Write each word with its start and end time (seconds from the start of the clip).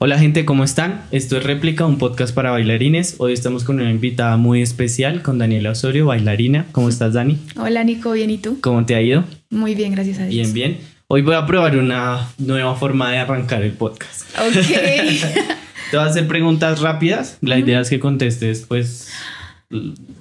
Hola 0.00 0.16
gente, 0.16 0.44
¿cómo 0.44 0.62
están? 0.62 1.02
Esto 1.10 1.38
es 1.38 1.42
Réplica, 1.42 1.84
un 1.84 1.98
podcast 1.98 2.32
para 2.32 2.52
bailarines. 2.52 3.16
Hoy 3.18 3.32
estamos 3.32 3.64
con 3.64 3.80
una 3.80 3.90
invitada 3.90 4.36
muy 4.36 4.62
especial, 4.62 5.22
con 5.22 5.38
Daniela 5.38 5.72
Osorio, 5.72 6.06
bailarina. 6.06 6.66
¿Cómo 6.70 6.88
estás, 6.88 7.14
Dani? 7.14 7.36
Hola 7.56 7.82
Nico, 7.82 8.12
bien, 8.12 8.30
¿y 8.30 8.38
tú? 8.38 8.60
¿Cómo 8.60 8.86
te 8.86 8.94
ha 8.94 9.02
ido? 9.02 9.24
Muy 9.50 9.74
bien, 9.74 9.90
gracias 9.90 10.20
a 10.20 10.26
Dios. 10.26 10.52
Bien, 10.52 10.76
bien. 10.76 10.78
Hoy 11.08 11.22
voy 11.22 11.34
a 11.34 11.44
probar 11.46 11.76
una 11.76 12.28
nueva 12.38 12.76
forma 12.76 13.10
de 13.10 13.18
arrancar 13.18 13.62
el 13.62 13.72
podcast. 13.72 14.38
Ok. 14.38 14.54
Te 15.90 15.96
voy 15.96 16.06
a 16.06 16.08
hacer 16.08 16.28
preguntas 16.28 16.80
rápidas. 16.80 17.38
La 17.40 17.58
idea 17.58 17.80
es 17.80 17.90
que 17.90 17.98
contestes, 17.98 18.66
pues, 18.68 19.10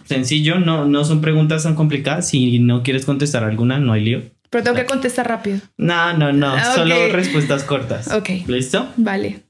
sencillo. 0.06 0.58
No, 0.58 0.86
no 0.86 1.06
son 1.06 1.22
preguntas 1.22 1.64
tan 1.64 1.76
complicadas. 1.76 2.30
Si 2.30 2.58
no 2.58 2.82
quieres 2.82 3.06
contestar 3.06 3.44
alguna, 3.44 3.78
no 3.78 3.94
hay 3.94 4.04
lío. 4.04 4.22
Pero 4.50 4.64
tengo 4.64 4.78
que 4.78 4.86
contestar 4.86 5.28
rápido. 5.28 5.60
No, 5.78 6.14
no, 6.14 6.34
no. 6.34 6.54
Ah, 6.54 6.74
Solo 6.74 7.10
respuestas 7.10 7.64
cortas. 7.64 8.12
Ok. 8.12 8.30
¿Listo? 8.48 8.88
Vale. 8.98 9.47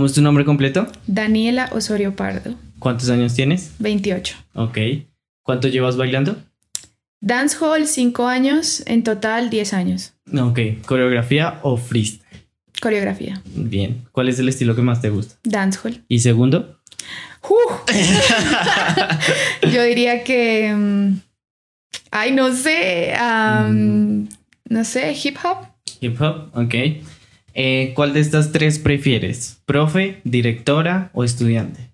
¿Cómo 0.00 0.06
es 0.06 0.14
tu 0.14 0.22
nombre 0.22 0.46
completo? 0.46 0.86
Daniela 1.06 1.68
Osorio 1.72 2.16
Pardo, 2.16 2.54
¿Cuántos 2.78 3.10
años 3.10 3.34
tienes? 3.34 3.72
28. 3.80 4.34
Ok. 4.54 4.78
¿Cuánto 5.42 5.68
llevas 5.68 5.98
bailando? 5.98 6.36
Dancehall, 7.20 7.86
5 7.86 8.26
años. 8.26 8.82
En 8.86 9.02
total, 9.04 9.50
10 9.50 9.74
años. 9.74 10.14
Ok. 10.34 10.58
¿Coreografía 10.86 11.58
o 11.60 11.76
freestyle? 11.76 12.24
Coreografía. 12.80 13.42
Bien. 13.44 14.06
¿Cuál 14.10 14.30
es 14.30 14.38
el 14.38 14.48
estilo 14.48 14.74
que 14.74 14.80
más 14.80 15.02
te 15.02 15.10
gusta? 15.10 15.34
Dancehall. 15.42 16.02
¿Y 16.08 16.20
segundo? 16.20 16.80
¡Uf! 17.42 17.82
Yo 19.70 19.82
diría 19.82 20.24
que. 20.24 20.72
mm, 20.74 21.20
ay, 22.10 22.32
no 22.32 22.54
sé. 22.54 23.12
am, 23.18 24.28
No 24.66 24.82
sé, 24.82 25.14
hip 25.22 25.36
hop. 25.44 25.66
Hip 26.00 26.18
hop. 26.22 26.48
Ok. 26.54 26.74
Eh, 27.54 27.92
¿Cuál 27.94 28.12
de 28.12 28.20
estas 28.20 28.52
tres 28.52 28.78
prefieres? 28.78 29.60
¿Profe, 29.66 30.20
directora 30.24 31.10
o 31.12 31.24
estudiante? 31.24 31.90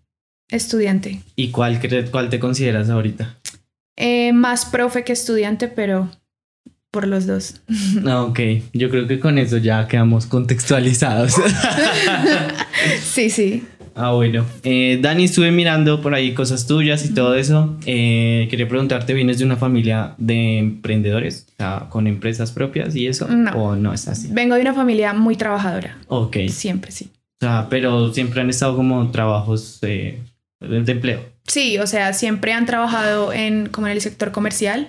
Estudiante. 0.48 1.20
¿Y 1.34 1.50
cuál, 1.50 1.80
cuál 2.10 2.28
te 2.30 2.38
consideras 2.38 2.88
ahorita? 2.88 3.38
Eh, 3.96 4.32
más 4.32 4.66
profe 4.66 5.04
que 5.04 5.12
estudiante, 5.12 5.68
pero 5.68 6.10
por 6.90 7.06
los 7.06 7.26
dos. 7.26 7.60
Ah, 8.06 8.22
Ok, 8.22 8.40
yo 8.72 8.90
creo 8.90 9.06
que 9.06 9.18
con 9.20 9.38
eso 9.38 9.56
ya 9.58 9.86
quedamos 9.88 10.26
contextualizados. 10.26 11.34
Sí, 13.02 13.30
sí. 13.30 13.64
Ah, 13.96 14.12
bueno. 14.12 14.44
Eh, 14.62 14.98
Dani, 15.02 15.24
estuve 15.24 15.50
mirando 15.50 16.00
por 16.00 16.14
ahí 16.14 16.32
cosas 16.34 16.66
tuyas 16.66 17.04
y 17.04 17.14
todo 17.14 17.34
eso. 17.34 17.76
Eh, 17.86 18.46
quería 18.50 18.68
preguntarte, 18.68 19.14
¿vienes 19.14 19.38
de 19.38 19.44
una 19.44 19.56
familia 19.56 20.14
de 20.18 20.58
emprendedores? 20.58 21.46
O 21.48 21.56
sea, 21.56 21.86
con 21.88 22.06
empresas 22.06 22.52
propias 22.52 22.94
y 22.94 23.06
eso. 23.06 23.26
No. 23.28 23.50
¿O 23.52 23.76
no 23.76 23.92
es 23.92 24.06
así? 24.06 24.28
Vengo 24.30 24.54
de 24.54 24.60
una 24.60 24.74
familia 24.74 25.12
muy 25.12 25.36
trabajadora. 25.36 25.98
Ok. 26.08 26.36
Siempre, 26.48 26.92
sí. 26.92 27.10
O 27.40 27.44
sea, 27.44 27.66
pero 27.68 28.12
siempre 28.12 28.40
han 28.40 28.50
estado 28.50 28.76
como 28.76 29.10
trabajos 29.10 29.78
eh, 29.82 30.20
de 30.60 30.92
empleo. 30.92 31.35
Sí, 31.46 31.78
o 31.78 31.86
sea, 31.86 32.12
siempre 32.12 32.52
han 32.52 32.66
trabajado 32.66 33.32
en 33.32 33.66
como 33.68 33.86
en 33.86 33.92
el 33.92 34.00
sector 34.00 34.32
comercial, 34.32 34.88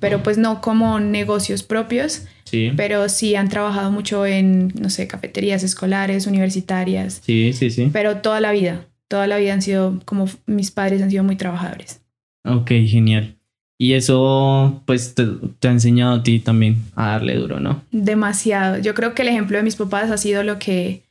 pero 0.00 0.22
pues 0.22 0.38
no 0.38 0.60
como 0.60 1.00
negocios 1.00 1.62
propios, 1.62 2.22
Sí. 2.44 2.70
pero 2.76 3.08
sí 3.08 3.34
han 3.34 3.48
trabajado 3.48 3.90
mucho 3.90 4.26
en, 4.26 4.72
no 4.78 4.90
sé, 4.90 5.06
cafeterías 5.06 5.62
escolares, 5.62 6.26
universitarias, 6.26 7.20
Sí, 7.24 7.52
sí, 7.54 7.70
sí. 7.70 7.88
pero 7.92 8.18
toda 8.18 8.40
la 8.40 8.52
vida, 8.52 8.86
toda 9.08 9.26
la 9.26 9.36
vida 9.38 9.54
han 9.54 9.62
sido 9.62 10.00
como 10.04 10.28
mis 10.46 10.70
padres 10.70 11.00
han 11.02 11.10
sido 11.10 11.24
muy 11.24 11.36
trabajadores. 11.36 12.00
Ok, 12.44 12.68
genial. 12.86 13.36
Y 13.78 13.94
eso, 13.94 14.82
pues, 14.86 15.14
te, 15.14 15.26
te 15.58 15.68
ha 15.68 15.70
enseñado 15.72 16.14
a 16.16 16.22
ti 16.22 16.38
también 16.40 16.76
a 16.94 17.08
darle 17.12 17.34
duro, 17.36 17.58
¿no? 17.58 17.82
Demasiado. 17.90 18.78
Yo 18.78 18.94
creo 18.94 19.14
que 19.14 19.22
el 19.22 19.28
ejemplo 19.28 19.56
de 19.56 19.62
mis 19.64 19.76
papás 19.76 20.10
ha 20.10 20.16
sido 20.18 20.42
lo 20.42 20.58
que 20.58 21.02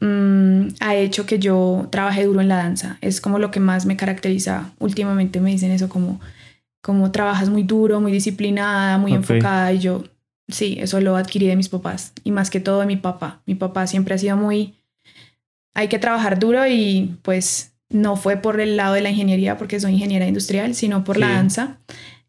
mm, 0.00 0.68
ha 0.80 0.94
hecho 0.94 1.26
que 1.26 1.38
yo 1.38 1.88
trabaje 1.90 2.24
duro 2.24 2.40
en 2.40 2.48
la 2.48 2.56
danza. 2.56 2.98
Es 3.00 3.20
como 3.20 3.38
lo 3.38 3.50
que 3.50 3.60
más 3.60 3.86
me 3.86 3.96
caracteriza. 3.96 4.72
Últimamente 4.78 5.40
me 5.40 5.50
dicen 5.50 5.70
eso 5.70 5.88
como, 5.88 6.20
como 6.82 7.10
trabajas 7.10 7.48
muy 7.48 7.62
duro, 7.62 8.00
muy 8.00 8.12
disciplinada, 8.12 8.98
muy 8.98 9.12
enfocada 9.12 9.72
y 9.72 9.78
yo, 9.78 10.04
sí, 10.48 10.78
eso 10.80 11.00
lo 11.00 11.16
adquirí 11.16 11.46
de 11.46 11.56
mis 11.56 11.68
papás 11.68 12.12
y 12.24 12.30
más 12.30 12.50
que 12.50 12.60
todo 12.60 12.80
de 12.80 12.86
mi 12.86 12.96
papá. 12.96 13.42
Mi 13.46 13.54
papá 13.54 13.86
siempre 13.86 14.14
ha 14.14 14.18
sido 14.18 14.36
muy, 14.36 14.74
hay 15.74 15.88
que 15.88 15.98
trabajar 15.98 16.38
duro 16.38 16.66
y 16.66 17.16
pues 17.22 17.72
no 17.88 18.16
fue 18.16 18.36
por 18.36 18.60
el 18.60 18.76
lado 18.76 18.94
de 18.94 19.00
la 19.00 19.10
ingeniería 19.10 19.56
porque 19.56 19.78
soy 19.80 19.92
ingeniera 19.92 20.26
industrial, 20.26 20.74
sino 20.74 21.04
por 21.04 21.16
la 21.16 21.28
danza. 21.28 21.78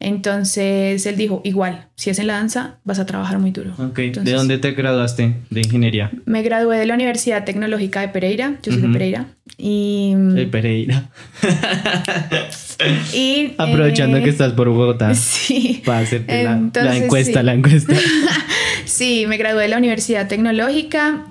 Entonces 0.00 1.04
él 1.06 1.16
dijo, 1.16 1.40
igual, 1.44 1.86
si 1.96 2.10
es 2.10 2.18
en 2.20 2.28
la 2.28 2.34
danza, 2.34 2.78
vas 2.84 3.00
a 3.00 3.06
trabajar 3.06 3.38
muy 3.40 3.50
duro. 3.50 3.72
Ok, 3.78 3.96
¿de 3.96 4.04
Entonces- 4.06 4.34
dónde 4.34 4.58
te 4.58 4.70
graduaste 4.72 5.34
de 5.50 5.60
ingeniería? 5.60 6.10
Me 6.24 6.42
gradué 6.42 6.78
de 6.78 6.86
la 6.86 6.94
Universidad 6.94 7.44
Tecnológica 7.44 8.00
de 8.00 8.08
Pereira, 8.08 8.58
yo 8.62 8.72
soy 8.72 8.80
de 8.82 8.88
Pereira. 8.88 9.26
Y, 9.56 10.12
De 10.14 10.46
Pereira. 10.46 11.10
y, 13.12 13.54
Aprovechando 13.58 14.18
eh, 14.18 14.22
que 14.22 14.30
estás 14.30 14.52
por 14.52 14.68
Bogotá. 14.68 15.12
Sí, 15.14 15.82
Para 15.84 16.00
hacerte 16.00 16.44
la, 16.44 16.96
encuesta, 16.96 17.40
sí. 17.40 17.46
la 17.46 17.54
encuesta. 17.54 17.94
sí, 18.88 19.26
me 19.26 19.36
gradué 19.36 19.62
de 19.62 19.68
la 19.68 19.78
Universidad 19.78 20.28
Tecnológica, 20.28 21.26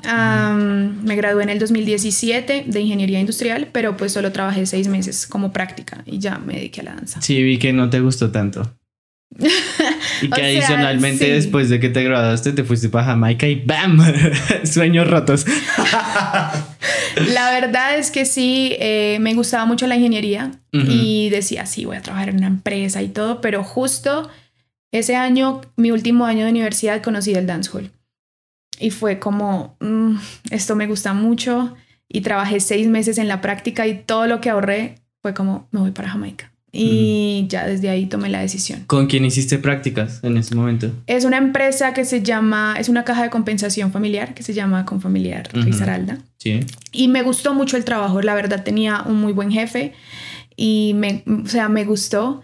me 1.03 1.15
gradué 1.15 1.43
en 1.43 1.49
el 1.49 1.59
2017 1.59 2.65
de 2.67 2.79
Ingeniería 2.79 3.19
Industrial, 3.19 3.67
pero 3.71 3.97
pues 3.97 4.13
solo 4.13 4.31
trabajé 4.31 4.65
seis 4.65 4.87
meses 4.87 5.27
como 5.27 5.51
práctica 5.51 6.03
y 6.05 6.19
ya 6.19 6.37
me 6.37 6.53
dediqué 6.55 6.81
a 6.81 6.85
la 6.85 6.95
danza. 6.95 7.21
Sí, 7.21 7.41
vi 7.43 7.57
que 7.57 7.73
no 7.73 7.89
te 7.89 7.99
gustó 7.99 8.31
tanto. 8.31 8.71
Y 10.19 10.29
que 10.29 10.35
sea, 10.35 10.45
adicionalmente 10.45 11.25
sí. 11.25 11.31
después 11.31 11.69
de 11.69 11.79
que 11.79 11.89
te 11.89 12.03
graduaste 12.03 12.51
te 12.51 12.63
fuiste 12.63 12.89
para 12.89 13.05
Jamaica 13.05 13.47
y 13.47 13.63
¡bam! 13.63 13.99
Sueños 14.63 15.07
rotos. 15.07 15.45
La 17.33 17.51
verdad 17.51 17.99
es 17.99 18.09
que 18.09 18.25
sí, 18.25 18.75
eh, 18.79 19.17
me 19.21 19.35
gustaba 19.35 19.65
mucho 19.65 19.85
la 19.85 19.95
ingeniería 19.95 20.51
y 20.71 21.29
decía, 21.29 21.65
sí, 21.65 21.85
voy 21.85 21.97
a 21.97 22.01
trabajar 22.01 22.29
en 22.29 22.37
una 22.37 22.47
empresa 22.47 23.01
y 23.01 23.09
todo, 23.09 23.41
pero 23.41 23.63
justo 23.63 24.29
ese 24.91 25.15
año, 25.15 25.61
mi 25.75 25.91
último 25.91 26.25
año 26.25 26.45
de 26.45 26.51
universidad, 26.51 27.01
conocí 27.01 27.33
el 27.33 27.47
dancehall. 27.47 27.91
Y 28.79 28.91
fue 28.91 29.19
como, 29.19 29.75
mm, 29.79 30.15
esto 30.51 30.75
me 30.75 30.87
gusta 30.87 31.13
mucho 31.13 31.75
y 32.07 32.21
trabajé 32.21 32.59
seis 32.59 32.87
meses 32.87 33.17
en 33.17 33.27
la 33.27 33.41
práctica 33.41 33.87
y 33.87 34.03
todo 34.03 34.27
lo 34.27 34.39
que 34.39 34.49
ahorré 34.49 34.95
fue 35.21 35.33
como, 35.33 35.67
me 35.71 35.79
voy 35.79 35.91
para 35.91 36.09
Jamaica. 36.09 36.51
Y 36.71 37.45
ya 37.49 37.65
desde 37.65 37.89
ahí 37.89 38.05
tomé 38.05 38.29
la 38.29 38.41
decisión. 38.41 38.83
¿Con 38.85 39.07
quién 39.07 39.25
hiciste 39.25 39.57
prácticas 39.57 40.19
en 40.23 40.37
ese 40.37 40.53
momento? 40.53 40.91
Es 41.07 41.25
una 41.25 41.37
empresa 41.37 41.93
que 41.93 42.05
se 42.05 42.21
llama, 42.21 42.75
es 42.77 42.87
una 42.87 43.03
caja 43.03 43.23
de 43.23 43.29
compensación 43.29 43.91
familiar 43.91 44.35
que 44.35 44.43
se 44.43 44.53
llama 44.53 44.85
Confamiliar 44.85 45.49
Ujú. 45.53 45.63
Risaralda. 45.63 46.19
Sí. 46.37 46.59
Y 46.91 47.07
me 47.07 47.23
gustó 47.23 47.53
mucho 47.55 47.77
el 47.77 47.85
trabajo, 47.85 48.21
la 48.21 48.35
verdad 48.35 48.63
tenía 48.63 49.01
un 49.07 49.15
muy 49.15 49.33
buen 49.33 49.51
jefe 49.51 49.93
y 50.55 50.93
me, 50.95 51.23
o 51.25 51.47
sea, 51.47 51.67
me 51.69 51.83
gustó, 51.83 52.41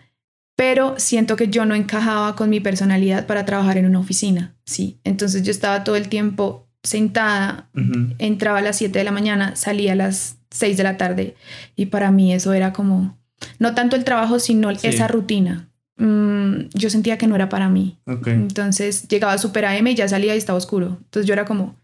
pero 0.56 0.96
siento 0.98 1.36
que 1.36 1.48
yo 1.48 1.66
no 1.66 1.76
encajaba 1.76 2.36
con 2.36 2.50
mi 2.50 2.60
personalidad 2.60 3.26
para 3.26 3.46
trabajar 3.46 3.78
en 3.78 3.86
una 3.86 4.00
oficina, 4.00 4.56
sí. 4.66 5.00
Entonces 5.04 5.44
yo 5.44 5.52
estaba 5.52 5.84
todo 5.84 5.96
el 5.96 6.10
tiempo 6.10 6.68
sentada, 6.84 7.70
entraba 8.20 8.60
a 8.60 8.62
las 8.62 8.78
7 8.78 9.00
de 9.00 9.06
la 9.06 9.12
mañana, 9.12 9.56
salía 9.56 9.94
a 9.94 9.96
las 9.96 10.38
6 10.52 10.78
de 10.78 10.84
la 10.84 10.98
tarde 10.98 11.36
y 11.76 11.88
para 11.88 12.12
mí 12.12 12.34
eso 12.34 12.54
era 12.54 12.74
como, 12.74 13.18
no 13.60 13.74
tanto 13.74 13.96
el 13.96 14.04
trabajo, 14.04 14.40
sino 14.40 14.74
Sí. 14.76 14.88
esa 14.88 15.08
rutina. 15.08 15.70
Mm, 15.98 16.70
yo 16.74 16.90
sentía 16.90 17.18
que 17.18 17.28
no 17.28 17.36
era 17.36 17.50
para 17.50 17.70
mí. 17.70 18.00
Entonces 18.26 19.08
llegaba 19.08 19.38
super 19.38 19.66
AM 19.66 19.88
y 19.92 19.96
ya 19.96 20.08
salía 20.08 20.36
y 20.36 20.38
estaba 20.38 20.58
oscuro. 20.58 20.98
Entonces 21.04 21.26
yo 21.28 21.34
era 21.34 21.46
como, 21.46 21.76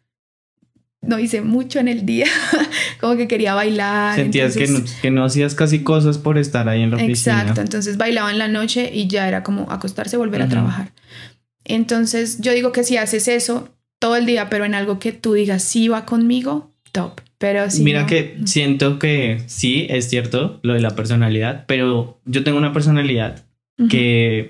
no 1.01 1.17
hice 1.19 1.41
mucho 1.41 1.79
en 1.79 1.87
el 1.87 2.05
día, 2.05 2.27
como 2.99 3.15
que 3.15 3.27
quería 3.27 3.53
bailar. 3.53 4.15
Sentías 4.15 4.55
que, 4.55 4.67
no, 4.67 4.75
entonces- 4.77 4.99
que 5.01 5.11
no 5.11 5.23
hacías 5.23 5.55
casi 5.55 5.79
cosas 5.83 6.17
por 6.17 6.37
estar 6.37 6.67
ahí 6.69 6.81
en 6.81 6.91
la 6.91 6.97
oficina. 6.97 7.39
Exacto, 7.41 7.61
entonces 7.61 7.97
bailaba 7.97 8.31
en 8.31 8.37
la 8.37 8.47
noche 8.47 8.91
y 8.93 9.07
ya 9.07 9.27
era 9.27 9.41
como 9.43 9.71
acostarse, 9.71 10.17
volver 10.17 10.41
a 10.41 10.49
trabajar. 10.49 10.91
Entonces 11.65 12.39
yo 12.41 12.51
digo 12.53 12.71
que 12.71 12.83
si 12.83 12.97
haces 12.97 13.27
eso 13.27 13.69
todo 13.99 14.15
el 14.15 14.25
día, 14.25 14.49
pero 14.49 14.65
en 14.65 14.75
algo 14.75 14.99
que 14.99 15.11
tú 15.11 15.33
digas, 15.33 15.63
sí 15.63 15.87
va 15.87 16.05
conmigo, 16.05 16.71
top. 16.91 17.21
Pero 17.37 17.69
si 17.69 17.83
Mira 17.83 18.01
no- 18.01 18.07
que 18.07 18.37
siento 18.45 18.99
que 18.99 19.41
sí, 19.47 19.87
es 19.89 20.09
cierto 20.09 20.59
lo 20.63 20.73
de 20.73 20.81
la 20.81 20.91
personalidad, 20.91 21.65
pero 21.67 22.19
yo 22.25 22.43
tengo 22.43 22.57
una 22.57 22.73
personalidad 22.73 23.43
Ujú. 23.77 23.87
que, 23.87 24.47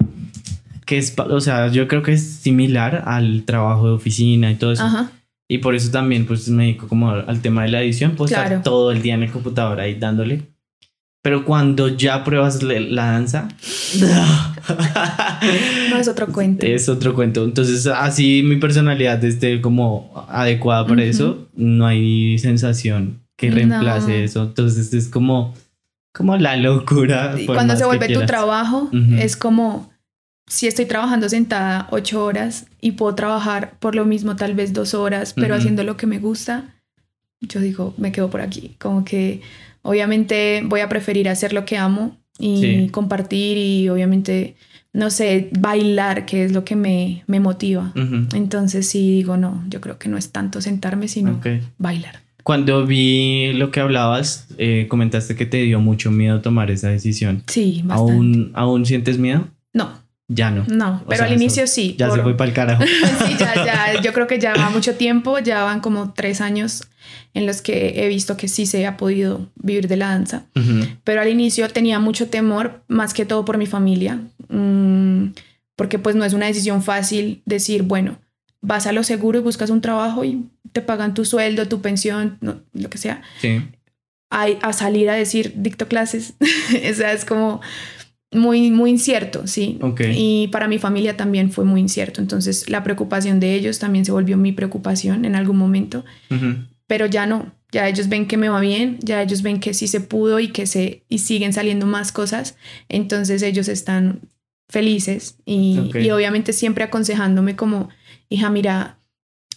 que 0.85 0.97
es, 0.97 1.13
o 1.17 1.41
sea, 1.41 1.67
yo 1.67 1.87
creo 1.87 2.01
que 2.01 2.13
es 2.13 2.23
similar 2.27 3.03
al 3.05 3.43
trabajo 3.43 3.87
de 3.87 3.93
oficina 3.93 4.49
y 4.51 4.55
todo 4.55 4.71
eso. 4.71 4.83
Ajá. 4.83 5.11
Y 5.51 5.57
por 5.57 5.73
eso 5.73 5.89
también 5.91 6.25
pues 6.27 6.47
me 6.47 6.63
dedico 6.65 6.87
como 6.87 7.09
al 7.09 7.41
tema 7.41 7.63
de 7.63 7.69
la 7.69 7.81
edición, 7.81 8.13
pues 8.15 8.29
Claro. 8.29 8.45
estar 8.49 8.63
todo 8.63 8.91
el 8.91 9.01
día 9.01 9.15
en 9.15 9.23
el 9.23 9.31
computador 9.31 9.79
ahí 9.79 9.95
dándole. 9.95 10.43
Pero 11.23 11.43
cuando 11.43 11.89
ya 11.89 12.23
pruebas 12.23 12.61
la 12.63 13.05
danza, 13.11 13.49
No 15.91 15.97
es 15.97 16.07
otro 16.07 16.27
cuento. 16.27 16.65
es 16.65 16.87
otro 16.87 17.13
cuento. 17.13 17.43
Entonces, 17.43 17.87
así 17.87 18.41
mi 18.43 18.57
personalidad 18.57 19.23
esté 19.23 19.59
como 19.61 20.25
adecuada 20.29 20.83
para 20.85 21.01
Ujú. 21.01 21.09
eso, 21.09 21.47
no 21.55 21.85
hay 21.85 22.37
sensación 22.39 23.19
que 23.37 23.49
No. 23.49 23.55
reemplace 23.55 24.23
eso. 24.23 24.43
Entonces, 24.43 24.93
es 24.93 25.07
como, 25.07 25.53
como 26.13 26.37
la 26.37 26.55
locura. 26.57 27.35
Y 27.39 27.45
cuando 27.45 27.75
se 27.75 27.85
vuelve 27.85 28.07
tu 28.09 28.25
trabajo, 28.25 28.83
Ujú. 28.93 29.15
es 29.17 29.35
como 29.35 29.88
si 30.49 30.67
estoy 30.67 30.85
trabajando 30.85 31.29
sentada 31.29 31.87
ocho 31.91 32.25
horas 32.25 32.65
y 32.81 32.93
puedo 32.93 33.13
trabajar 33.15 33.77
por 33.79 33.95
lo 33.95 34.03
mismo 34.03 34.35
tal 34.35 34.55
vez 34.55 34.73
dos 34.73 34.93
horas, 34.93 35.33
pero 35.33 35.53
haciendo 35.55 35.83
lo 35.83 35.95
que 35.95 36.07
me 36.07 36.17
gusta, 36.19 36.75
yo 37.39 37.59
digo, 37.61 37.93
me 37.97 38.11
quedo 38.11 38.29
por 38.29 38.41
aquí. 38.41 38.75
Como 38.79 39.05
que 39.05 39.41
obviamente 39.83 40.61
voy 40.65 40.81
a 40.81 40.89
preferir 40.89 41.29
hacer 41.29 41.53
lo 41.53 41.63
que 41.65 41.77
amo 41.77 42.17
y 42.39 42.61
Sí. 42.61 42.89
compartir 42.91 43.57
y 43.57 43.89
obviamente, 43.89 44.55
no 44.91 45.09
sé, 45.11 45.49
bailar, 45.59 46.25
que 46.25 46.43
es 46.43 46.51
lo 46.51 46.63
que 46.65 46.75
me, 46.75 47.23
me 47.27 47.39
motiva. 47.39 47.93
Entonces 48.33 48.87
sí 48.89 49.11
digo, 49.11 49.37
no, 49.37 49.63
yo 49.69 49.79
creo 49.81 49.97
que 49.99 50.09
no 50.09 50.17
es 50.17 50.31
tanto 50.31 50.61
sentarme, 50.61 51.07
sino 51.07 51.33
Ok. 51.33 51.47
bailar. 51.77 52.21
Cuando 52.43 52.85
vi 52.87 53.53
lo 53.53 53.69
que 53.69 53.79
hablabas, 53.81 54.47
eh, 54.57 54.87
comentaste 54.89 55.35
que 55.35 55.45
te 55.45 55.57
dio 55.57 55.79
mucho 55.79 56.09
miedo 56.09 56.41
tomar 56.41 56.71
esa 56.71 56.89
decisión. 56.89 57.43
Sí, 57.47 57.81
bastante. 57.85 58.11
¿Aún, 58.13 58.51
¿Aún 58.55 58.85
sientes 58.87 59.19
miedo? 59.19 59.47
No, 59.73 59.91
Ya 60.31 60.51
no. 60.51 60.63
no, 60.67 61.01
O 61.03 61.07
pero 61.07 61.17
sea, 61.17 61.25
al 61.25 61.33
eso 61.33 61.41
inicio 61.43 61.65
sí. 61.67 61.95
Ya 61.97 62.09
se 62.11 62.21
fue 62.21 62.37
para 62.37 62.47
el 62.49 62.55
carajo. 62.55 62.83
Sí, 63.27 63.35
ya, 63.39 63.55
ya, 63.95 64.01
yo 64.01 64.13
creo 64.13 64.27
que 64.27 64.39
ya 64.39 64.53
va 64.53 64.69
mucho 64.69 64.93
tiempo, 64.95 65.39
ya 65.39 65.63
van 65.63 65.79
como 65.81 66.13
tres 66.13 66.39
años 66.39 66.83
en 67.33 67.47
los 67.47 67.61
que 67.63 68.03
he 68.03 68.07
visto 68.07 68.37
que 68.37 68.47
sí 68.47 68.65
se 68.67 68.85
ha 68.85 68.95
podido 68.95 69.49
vivir 69.55 69.87
de 69.87 69.97
la 69.97 70.09
danza, 70.09 70.45
pero 71.03 71.21
al 71.21 71.27
inicio 71.29 71.67
tenía 71.69 71.99
mucho 71.99 72.27
temor, 72.29 72.83
más 72.87 73.13
que 73.13 73.25
todo 73.25 73.43
por 73.45 73.57
mi 73.57 73.65
familia, 73.65 74.19
mm, 74.49 75.27
porque 75.75 75.97
pues 75.99 76.15
no 76.15 76.25
es 76.25 76.33
una 76.33 76.45
decisión 76.47 76.83
fácil 76.83 77.41
decir, 77.45 77.83
bueno, 77.83 78.19
vas 78.61 78.85
a 78.87 78.91
lo 78.91 79.03
seguro 79.03 79.39
y 79.39 79.41
buscas 79.41 79.69
un 79.69 79.81
trabajo 79.81 80.23
y 80.25 80.43
te 80.71 80.81
pagan 80.81 81.13
tu 81.13 81.23
sueldo, 81.25 81.67
tu 81.67 81.81
pensión, 81.81 82.37
no, 82.41 82.61
lo 82.73 82.89
que 82.89 82.97
sea, 82.97 83.21
Sí. 83.41 83.61
a, 84.31 84.45
a 84.61 84.73
salir 84.73 85.09
a 85.09 85.13
decir 85.13 85.53
dicto 85.55 85.87
clases, 85.87 86.33
o 86.91 86.93
sea, 86.93 87.13
es 87.13 87.25
como 87.25 87.61
muy, 88.31 88.69
muy 88.71 88.91
incierto, 88.91 89.47
sí. 89.47 89.79
Ok. 89.81 90.01
Y 90.13 90.49
para 90.49 90.67
mi 90.67 90.77
familia 90.77 91.17
también 91.17 91.51
fue 91.51 91.65
muy 91.65 91.81
incierto, 91.81 92.21
entonces 92.21 92.69
la 92.69 92.83
preocupación 92.83 93.39
de 93.39 93.55
ellos 93.55 93.79
también 93.79 94.05
se 94.05 94.11
volvió 94.11 94.37
mi 94.37 94.51
preocupación 94.51 95.25
en 95.25 95.35
algún 95.35 95.57
momento, 95.57 96.05
pero 96.85 97.05
ya 97.07 97.25
no, 97.25 97.51
ya 97.71 97.87
ellos 97.87 98.07
ven 98.07 98.27
que 98.27 98.37
me 98.37 98.49
va 98.49 98.59
bien, 98.59 98.97
ya 99.01 99.21
ellos 99.21 99.41
ven 99.41 99.59
que 99.59 99.73
sí 99.73 99.87
se 99.87 100.01
pudo 100.01 100.39
y 100.39 100.49
que 100.49 100.67
se 100.67 101.03
y 101.09 101.19
siguen 101.19 101.53
saliendo 101.53 101.85
más 101.85 102.11
cosas, 102.11 102.55
entonces 102.87 103.41
ellos 103.41 103.67
están 103.67 104.21
felices 104.69 105.37
y, 105.45 105.91
y 105.95 106.11
obviamente 106.11 106.53
siempre 106.53 106.83
aconsejándome 106.83 107.55
como, 107.55 107.89
hija, 108.29 108.51
mira, 108.51 108.98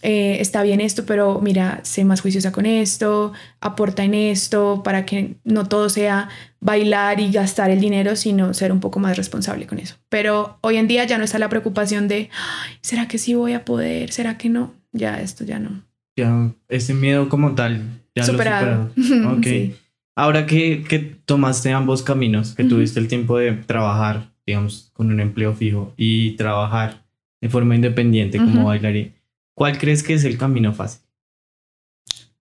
eh, 0.03 0.39
está 0.41 0.63
bien 0.63 0.81
esto, 0.81 1.07
pero 1.07 1.41
mira, 1.41 1.81
sé 1.85 2.05
más 2.05 2.21
juiciosa 2.21 2.53
con 2.53 2.67
esto, 2.67 3.33
aporta 3.61 4.05
en 4.05 4.15
esto, 4.15 4.83
para 4.85 5.05
que 5.07 5.37
no 5.45 5.67
todo 5.69 5.89
sea 5.89 6.29
bailar 6.61 7.21
y 7.21 7.31
gastar 7.33 7.71
el 7.71 7.81
dinero, 7.81 8.15
sino 8.17 8.53
ser 8.55 8.73
un 8.73 8.81
poco 8.81 9.01
más 9.01 9.17
responsable 9.17 9.67
con 9.67 9.79
eso. 9.79 9.97
Pero 10.09 10.59
hoy 10.61 10.77
en 10.77 10.89
día 10.89 11.05
ya 11.05 11.19
no 11.19 11.25
está 11.25 11.39
la 11.39 11.49
preocupación 11.49 12.09
de, 12.09 12.29
"Ay, 12.33 12.75
¿será 12.83 13.09
que 13.09 13.19
sí 13.19 13.35
voy 13.35 13.53
a 13.55 13.65
poder? 13.65 14.13
¿Será 14.13 14.37
que 14.39 14.49
no? 14.49 14.75
Ya 14.93 15.21
esto 15.21 15.45
ya 15.45 15.59
no. 15.59 15.83
Ya, 16.17 16.51
ese 16.69 16.93
miedo 16.95 17.29
como 17.29 17.55
tal, 17.55 17.81
ya 18.15 18.25
Superado. 18.25 18.91
lo 18.97 19.03
superado. 19.03 19.37
Ok. 19.39 19.45
Sí. 19.45 19.75
Ahora 20.15 20.45
que, 20.47 20.85
que 20.87 20.99
tomaste 20.99 21.73
ambos 21.73 22.03
caminos, 22.03 22.55
que 22.55 22.65
tuviste 22.65 23.01
el 23.01 23.09
tiempo 23.09 23.39
de 23.39 23.53
trabajar, 23.53 24.31
digamos, 24.47 24.91
con 24.93 25.11
un 25.11 25.21
empleo 25.21 25.55
fijo 25.55 25.95
y 25.97 26.33
trabajar 26.33 27.03
de 27.41 27.49
forma 27.49 27.75
independiente 27.75 28.37
como 28.39 28.61
Ujú. 28.61 28.67
bailarín, 28.67 29.15
¿cuál 29.55 29.79
crees 29.79 30.03
que 30.03 30.15
es 30.15 30.25
el 30.25 30.39
camino 30.39 30.73
fácil? 30.73 31.03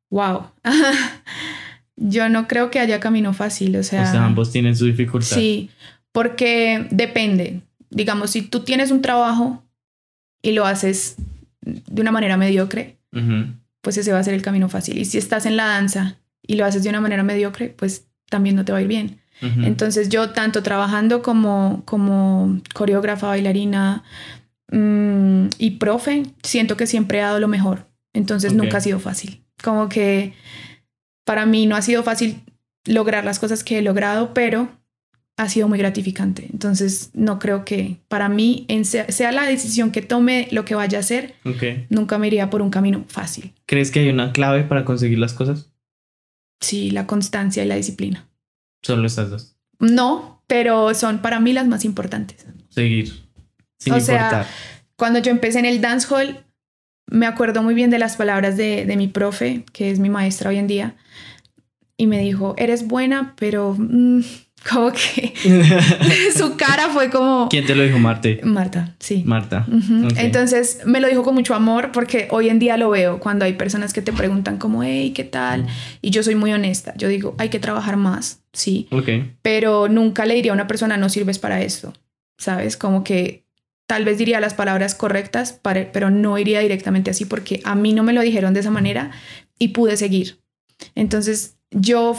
Wow. 0.10 0.52
Yo 1.96 2.30
no 2.30 2.48
creo 2.48 2.72
que 2.72 2.80
haya 2.80 3.00
camino 3.00 3.34
fácil, 3.34 3.75
o 3.75 3.84
sea, 3.84 4.04
o 4.04 4.12
sea, 4.12 4.25
ambos 4.25 4.52
tienen 4.52 4.75
su 4.75 4.86
dificultad. 4.86 5.36
sí, 5.36 5.69
porque 6.12 6.88
depende. 6.92 7.62
Digamos, 7.90 8.31
si 8.31 8.42
tú 8.42 8.62
tienes 8.62 8.92
un 8.92 9.02
trabajo 9.02 9.63
y 10.42 10.54
lo 10.54 10.66
haces 10.66 11.18
de 11.62 12.02
una 12.02 12.12
manera 12.12 12.38
mediocre, 12.38 12.98
pues 13.81 13.98
ese 13.98 14.12
va 14.14 14.19
a 14.19 14.24
ser 14.24 14.34
el 14.34 14.42
camino 14.42 14.69
fácil. 14.69 14.98
Y 14.98 15.06
si 15.06 15.18
estás 15.18 15.46
en 15.46 15.57
la 15.57 15.66
danza 15.66 16.18
y 16.42 16.56
lo 16.56 16.66
haces 16.66 16.84
de 16.84 16.90
una 16.90 17.02
manera 17.02 17.24
mediocre, 17.24 17.69
pues 17.69 18.07
también 18.30 18.56
no 18.56 18.66
te 18.66 18.72
va 18.72 18.80
a 18.80 18.81
ir 18.81 18.88
bien. 18.88 19.19
Entonces 19.42 20.10
yo 20.10 20.30
tanto 20.30 20.62
trabajando 20.62 21.24
como, 21.24 21.81
como 21.86 22.62
coreógrafa, 22.75 23.28
bailarina 23.28 24.04
mm, 24.71 25.47
y 25.57 25.71
profe, 25.71 26.23
siento 26.44 26.77
que 26.77 26.88
siempre 26.88 27.19
he 27.19 27.21
dado 27.21 27.39
lo 27.39 27.47
mejor. 27.47 27.88
Entonces 28.13 28.53
nunca 28.53 28.77
ha 28.77 28.81
sido 28.81 29.00
fácil. 29.00 29.44
Como 29.63 29.88
que 29.89 30.33
para 31.25 31.45
mí 31.45 31.65
no 31.65 31.75
ha 31.75 31.81
sido 31.81 32.03
fácil 32.03 32.41
lograr 32.85 33.23
las 33.23 33.39
cosas 33.39 33.63
que 33.63 33.77
he 33.77 33.81
logrado, 33.81 34.33
pero 34.33 34.69
ha 35.38 35.47
sido 35.50 35.68
muy 35.68 35.79
gratificante. 35.79 36.47
Entonces 36.51 37.09
no 37.13 37.39
creo 37.39 37.63
que 37.63 37.97
para 38.07 38.27
mí, 38.27 38.65
en 38.68 38.85
sea, 38.85 39.09
sea 39.12 39.31
la 39.31 39.44
decisión 39.44 39.91
que 39.91 40.01
tome 40.01 40.47
lo 40.51 40.65
que 40.65 40.75
vaya 40.75 40.97
a 40.97 41.01
hacer, 41.01 41.35
Ok. 41.45 41.63
nunca 41.89 42.18
me 42.18 42.27
iría 42.27 42.50
por 42.50 42.62
un 42.62 42.69
camino 42.69 43.06
fácil. 43.07 43.53
¿Crees 43.65 43.91
que 43.91 44.01
hay 44.01 44.09
una 44.09 44.33
clave 44.33 44.63
para 44.63 44.83
conseguir 44.83 45.19
las 45.19 45.33
cosas? 45.33 45.71
Sí, 46.59 46.91
la 46.91 47.07
constancia 47.07 47.63
y 47.63 47.68
la 47.68 47.75
disciplina. 47.75 48.27
Solo 48.83 49.07
estas 49.07 49.29
dos. 49.29 49.56
No, 49.79 50.44
pero 50.47 50.94
son 50.94 51.19
para 51.19 51.39
mí 51.39 51.53
las 51.53 51.68
más 51.68 51.85
importantes. 51.85 52.45
Seguir. 52.69 53.12
Sin 53.81 53.94
O 53.94 54.00
sea, 54.00 54.16
importar. 54.16 54.48
Cuando 54.95 55.18
yo 55.19 55.31
empecé 55.31 55.57
en 55.57 55.66
el 55.66 55.81
dancehall, 55.81 56.45
me 57.07 57.25
acuerdo 57.25 57.63
muy 57.63 57.74
bien 57.74 57.89
de 57.89 57.98
las 57.98 58.16
palabras 58.16 58.56
de, 58.57 58.86
de 58.86 58.95
mi 58.95 59.07
profe, 59.07 59.66
que 59.74 59.89
es 59.89 59.98
mi 59.98 60.10
maestra 60.10 60.51
hoy 60.51 60.57
en 60.60 60.68
día, 60.68 60.95
y 61.98 62.06
me 62.06 62.19
dijo, 62.19 62.54
eres 62.57 62.88
buena, 62.88 63.33
pero 63.38 63.75
mm, 63.78 64.22
como 64.72 64.92
que 64.92 65.33
su 66.38 66.56
cara 66.57 66.89
fue 66.89 67.10
como... 67.10 67.48
¿Quién 67.50 67.66
te 67.66 67.74
lo 67.74 67.81
dijo, 67.83 67.98
Marte? 67.98 68.42
Marta, 68.44 68.95
sí. 69.00 69.24
Marta. 69.25 69.66
Ujú. 69.68 70.06
Ok. 70.06 70.13
Entonces 70.18 70.81
me 70.86 71.00
lo 71.00 71.07
dijo 71.07 71.24
con 71.24 71.33
mucho 71.33 71.56
amor 71.56 71.92
porque 71.92 72.28
hoy 72.30 72.50
en 72.50 72.60
día 72.60 72.78
lo 72.78 72.92
veo 72.92 73.19
cuando 73.19 73.45
hay 73.45 73.54
personas 73.54 73.94
que 73.94 74.04
te 74.04 74.13
preguntan 74.13 74.57
como, 74.60 74.83
hey, 74.83 75.13
¿qué 75.16 75.24
tal? 75.24 75.66
Y 76.04 76.12
yo 76.12 76.22
soy 76.22 76.36
muy 76.36 76.54
honesta. 76.54 76.94
Yo 76.95 77.07
digo, 77.07 77.33
hay 77.39 77.50
que 77.50 77.57
trabajar 77.60 77.98
más, 77.98 78.44
sí, 78.54 78.88
Ok. 78.92 79.10
pero 79.42 79.88
nunca 79.89 80.28
le 80.28 80.36
diría 80.36 80.51
a 80.51 80.56
una 80.56 80.68
persona, 80.68 80.98
no 80.98 81.10
sirves 81.10 81.39
para 81.39 81.62
esto, 81.63 81.94
¿sabes? 82.38 82.78
Como 82.78 83.04
que 83.04 83.41
tal 83.92 84.06
vez 84.06 84.18
diría 84.18 84.40
las 84.40 84.54
palabras 84.54 84.96
correctas, 84.96 85.52
para- 85.52 85.92
pero 85.92 86.10
no 86.10 86.38
iría 86.38 86.62
directamente 86.62 87.12
así 87.12 87.26
porque 87.26 87.60
a 87.66 87.76
mí 87.76 87.92
no 87.92 88.04
me 88.04 88.14
lo 88.14 88.22
dijeron 88.22 88.54
de 88.54 88.62
esa 88.62 88.72
manera 88.72 89.12
y 89.60 89.70
pude 89.70 89.98
seguir. 89.98 90.40
Entonces 90.96 91.58
yo 91.72 92.16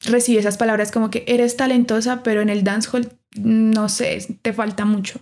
recibí 0.00 0.38
esas 0.38 0.56
palabras 0.56 0.90
como 0.90 1.10
que 1.10 1.22
eres 1.28 1.56
talentosa, 1.56 2.24
pero 2.24 2.40
en 2.40 2.48
el 2.48 2.64
dancehall, 2.64 3.12
no 3.36 3.88
sé, 3.88 4.36
te 4.42 4.52
falta 4.52 4.84
mucho. 4.84 5.20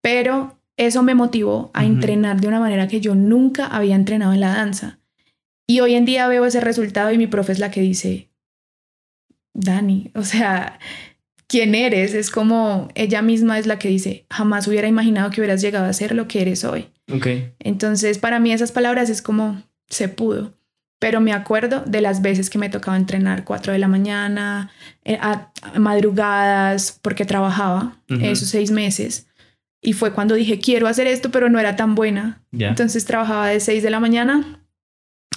Pero 0.00 0.56
eso 0.76 1.02
me 1.02 1.16
motivó 1.16 1.72
a 1.74 1.84
entrenar 1.84 2.40
de 2.40 2.46
una 2.46 2.60
manera 2.60 2.86
que 2.86 3.00
yo 3.00 3.16
nunca 3.16 3.66
había 3.66 3.96
entrenado 3.96 4.34
en 4.34 4.40
la 4.40 4.54
danza. 4.54 5.00
Y 5.66 5.80
hoy 5.80 5.94
en 5.94 6.04
día 6.04 6.28
veo 6.28 6.44
ese 6.46 6.60
resultado 6.60 7.10
y 7.10 7.18
mi 7.18 7.26
profe 7.26 7.50
es 7.50 7.58
la 7.58 7.72
que 7.72 7.80
dice, 7.80 8.28
Dani, 9.52 10.12
o 10.14 10.22
sea, 10.22 10.78
¿quién 11.46 11.74
eres? 11.74 12.14
Es 12.14 12.30
como 12.30 12.88
ella 12.94 13.22
misma 13.22 13.58
es 13.58 13.66
la 13.66 13.78
que 13.78 13.88
dice, 13.88 14.26
jamás 14.30 14.66
hubiera 14.68 14.88
imaginado 14.88 15.30
que 15.30 15.40
hubieras 15.40 15.60
llegado 15.60 15.86
a 15.86 15.92
ser 15.92 16.14
lo 16.14 16.28
que 16.28 16.42
eres 16.42 16.64
hoy. 16.64 16.88
Ok. 17.12 17.26
Entonces, 17.58 18.18
para 18.18 18.38
mí 18.40 18.52
esas 18.52 18.72
palabras 18.72 19.10
es 19.10 19.22
como, 19.22 19.62
se 19.88 20.08
pudo. 20.08 20.54
Pero 20.98 21.20
me 21.20 21.32
acuerdo 21.32 21.82
de 21.86 22.00
las 22.00 22.22
veces 22.22 22.48
que 22.48 22.56
me 22.58 22.70
tocaba 22.70 22.96
entrenar 22.96 23.44
4 23.44 23.72
de 23.72 23.78
la 23.78 23.88
mañana, 23.88 24.70
eh, 25.04 25.18
a, 25.20 25.50
madrugadas, 25.78 26.98
porque 27.02 27.24
trabajaba 27.24 27.98
Ujú. 28.10 28.24
esos 28.24 28.48
seis 28.48 28.70
meses. 28.70 29.26
Y 29.82 29.92
fue 29.92 30.12
cuando 30.12 30.34
dije, 30.34 30.60
quiero 30.60 30.86
hacer 30.88 31.06
esto, 31.06 31.30
pero 31.30 31.50
no 31.50 31.58
era 31.58 31.76
tan 31.76 31.94
buena. 31.94 32.40
Ya. 32.52 32.68
Entonces 32.68 33.04
trabajaba 33.04 33.48
de 33.48 33.60
6 33.60 33.82
de 33.82 33.90
la 33.90 34.00
mañana 34.00 34.60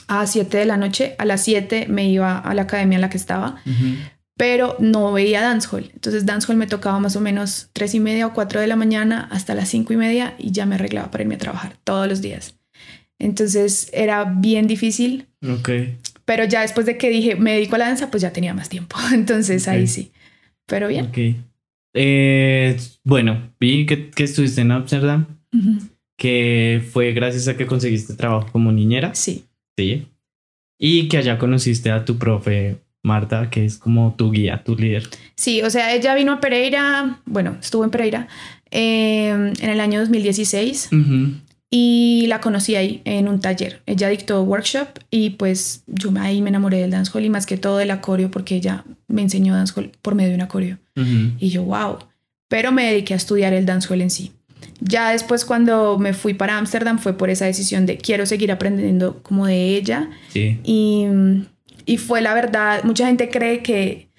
a 0.08 0.26
7 0.26 0.58
de 0.58 0.66
la 0.66 0.78
noche. 0.78 1.16
A 1.18 1.26
las 1.26 1.44
7 1.44 1.88
me 1.90 2.08
iba 2.10 2.38
a 2.40 2.54
la 2.54 2.62
academia 2.62 2.96
en 2.96 3.02
la 3.02 3.10
que 3.10 3.18
estaba, 3.18 3.58
Ujú. 3.66 3.98
Pero 4.38 4.75
no 4.79 5.12
veía 5.12 5.41
dancehall. 5.41 5.89
Entonces 5.94 6.25
dancehall 6.25 6.58
me 6.58 6.67
tocaba 6.67 7.00
más 7.00 7.15
o 7.15 7.22
menos 7.22 7.70
3 7.74 7.96
y 7.96 8.00
media 8.00 8.27
o 8.27 8.34
4 8.34 8.62
de 8.62 8.67
la 8.67 8.75
mañana 8.75 9.27
hasta 9.32 9.56
las 9.56 9.67
5 9.70 9.91
y 9.94 9.98
media 9.98 10.36
y 10.38 10.51
ya 10.51 10.65
me 10.65 10.75
arreglaba 10.75 11.12
para 11.12 11.24
irme 11.24 11.36
a 11.36 11.39
trabajar 11.39 11.75
todos 11.84 12.08
los 12.08 12.22
días. 12.22 12.56
Entonces 13.20 13.89
era 13.94 14.25
bien 14.25 14.67
difícil, 14.67 15.25
Ok. 15.48 15.70
pero 16.25 16.44
ya 16.46 16.62
después 16.62 16.86
de 16.86 16.98
que 16.98 17.10
dije 17.10 17.36
me 17.36 17.53
dedico 17.53 17.75
a 17.75 17.79
la 17.79 17.88
danza, 17.88 18.12
pues 18.12 18.22
ya 18.22 18.32
tenía 18.32 18.53
más 18.53 18.70
tiempo. 18.70 18.96
Entonces 19.13 19.67
ahí 19.67 19.84
Ok. 19.84 19.88
sí. 19.89 20.12
Pero 20.67 20.88
bien. 20.88 21.06
Ok. 21.08 21.17
Eh, 21.96 22.77
bueno, 23.03 23.53
vi 23.60 23.86
que, 23.88 24.12
que 24.12 24.24
estuviste 24.25 24.62
en 24.62 24.72
Amsterdam, 24.72 25.25
que 26.17 26.84
fue 26.91 27.13
gracias 27.13 27.48
a 27.48 27.58
que 27.58 27.65
conseguiste 27.65 28.13
trabajo 28.13 28.51
como 28.51 28.72
niñera. 28.72 29.15
Sí. 29.15 29.46
Sí. 29.77 30.08
Y 30.79 31.08
que 31.08 31.17
allá 31.17 31.39
conociste 31.39 31.89
a 31.89 32.06
tu 32.06 32.17
profe 32.17 32.77
Marta, 33.08 33.50
que 33.50 33.66
es 33.66 33.78
como 33.78 34.14
tu 34.16 34.32
guía, 34.32 34.62
tu 34.64 34.76
líder. 34.76 35.08
Sí, 35.36 35.62
o 35.64 35.70
sea, 35.70 35.96
ella 35.96 36.14
vino 36.14 36.34
a 36.34 36.40
Pereira, 36.40 37.20
bueno, 37.26 37.58
estuvo 37.60 37.84
en 37.84 37.90
Pereira 37.90 38.28
eh, 38.70 39.30
en 39.30 39.70
el 39.70 39.80
año 39.80 40.00
2016 40.02 40.90
Ujú. 40.92 41.32
y 41.72 42.26
la 42.28 42.42
conocí 42.42 42.76
ahí 42.76 43.02
en 43.06 43.28
un 43.28 43.40
taller. 43.40 43.82
Ella 43.86 44.10
dictó 44.10 44.44
workshop 44.44 44.88
y 45.10 45.32
pues 45.32 45.84
yo 45.88 46.12
ahí 46.20 46.42
me 46.42 46.50
enamoré 46.50 46.78
del 46.80 46.92
dancehall 46.92 47.26
y 47.26 47.30
más 47.30 47.46
que 47.46 47.58
todo 47.58 47.78
del 47.78 47.92
acorio 47.92 48.30
porque 48.30 48.56
ella 48.56 48.84
me 49.08 49.22
enseñó 49.22 49.56
dancehall 49.56 49.92
por 50.02 50.14
medio 50.16 50.30
de 50.30 50.36
un 50.36 50.42
acorio. 50.42 50.78
Y 51.40 51.50
yo, 51.50 51.64
wow. 51.64 52.00
Pero 52.50 52.72
me 52.72 52.86
dediqué 52.92 53.14
a 53.14 53.18
estudiar 53.18 53.54
el 53.54 53.66
dancehall 53.66 54.02
en 54.02 54.10
sí. 54.10 54.32
Ya 54.80 55.12
después 55.12 55.46
cuando 55.46 55.98
me 55.98 56.14
fui 56.14 56.34
para 56.34 56.58
Ámsterdam 56.58 57.00
fue 57.00 57.18
por 57.18 57.30
esa 57.30 57.46
decisión 57.46 57.86
de 57.86 57.98
quiero 57.98 58.26
seguir 58.26 58.52
aprendiendo 58.52 59.22
como 59.24 59.46
de 59.46 59.76
ella. 59.78 60.10
Sí. 60.30 60.60
Y, 60.64 61.06
y 61.88 61.98
fue 61.98 62.22
la 62.22 62.36
verdad, 62.36 62.84
mucha 62.84 63.08
gente 63.08 63.29
cree 63.29 63.63
que 63.63 64.10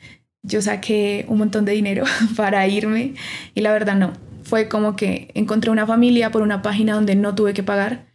yo 0.43 0.61
saqué 0.63 1.25
un 1.29 1.39
montón 1.39 1.65
de 1.65 1.73
dinero 1.73 2.05
para 2.37 2.67
irme 2.67 3.15
y 3.55 3.61
la 3.61 3.73
verdad 3.73 3.95
no. 3.95 4.13
Fue 4.43 4.67
como 4.69 4.97
que 4.97 5.31
encontré 5.35 5.71
una 5.71 5.87
familia 5.87 6.31
por 6.31 6.43
una 6.43 6.63
página 6.63 6.95
donde 6.95 7.15
no 7.15 7.35
tuve 7.37 7.53
que 7.55 7.63
pagar 7.63 8.07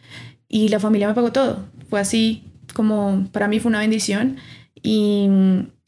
y 0.49 0.67
la 0.69 0.79
familia 0.79 1.07
me 1.07 1.13
pagó 1.13 1.31
todo. 1.31 1.65
Fue 1.89 1.99
así 2.01 2.43
como 2.73 3.27
para 3.31 3.47
mí 3.47 3.59
fue 3.59 3.69
una 3.69 3.79
bendición 3.79 4.37
y 4.81 5.27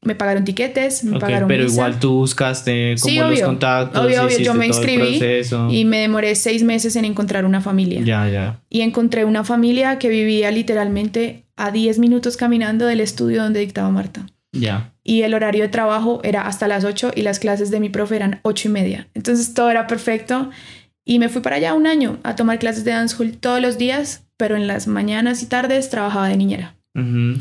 me 0.03 0.13
pagaron 0.13 0.43
tiquetes, 0.45 1.03
me 1.03 1.15
Ok, 1.15 1.21
pagaron 1.21 1.47
pero 1.47 1.63
visa. 1.63 1.73
igual 1.73 1.99
tú 1.99 2.13
buscaste 2.19 2.95
como 3.01 3.11
Sí, 3.11 3.17
los 3.17 3.31
obvio. 3.31 3.45
contactos. 3.47 4.05
Obvio, 4.05 4.23
obvio, 4.23 4.37
yo 4.37 4.53
me 4.53 4.67
inscribí 4.67 5.19
y 5.71 5.85
me 5.85 5.97
demoré 6.01 6.35
seis 6.35 6.61
meses 6.63 6.95
en 6.95 7.05
encontrar 7.05 7.43
una 7.45 7.59
familia. 7.61 8.01
Ya, 8.03 8.29
ya. 8.29 8.61
Y 8.69 8.81
encontré 8.81 9.25
una 9.25 9.43
familia 9.43 9.97
que 9.97 10.09
vivía 10.09 10.51
literalmente 10.51 11.44
a 11.55 11.71
10 11.71 11.99
minutos 11.99 12.37
caminando 12.37 12.85
del 12.85 13.01
estudio 13.01 13.43
donde 13.43 13.59
dictaba 13.59 13.89
Marta. 13.89 14.25
Ya. 14.51 14.93
Y 15.03 15.21
el 15.21 15.33
horario 15.33 15.63
de 15.63 15.69
trabajo 15.69 16.21
era 16.23 16.47
hasta 16.47 16.67
las 16.67 16.83
8 16.83 17.11
y 17.15 17.21
las 17.21 17.39
clases 17.39 17.71
de 17.71 17.79
mi 17.79 17.89
profe 17.89 18.15
eran 18.15 18.39
8 18.43 18.69
y 18.69 18.71
media. 18.71 19.07
Entonces 19.13 19.53
todo 19.53 19.69
era 19.69 19.87
perfecto. 19.87 20.49
Y 21.05 21.19
me 21.19 21.29
fui 21.29 21.41
para 21.41 21.57
allá 21.57 21.73
un 21.73 21.85
año 21.85 22.17
a 22.23 22.35
tomar 22.35 22.57
clases 22.57 22.83
de 22.83 22.91
dancehall 22.91 23.37
todos 23.37 23.61
los 23.61 23.77
días, 23.77 24.25
pero 24.37 24.55
en 24.55 24.67
las 24.67 24.87
mañanas 24.87 25.43
y 25.43 25.45
tardes 25.45 25.89
trabajaba 25.89 26.27
de 26.27 26.37
niñera. 26.37 26.75
Ujú. 26.95 27.37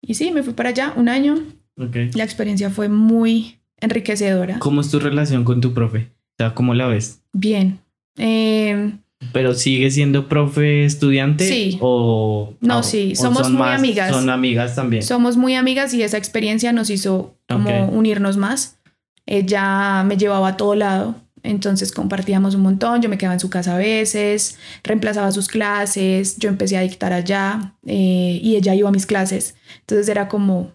Y 0.00 0.14
sí, 0.14 0.32
me 0.32 0.42
fui 0.42 0.54
para 0.54 0.70
allá 0.70 0.92
un 0.96 1.08
año. 1.08 1.38
Ok. 1.76 1.96
La 2.14 2.24
experiencia 2.24 2.70
fue 2.70 2.88
muy 2.88 3.60
enriquecedora. 3.80 4.58
¿Cómo 4.58 4.80
es 4.80 4.90
tu 4.90 4.98
relación 4.98 5.44
con 5.44 5.60
tu 5.60 5.72
profe? 5.72 6.10
O 6.32 6.36
sea, 6.38 6.54
¿cómo 6.54 6.74
la 6.74 6.88
ves? 6.88 7.22
Bien. 7.32 7.78
Eh, 8.18 8.92
¿Pero 9.32 9.54
sigue 9.54 9.90
siendo 9.90 10.28
profe 10.28 10.84
estudiante? 10.84 11.46
Sí. 11.48 11.78
O, 11.80 12.54
No, 12.60 12.78
o- 12.78 12.82
sí, 12.82 13.14
somos 13.16 13.42
son 13.42 13.52
muy 13.52 13.60
más- 13.62 13.78
amigas. 13.78 14.10
Son 14.10 14.30
amigas 14.30 14.74
también. 14.74 15.02
somos 15.02 15.36
muy 15.36 15.54
amigas 15.54 15.92
y 15.94 16.02
esa 16.02 16.16
experiencia 16.18 16.72
nos 16.72 16.90
hizo 16.90 17.36
como 17.48 17.86
Ok. 17.86 17.92
unirnos 17.92 18.36
más. 18.36 18.78
Ella 19.26 20.02
me 20.04 20.16
llevaba 20.16 20.48
a 20.48 20.56
todo 20.56 20.74
lado, 20.74 21.14
entonces 21.42 21.92
compartíamos 21.92 22.54
un 22.54 22.62
montón. 22.62 23.00
Yo 23.02 23.08
me 23.08 23.16
quedaba 23.18 23.34
en 23.34 23.40
su 23.40 23.50
casa 23.50 23.74
a 23.74 23.78
veces, 23.78 24.58
reemplazaba 24.82 25.32
sus 25.32 25.48
clases, 25.48 26.36
yo 26.38 26.48
empecé 26.48 26.76
a 26.76 26.82
dictar 26.82 27.12
allá 27.12 27.74
eh, 27.86 28.38
y 28.42 28.56
ella 28.56 28.74
iba 28.74 28.88
a 28.88 28.92
mis 28.92 29.06
clases. 29.06 29.54
Entonces 29.80 30.08
era 30.08 30.28
como 30.28 30.72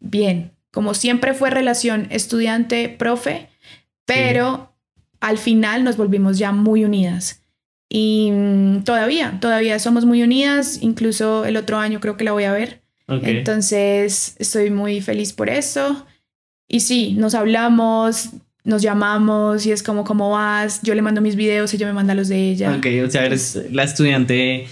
bien, 0.00 0.52
como 0.70 0.94
siempre 0.94 1.34
fue 1.34 1.50
relación 1.50 2.06
estudiante-profe, 2.10 3.48
pero 4.06 4.74
al 5.20 5.38
final 5.38 5.84
nos 5.84 5.96
volvimos 5.96 6.38
ya 6.38 6.52
muy 6.52 6.84
unidas. 6.84 7.41
Y 7.94 8.30
mm, 8.32 8.84
todavía, 8.84 9.36
todavía 9.38 9.78
somos 9.78 10.06
muy 10.06 10.22
unidas, 10.22 10.78
incluso 10.80 11.44
el 11.44 11.58
otro 11.58 11.76
año 11.76 12.00
creo 12.00 12.16
que 12.16 12.24
la 12.24 12.32
voy 12.32 12.44
a 12.44 12.52
ver. 12.52 12.80
Ok. 13.06 13.24
Entonces 13.24 14.34
estoy 14.38 14.70
muy 14.70 15.02
feliz 15.02 15.34
por 15.34 15.50
eso. 15.50 16.06
Y 16.68 16.80
sí, 16.80 17.12
nos 17.18 17.34
hablamos, 17.34 18.30
nos 18.64 18.80
llamamos 18.80 19.66
y 19.66 19.72
es 19.72 19.82
como, 19.82 20.04
¿cómo 20.04 20.30
vas? 20.30 20.80
Yo 20.82 20.94
le 20.94 21.02
mando 21.02 21.20
mis 21.20 21.36
videos, 21.36 21.74
ella 21.74 21.86
me 21.86 21.92
manda 21.92 22.14
los 22.14 22.28
de 22.28 22.50
ella. 22.52 22.74
Ok, 22.78 22.86
o 23.06 23.10
sea, 23.10 23.26
eres 23.26 23.58
la 23.70 23.82
estudiante. 23.82 24.54
eh, 24.62 24.68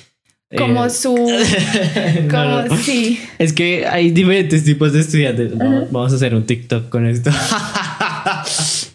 Como 0.56 0.88
su... 0.88 1.14
no, 2.24 2.28
Como, 2.30 2.62
no. 2.68 2.76
sí. 2.78 3.20
Es 3.38 3.52
que 3.52 3.86
hay 3.86 4.12
diferentes 4.12 4.64
tipos 4.64 4.94
de 4.94 5.00
estudiantes. 5.00 5.58
Vamos, 5.58 5.92
vamos 5.92 6.12
a 6.12 6.16
hacer 6.16 6.34
un 6.34 6.46
TikTok 6.46 6.88
con 6.88 7.06
esto. 7.06 7.30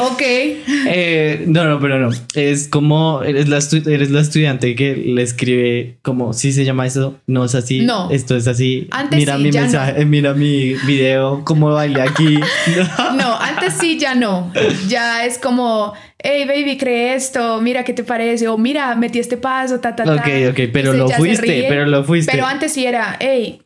Ok. 0.00 0.22
Eh, 0.22 1.44
no, 1.46 1.64
no, 1.64 1.80
pero 1.80 1.98
no. 1.98 2.10
Es 2.34 2.68
como 2.68 3.22
eres 3.22 3.48
la, 3.48 3.58
estu- 3.58 3.86
eres 3.86 4.10
la 4.10 4.20
estudiante 4.20 4.74
que 4.74 4.96
le 4.96 5.22
escribe 5.22 5.96
como 6.02 6.32
si 6.32 6.52
se 6.52 6.64
llama 6.64 6.86
eso. 6.86 7.16
No 7.26 7.44
es 7.44 7.54
así. 7.54 7.80
No. 7.80 8.10
Esto 8.10 8.36
es 8.36 8.46
así. 8.48 8.88
Antes 8.90 9.18
mira 9.18 9.36
sí, 9.36 9.42
mi 9.42 9.50
mensaje, 9.52 10.04
mira 10.04 10.34
mi 10.34 10.74
video, 10.86 11.42
cómo 11.44 11.70
bailé 11.72 12.02
aquí. 12.02 12.38
No, 13.16 13.36
antes 13.38 13.74
sí, 13.78 13.98
ya 13.98 14.14
no. 14.14 14.50
Ya 14.88 15.24
es 15.26 15.38
como, 15.38 15.92
hey 16.18 16.44
baby, 16.46 16.76
cree 16.78 17.14
esto, 17.14 17.60
mira 17.60 17.84
qué 17.84 17.92
te 17.92 18.04
parece, 18.04 18.48
o 18.48 18.56
mira, 18.58 18.94
metí 18.94 19.18
este 19.18 19.36
paso, 19.36 19.80
ta, 19.80 19.94
ta, 19.94 20.04
ta. 20.04 20.14
ok, 20.14 20.20
ok, 20.50 20.60
pero 20.72 20.92
Entonces 20.92 20.98
lo 20.98 21.24
fuiste, 21.24 21.66
pero 21.68 21.86
lo 21.86 22.04
fuiste. 22.04 22.32
Pero 22.32 22.46
antes 22.46 22.72
sí 22.72 22.86
era, 22.86 23.16
hey, 23.20 23.60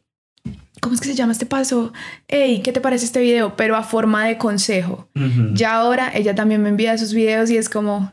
¿cómo 0.87 0.95
es 0.95 1.00
que 1.00 1.09
se 1.09 1.14
llama 1.14 1.33
este 1.33 1.47
paso? 1.47 1.93
Hey, 2.28 2.61
¿qué 2.62 2.73
te 2.73 2.81
parece 2.81 3.05
este 3.05 3.21
video? 3.21 3.57
Pero 3.57 3.75
a 3.76 3.83
forma 3.83 4.25
de 4.26 4.38
consejo. 4.38 5.09
Ya 5.55 5.75
ahora 5.75 6.11
ella 6.14 6.35
también 6.35 6.62
me 6.62 6.69
envía 6.69 6.97
sus 6.97 7.12
videos 7.12 7.50
y 7.50 7.57
es 7.57 7.69
como, 7.69 8.12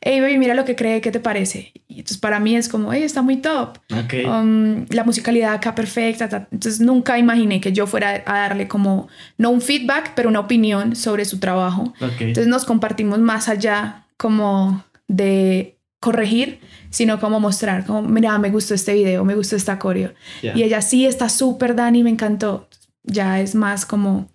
hey 0.00 0.20
baby, 0.20 0.38
mira 0.38 0.54
lo 0.54 0.64
que 0.64 0.74
cree, 0.74 1.00
¿qué 1.02 1.10
te 1.10 1.20
parece? 1.20 1.72
Y 1.86 1.98
entonces 1.98 2.16
para 2.18 2.40
mí 2.40 2.56
es 2.56 2.68
como, 2.70 2.92
hey, 2.92 3.02
está 3.02 3.20
muy 3.22 3.36
top. 3.36 3.78
Um, 4.24 4.86
la 4.88 5.04
musicalidad 5.04 5.52
acá 5.52 5.74
perfecta. 5.74 6.28
ta- 6.28 6.48
Entonces 6.50 6.80
nunca 6.80 7.18
imaginé 7.18 7.60
que 7.60 7.72
yo 7.72 7.86
fuera 7.86 8.22
a 8.26 8.38
darle 8.38 8.66
como, 8.68 9.08
no 9.36 9.50
un 9.50 9.60
feedback, 9.60 10.12
pero 10.16 10.28
una 10.30 10.40
opinión 10.40 10.96
sobre 10.96 11.24
su 11.26 11.38
trabajo. 11.38 11.92
Entonces 12.24 12.46
nos 12.48 12.64
compartimos 12.64 13.18
más 13.18 13.48
allá 13.50 14.06
como 14.16 14.82
de 15.06 15.73
corregir, 16.04 16.60
sino 16.90 17.18
como 17.18 17.40
mostrar, 17.40 17.86
como, 17.86 18.02
mira, 18.02 18.38
me 18.38 18.50
gustó 18.50 18.74
este 18.74 18.92
video, 18.92 19.24
me 19.24 19.34
gustó 19.34 19.56
esta 19.56 19.78
coreo. 19.78 20.12
Y 20.42 20.62
ella 20.62 20.82
sí 20.82 21.06
está 21.06 21.30
súper 21.30 21.74
Dani, 21.74 22.02
me 22.02 22.10
encantó. 22.10 22.68
Ya 23.04 23.40
es 23.40 23.54
más 23.54 23.86
como, 23.86 24.28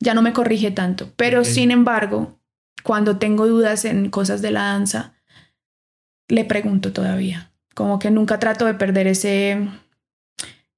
ya 0.00 0.12
no 0.12 0.20
me 0.20 0.34
corrige 0.34 0.70
tanto. 0.70 1.10
Pero 1.16 1.44
sin 1.44 1.70
embargo, 1.70 2.38
cuando 2.82 3.16
tengo 3.16 3.46
dudas 3.46 3.86
en 3.86 4.10
cosas 4.10 4.42
de 4.42 4.50
la 4.50 4.64
danza, 4.64 5.14
le 6.28 6.44
pregunto 6.44 6.92
todavía. 6.92 7.52
Como 7.74 7.98
que 7.98 8.10
nunca 8.10 8.38
trato 8.38 8.66
de 8.66 8.74
perder 8.74 9.06
ese, 9.06 9.66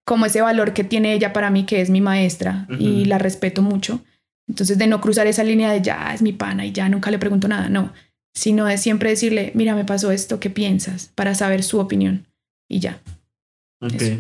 como 0.05 0.27
ese 0.27 0.43
valor 0.43 0.75
que 0.75 0.85
tiene 0.85 1.13
ella 1.13 1.33
para 1.33 1.51
mí, 1.51 1.67
que 1.67 1.81
es 1.81 1.91
mi 1.91 2.01
maestra, 2.01 2.69
y 2.79 3.07
la 3.07 3.19
respeto 3.19 3.63
mucho. 3.63 4.01
Entonces, 4.47 4.79
de 4.79 4.87
no 4.87 5.01
cruzar 5.01 5.27
esa 5.27 5.43
línea 5.43 5.73
de 5.73 5.83
ya 5.83 6.15
es 6.15 6.23
mi 6.23 6.33
pana 6.33 6.65
y 6.65 6.71
ya 6.71 6.89
nunca 6.89 7.11
le 7.11 7.19
pregunto 7.19 7.49
nada, 7.49 7.69
no, 7.69 7.93
sino 8.37 8.67
de 8.67 8.77
siempre 8.77 9.09
decirle, 9.09 9.51
mira, 9.55 9.75
me 9.75 9.87
pasó 9.87 10.13
esto, 10.13 10.39
¿qué 10.41 10.51
piensas? 10.51 11.11
Para 11.15 11.35
saber 11.35 11.63
su 11.63 11.79
opinión. 11.81 12.27
Y 12.69 12.81
ya. 12.81 13.01
Ok. 13.81 13.95
eso. 13.95 14.17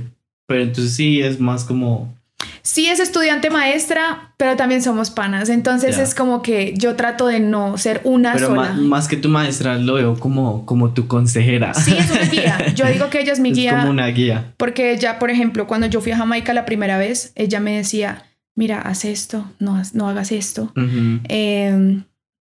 Pero 0.48 0.62
entonces 0.62 0.94
sí 0.94 1.20
es 1.20 1.38
más 1.38 1.64
como. 1.64 2.14
Sí 2.62 2.86
es 2.88 2.98
estudiante 2.98 3.50
maestra, 3.50 4.32
pero 4.38 4.56
también 4.56 4.82
somos 4.82 5.10
panas. 5.10 5.48
Entonces 5.50 5.96
Ya. 5.98 6.02
es 6.02 6.14
como 6.14 6.40
que 6.42 6.72
yo 6.78 6.96
trato 6.96 7.26
de 7.26 7.40
no 7.40 7.76
ser 7.76 8.00
una 8.04 8.32
Pero 8.32 8.48
sola. 8.48 8.72
ma- 8.72 8.80
más, 8.80 9.06
que 9.08 9.16
tu 9.18 9.28
maestra 9.28 9.76
lo 9.78 9.94
veo 9.94 10.18
como, 10.18 10.64
como 10.64 10.92
tu 10.94 11.06
consejera. 11.06 11.74
Sí, 11.74 11.94
es 11.96 12.10
una 12.10 12.22
guía. 12.22 12.58
Yo 12.74 12.86
digo 12.86 13.10
que 13.10 13.20
ella 13.20 13.32
es 13.32 13.40
mi 13.40 13.50
es 13.50 13.56
guía 13.56 13.78
como 13.78 13.90
una 13.90 14.06
guía. 14.08 14.54
porque 14.56 14.92
ella, 14.92 15.18
por 15.18 15.30
ejemplo, 15.30 15.66
cuando 15.66 15.86
yo 15.88 16.00
fui 16.00 16.12
a 16.12 16.16
Jamaica 16.16 16.54
la 16.54 16.64
primera 16.64 16.96
vez, 16.98 17.32
ella 17.34 17.60
me 17.60 17.76
decía, 17.76 18.24
mira, 18.54 18.80
haz 18.80 19.04
esto, 19.04 19.48
no, 19.58 19.80
no 19.92 20.08
hagas 20.08 20.32
esto. 20.32 20.72
Ujú. 20.76 21.20
Eh, 21.28 22.00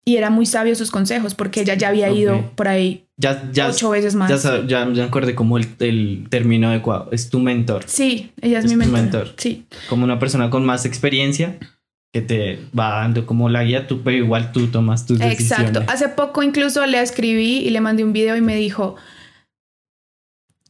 y 0.08 0.16
era 0.16 0.30
muy 0.30 0.46
sabio 0.46 0.74
sus 0.74 0.90
consejos 0.90 1.34
porque 1.34 1.60
ella 1.60 1.74
ya 1.74 1.88
había 1.88 2.08
ido 2.10 2.36
Ok. 2.36 2.44
por 2.54 2.68
ahí 2.68 3.04
Ya, 3.18 3.50
ya, 3.52 3.68
ocho 3.68 3.90
veces 3.90 4.14
más. 4.14 4.30
ya, 4.42 4.64
ya, 4.66 4.88
ya 4.92 5.04
acordé 5.04 5.34
como 5.34 5.58
el, 5.58 5.66
el 5.80 6.26
término 6.30 6.68
adecuado. 6.68 7.08
Es 7.12 7.28
tu 7.30 7.40
mentor. 7.40 7.82
Sí, 7.86 8.30
ella 8.40 8.60
es, 8.60 8.64
Es 8.64 8.74
mi 8.74 8.84
tu 8.84 8.90
mentor. 8.90 9.24
mentor. 9.24 9.34
Sí, 9.36 9.66
Como 9.88 10.04
una 10.04 10.18
persona 10.18 10.48
con 10.50 10.64
más 10.64 10.84
experiencia 10.86 11.58
que 12.12 12.22
te 12.22 12.58
va 12.78 13.00
dando 13.00 13.26
como 13.26 13.50
la 13.50 13.64
guía, 13.64 13.86
tú, 13.86 14.00
pero 14.02 14.16
igual 14.16 14.50
tú 14.52 14.68
tomas 14.68 15.04
tus 15.04 15.20
exacto. 15.20 15.64
decisiones. 15.64 15.88
Hace 15.92 16.08
poco 16.08 16.42
incluso 16.42 16.86
le 16.86 17.02
escribí 17.02 17.58
y 17.58 17.68
le 17.70 17.80
mandé 17.82 18.02
un 18.02 18.14
video 18.14 18.34
y 18.36 18.40
me 18.40 18.56
dijo, 18.56 18.96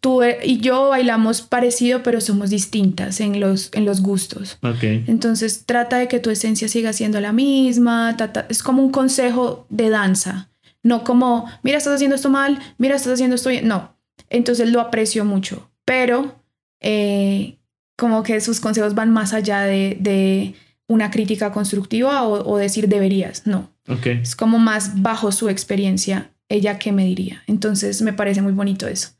tú 0.00 0.22
y 0.22 0.58
yo 0.58 0.90
bailamos 0.90 1.42
parecido, 1.42 2.02
pero 2.02 2.20
somos 2.20 2.50
distintas 2.50 3.20
en 3.20 3.40
los, 3.40 3.70
en 3.72 3.84
los 3.84 4.00
gustos. 4.00 4.58
Ok. 4.62 4.82
Entonces 5.06 5.64
trata 5.66 5.98
de 5.98 6.08
que 6.08 6.20
tu 6.20 6.30
esencia 6.30 6.68
siga 6.68 6.92
siendo 6.92 7.20
la 7.20 7.32
misma. 7.32 8.16
Es 8.48 8.62
como 8.62 8.82
un 8.82 8.90
consejo 8.90 9.66
de 9.68 9.90
danza. 9.90 10.50
No 10.82 11.04
como, 11.04 11.46
mira, 11.62 11.78
estás 11.78 11.94
haciendo 11.94 12.16
esto 12.16 12.30
mal, 12.30 12.58
mira, 12.78 12.96
estás 12.96 13.14
haciendo 13.14 13.36
esto 13.36 13.50
bien. 13.50 13.66
No. 13.66 13.96
Entonces 14.30 14.70
lo 14.70 14.80
aprecio 14.80 15.24
mucho. 15.24 15.70
Pero 15.84 16.42
eh, 16.80 17.58
como 17.96 18.22
que 18.22 18.40
sus 18.40 18.60
consejos 18.60 18.94
van 18.94 19.10
más 19.10 19.32
allá 19.32 19.62
de, 19.62 19.96
de 20.00 20.54
una 20.86 21.10
crítica 21.10 21.52
constructiva 21.52 22.22
o, 22.22 22.48
o 22.48 22.56
decir 22.56 22.88
deberías. 22.88 23.46
No. 23.46 23.70
Ok. 23.88 24.06
Es 24.06 24.36
como 24.36 24.58
más 24.58 25.02
bajo 25.02 25.32
su 25.32 25.48
experiencia, 25.48 26.30
ella 26.48 26.78
qué 26.78 26.92
me 26.92 27.04
diría. 27.04 27.42
Entonces 27.46 28.00
me 28.02 28.12
parece 28.12 28.42
muy 28.42 28.52
bonito 28.52 28.86
eso. 28.86 29.17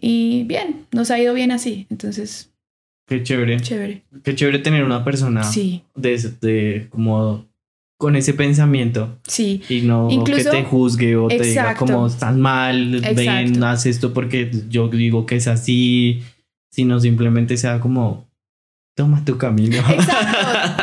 Y 0.00 0.44
bien, 0.44 0.86
nos 0.92 1.10
ha 1.10 1.18
ido 1.18 1.32
bien 1.34 1.52
así. 1.52 1.86
Entonces, 1.90 2.52
Qué 3.08 3.22
chévere. 3.22 3.60
chévere. 3.60 4.02
Qué 4.24 4.34
chévere 4.34 4.58
tener 4.58 4.84
una 4.84 5.04
persona 5.04 5.42
Sí, 5.44 5.82
de, 5.94 6.18
de 6.40 6.86
como 6.90 7.44
con 7.98 8.14
ese 8.16 8.34
pensamiento 8.34 9.16
sí. 9.26 9.62
y 9.68 9.80
no 9.82 10.08
Incluso- 10.10 10.50
que 10.50 10.56
te 10.58 10.64
juzgue 10.64 11.16
o 11.16 11.28
te 11.28 11.34
diga 11.40 11.62
Exacto. 11.70 11.86
como 11.86 12.06
estás 12.08 12.36
mal, 12.36 13.00
ven, 13.00 13.04
Exacto. 13.18 13.66
haz 13.66 13.86
esto 13.86 14.12
porque 14.12 14.50
yo 14.68 14.88
digo 14.88 15.24
que 15.24 15.36
es 15.36 15.46
así, 15.48 16.20
sino 16.70 17.00
simplemente 17.00 17.56
sea 17.56 17.80
como 17.80 18.26
Toma 18.94 19.22
tu 19.24 19.36
camino. 19.38 19.76
Exacto. 19.90 20.35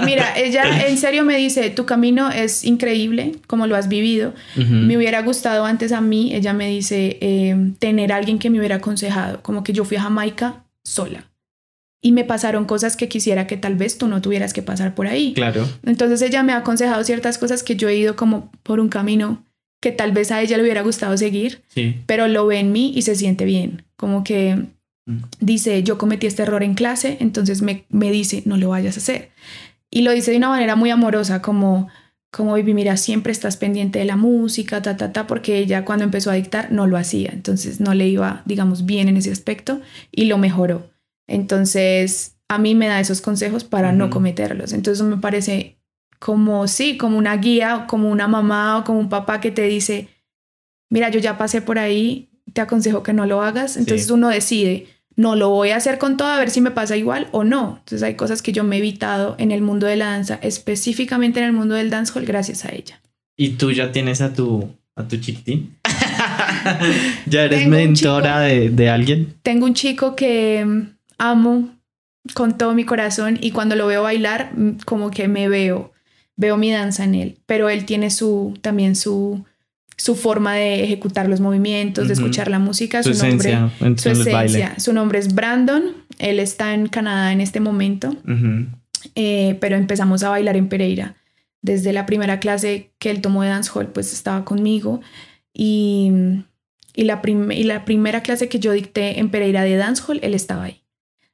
Mira, 0.06 0.38
ella 0.38 0.88
en 0.88 0.98
serio 0.98 1.24
me 1.24 1.38
dice, 1.38 1.70
tu 1.70 1.86
camino 1.86 2.30
es 2.30 2.64
increíble, 2.64 3.34
como 3.48 3.68
lo 3.68 3.76
has 3.76 3.88
vivido. 3.88 4.34
Me 4.56 4.98
hubiera 4.98 5.22
gustado 5.22 5.66
antes 5.66 5.92
a 5.92 6.02
mí, 6.02 6.34
ella 6.36 6.54
me 6.54 6.68
dice, 6.70 7.18
eh, 7.22 7.56
tener 7.80 8.12
a 8.14 8.18
alguien 8.18 8.40
que 8.40 8.50
me 8.50 8.60
hubiera 8.60 8.76
aconsejado, 8.78 9.42
como 9.42 9.64
que 9.64 9.74
yo 9.74 9.86
fui 9.86 9.98
a 9.98 10.02
Jamaica 10.04 10.64
sola. 10.84 11.26
Y 12.02 12.12
me 12.12 12.26
pasaron 12.26 12.66
cosas 12.66 12.98
que 12.98 13.08
quisiera 13.08 13.48
que 13.48 13.56
tal 13.56 13.76
vez 13.76 13.98
tú 13.98 14.08
no 14.08 14.22
tuvieras 14.22 14.52
que 14.54 14.62
pasar 14.62 14.94
por 14.94 15.08
ahí. 15.08 15.34
Claro. 15.34 15.66
Entonces 15.86 16.22
ella 16.22 16.44
me 16.44 16.52
ha 16.52 16.58
aconsejado 16.58 17.02
ciertas 17.06 17.38
cosas 17.38 17.64
que 17.64 17.78
yo 17.78 17.88
he 17.88 17.96
ido 17.96 18.16
como 18.18 18.52
por 18.64 18.80
un 18.82 18.90
camino 18.90 19.44
que 19.82 19.92
tal 19.92 20.12
vez 20.12 20.32
a 20.32 20.42
ella 20.42 20.58
le 20.58 20.64
hubiera 20.64 20.82
gustado 20.82 21.18
seguir, 21.18 21.62
Sí. 21.70 21.96
pero 22.06 22.28
lo 22.28 22.46
ve 22.46 22.60
en 22.60 22.72
mí 22.74 22.92
y 22.96 23.02
se 23.04 23.16
siente 23.16 23.46
bien. 23.46 23.84
Como 23.96 24.24
que 24.24 24.58
Mm. 25.06 25.18
dice, 25.42 25.84
yo 25.84 25.98
cometí 25.98 26.28
este 26.28 26.44
error 26.44 26.64
en 26.64 26.76
clase, 26.76 27.18
entonces 27.20 27.62
me, 27.62 27.84
me 27.90 28.10
dice, 28.10 28.42
no 28.46 28.56
lo 28.56 28.70
vayas 28.70 28.96
a 28.96 29.00
hacer. 29.02 29.32
Y 29.96 30.02
lo 30.02 30.12
dice 30.12 30.32
de 30.32 30.38
una 30.38 30.50
manera 30.50 30.76
muy 30.76 30.90
amorosa, 30.90 31.44
como, 31.44 31.88
como, 32.32 32.54
baby, 32.54 32.74
mira, 32.74 32.98
siempre 32.98 33.32
estás 33.32 33.58
pendiente 33.58 34.00
de 34.00 34.06
la 34.06 34.16
música, 34.16 34.82
ta, 34.82 34.98
ta, 34.98 35.14
ta, 35.14 35.28
porque 35.28 35.60
ella 35.60 35.86
cuando 35.86 36.04
empezó 36.04 36.32
a 36.32 36.34
dictar 36.34 36.72
no 36.72 36.88
lo 36.88 36.98
hacía, 36.98 37.30
entonces 37.32 37.80
no 37.80 37.94
le 37.94 38.08
iba, 38.08 38.42
digamos, 38.46 38.88
bien 38.88 39.08
en 39.08 39.18
ese 39.18 39.32
aspecto 39.32 39.82
y 40.12 40.26
lo 40.26 40.40
mejoró. 40.40 40.90
Entonces, 41.28 42.38
a 42.48 42.58
mí 42.58 42.74
me 42.74 42.88
da 42.88 43.00
esos 43.00 43.22
consejos 43.22 43.64
para 43.64 43.92
no 43.92 44.10
cometerlos. 44.10 44.74
Entonces 44.74 45.06
me 45.06 45.18
parece 45.18 45.78
como, 46.20 46.68
sí, 46.68 46.98
como 46.98 47.18
una 47.20 47.38
guía, 47.38 47.86
como 47.88 48.10
una 48.10 48.28
mamá 48.28 48.80
o 48.80 48.84
como 48.84 49.00
un 49.00 49.10
papá 49.10 49.40
que 49.42 49.52
te 49.52 49.64
dice, 49.64 50.08
mira, 50.90 51.10
yo 51.10 51.20
ya 51.20 51.38
pasé 51.38 51.62
por 51.62 51.78
ahí, 51.78 52.30
te 52.54 52.62
aconsejo 52.62 53.04
que 53.04 53.14
no 53.14 53.26
lo 53.28 53.44
hagas. 53.44 53.78
Entonces 53.78 54.08
Sí. 54.08 54.14
uno 54.14 54.30
decide, 54.30 54.88
no 55.16 55.36
lo 55.36 55.50
voy 55.50 55.70
a 55.70 55.78
hacer 55.78 55.98
con 55.98 56.18
todo 56.18 56.28
a 56.28 56.40
ver 56.40 56.50
si 56.50 56.62
me 56.62 56.72
pasa 56.72 56.98
igual 56.98 57.28
o 57.32 57.44
no. 57.44 57.78
Entonces 57.80 58.04
hay 58.04 58.16
cosas 58.16 58.42
que 58.42 58.52
yo 58.52 58.64
me 58.64 58.78
he 58.78 58.80
evitado 58.80 59.36
en 59.38 59.52
el 59.52 59.62
mundo 59.62 59.88
de 59.88 59.96
la 59.96 60.08
danza, 60.08 60.40
específicamente 60.42 61.40
en 61.40 61.46
el 61.46 61.54
mundo 61.54 61.76
del 61.76 61.90
dancehall, 61.90 62.26
gracias 62.26 62.66
a 62.66 62.70
ella. 62.70 63.02
¿Y 63.36 63.50
tú 63.50 63.72
ya 63.72 63.92
tienes 63.92 64.22
a 64.22 64.34
tu, 64.34 64.70
a 64.96 65.08
tu 65.08 65.18
chiquitín? 65.18 65.78
¿Ya 67.26 67.44
eres 67.44 67.60
Tengo 67.60 67.76
mentora 67.76 68.42
de, 68.42 68.70
de 68.70 68.90
alguien? 68.90 69.36
Tengo 69.42 69.66
un 69.66 69.74
chico 69.74 70.16
que 70.16 70.64
mm, 70.66 70.82
amo 71.18 71.70
con 72.34 72.58
todo 72.58 72.74
mi 72.74 72.86
corazón 72.86 73.38
y 73.42 73.52
cuando 73.52 73.76
lo 73.76 73.88
veo 73.88 74.04
bailar, 74.04 74.52
mm, 74.56 74.78
como 74.86 75.12
que 75.12 75.28
me 75.28 75.50
veo, 75.50 75.92
veo 76.36 76.58
mi 76.58 76.72
danza 76.72 77.04
en 77.04 77.16
él, 77.16 77.40
pero 77.46 77.70
él 77.70 77.86
tiene 77.86 78.10
su, 78.10 78.58
también 78.62 78.96
su, 78.96 79.46
su 80.04 80.18
forma 80.18 80.56
de 80.56 80.84
ejecutar 80.84 81.30
los 81.30 81.40
movimientos, 81.40 82.10
de 82.10 82.14
escuchar 82.16 82.50
la 82.50 82.60
música, 82.60 83.02
Su 83.02 83.14
su, 83.14 83.26
nombre, 83.26 83.52
esencia 83.54 83.96
su 83.96 84.10
esencia. 84.10 84.76
Su 84.78 84.92
nombre 84.92 85.18
es 85.18 85.34
Brandon, 85.34 85.94
él 86.20 86.42
está 86.42 86.74
en 86.74 86.90
Canadá 86.90 87.32
en 87.32 87.40
este 87.40 87.62
momento, 87.62 88.14
eh, 89.16 89.58
pero 89.62 89.78
empezamos 89.78 90.22
a 90.24 90.30
bailar 90.30 90.58
en 90.58 90.68
Pereira. 90.68 91.16
Desde 91.62 91.94
la 91.94 92.06
primera 92.06 92.42
clase 92.42 92.92
que 93.00 93.12
él 93.12 93.22
tomó 93.22 93.44
de 93.44 93.48
dancehall, 93.48 93.94
pues 93.94 94.12
estaba 94.12 94.44
conmigo 94.44 95.00
y, 95.54 96.12
y, 96.94 97.06
la 97.06 97.22
y 97.24 97.64
la 97.64 97.86
primera 97.86 98.24
clase 98.24 98.50
que 98.50 98.60
yo 98.60 98.74
dicté 98.74 99.22
en 99.22 99.30
Pereira 99.30 99.64
de 99.64 99.78
dancehall, 99.78 100.20
él 100.22 100.34
estaba 100.34 100.66
ahí. 100.66 100.82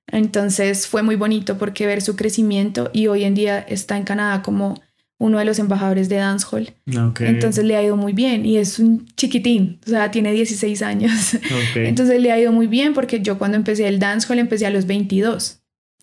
Entonces 0.06 0.86
fue 0.86 1.02
muy 1.02 1.16
bonito 1.16 1.58
porque 1.58 1.88
ver 1.88 2.04
su 2.04 2.16
crecimiento 2.16 2.92
y 2.94 3.08
hoy 3.08 3.24
en 3.24 3.34
día 3.34 3.58
está 3.58 3.98
en 3.98 4.04
Canadá 4.04 4.44
como 4.44 4.80
uno 5.20 5.38
de 5.38 5.46
los 5.46 5.60
embajadores 5.60 6.10
de 6.10 6.16
dancehall. 6.16 6.74
Ok. 6.98 7.22
Entonces 7.22 7.66
le 7.66 7.76
ha 7.76 7.84
ido 7.84 7.98
muy 7.98 8.14
bien 8.14 8.46
y 8.46 8.58
es 8.58 8.80
un 8.80 9.06
chiquitín, 9.16 9.80
o 9.86 9.90
sea, 9.90 10.10
tiene 10.12 10.32
16 10.32 10.82
años. 10.82 11.36
Ok. 11.36 11.76
Entonces 11.76 12.22
le 12.22 12.32
ha 12.32 12.40
ido 12.40 12.52
muy 12.52 12.68
bien 12.68 12.94
porque 12.94 13.22
yo 13.22 13.38
cuando 13.38 13.58
empecé 13.58 13.88
el 13.88 14.00
dancehall 14.00 14.40
empecé 14.40 14.66
a 14.66 14.70
los 14.70 14.88
22. 14.88 15.60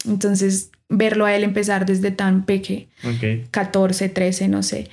Entonces 0.06 0.70
verlo 0.88 1.25
a 1.25 1.35
él 1.35 1.42
empezar 1.42 1.87
desde 1.87 2.11
tan 2.11 2.44
peque, 2.44 2.88
ok. 3.02 3.50
14, 3.50 4.08
13, 4.08 4.49
no 4.49 4.62
sé, 4.62 4.88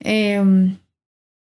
em, 0.00 0.76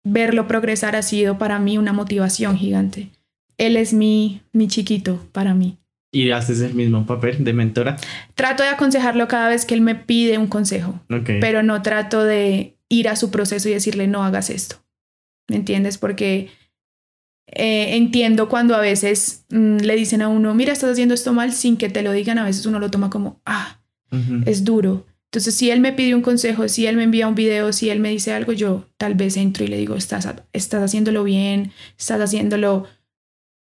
verlo 0.04 0.46
progresar 0.46 0.94
ha 0.94 1.02
sido 1.02 1.38
para 1.38 1.58
mí 1.58 1.78
una 1.78 1.92
motivación 1.92 2.56
gigante. 2.56 3.08
Él 3.56 3.76
es 3.76 3.92
mi, 3.92 4.42
mi 4.52 4.68
chiquito 4.68 5.26
para 5.32 5.54
mí. 5.54 5.78
¿Y 6.10 6.30
haces 6.30 6.60
el 6.60 6.74
mismo 6.74 7.04
papel 7.06 7.44
de 7.44 7.52
mentora? 7.52 7.96
Trato 8.34 8.62
de 8.62 8.70
aconsejarlo 8.70 9.28
cada 9.28 9.48
vez 9.48 9.66
que 9.66 9.74
él 9.74 9.82
me 9.82 9.94
pide 9.94 10.38
un 10.38 10.46
consejo, 10.46 11.00
Ok. 11.10 11.30
pero 11.40 11.62
no 11.62 11.82
trato 11.82 12.24
de 12.24 12.76
ir 12.88 13.08
a 13.08 13.16
su 13.16 13.30
proceso 13.30 13.68
y 13.68 13.72
decirle 13.72 14.06
no 14.06 14.24
hagas 14.24 14.48
esto. 14.48 14.76
¿Me 15.48 15.56
entiendes? 15.56 15.98
Porque 15.98 16.48
eh, 17.46 17.96
entiendo 17.96 18.48
cuando 18.48 18.74
a 18.74 18.80
veces 18.80 19.44
mm, 19.50 19.78
le 19.78 19.96
dicen 19.96 20.22
a 20.22 20.28
uno, 20.28 20.54
mira, 20.54 20.72
estás 20.72 20.90
haciendo 20.92 21.14
esto 21.14 21.32
mal 21.32 21.52
sin 21.52 21.76
que 21.76 21.88
te 21.88 22.02
lo 22.02 22.12
digan, 22.12 22.38
a 22.38 22.44
veces 22.44 22.66
uno 22.66 22.78
lo 22.78 22.90
toma 22.90 23.10
como, 23.10 23.40
ah, 23.46 23.80
Ujú. 24.10 24.42
es 24.46 24.64
duro. 24.64 25.06
Entonces, 25.30 25.54
si 25.54 25.70
él 25.70 25.80
me 25.80 25.92
pide 25.92 26.14
un 26.14 26.22
consejo, 26.22 26.68
si 26.68 26.86
él 26.86 26.96
me 26.96 27.02
envía 27.02 27.28
un 27.28 27.34
video, 27.34 27.72
si 27.74 27.90
él 27.90 28.00
me 28.00 28.08
dice 28.08 28.32
algo, 28.32 28.52
yo 28.52 28.86
tal 28.96 29.14
vez 29.14 29.36
entro 29.36 29.62
y 29.62 29.68
le 29.68 29.76
digo, 29.76 29.94
estás, 29.94 30.26
estás 30.54 30.82
haciéndolo 30.82 31.22
bien, 31.22 31.72
estás 31.98 32.18
haciéndolo 32.22 32.86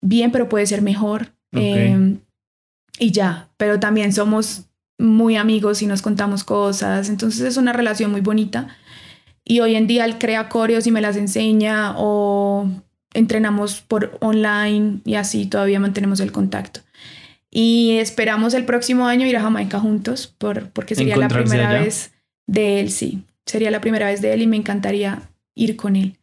bien, 0.01 0.33
pero 0.33 0.49
puede 0.49 0.67
ser 0.67 0.83
mejor. 0.83 1.35
Ok. 1.55 1.61
Eh, 1.63 2.17
y 2.99 3.11
ya, 3.11 3.49
pero 3.57 3.81
también 3.81 4.13
somos 4.13 4.65
muy 4.99 5.37
amigos 5.37 5.83
y 5.83 5.87
nos 5.87 6.03
contamos 6.03 6.45
cosas, 6.45 7.09
entonces 7.09 7.41
es 7.41 7.57
una 7.57 7.73
relación 7.73 8.11
muy 8.11 8.21
bonita. 8.21 8.69
Y 9.45 9.61
hoy 9.61 9.75
en 9.75 9.87
día 9.87 10.05
él 10.05 10.19
crea 10.19 10.49
coreos 10.49 10.87
y 10.87 10.93
me 10.93 11.01
las 11.01 11.17
enseña 11.17 11.95
o 11.97 12.71
entrenamos 13.13 13.81
por 13.81 14.17
online 14.21 15.01
y 15.05 15.15
así 15.15 15.47
todavía 15.47 15.81
mantenemos 15.81 16.21
el 16.21 16.31
contacto. 16.33 16.81
Y 17.51 17.99
esperamos 17.99 18.55
el 18.55 18.65
próximo 18.65 19.07
año 19.07 19.27
ir 19.27 19.37
a 19.37 19.43
Jamaica 19.43 19.79
juntos 19.79 20.27
por, 20.39 20.71
porque 20.71 20.95
sería 20.95 21.17
la 21.17 21.29
primera 21.29 21.69
allá. 21.69 21.83
vez 21.83 22.13
de 22.47 22.81
él, 22.81 22.91
sí. 22.91 23.25
Sería 23.45 23.71
la 23.71 23.81
primera 23.81 24.07
vez 24.07 24.23
de 24.23 24.33
él 24.33 24.43
y 24.43 24.47
me 24.47 24.57
encantaría 24.57 25.29
ir 25.55 25.77
con 25.77 25.97
él. 25.97 26.17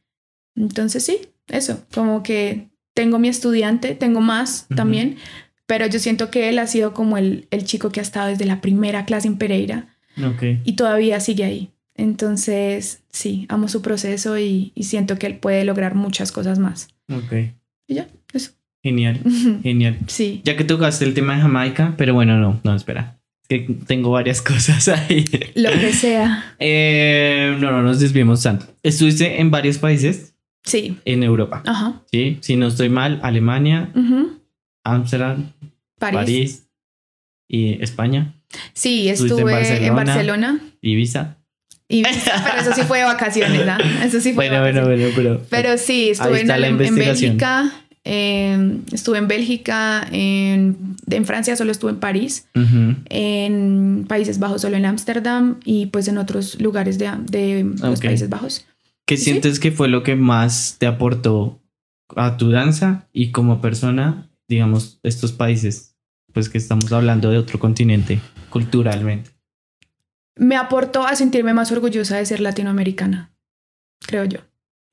Entonces 0.56 1.06
sí, 1.06 1.28
eso, 1.48 1.84
como 1.94 2.24
que 2.24 2.70
tengo 2.94 3.20
mi 3.20 3.28
estudiante, 3.28 3.94
tengo 3.96 4.22
más 4.22 4.68
también, 4.76 5.18
pero 5.70 5.86
yo 5.86 6.00
siento 6.00 6.32
que 6.32 6.50
él 6.50 6.58
ha 6.58 6.66
sido 6.66 6.96
como 6.96 7.20
el, 7.20 7.46
el 7.52 7.64
chico 7.64 7.92
que 7.92 8.00
ha 8.00 8.04
estado 8.04 8.30
desde 8.30 8.46
la 8.46 8.60
primera 8.60 9.06
clase 9.06 9.28
en 9.28 9.38
Pereira 9.38 9.86
Ok. 10.18 10.42
y 10.64 10.74
todavía 10.74 11.20
sigue 11.20 11.44
ahí. 11.44 11.70
Entonces, 11.96 13.04
sí, 13.12 13.46
amo 13.50 13.68
su 13.68 13.84
proceso 13.84 14.40
y, 14.40 14.72
y 14.74 14.84
siento 14.86 15.20
que 15.20 15.28
él 15.28 15.36
puede 15.38 15.64
lograr 15.66 15.94
muchas 15.94 16.32
cosas 16.32 16.58
más. 16.58 16.88
Ok. 17.14 17.34
Y 17.88 17.94
ya, 17.96 18.08
eso. 18.34 18.52
Genial. 18.82 19.20
Genial. 19.64 19.98
Sí. 20.08 20.42
Ya 20.44 20.58
que 20.58 20.64
tocaste 20.64 21.06
el 21.06 21.14
tema 21.14 21.36
de 21.36 21.42
Jamaica, 21.44 21.94
pero 21.98 22.16
bueno, 22.16 22.38
no, 22.40 22.60
no, 22.64 22.76
espera. 22.76 23.20
Es 23.48 23.68
que 23.68 23.74
tengo 23.86 24.10
varias 24.10 24.42
cosas 24.52 24.88
ahí. 24.88 25.24
Lo 25.56 25.70
que 25.72 25.94
sea. 25.94 26.56
Eh, 26.60 27.56
no, 27.60 27.72
no 27.72 27.84
nos 27.84 28.00
desviemos 28.00 28.42
tanto. 28.42 28.66
Estuviste 28.82 29.40
en 29.40 29.52
varios 29.52 29.78
países 29.78 30.34
Sí. 30.64 30.98
en 31.06 31.22
Europa. 31.24 31.62
Ajá. 31.66 32.02
Sí, 32.12 32.38
si 32.42 32.56
no 32.56 32.68
estoy 32.68 32.90
mal, 32.90 33.20
Alemania. 33.24 33.92
Ámsterdam, 34.84 35.52
París. 36.00 36.16
París 36.18 36.68
y 37.48 37.82
España, 37.84 38.34
Sí, 38.74 39.10
Estuviste 39.10 39.42
en 39.42 39.48
estuve 39.50 39.86
en 39.88 39.96
Barcelona. 39.96 40.48
Barcelona. 40.52 40.60
Ibiza. 40.82 41.36
Y, 41.88 42.04
pero 42.04 42.62
eso 42.62 42.74
sí 42.74 42.82
fue 42.84 43.00
de 43.00 43.04
vacaciones, 43.06 43.66
¿no? 43.66 43.78
Eso 44.04 44.20
sí 44.22 44.34
fue 44.34 44.50
de 44.50 44.60
Bueno, 44.60 44.62
bueno, 44.62 44.82
vacaciones. 44.82 45.16
bueno, 45.16 45.40
pero. 45.40 45.46
Pero 45.50 45.78
sí, 45.78 46.10
estuve 46.10 46.42
en. 46.42 46.78
Bélgica, 46.96 47.72
eh, 48.06 48.78
estuve 48.92 49.18
en 49.20 49.28
Bélgica, 49.28 50.08
en, 50.12 50.96
en 51.10 51.26
Francia 51.26 51.56
solo 51.56 51.72
estuve 51.72 51.92
en 51.92 52.00
París, 52.00 52.48
en 53.10 54.06
Países 54.08 54.40
Bajos 54.40 54.62
solo 54.62 54.78
en 54.78 54.86
Ámsterdam 54.86 55.60
y 55.66 55.88
pues 55.88 56.08
en 56.08 56.18
otros 56.18 56.60
lugares 56.62 56.98
de, 56.98 57.12
de 57.30 57.64
los. 57.82 58.00
Países 58.00 58.30
Bajos. 58.30 58.66
¿Qué 59.06 59.18
Sí. 59.18 59.26
sientes 59.26 59.60
que 59.60 59.72
fue 59.72 59.88
lo 59.90 60.04
que 60.04 60.16
más 60.16 60.76
te 60.80 60.86
aportó 60.86 61.60
a 62.16 62.38
tu 62.38 62.52
danza 62.52 63.08
y 63.14 63.32
como 63.32 63.62
persona, 63.62 64.30
digamos, 64.48 65.00
estos 65.04 65.32
países? 65.32 65.89
Pues 66.34 66.50
que 66.50 66.58
estamos 66.58 66.92
hablando 66.92 67.30
de 67.30 67.38
otro 67.38 67.60
continente, 67.60 68.20
culturalmente. 68.50 69.32
Me 70.36 70.56
aportó 70.56 71.06
a 71.06 71.16
sentirme 71.16 71.54
más 71.54 71.72
orgullosa 71.72 72.18
de 72.18 72.26
ser 72.26 72.40
latinoamericana, 72.40 73.32
creo 74.00 74.26
yo. 74.26 74.40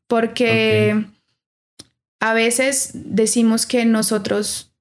Porque 0.08 1.06
a 2.20 2.34
veces 2.34 2.90
decimos 2.94 3.66
que 3.66 3.84
nosotros 3.84 4.72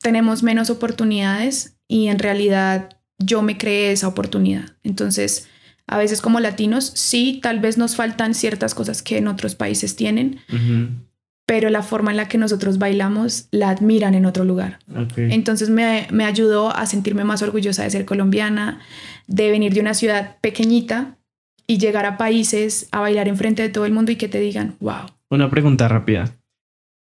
tenemos 0.00 0.42
menos 0.42 0.70
oportunidades 0.70 1.76
y 1.88 2.08
en 2.08 2.18
realidad 2.18 2.96
yo 3.18 3.42
me 3.42 3.56
creé 3.56 3.92
esa 3.92 4.08
oportunidad. 4.08 4.76
Entonces, 4.82 5.48
a 5.86 5.98
veces 5.98 6.20
como 6.20 6.40
latinos, 6.40 6.92
sí, 6.94 7.40
tal 7.42 7.60
vez 7.60 7.78
nos 7.78 7.96
faltan 7.96 8.34
ciertas 8.34 8.74
cosas 8.74 9.02
que 9.02 9.18
en 9.18 9.28
otros 9.28 9.54
países 9.54 9.96
tienen. 9.96 10.40
Pero 11.46 11.70
la 11.70 11.82
forma 11.82 12.10
en 12.10 12.16
la 12.16 12.26
que 12.28 12.38
nosotros 12.38 12.78
bailamos 12.78 13.46
la 13.52 13.70
admiran 13.70 14.14
en 14.14 14.26
otro 14.26 14.44
lugar. 14.44 14.80
Entonces 15.16 15.70
me, 15.70 16.08
me 16.10 16.24
ayudó 16.24 16.74
a 16.74 16.86
sentirme 16.86 17.22
más 17.24 17.40
orgullosa 17.42 17.84
de 17.84 17.90
ser 17.90 18.04
colombiana, 18.04 18.80
de 19.28 19.50
venir 19.52 19.72
de 19.72 19.80
una 19.80 19.94
ciudad 19.94 20.36
pequeñita 20.40 21.16
y 21.68 21.78
llegar 21.78 22.04
a 22.04 22.16
países 22.16 22.88
a 22.90 23.00
bailar 23.00 23.28
enfrente 23.28 23.62
de 23.62 23.68
todo 23.68 23.86
el 23.86 23.92
mundo 23.92 24.10
y 24.12 24.16
que 24.16 24.28
te 24.28 24.40
digan, 24.40 24.74
wow. 24.80 25.06
Una 25.30 25.48
pregunta 25.48 25.86
rápida. 25.88 26.36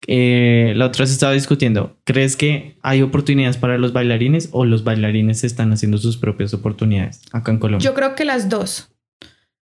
eh, 0.08 0.74
la 0.76 0.86
otra 0.86 1.06
se 1.08 1.14
estaba 1.14 1.34
discutiendo. 1.34 1.98
¿Crees 2.04 2.36
que 2.36 2.78
hay 2.84 3.02
oportunidades 3.02 3.58
para 3.58 3.80
los 3.80 3.94
bailarines 3.94 4.50
o 4.52 4.64
los 4.66 4.84
bailarines 4.84 5.44
están 5.44 5.72
haciendo 5.74 5.98
sus 5.98 6.18
propias 6.18 6.54
oportunidades 6.54 7.22
acá 7.32 7.52
en 7.52 7.58
Colombia? 7.58 7.84
Yo 7.84 7.96
creo 7.96 8.14
que 8.14 8.26
las 8.26 8.48
dos. 8.50 8.92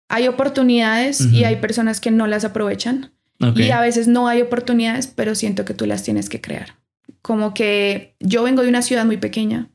Hay 0.08 0.26
oportunidades 0.28 1.20
y 1.32 1.44
hay 1.44 1.56
personas 1.56 2.00
que 2.00 2.10
no 2.10 2.26
las 2.26 2.44
aprovechan. 2.44 3.12
Y 3.56 3.70
a 3.70 3.80
veces 3.80 4.08
no 4.08 4.28
hay 4.28 4.42
oportunidades, 4.42 5.06
pero 5.06 5.34
siento 5.34 5.64
que 5.64 5.74
tú 5.74 5.86
las 5.86 6.02
tienes 6.02 6.28
que 6.28 6.40
crear. 6.40 6.76
Como 7.22 7.54
que 7.54 8.14
yo 8.20 8.42
vengo 8.42 8.62
de 8.62 8.68
una 8.68 8.82
ciudad 8.82 9.04
muy 9.04 9.16
pequeña, 9.16 9.68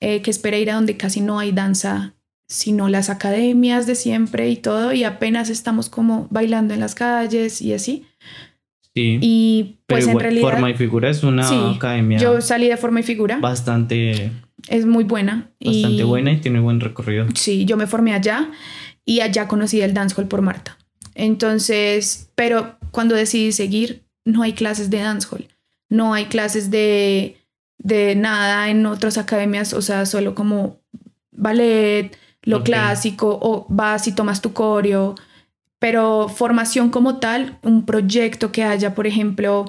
eh, 0.00 0.20
que 0.22 0.30
es 0.30 0.38
Pereira, 0.38 0.74
donde 0.74 0.96
casi 0.96 1.20
no 1.20 1.38
hay 1.38 1.52
danza, 1.52 2.14
sino 2.48 2.88
las 2.88 3.08
academias 3.08 3.86
de 3.86 3.94
siempre 3.94 4.48
y 4.50 4.56
todo, 4.56 4.92
y 4.92 5.04
apenas 5.04 5.48
estamos 5.48 5.88
como 5.88 6.26
bailando 6.30 6.74
en 6.74 6.80
las 6.80 6.94
calles 6.94 7.62
y 7.62 7.72
así. 7.72 8.04
Sí. 8.94 9.18
Y 9.22 9.78
pues 9.86 10.04
Pero 10.04 10.18
en 10.18 10.20
realidad 10.20 10.50
Forma 10.50 10.70
y 10.70 10.74
Figura 10.74 11.08
es 11.08 11.22
una 11.22 11.44
Sí, 11.44 11.56
academia 11.76 12.18
yo 12.18 12.42
salí 12.42 12.68
de 12.68 12.76
forma 12.76 13.00
y 13.00 13.02
figura, 13.02 13.38
bastante, 13.38 14.30
es 14.68 14.84
muy 14.84 15.04
buena. 15.04 15.50
bastante 15.60 15.96
y, 15.96 16.02
buena 16.02 16.32
y 16.32 16.36
tiene 16.40 16.60
buen 16.60 16.78
recorrido. 16.80 17.26
Sí, 17.34 17.64
yo 17.64 17.76
me 17.78 17.86
formé 17.86 18.12
allá 18.12 18.50
y 19.06 19.20
allá 19.20 19.48
conocí 19.48 19.80
el 19.80 19.94
dancehall 19.94 20.28
por 20.28 20.42
Marta. 20.42 20.76
Entonces, 21.14 22.30
pero 22.34 22.76
cuando 22.92 23.16
decidí 23.16 23.50
seguir, 23.50 24.04
no 24.24 24.42
hay 24.42 24.52
clases 24.52 24.88
de 24.90 24.98
dancehall, 24.98 25.48
no 25.88 26.14
hay 26.14 26.26
clases 26.26 26.70
de, 26.70 27.36
de 27.78 28.14
nada 28.14 28.70
en 28.70 28.86
otras 28.86 29.18
academias, 29.18 29.72
o 29.72 29.82
sea, 29.82 30.06
solo 30.06 30.34
como 30.34 30.78
ballet, 31.32 32.16
lo 32.42 32.58
Ok. 32.58 32.64
clásico, 32.64 33.38
o 33.42 33.66
vas 33.68 34.06
y 34.06 34.12
tomas 34.12 34.40
tu 34.40 34.52
coreo, 34.52 35.14
pero 35.78 36.28
formación 36.28 36.90
como 36.90 37.18
tal, 37.18 37.58
un 37.62 37.84
proyecto 37.84 38.52
que 38.52 38.62
haya, 38.62 38.94
por 38.94 39.06
ejemplo, 39.06 39.64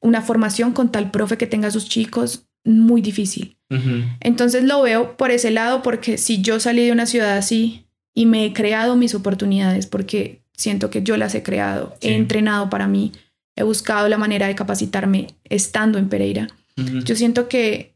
una 0.00 0.22
formación 0.22 0.72
con 0.72 0.90
tal 0.90 1.10
profe 1.10 1.36
que 1.36 1.46
tenga 1.46 1.70
sus 1.70 1.88
chicos, 1.88 2.46
muy 2.64 3.00
difícil. 3.02 3.56
Ujú. 3.70 4.02
Entonces 4.20 4.64
lo 4.64 4.82
veo 4.82 5.16
por 5.16 5.30
ese 5.30 5.50
lado 5.50 5.82
porque 5.82 6.16
si 6.16 6.40
yo 6.40 6.58
salí 6.58 6.86
de 6.86 6.92
una 6.92 7.06
ciudad 7.06 7.36
así 7.36 7.86
y 8.14 8.24
me 8.26 8.46
he 8.46 8.52
creado 8.52 8.96
mis 8.96 9.14
oportunidades 9.14 9.86
porque 9.86 10.42
siento 10.58 10.90
que 10.90 11.02
yo 11.02 11.16
las 11.16 11.34
he 11.34 11.42
creado, 11.42 11.96
Sí. 12.00 12.08
he 12.08 12.16
entrenado 12.16 12.68
para 12.68 12.86
mí, 12.86 13.12
he 13.56 13.62
buscado 13.62 14.06
la 14.08 14.18
manera 14.18 14.46
de 14.46 14.54
capacitarme 14.54 15.28
estando 15.44 15.98
en 15.98 16.08
Pereira. 16.10 16.48
Ujú. 16.76 16.98
Yo 17.00 17.16
siento 17.16 17.48
que 17.48 17.94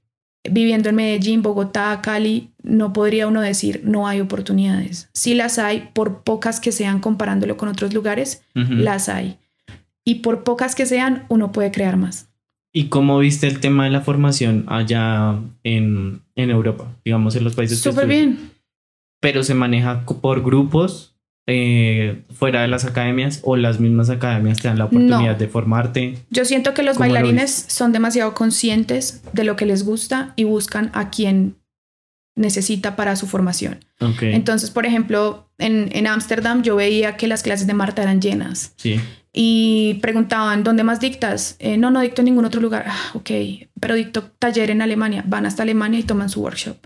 viviendo 0.51 0.89
en 0.89 0.97
Medellín, 0.97 1.43
Bogotá, 1.43 2.01
Cali, 2.03 2.49
no 2.63 2.93
podría 2.93 3.29
uno 3.29 3.41
decir 3.43 3.83
no 3.85 4.09
hay 4.09 4.21
oportunidades. 4.21 5.09
Sí 5.13 5.35
las 5.35 5.59
hay, 5.59 5.91
por 5.93 6.23
pocas 6.23 6.59
que 6.59 6.73
sean 6.73 6.99
comparándolo 7.01 7.57
con 7.57 7.69
otros 7.69 7.93
lugares, 7.93 8.43
Ujú. 8.57 8.73
las 8.75 9.09
hay. 9.09 9.37
Y 10.05 10.17
por 10.17 10.43
pocas 10.43 10.75
que 10.75 10.87
sean, 10.87 11.27
uno 11.29 11.53
puede 11.53 11.71
crear 11.71 11.97
más. 11.97 12.29
¿Y 12.73 12.85
cómo 12.87 13.19
viste 13.19 13.47
el 13.47 13.61
tema 13.61 13.85
de 13.85 13.91
la 13.91 14.01
formación 14.01 14.65
allá 14.67 15.39
en, 15.63 16.23
en 16.35 16.51
Europa? 16.51 16.89
Digamos, 17.05 17.37
en 17.37 17.45
los 17.45 17.55
países 17.55 17.79
Súper 17.81 18.07
bien. 18.09 18.51
Pero 19.21 19.45
se 19.45 19.55
maneja 19.55 20.05
por 20.07 20.43
grupos 20.43 21.12
eh, 21.47 22.23
fuera 22.33 22.63
de 22.63 22.69
las 22.69 22.85
academias 22.85 23.41
o 23.43 23.57
las 23.57 23.81
mismas 23.81 24.11
academias 24.11 24.59
te 24.59 24.69
dan 24.69 24.79
la 24.79 24.85
oportunidad 24.85 25.33
No. 25.33 25.39
de 25.39 25.49
formarte. 25.49 26.19
Yo 26.31 26.45
siento 26.45 26.73
que 26.75 26.83
los 26.83 26.97
¿Cómo 26.99 27.09
lo 27.09 27.15
bailarines 27.15 27.51
son 27.69 27.93
demasiado 27.93 28.33
conscientes 28.35 29.23
de 29.33 29.45
lo 29.45 29.57
que 29.57 29.67
les 29.67 29.85
gusta 29.85 30.35
y 30.37 30.45
buscan 30.45 30.91
a 30.95 31.11
quien 31.11 31.57
necesita 32.37 32.97
para 32.97 33.15
su 33.17 33.27
formación. 33.27 33.85
Ok. 34.01 34.23
Entonces, 34.23 34.71
por 34.71 34.87
ejemplo, 34.87 35.51
en 35.59 35.91
en 35.93 36.07
Ámsterdam 36.07 36.63
yo 36.63 36.77
veía 36.77 37.17
que 37.17 37.27
las 37.27 37.43
clases 37.43 37.67
de 37.67 37.75
Marta 37.75 38.03
eran 38.03 38.23
llenas 38.23 38.73
sí. 38.77 38.99
y 39.35 39.95
preguntaban, 40.01 40.65
¿dónde 40.65 40.83
más 40.83 40.99
dictas? 41.01 41.57
"Eh, 41.59 41.77
no, 41.77 41.91
no 41.91 42.01
dicto 42.01 42.23
en 42.23 42.27
ningún 42.27 42.45
otro 42.47 42.61
lugar. 42.63 42.85
Ah, 42.89 43.11
ok, 43.15 43.31
pero 43.81 43.95
dicto 43.97 44.23
taller 44.39 44.71
en 44.71 44.81
Alemania. 44.81 45.25
Van 45.27 45.45
hasta 45.45 45.63
Alemania 45.63 46.01
y 46.01 46.05
toman 46.05 46.31
su 46.31 46.41
workshop 46.41 46.77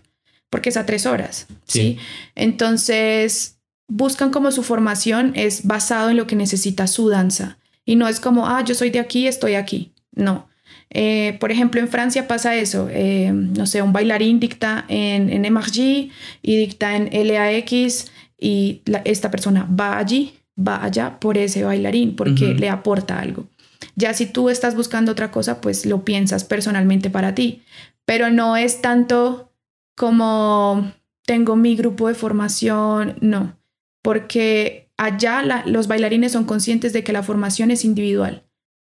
porque 0.50 0.70
es 0.70 0.76
a 0.76 0.84
tres 0.86 1.06
horas. 1.06 1.46
Sí. 1.66 1.80
¿sí? 1.80 1.98
Entonces, 2.34 3.55
buscan 3.88 4.30
como 4.30 4.50
su 4.50 4.62
formación 4.62 5.32
es 5.34 5.66
basado 5.66 6.10
en 6.10 6.16
lo 6.16 6.26
que 6.26 6.36
necesita 6.36 6.86
su 6.86 7.08
danza. 7.08 7.58
Y 7.84 7.96
no 7.96 8.08
es 8.08 8.18
como, 8.20 8.48
ah, 8.48 8.62
yo 8.64 8.74
soy 8.74 8.90
de 8.90 8.98
aquí, 9.00 9.26
estoy 9.28 9.54
aquí. 9.54 9.92
No. 10.12 10.48
Eh, 10.90 11.36
por 11.40 11.50
ejemplo, 11.52 11.80
en 11.80 11.88
Francia 11.88 12.26
pasa 12.26 12.54
eso. 12.56 12.88
eh, 12.90 13.30
no 13.32 13.66
sé, 13.66 13.82
un 13.82 13.92
bailarín 13.92 14.40
dicta 14.40 14.84
en, 14.88 15.30
en 15.30 15.44
MRG 15.52 16.10
y 16.42 16.56
dicta 16.56 16.96
en 16.96 17.08
LAX 17.12 18.10
y 18.38 18.82
la- 18.86 19.02
esta 19.04 19.30
persona 19.30 19.68
va 19.68 19.98
allí, 19.98 20.34
va 20.58 20.82
allá 20.84 21.18
por 21.20 21.38
ese 21.38 21.64
bailarín 21.64 22.16
porque 22.16 22.54
le 22.54 22.68
aporta 22.70 23.20
algo. 23.20 23.46
Ya 23.94 24.12
si 24.14 24.26
tú 24.26 24.48
estás 24.50 24.74
buscando 24.74 25.12
otra 25.12 25.30
cosa, 25.30 25.60
pues 25.60 25.86
lo 25.86 26.04
piensas 26.04 26.44
personalmente 26.44 27.08
para 27.10 27.34
ti. 27.34 27.62
Pero 28.04 28.30
no 28.30 28.56
es 28.56 28.80
tanto 28.82 29.52
como 29.96 30.92
tengo 31.24 31.56
mi 31.56 31.74
grupo 31.76 32.08
de 32.08 32.14
formación, 32.14 33.16
no, 33.20 33.56
porque 34.06 34.88
allá 34.96 35.42
la- 35.42 35.64
los 35.66 35.88
bailarines 35.88 36.30
son 36.32 36.44
conscientes 36.44 36.92
de 36.92 37.02
que 37.02 37.12
la 37.12 37.24
formación 37.24 37.72
es 37.72 37.84
individual. 37.84 38.44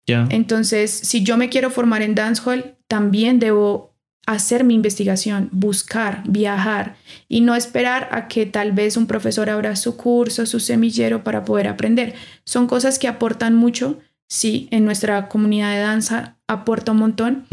Ya. 0.07 0.27
Entonces, 0.31 0.91
si 0.93 1.25
yo 1.25 1.37
me 1.37 1.49
quiero 1.49 1.71
formar 1.71 2.03
en 2.03 2.15
dancehall, 2.15 2.77
también 2.87 3.41
debo 3.41 3.95
hacer 4.27 4.63
mi 4.63 4.75
investigación, 4.75 5.49
buscar, 5.53 6.23
viajar 6.29 6.97
y 7.29 7.41
no 7.41 7.57
esperar 7.57 8.09
a 8.13 8.29
que 8.29 8.47
tal 8.47 8.73
vez 8.73 8.97
un 8.97 9.07
profesor 9.07 9.51
abra 9.51 9.75
su 9.75 9.97
curso, 9.97 10.47
su 10.47 10.61
semillero 10.61 11.25
para 11.25 11.45
poder 11.45 11.67
aprender. 11.67 12.15
Son 12.45 12.67
cosas 12.69 12.99
que 12.99 13.09
aportan 13.09 13.55
mucho, 13.57 13.99
sí, 14.29 14.69
en 14.71 14.85
nuestra 14.85 15.29
comunidad 15.29 15.73
de 15.75 15.81
danza 15.81 16.37
aporta 16.47 16.93
un 16.93 16.99
montón, 16.99 17.47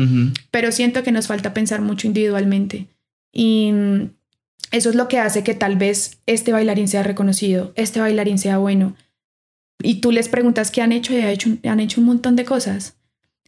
pero 0.51 0.71
siento 0.71 1.01
que 1.01 1.12
nos 1.12 1.28
falta 1.28 1.54
pensar 1.54 1.82
mucho 1.82 2.08
individualmente. 2.08 2.88
Y 3.34 3.71
mm, 3.73 4.10
eso 4.72 4.89
es 4.89 4.96
lo 4.96 5.08
que 5.08 5.20
hace 5.20 5.44
que 5.44 5.54
tal 5.54 5.76
vez 5.78 6.20
este 6.26 6.52
bailarín 6.52 6.88
sea 6.88 7.04
reconocido, 7.04 7.72
este 7.76 8.00
bailarín 8.00 8.38
sea 8.38 8.58
bueno. 8.58 8.96
Y 9.82 9.96
tú 9.96 10.12
les 10.12 10.30
preguntas 10.30 10.72
qué 10.72 10.82
han 10.82 10.91
hecho 10.91 11.13
y 11.13 11.22
han 11.22 11.28
hecho, 11.30 11.50
han 11.63 11.80
hecho 11.80 12.02
un 12.02 12.08
montón 12.08 12.36
de 12.36 12.46
cosas. 12.46 12.98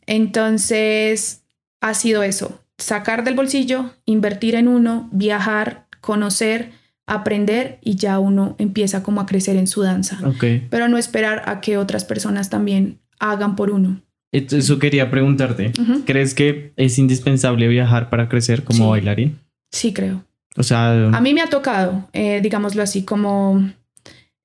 Entonces, 0.05 1.43
ha 1.81 1.93
sido 1.93 2.23
eso, 2.23 2.61
sacar 2.77 3.23
del 3.23 3.35
bolsillo, 3.35 3.91
invertir 4.05 4.55
en 4.55 4.67
uno, 4.67 5.09
viajar, 5.11 5.87
conocer, 6.01 6.71
aprender 7.05 7.79
y 7.81 7.95
ya 7.95 8.19
uno 8.19 8.55
empieza 8.57 9.03
como 9.03 9.21
a 9.21 9.25
crecer 9.25 9.55
en 9.55 9.67
su 9.67 9.81
danza. 9.83 10.19
Ok. 10.27 10.43
Pero 10.69 10.87
no 10.89 10.97
esperar 10.97 11.43
a 11.45 11.61
que 11.61 11.77
otras 11.77 12.03
personas 12.03 12.49
también 12.49 12.99
hagan 13.19 13.55
por 13.55 13.69
uno. 13.71 14.01
Eso 14.31 14.77
quería 14.79 15.09
preguntarte. 15.09 15.71
¿Crees 16.05 16.33
que 16.33 16.73
es 16.75 16.97
indispensable 16.99 17.67
viajar 17.67 18.09
para 18.09 18.27
crecer 18.27 18.63
como 18.63 18.77
Sí. 18.85 18.89
bailarín? 18.89 19.39
Sí, 19.71 19.93
creo. 19.93 20.23
O 20.57 20.63
sea, 20.63 20.91
A 20.91 21.21
mí 21.21 21.33
me 21.33 21.41
ha 21.41 21.47
tocado, 21.47 22.09
eh, 22.13 22.39
digámoslo 22.41 22.81
así, 22.83 23.03
como 23.03 23.69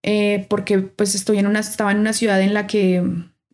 eh, 0.02 0.46
porque 0.48 0.78
pues 0.78 1.14
estoy 1.14 1.38
en 1.38 1.46
una, 1.46 1.60
estaba 1.60 1.92
en 1.92 1.98
una 1.98 2.12
ciudad 2.12 2.40
en 2.42 2.54
la 2.54 2.66
que 2.66 3.02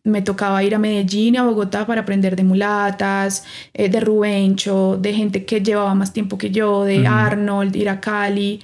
me 0.03 0.21
tocaba 0.21 0.63
ir 0.63 0.73
a 0.73 0.79
Medellín 0.79 1.35
y 1.35 1.37
a 1.37 1.43
Bogotá 1.43 1.85
para 1.85 2.01
aprender 2.01 2.35
de 2.35 2.43
mulatas, 2.43 3.43
eh, 3.73 3.89
de 3.89 3.99
Rubencho, 3.99 4.97
de 4.99 5.13
gente 5.13 5.45
que 5.45 5.61
llevaba 5.61 5.93
más 5.95 6.13
tiempo 6.13 6.37
que 6.37 6.49
yo, 6.51 6.83
de. 6.85 7.05
Arnold, 7.05 7.75
ir 7.75 7.89
a 7.89 7.99
Cali. 7.99 8.61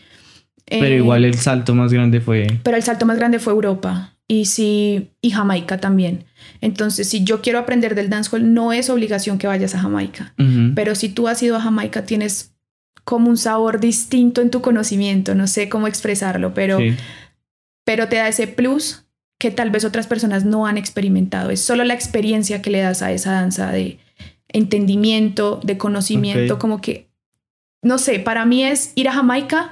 pero 0.65 0.85
Eh, 0.85 0.97
igual 0.97 1.25
el 1.25 1.35
salto 1.35 1.75
más 1.75 1.93
grande 1.93 2.19
fue. 2.21 2.47
pero 2.63 2.77
el 2.77 2.83
salto 2.83 3.05
más 3.05 3.17
grande 3.17 3.39
fue 3.39 3.53
Europa 3.53 4.15
y 4.27 4.45
sí 4.45 5.11
y 5.21 5.29
Jamaica 5.29 5.79
también. 5.79 6.25
Entonces, 6.61 7.07
si 7.07 7.23
yo 7.23 7.41
quiero 7.41 7.59
aprender 7.59 7.93
del 7.93 8.09
dancehall, 8.09 8.51
no 8.53 8.73
es 8.73 8.89
obligación 8.89 9.37
que 9.37 9.45
vayas 9.45 9.75
a 9.75 9.79
Jamaica. 9.79 10.33
Pero 10.73 10.95
si 10.95 11.09
tú 11.09 11.27
has 11.27 11.43
ido 11.43 11.55
a 11.55 11.61
Jamaica, 11.61 12.05
tienes 12.05 12.54
como 13.05 13.29
un 13.29 13.37
sabor 13.37 13.79
distinto 13.79 14.41
en 14.41 14.49
tu 14.51 14.61
conocimiento, 14.61 15.33
no 15.35 15.47
sé 15.47 15.69
cómo 15.69 15.87
expresarlo, 15.87 16.53
pero, 16.53 16.79
Sí. 16.79 16.95
pero 17.85 18.09
te 18.09 18.17
da 18.17 18.27
ese 18.27 18.47
plus 18.47 19.03
que 19.39 19.51
tal 19.51 19.69
vez 19.69 19.85
otras 19.85 20.07
personas 20.07 20.43
no 20.43 20.65
han 20.65 20.77
experimentado. 20.77 21.49
Es 21.51 21.61
solo 21.61 21.83
la 21.83 21.93
experiencia 21.93 22.61
que 22.61 22.69
le 22.71 22.79
das 22.81 23.01
a 23.01 23.11
esa 23.11 23.31
danza 23.33 23.71
de 23.71 23.99
entendimiento, 24.47 25.59
de 25.63 25.77
conocimiento, 25.77 26.57
como 26.59 26.81
que, 26.81 27.07
no 27.83 27.97
sé, 27.97 28.19
para 28.19 28.45
mí 28.45 28.63
es 28.63 28.91
ir 28.95 29.07
a 29.09 29.13
Jamaica, 29.13 29.71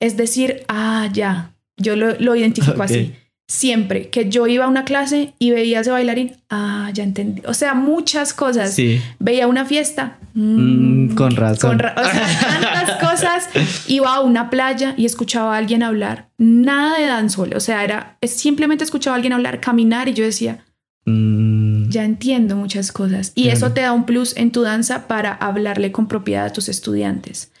es 0.00 0.16
decir, 0.16 0.64
ah, 0.68 1.08
ya, 1.12 1.54
yo 1.76 1.96
lo, 1.96 2.18
lo 2.18 2.36
identifico 2.36 2.82
así. 2.82 3.14
Siempre 3.48 4.08
que 4.10 4.28
yo 4.28 4.46
iba 4.48 4.64
a 4.64 4.68
una 4.68 4.84
clase 4.84 5.32
y 5.38 5.52
veía 5.52 5.78
a 5.78 5.80
ese 5.82 5.90
bailarín, 5.92 6.32
ah, 6.50 6.90
ya 6.92 7.04
entendí. 7.04 7.42
O 7.46 7.54
sea, 7.54 7.74
muchas 7.74 8.34
cosas 8.34 8.74
Sí. 8.74 9.00
veía 9.20 9.46
una 9.46 9.64
fiesta. 9.64 10.18
Mm, 10.34 11.14
con 11.14 11.34
razón. 11.36 11.70
con 11.70 11.78
ra- 11.78 11.94
o 11.96 12.04
sea, 12.04 12.40
tantas 12.60 12.90
cosas. 13.10 13.48
Iba 13.88 14.16
a 14.16 14.20
una 14.20 14.50
playa 14.50 14.94
y 14.96 15.06
escuchaba 15.06 15.54
a 15.54 15.58
alguien 15.58 15.82
hablar. 15.84 16.28
Nada 16.38 16.98
de 16.98 17.06
dancehall. 17.06 17.54
O 17.54 17.60
sea, 17.60 17.84
era 17.84 18.18
simplemente 18.22 18.82
escuchaba 18.84 19.14
a 19.14 19.16
alguien 19.16 19.32
hablar, 19.32 19.60
caminar 19.60 20.08
y 20.08 20.14
yo 20.14 20.24
decía, 20.24 20.64
Mm, 21.08 21.88
ya 21.88 22.02
entiendo 22.04 22.56
muchas 22.56 22.90
cosas. 22.90 23.30
Y 23.36 23.44
Claro. 23.44 23.56
eso 23.56 23.72
te 23.72 23.80
da 23.82 23.92
un 23.92 24.06
plus 24.06 24.36
en 24.36 24.50
tu 24.50 24.62
danza 24.62 25.06
para 25.06 25.32
hablarle 25.32 25.92
con 25.92 26.08
propiedad 26.08 26.46
a 26.46 26.52
tus 26.52 26.68
estudiantes. 26.68 27.52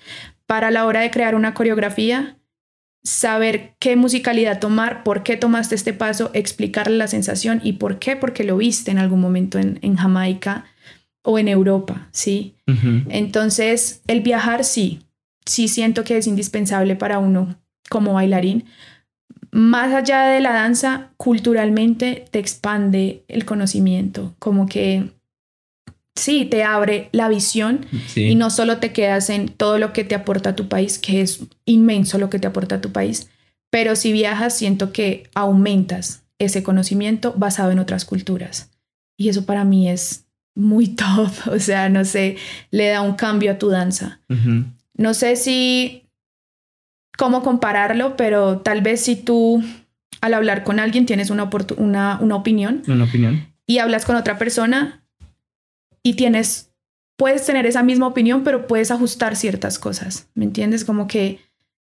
Para 0.46 0.72
la 0.72 0.84
hora 0.84 1.00
de 1.00 1.12
crear 1.12 1.36
una 1.36 1.54
coreografía, 1.54 2.36
saber 3.06 3.76
qué 3.78 3.94
musicalidad 3.94 4.58
tomar, 4.58 5.04
por 5.04 5.22
qué 5.22 5.36
tomaste 5.36 5.76
este 5.76 5.92
paso, 5.92 6.32
explicarle 6.34 6.96
la 6.96 7.06
sensación 7.06 7.60
y 7.62 7.74
por 7.74 8.00
qué, 8.00 8.16
porque 8.16 8.42
lo 8.42 8.56
viste 8.56 8.90
en 8.90 8.98
algún 8.98 9.20
momento 9.20 9.60
en, 9.60 9.78
en 9.82 9.94
Jamaica 9.94 10.64
o 11.22 11.38
en 11.38 11.46
Europa, 11.46 12.08
¿sí? 12.10 12.56
Entonces, 13.08 14.02
el 14.08 14.22
viajar 14.22 14.64
sí, 14.64 15.00
sí 15.44 15.68
siento 15.68 16.02
que 16.02 16.16
es 16.16 16.26
indispensable 16.26 16.96
para 16.96 17.20
uno 17.20 17.56
como 17.88 18.12
bailarín. 18.12 18.64
Más 19.52 19.94
allá 19.94 20.22
de 20.22 20.40
la 20.40 20.52
danza, 20.52 21.10
culturalmente 21.16 22.24
te 22.32 22.40
expande 22.40 23.24
el 23.28 23.44
conocimiento, 23.44 24.34
como 24.40 24.66
que 24.66 25.10
sí, 26.16 26.44
te 26.44 26.64
abre 26.64 27.08
la 27.12 27.28
visión 27.28 27.86
y 28.14 28.34
no 28.34 28.50
solo 28.50 28.78
te 28.78 28.92
quedas 28.92 29.30
en 29.30 29.48
todo 29.48 29.78
lo 29.78 29.92
que 29.92 30.04
te 30.04 30.14
aporta 30.14 30.56
tu 30.56 30.68
país, 30.68 30.98
que 30.98 31.20
es 31.20 31.40
inmenso 31.64 32.18
lo 32.18 32.30
que 32.30 32.38
te 32.38 32.46
aporta 32.46 32.80
tu 32.80 32.92
país, 32.92 33.28
pero 33.70 33.96
si 33.96 34.12
viajas 34.12 34.56
siento 34.56 34.92
que 34.92 35.28
aumentas 35.34 36.24
ese 36.38 36.62
conocimiento 36.62 37.34
basado 37.36 37.70
en 37.70 37.78
otras 37.78 38.04
culturas. 38.04 38.70
Y 39.16 39.28
eso 39.28 39.46
para 39.46 39.64
mí 39.64 39.88
es 39.88 40.26
muy 40.54 40.88
top, 40.96 41.30
o 41.50 41.58
sea, 41.58 41.88
no 41.88 42.04
sé, 42.04 42.36
le 42.70 42.88
da 42.88 43.02
un 43.02 43.14
cambio 43.14 43.52
a 43.52 43.58
tu 43.58 43.68
danza. 43.68 44.20
No 44.94 45.14
sé 45.14 45.36
si 45.36 46.04
cómo 47.16 47.42
compararlo, 47.42 48.16
pero 48.16 48.58
tal 48.58 48.80
vez 48.80 49.02
si 49.02 49.16
tú 49.16 49.62
al 50.20 50.34
hablar 50.34 50.64
con 50.64 50.80
alguien 50.80 51.06
tienes 51.06 51.30
una, 51.30 51.48
una, 51.76 52.18
una 52.20 52.36
opinión. 52.36 52.82
Una 52.88 53.04
opinión. 53.04 53.46
Y 53.66 53.78
hablas 53.78 54.04
con 54.04 54.16
otra 54.16 54.38
persona, 54.38 55.02
y 56.06 56.14
tienes, 56.14 56.70
puedes 57.18 57.44
tener 57.44 57.66
esa 57.66 57.82
misma 57.82 58.06
opinión, 58.06 58.44
pero 58.44 58.68
puedes 58.68 58.92
ajustar 58.92 59.34
ciertas 59.34 59.80
cosas, 59.80 60.28
¿me 60.36 60.44
entiendes? 60.44 60.84
Como 60.84 61.08
que 61.08 61.40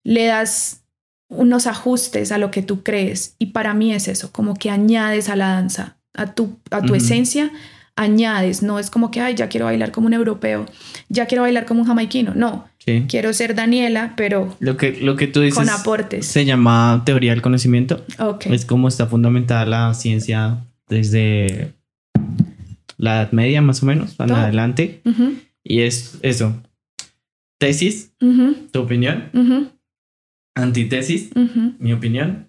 le 0.04 0.26
das 0.26 0.84
unos 1.28 1.66
ajustes 1.66 2.30
a 2.30 2.38
lo 2.38 2.52
que 2.52 2.62
tú 2.62 2.84
crees 2.84 3.34
y 3.40 3.46
para 3.46 3.74
mí 3.74 3.92
es 3.92 4.06
eso, 4.06 4.30
como 4.30 4.54
que 4.54 4.70
añades 4.70 5.28
a 5.28 5.34
la 5.34 5.48
danza, 5.48 5.96
a 6.14 6.32
tu, 6.32 6.60
a 6.70 6.80
tu 6.80 6.94
esencia, 6.94 7.50
añades, 7.96 8.62
no 8.62 8.78
es 8.78 8.88
como 8.88 9.10
que, 9.10 9.20
ay, 9.20 9.34
ya 9.34 9.48
quiero 9.48 9.66
bailar 9.66 9.90
como 9.90 10.06
un 10.06 10.14
europeo, 10.14 10.66
ya 11.08 11.26
quiero 11.26 11.42
bailar 11.42 11.66
como 11.66 11.80
un 11.80 11.88
jamaiquino, 11.88 12.34
no. 12.36 12.68
Quiero 13.08 13.32
ser 13.32 13.56
Daniela, 13.56 14.12
pero 14.14 14.54
lo 14.60 14.76
que, 14.76 14.92
lo 14.92 15.16
que 15.16 15.26
tú 15.26 15.40
dices 15.40 15.58
con 15.58 15.70
aportes. 15.70 16.24
Se 16.26 16.44
llama 16.44 17.02
teoría 17.04 17.32
del 17.32 17.42
conocimiento. 17.42 18.04
Es 18.44 18.64
como 18.64 18.86
está 18.86 19.06
fundamentada 19.06 19.66
la 19.66 19.94
ciencia 19.94 20.58
desde 20.88 21.73
la 22.96 23.22
Edad 23.22 23.32
Media 23.32 23.62
más 23.62 23.82
o 23.82 23.86
menos, 23.86 24.16
van 24.16 24.32
adelante. 24.32 25.02
Y 25.62 25.80
es 25.80 26.18
eso. 26.22 26.54
Tesis, 27.58 28.12
tu 28.18 28.80
opinión. 28.80 29.72
Antítesis, 30.54 31.30
mi 31.78 31.92
opinión. 31.92 32.48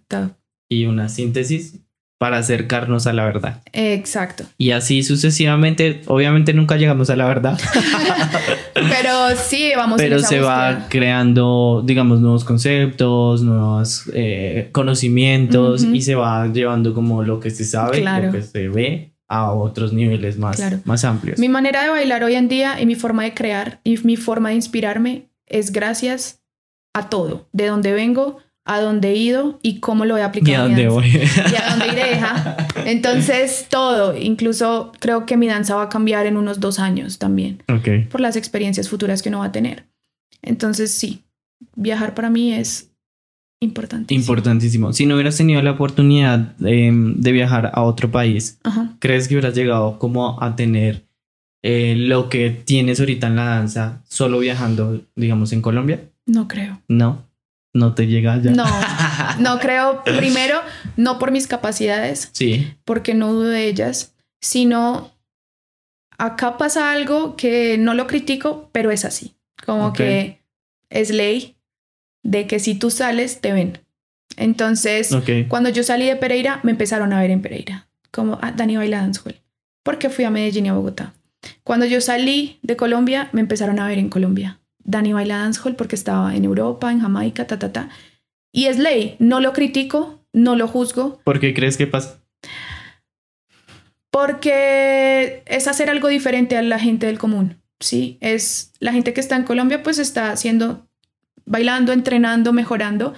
Y 0.69 0.85
una 0.85 1.09
síntesis 1.09 1.85
para 2.17 2.37
acercarnos 2.37 3.07
a 3.07 3.13
la 3.13 3.25
verdad. 3.25 3.61
Exacto. 3.73 4.45
Y 4.57 4.71
así 4.71 5.03
sucesivamente, 5.03 6.01
obviamente 6.07 6.53
nunca 6.53 6.77
llegamos 6.77 7.09
a 7.09 7.15
la 7.15 7.27
verdad. 7.27 7.59
Pero 8.73 9.35
sí, 9.35 9.71
vamos 9.75 9.97
Pero 9.97 10.19
se 10.19 10.39
va 10.39 10.87
creando, 10.89 11.83
digamos, 11.85 12.21
nuevos 12.21 12.43
conceptos, 12.45 13.41
nuevos 13.41 14.09
eh, 14.13 14.69
conocimientos 14.71 15.83
y 15.83 16.01
se 16.01 16.15
va 16.15 16.47
llevando 16.47 16.93
como 16.93 17.23
lo 17.23 17.39
que 17.39 17.51
se 17.51 17.65
sabe, 17.65 18.01
lo 18.01 18.31
que 18.31 18.41
se 18.41 18.69
ve 18.69 19.14
a 19.27 19.51
otros 19.51 19.93
niveles 19.93 20.37
más, 20.37 20.61
más 20.85 21.03
amplios. 21.03 21.39
Mi 21.39 21.49
manera 21.49 21.83
de 21.83 21.89
bailar 21.89 22.23
hoy 22.23 22.35
en 22.35 22.47
día 22.47 22.79
y 22.79 22.85
mi 22.85 22.95
forma 22.95 23.23
de 23.23 23.33
crear 23.33 23.79
y 23.83 23.97
mi 23.99 24.17
forma 24.17 24.49
de 24.49 24.55
inspirarme 24.55 25.29
es 25.47 25.71
gracias 25.71 26.43
a 26.93 27.09
todo, 27.09 27.47
de 27.51 27.67
dónde 27.67 27.93
vengo, 27.93 28.37
a 28.65 28.79
dónde 28.81 29.09
he 29.09 29.15
ido 29.15 29.59
y 29.61 29.79
cómo 29.79 30.05
lo 30.05 30.17
he 30.17 30.23
aplicado. 30.23 30.51
Y 30.51 30.55
a 30.55 30.63
dónde 30.63 30.87
voy. 30.87 31.05
Y 31.51 31.55
a 31.55 31.69
dónde 31.69 31.87
iré. 31.87 32.19
Entonces, 32.91 33.67
todo, 33.69 34.17
incluso 34.17 34.91
creo 34.99 35.25
que 35.25 35.37
mi 35.37 35.47
danza 35.47 35.75
va 35.75 35.83
a 35.83 35.89
cambiar 35.89 36.25
en 36.25 36.37
unos 36.37 36.59
dos 36.59 36.79
años 36.79 37.19
también. 37.19 37.63
Por 38.11 38.21
las 38.21 38.35
experiencias 38.35 38.89
futuras 38.89 39.21
que 39.21 39.29
uno 39.29 39.39
va 39.39 39.45
a 39.45 39.51
tener. 39.51 39.85
Entonces, 40.41 40.91
sí, 40.91 41.23
viajar 41.75 42.13
para 42.13 42.29
mí 42.29 42.53
es 42.53 42.94
Importantísimo. 43.65 44.21
Importantísimo. 44.21 44.93
Si 44.93 45.05
no 45.05 45.15
hubieras 45.15 45.37
tenido 45.37 45.61
la 45.61 45.71
oportunidad 45.71 46.53
em, 46.63 47.15
de 47.15 47.31
viajar 47.31 47.71
a 47.73 47.81
otro 47.81 48.11
país, 48.11 48.59
¿crees 48.99 49.27
que 49.27 49.33
hubieras 49.35 49.55
llegado 49.55 49.97
como 49.97 50.41
a 50.41 50.55
tener 50.55 51.03
eh, 51.63 51.95
lo 51.97 52.29
que 52.29 52.51
tienes 52.51 52.99
ahorita 52.99 53.27
en 53.27 53.35
la 53.35 53.45
danza 53.45 54.03
solo 54.07 54.39
viajando, 54.39 55.01
digamos, 55.15 55.51
en 55.51 55.61
Colombia? 55.61 55.99
No 56.27 56.47
creo. 56.47 56.81
No, 56.87 57.25
no 57.73 57.95
te 57.95 58.05
llega 58.05 58.39
ya. 58.39 58.51
No, 58.51 58.65
no 59.39 59.59
creo. 59.59 60.03
Primero, 60.03 60.59
no 60.95 61.17
por 61.17 61.31
mis 61.31 61.47
capacidades. 61.47 62.29
Sí. 62.33 62.71
Porque 62.85 63.15
no 63.15 63.33
dudo 63.33 63.47
de 63.47 63.67
ellas, 63.67 64.13
sino 64.41 65.11
acá 66.19 66.57
pasa 66.57 66.91
algo 66.91 67.35
que 67.35 67.77
no 67.79 67.95
lo 67.95 68.05
critico, 68.05 68.69
pero 68.71 68.91
es 68.91 69.05
así. 69.05 69.35
Como 69.65 69.93
que 69.93 70.39
es 70.89 71.09
ley 71.09 71.55
de 72.25 72.47
que 72.47 72.59
si 72.59 72.75
tú 72.75 72.89
sales, 72.89 73.39
te 73.39 73.53
ven. 73.53 73.77
Entonces, 74.35 75.15
cuando 75.47 75.69
yo 75.69 75.83
salí 75.83 76.07
de 76.07 76.15
Pereira, 76.15 76.59
me 76.63 76.71
empezaron 76.71 77.13
a 77.13 77.21
ver 77.21 77.29
en 77.29 77.41
Pereira, 77.41 77.87
como 78.11 78.39
ah, 78.41 78.51
Dani 78.51 78.75
baila 78.75 78.97
dancehall, 78.97 79.39
porque 79.83 80.09
fui 80.09 80.25
a 80.25 80.31
Medellín 80.31 80.65
y 80.65 80.69
a 80.69 80.73
Bogotá. 80.73 81.13
Cuando 81.63 81.85
yo 81.85 82.01
salí 82.01 82.59
de 82.63 82.75
Colombia, 82.75 83.29
me 83.31 83.41
empezaron 83.41 83.79
a 83.79 83.87
ver 83.87 83.99
en 83.99 84.09
Colombia. 84.09 84.59
Dani 84.83 85.13
baila 85.13 85.37
dancehall 85.37 85.75
porque 85.75 85.95
estaba 85.95 86.35
en 86.35 86.43
Europa, 86.43 86.91
en 86.91 86.99
Jamaica, 86.99 87.45
ta, 87.47 87.59
ta, 87.59 87.71
ta. 87.71 87.89
Y 88.51 88.65
es 88.65 88.79
ley, 88.79 89.15
no 89.19 89.39
lo 89.39 89.53
critico, 89.53 90.19
no 90.33 90.55
lo 90.55 90.67
juzgo. 90.67 91.21
¿Por 91.23 91.39
qué 91.39 91.53
crees 91.53 91.77
que 91.77 91.85
pasa? 91.85 92.19
Porque 94.09 95.43
es 95.45 95.67
hacer 95.67 95.89
algo 95.91 96.07
diferente 96.07 96.57
a 96.57 96.61
la 96.63 96.79
gente 96.79 97.05
del 97.05 97.19
común, 97.19 97.61
¿sí? 97.79 98.17
Es 98.21 98.73
la 98.79 98.93
gente 98.93 99.13
que 99.13 99.21
está 99.21 99.35
en 99.35 99.43
Colombia, 99.43 99.83
pues 99.83 99.99
está 99.99 100.31
haciendo 100.31 100.87
bailando, 101.45 101.93
entrenando, 101.93 102.53
mejorando, 102.53 103.13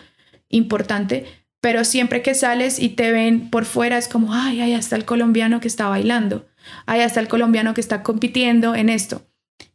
importante, 0.50 1.26
pero 1.62 1.84
siempre 1.84 2.22
que 2.22 2.36
sales 2.36 2.80
y 2.80 2.90
te 2.90 3.12
ven 3.12 3.50
por 3.50 3.66
fuera 3.66 3.98
es 3.98 4.08
como, 4.08 4.34
ay, 4.34 4.62
ahí 4.62 4.74
está 4.74 4.96
el 4.96 5.06
colombiano 5.06 5.60
que 5.60 5.68
está 5.68 5.90
bailando, 5.90 6.48
ahí 6.86 7.02
está 7.02 7.20
el 7.20 7.28
colombiano 7.28 7.74
que 7.74 7.82
está 7.82 8.04
compitiendo 8.04 8.76
en 8.76 8.90
esto. 8.90 9.24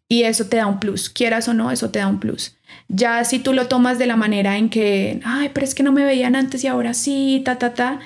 Y 0.08 0.24
eso 0.24 0.46
te 0.46 0.58
da 0.58 0.66
un 0.66 0.78
plus, 0.78 1.08
quieras 1.08 1.48
o 1.48 1.54
no, 1.54 1.70
eso 1.70 1.90
te 1.90 1.98
da 1.98 2.06
un 2.06 2.20
plus. 2.20 2.56
Ya 2.88 3.24
si 3.24 3.38
tú 3.38 3.54
lo 3.54 3.68
tomas 3.68 3.98
de 3.98 4.06
la 4.06 4.16
manera 4.16 4.58
en 4.58 4.68
que, 4.68 5.20
ay, 5.24 5.50
pero 5.54 5.64
es 5.64 5.74
que 5.74 5.82
no 5.82 5.92
me 5.92 6.04
veían 6.04 6.36
antes 6.36 6.62
y 6.64 6.66
ahora 6.66 6.92
sí, 6.92 7.40
ta, 7.44 7.58
ta, 7.58 7.72
ta, 7.72 8.00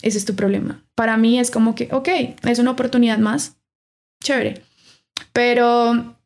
ese 0.00 0.18
es 0.18 0.24
tu 0.24 0.34
problema. 0.34 0.82
Para 0.94 1.16
mí 1.16 1.38
es 1.38 1.50
como 1.50 1.74
que, 1.74 1.88
ok, 1.92 2.08
es 2.44 2.58
una 2.58 2.70
oportunidad 2.70 3.18
más, 3.18 3.56
chévere. 4.22 4.62
Pero 5.32 6.16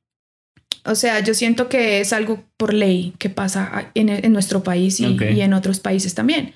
o 0.87 0.95
sea, 0.95 1.21
yo 1.21 1.35
siento 1.35 1.69
que 1.69 2.01
es 2.01 2.13
algo 2.13 2.45
por 2.57 2.73
ley 2.73 3.15
que 3.19 3.31
pasa 3.31 3.91
en, 3.95 4.33
nuestro 4.33 4.63
país 4.63 5.01
y, 5.01 5.17
en 5.21 5.53
otros 5.53 5.81
países 5.81 6.15
también. 6.15 6.55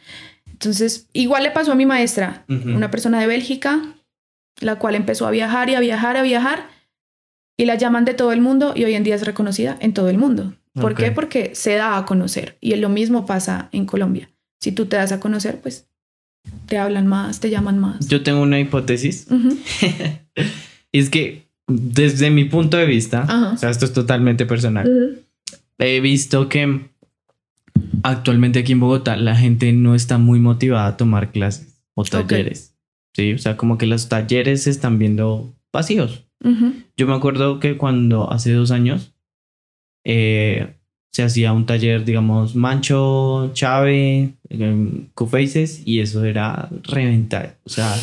Entonces, 0.50 1.08
igual 1.12 1.42
le 1.42 1.50
pasó 1.50 1.72
a 1.72 1.74
mi 1.74 1.86
maestra, 1.86 2.44
una 2.48 2.90
persona 2.90 3.20
de 3.20 3.26
Bélgica, 3.26 3.94
la 4.60 4.76
cual 4.76 4.94
empezó 4.94 5.26
a 5.26 5.30
viajar 5.30 5.70
y 5.70 5.74
a 5.74 5.80
viajar, 5.80 6.16
a 6.16 6.22
viajar, 6.22 6.68
y 7.56 7.66
la 7.66 7.74
llaman 7.74 8.04
de 8.04 8.14
todo 8.14 8.32
el 8.32 8.40
mundo 8.40 8.72
y 8.74 8.84
hoy 8.84 8.94
en 8.94 9.04
día 9.04 9.14
es 9.14 9.26
reconocida 9.26 9.76
en 9.80 9.92
todo 9.92 10.08
el 10.08 10.18
mundo. 10.18 10.54
¿Por 10.74 10.94
qué? 10.94 11.10
Porque 11.10 11.54
se 11.54 11.74
da 11.74 11.98
a 11.98 12.06
conocer 12.06 12.56
y 12.60 12.74
lo 12.76 12.88
mismo 12.88 13.26
pasa 13.26 13.68
en 13.72 13.86
Colombia. 13.86 14.30
Si 14.60 14.72
tú 14.72 14.86
te 14.86 14.96
das 14.96 15.12
a 15.12 15.20
conocer, 15.20 15.60
pues 15.60 15.88
te 16.66 16.78
hablan 16.78 17.06
más, 17.06 17.40
te 17.40 17.50
llaman 17.50 17.78
más. 17.78 18.08
Yo 18.08 18.22
tengo 18.22 18.40
una 18.40 18.60
hipótesis. 18.60 19.26
es 20.92 21.10
que 21.10 21.49
desde 21.70 22.30
mi 22.30 22.44
punto 22.44 22.76
de 22.76 22.86
vista, 22.86 23.52
o 23.54 23.56
sea, 23.56 23.70
esto 23.70 23.84
es 23.84 23.92
totalmente 23.92 24.46
personal, 24.46 25.22
he 25.78 26.00
visto 26.00 26.48
que 26.48 26.90
actualmente 28.02 28.60
aquí 28.60 28.72
en 28.72 28.80
Bogotá 28.80 29.16
la 29.16 29.36
gente 29.36 29.72
no 29.72 29.94
está 29.94 30.18
muy 30.18 30.40
motivada 30.40 30.86
a 30.86 30.96
tomar 30.96 31.32
clases 31.32 31.82
o 31.94 32.04
talleres. 32.04 32.74
Sí, 33.14 33.32
o 33.32 33.38
sea, 33.38 33.56
como 33.56 33.76
que 33.78 33.86
los 33.86 34.08
talleres 34.08 34.64
se 34.64 34.70
están 34.70 34.98
viendo 34.98 35.52
vacíos. 35.72 36.24
Yo 36.96 37.06
me 37.06 37.14
acuerdo 37.14 37.60
que 37.60 37.76
cuando 37.76 38.32
hace 38.32 38.52
dos 38.52 38.70
años 38.70 39.12
eh, 40.04 40.74
se 41.12 41.22
hacía 41.22 41.52
un 41.52 41.66
taller, 41.66 42.04
digamos, 42.04 42.54
Mancho, 42.54 43.50
Chave, 43.52 44.34
Q-Faces, 45.14 45.82
y 45.84 46.00
eso 46.00 46.24
era 46.24 46.70
reventar. 46.84 47.58
O 47.64 47.68
sea, 47.68 47.94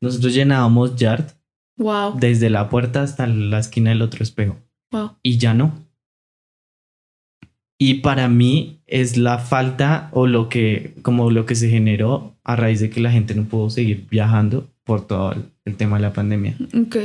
nosotros 0.00 0.34
llenábamos 0.34 0.94
Yard 0.96 1.35
Wow. 1.76 2.18
Desde 2.18 2.50
la 2.50 2.68
puerta 2.68 3.02
hasta 3.02 3.26
la 3.26 3.58
esquina 3.58 3.90
del 3.90 4.02
otro 4.02 4.22
espejo. 4.22 4.56
Wow. 4.90 5.12
Y 5.22 5.38
ya 5.38 5.54
no. 5.54 5.86
Y 7.78 7.94
para 7.94 8.28
mí 8.28 8.80
es 8.86 9.16
la 9.16 9.38
falta 9.38 10.08
o 10.12 10.26
lo 10.26 10.48
que, 10.48 10.94
como 11.02 11.30
lo 11.30 11.44
que 11.44 11.54
se 11.54 11.68
generó 11.68 12.34
a 12.42 12.56
raíz 12.56 12.80
de 12.80 12.88
que 12.88 13.00
la 13.00 13.10
gente 13.10 13.34
no 13.34 13.44
pudo 13.44 13.68
seguir 13.68 14.06
viajando 14.10 14.66
por 14.84 15.06
todo 15.06 15.34
el, 15.64 15.76
tema 15.76 15.96
de 15.96 16.02
la 16.02 16.12
pandemia. 16.12 16.56
Ok. 16.74 16.96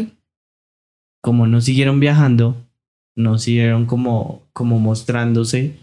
Como 1.22 1.48
no 1.48 1.60
siguieron 1.60 2.00
viajando, 2.00 2.56
no 3.16 3.38
siguieron 3.38 3.86
como, 3.86 4.44
como 4.54 4.80
mostrándose 4.80 5.76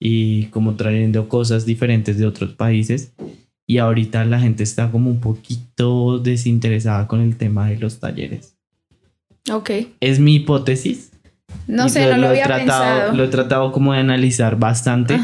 y 0.00 0.46
como 0.46 0.74
trayendo 0.74 1.28
cosas 1.28 1.64
diferentes 1.64 2.18
de 2.18 2.26
otros 2.26 2.54
países. 2.54 3.12
Y 3.66 3.78
ahorita 3.78 4.24
la 4.24 4.40
gente 4.40 4.62
está 4.62 4.90
como 4.90 5.10
un 5.10 5.20
poquito 5.20 6.18
desinteresada 6.18 7.06
con 7.06 7.20
el 7.20 7.36
tema 7.36 7.68
de 7.68 7.78
los 7.78 7.98
talleres. 7.98 8.56
Ok. 9.50 9.70
Es 10.00 10.20
mi 10.20 10.36
hipótesis. 10.36 11.12
No 11.66 11.88
sé, 11.88 12.10
no 12.10 12.18
lo, 12.18 12.28
había 12.28 12.44
tratado, 12.44 13.14
Lo 13.14 13.24
he 13.24 13.28
tratado 13.28 13.72
como 13.72 13.92
de 13.92 14.00
analizar 14.00 14.58
bastante 14.58 15.18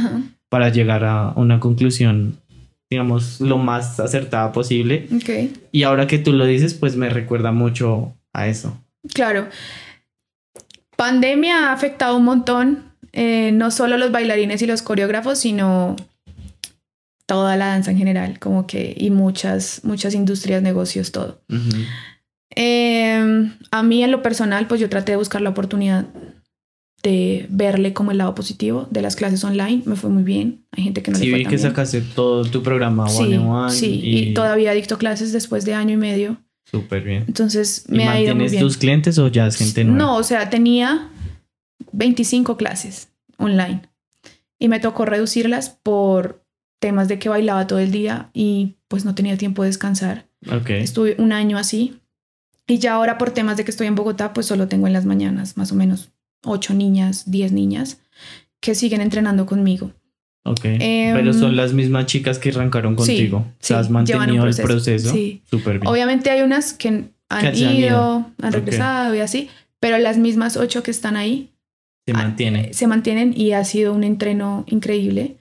para 0.49 0.71
llegar 0.71 1.05
a 1.05 1.33
una 1.37 1.61
conclusión, 1.61 2.39
digamos, 2.91 3.41
lo 3.41 3.59
más 3.59 4.01
acertada 4.01 4.53
posible. 4.53 5.09
Ok. 5.15 5.51
Y 5.73 5.83
ahora 5.83 6.07
que 6.07 6.19
tú 6.19 6.33
lo 6.33 6.47
dices, 6.47 6.75
pues 6.75 6.97
me 6.97 7.11
recuerda 7.11 7.53
mucho 7.53 8.15
a 8.33 8.47
eso. 8.47 8.77
Claro. 9.13 9.49
Pandemia 10.97 11.71
ha 11.71 11.73
afectado 11.73 12.17
un 12.17 12.25
montón, 12.25 12.85
eh, 13.13 13.53
no 13.53 13.71
solo 13.71 13.97
los 13.97 14.13
bailarines 14.13 14.61
y 14.63 14.67
los 14.67 14.83
coreógrafos, 14.83 15.39
sino 15.39 15.97
toda 17.31 17.57
la 17.57 17.67
danza 17.67 17.93
en 17.93 17.97
general, 17.97 18.41
como 18.41 18.67
que, 18.67 18.93
y 18.99 19.11
muchas, 19.11 19.83
muchas 19.85 20.15
industrias, 20.15 20.63
negocios, 20.63 21.13
todo. 21.13 21.41
Em, 22.51 23.53
a 23.71 23.85
mí 23.85 24.03
en 24.03 24.11
lo 24.11 24.21
personal, 24.21 24.67
pues 24.67 24.81
yo 24.81 24.89
traté 24.89 25.13
de 25.13 25.17
buscar 25.17 25.41
la 25.41 25.51
oportunidad 25.51 26.07
de 27.05 27.47
verle 27.49 27.93
como 27.93 28.11
el 28.11 28.19
lado 28.19 28.35
positivo 28.35 28.89
de 28.91 29.01
las 29.01 29.15
clases 29.15 29.45
online. 29.45 29.85
Me 29.85 29.95
fue 29.95 30.11
muy 30.11 30.25
bien. 30.25 30.67
Hay 30.73 30.83
gente 30.83 31.05
que 31.05 31.13
no 31.13 31.19
sí, 31.19 31.27
le 31.27 31.31
fue 31.31 31.39
vi 31.39 31.47
que 31.47 31.59
sacaste 31.59 32.01
todo 32.01 32.45
tu 32.45 32.65
programa 32.65 33.09
sí, 33.09 33.37
one 33.37 33.71
Sí, 33.71 34.01
y... 34.03 34.35
todavía 34.35 34.73
dicto 34.73 34.99
clases 34.99 35.33
después 35.33 35.65
de 35.65 35.75
año 35.75 35.95
y 35.95 35.99
medio. 35.99 36.37
Súper 36.65 37.05
bien. 37.05 37.27
Entonces 37.29 37.85
me 37.87 38.09
ha 38.09 38.21
ido 38.21 38.35
muy 38.35 38.49
bien. 38.49 38.61
tus 38.61 38.77
clientes 38.77 39.19
o 39.19 39.29
ya 39.29 39.47
es 39.47 39.57
gente 39.57 39.85
nueva? 39.85 39.99
No, 39.99 40.17
o 40.17 40.25
sea, 40.25 40.51
tenía 40.51 41.09
25 41.93 42.57
clases 42.57 43.13
online 43.37 43.83
y 44.59 44.67
me 44.67 44.81
tocó 44.81 45.05
reducirlas 45.05 45.71
por 45.71 46.45
temas 46.81 47.07
de 47.07 47.21
que 47.21 47.29
bailaba 47.29 47.67
todo 47.69 47.79
el 47.79 47.93
día 47.93 48.31
y 48.33 48.75
pues 48.89 49.05
no 49.05 49.15
tenía 49.15 49.37
tiempo 49.37 49.63
de 49.63 49.69
descansar. 49.69 50.27
Okay. 50.51 50.83
Estuve 50.83 51.15
un 51.19 51.33
año 51.33 51.57
así 51.59 52.01
y 52.67 52.79
ya 52.79 52.95
ahora 52.95 53.19
por 53.19 53.31
temas 53.31 53.57
de 53.57 53.65
que 53.65 53.71
estoy 53.71 53.87
en 53.87 53.95
Bogotá, 53.95 54.33
pues 54.33 54.47
solo 54.47 54.67
tengo 54.67 54.87
en 54.89 54.93
las 54.93 55.05
mañanas 55.05 55.57
más 55.57 55.71
o 55.71 55.77
menos 55.77 56.11
ocho 56.45 56.75
niñas, 56.75 57.31
diez 57.31 57.53
niñas 57.53 58.01
que 58.61 58.75
siguen 58.75 59.01
entrenando 59.01 59.47
conmigo. 59.47 59.93
Ok. 60.45 60.63
Pero 60.63 61.33
son 61.35 61.55
las 61.55 61.75
mismas 61.75 62.07
chicas 62.07 62.39
que 62.39 62.49
arrancaron 62.49 62.97
contigo. 62.97 63.47
Sí, 63.61 63.75
has 63.75 63.91
mantenido 63.91 64.47
el 64.47 64.57
proceso. 64.57 65.13
Sí. 65.13 65.43
Súper 65.49 65.81
bien. 65.81 65.87
Obviamente 65.87 66.31
hay 66.31 66.41
unas 66.43 66.73
que 66.73 67.11
han 67.29 67.57
ido, 67.57 68.31
han 68.41 68.53
regresado 68.53 69.15
y 69.15 69.21
así, 69.21 69.51
pero 69.79 69.99
las 69.99 70.17
mismas 70.17 70.57
ocho 70.57 70.83
que 70.83 70.91
están 70.91 71.17
ahí 71.17 71.51
se 72.07 72.15
mantienen. 72.15 72.73
Se 72.73 72.87
mantienen 72.87 73.35
y 73.37 73.53
ha 73.53 73.65
sido 73.65 73.93
un 73.93 74.03
entreno 74.03 74.65
increíble. 74.67 75.37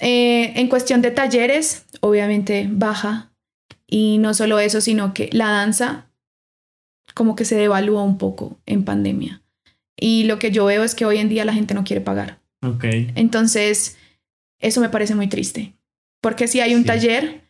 Eh, 0.00 0.52
en 0.56 0.68
cuestión 0.68 1.02
de 1.02 1.10
talleres, 1.10 1.86
obviamente 2.00 2.66
baja. 2.70 3.32
Y 3.86 4.18
no 4.18 4.34
solo 4.34 4.58
eso, 4.58 4.80
sino 4.80 5.14
que 5.14 5.28
la 5.32 5.50
danza 5.50 6.10
como 7.14 7.34
que 7.34 7.44
se 7.44 7.56
devalúa 7.56 8.02
un 8.02 8.18
poco 8.18 8.58
en 8.66 8.84
pandemia. 8.84 9.42
Y 9.96 10.24
lo 10.24 10.38
que 10.38 10.50
yo 10.50 10.64
veo 10.64 10.84
es 10.84 10.94
que 10.94 11.04
hoy 11.04 11.18
en 11.18 11.28
día 11.28 11.44
la 11.44 11.52
gente 11.52 11.74
no 11.74 11.84
quiere 11.84 12.00
pagar. 12.00 12.40
Ok. 12.62 12.84
Entonces, 13.14 13.98
eso 14.58 14.80
me 14.80 14.88
parece 14.88 15.14
muy 15.14 15.28
triste. 15.28 15.74
Porque 16.20 16.48
si 16.48 16.60
hay 16.60 16.74
un 16.74 16.84
taller, 16.84 17.42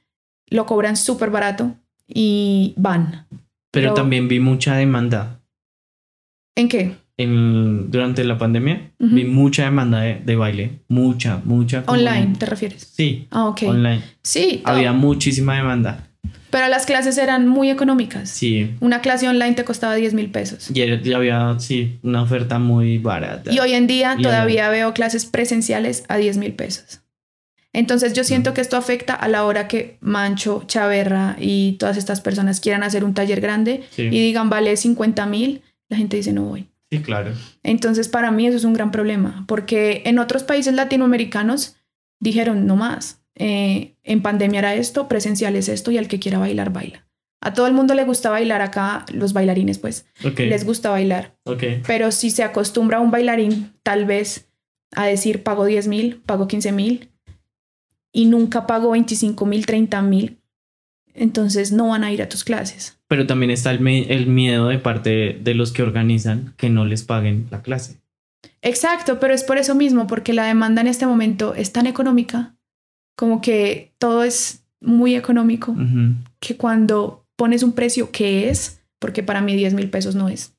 lo 0.49 0.67
cobran 0.67 0.97
súper 0.97 1.31
barato 1.31 1.77
y 2.07 2.75
van. 2.77 3.27
Pero, 3.71 3.95
también 3.95 4.29
vi 4.29 4.41
mucha 4.41 4.77
demanda. 4.77 5.41
¿En 6.57 6.69
qué? 6.69 6.97
En, 7.21 7.91
durante 7.91 8.25
la 8.25 8.39
pandemia 8.39 8.93
vi 8.99 9.25
mucha 9.25 9.65
demanda 9.65 10.01
de, 10.01 10.37
baile. 10.37 10.81
Mucha, 10.89 11.43
mucha. 11.45 11.85
¿Online 11.87 12.35
te 12.39 12.47
refieres? 12.47 12.93
Sí. 12.95 13.27
Ah, 13.31 13.45
ok. 13.47 13.63
Online. 13.67 14.03
Sí. 14.23 14.63
Había 14.65 14.93
muchísima 14.93 15.57
demanda. 15.57 16.07
Pero 16.51 16.69
las 16.69 16.87
clases 16.87 17.19
eran 17.19 17.47
muy 17.47 17.71
económicas. 17.71 18.31
Sí. 18.31 18.75
Una 18.81 19.01
clase 19.01 19.29
online 19.29 19.53
te 19.53 19.65
costaba 19.65 19.95
10 19.95 20.15
mil 20.15 20.31
pesos. 20.31 20.71
Y 20.71 20.75
ya 21.03 21.17
había, 21.17 21.57
sí, 21.59 21.99
una 22.03 22.23
oferta 22.23 22.59
muy 22.59 22.99
barata. 22.99 23.53
Y 23.53 23.59
hoy 23.61 23.75
en 23.75 23.87
día 23.87 24.17
todavía 24.21 24.71
veo 24.71 24.93
clases 24.95 25.27
presenciales 25.27 26.05
a 26.09 26.17
10 26.17 26.39
mil 26.39 26.55
pesos. 26.55 27.03
Entonces 27.73 28.15
yo 28.15 28.25
siento 28.25 28.53
que 28.53 28.63
esto 28.63 28.77
afecta 28.77 29.15
a 29.15 29.29
la 29.29 29.45
hora 29.45 29.69
que 29.69 29.99
Mancho, 30.01 30.65
Chaverra 30.67 31.37
y 31.39 31.73
todas 31.73 31.97
estas 31.97 32.21
personas 32.21 32.61
quieran 32.61 32.83
hacer 32.83 33.05
un 33.05 33.15
taller 33.15 33.41
grande 33.41 33.85
y 33.97 34.09
digan 34.09 34.51
vale 34.51 34.77
50 34.77 35.25
mil, 35.27 35.63
la 35.89 35.97
gente 35.97 36.17
dice 36.17 36.33
no 36.33 36.45
voy. 36.45 36.67
Sí, 36.91 37.01
claro. 37.01 37.33
Entonces 37.63 38.09
para 38.09 38.31
mí 38.31 38.47
eso 38.47 38.57
es 38.57 38.65
un 38.65 38.73
gran 38.73 38.91
problema 38.91 39.45
porque 39.47 40.03
en 40.07 40.19
otros 40.19 40.43
países 40.43 40.75
latinoamericanos 40.75 41.77
dijeron 42.19 42.67
no 42.67 42.77
más, 42.77 43.23
eh, 43.37 43.97
en 44.03 44.23
pandemia 44.23 44.59
era 44.59 44.75
esto, 44.75 45.09
presencial 45.09 45.57
es 45.57 45.69
esto 45.69 45.91
y 45.91 45.99
al 45.99 46.09
que 46.09 46.19
quiera 46.19 46.39
bailar, 46.39 46.73
baila. 46.73 47.07
A 47.41 47.55
todo 47.55 47.67
el 47.67 47.73
mundo 47.73 47.95
le 47.95 48.05
gusta 48.05 48.29
bailar 48.29 48.61
acá, 48.61 49.07
los 49.13 49.33
bailarines 49.33 49.79
pues, 49.79 50.07
les 50.37 50.65
gusta 50.65 50.91
bailar. 50.91 51.39
Pero 51.87 52.13
si 52.13 52.31
se 52.31 52.43
acostumbra 52.43 53.01
un 53.01 53.11
bailarín 53.11 53.73
tal 53.83 54.05
vez 54.05 54.51
a 54.95 55.07
decir 55.07 55.43
pago 55.43 55.65
10 55.65 55.89
mil, 55.89 56.17
pago 56.27 56.49
15 56.49 56.73
mil 56.73 57.13
y 58.13 58.27
nunca 58.27 58.67
pago 58.67 58.91
25 58.91 59.47
mil, 59.47 59.65
30 59.65 60.03
mil, 60.03 60.40
entonces 61.15 61.73
no 61.73 61.89
van 61.89 62.05
a 62.05 62.13
ir 62.13 62.23
a 62.23 62.29
tus 62.29 62.45
clases. 62.45 62.99
Pero 63.09 63.27
también 63.27 63.51
está 63.51 63.71
el, 63.71 63.87
el 63.87 64.27
miedo 64.27 64.69
de 64.69 64.79
parte 64.79 65.39
de 65.41 65.55
los 65.55 65.73
que 65.73 65.83
organizan 65.83 66.55
que 66.57 66.71
no 66.71 66.85
les 66.85 67.03
paguen 67.03 67.47
la 67.51 67.63
clase. 67.63 67.97
Exacto, 68.63 69.21
pero 69.21 69.35
es 69.35 69.45
por 69.45 69.59
eso 69.59 69.75
mismo, 69.75 70.07
porque 70.07 70.33
la 70.33 70.45
demanda 70.45 70.81
en 70.81 70.87
este 70.87 71.07
momento 71.07 71.55
es 71.55 71.73
tan 71.73 71.87
económica 71.87 72.55
como 73.21 73.43
que 73.43 73.93
todo 73.99 74.25
es 74.25 74.65
muy 74.81 75.15
económico, 75.15 75.77
que 76.39 76.57
cuando 76.57 77.27
pones 77.37 77.63
un 77.63 77.73
precio 77.73 78.11
que 78.11 78.49
es, 78.49 78.81
porque 78.99 79.23
para 79.23 79.43
mí 79.43 79.55
10 79.55 79.75
mil 79.75 79.91
pesos 79.91 80.15
no 80.15 80.31
es, 80.31 80.55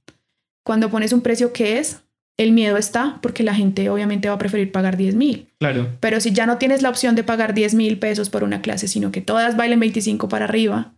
cuando 0.63 0.91
pones 0.91 1.11
un 1.11 1.21
precio 1.21 1.53
que 1.53 1.79
es, 1.79 2.00
el 2.37 2.51
miedo 2.51 2.77
está 2.77 3.19
porque 3.21 3.43
la 3.43 3.53
gente 3.53 3.89
obviamente 3.89 4.27
va 4.27 4.35
a 4.35 4.39
preferir 4.39 4.71
pagar 4.71 4.97
10 4.97 5.15
mil. 5.15 5.49
Claro. 5.59 5.89
Pero 5.99 6.19
si 6.19 6.31
ya 6.31 6.45
no 6.45 6.57
tienes 6.57 6.81
la 6.81 6.89
opción 6.89 7.15
de 7.15 7.23
pagar 7.23 7.53
10 7.53 7.75
mil 7.75 7.99
pesos 7.99 8.29
por 8.29 8.43
una 8.43 8.61
clase, 8.61 8.87
sino 8.87 9.11
que 9.11 9.21
todas 9.21 9.57
bailen 9.57 9.79
25 9.79 10.27
para 10.27 10.45
arriba, 10.45 10.95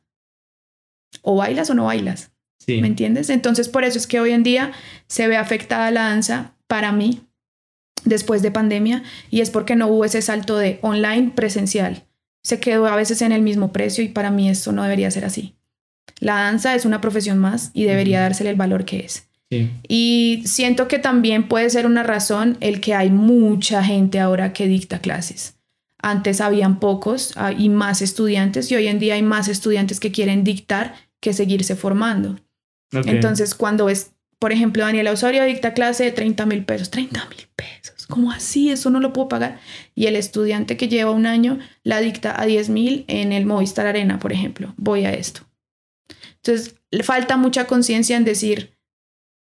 o 1.22 1.36
bailas 1.36 1.70
o 1.70 1.74
no 1.74 1.86
bailas. 1.86 2.32
Sí. 2.60 2.82
¿Me 2.82 2.88
entiendes? 2.88 3.30
Entonces 3.30 3.68
por 3.68 3.84
eso 3.84 3.98
es 3.98 4.08
que 4.08 4.20
hoy 4.20 4.32
en 4.32 4.44
día 4.44 4.72
se 5.08 5.28
ve 5.28 5.36
afectada 5.36 5.92
la 5.92 6.04
danza 6.04 6.56
para 6.68 6.92
mí 6.92 7.22
después 8.06 8.42
de 8.42 8.52
pandemia 8.52 9.04
y 9.30 9.42
es 9.42 9.50
porque 9.50 9.76
no 9.76 9.88
hubo 9.88 10.06
ese 10.06 10.22
salto 10.22 10.58
de 10.58 10.80
online 10.82 11.32
presencial. 11.36 12.06
Se 12.42 12.60
quedó 12.60 12.88
a 12.88 12.96
veces 12.96 13.22
en 13.22 13.32
el 13.32 13.42
mismo 13.42 13.72
precio 13.72 14.04
y 14.04 14.10
para 14.10 14.32
mí 14.32 14.50
eso 14.50 14.72
no 14.72 14.84
debería 14.84 15.12
ser 15.12 15.26
así. 15.26 15.56
La 16.20 16.36
danza 16.36 16.76
es 16.76 16.86
una 16.86 17.02
profesión 17.02 17.38
más 17.38 17.72
y 17.74 17.84
debería 17.84 18.22
dársele 18.22 18.50
el 18.50 18.56
valor 18.56 18.86
que 18.86 19.00
es. 19.00 19.28
Y 19.88 20.44
siento 20.46 20.88
que 20.88 21.00
también 21.00 21.48
puede 21.48 21.70
ser 21.70 21.86
una 21.86 22.04
razón 22.04 22.58
el 22.60 22.82
que 22.82 22.94
hay 22.94 23.10
mucha 23.10 23.84
gente 23.84 24.20
ahora 24.20 24.54
que 24.54 24.68
dicta 24.68 25.00
clases. 25.00 25.56
Antes 26.00 26.42
habían 26.42 26.80
pocos 26.80 27.34
ah, 27.36 27.52
y 27.52 27.70
más 27.70 28.02
estudiantes 28.02 28.72
y 28.72 28.76
hoy 28.76 28.88
en 28.88 29.00
día 29.00 29.14
hay 29.16 29.24
más 29.24 29.48
estudiantes 29.48 30.00
que 30.00 30.12
quieren 30.12 30.44
dictar 30.44 30.96
que 31.22 31.34
seguirse 31.34 31.76
formando. 31.76 32.40
Entonces, 32.92 33.56
cuando 33.56 33.90
es, 33.90 34.12
por 34.38 34.52
ejemplo, 34.52 34.84
Daniela 34.84 35.12
Osorio 35.12 35.44
dicta 35.46 35.74
clase 35.74 36.04
de 36.04 36.12
30 36.12 36.46
mil 36.46 36.64
pesos, 36.64 36.92
30 36.92 37.26
mil 37.30 37.48
pesos 37.56 37.94
¿Cómo 38.14 38.32
así? 38.32 38.70
Eso 38.70 38.90
no 38.90 39.00
lo 39.00 39.14
puedo 39.14 39.28
pagar. 39.28 39.60
Y 39.96 40.06
el 40.06 40.16
estudiante 40.16 40.78
que 40.78 40.88
lleva 40.88 41.10
un 41.10 41.26
año 41.26 41.60
la 41.84 42.00
dicta 42.00 42.40
a 42.40 42.46
10 42.46 42.70
mil 42.70 43.06
en 43.08 43.32
el 43.34 43.46
Movistar 43.46 43.88
Arena, 43.88 44.20
por 44.20 44.34
ejemplo. 44.34 44.74
Voy 44.78 45.06
a 45.06 45.14
esto. 45.14 45.42
Entonces, 46.36 46.76
le 46.92 47.04
falta 47.04 47.38
mucha 47.38 47.66
conciencia 47.66 48.18
en 48.18 48.24
decir, 48.24 48.73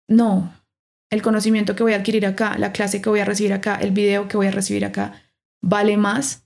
no, 0.10 0.54
el 1.10 1.22
conocimiento 1.22 1.76
que 1.76 1.84
voy 1.84 1.94
a 1.94 1.98
adquirir 1.98 2.26
acá, 2.26 2.58
la 2.58 2.74
clase 2.74 3.02
que 3.02 3.10
voy 3.10 3.22
a 3.22 3.26
recibir 3.26 3.54
acá, 3.54 3.76
el 3.76 3.92
video 3.92 4.28
que 4.28 4.38
voy 4.38 4.48
a 4.48 4.52
recibir 4.52 4.84
acá, 4.84 5.14
vale 5.62 5.96
más 5.98 6.44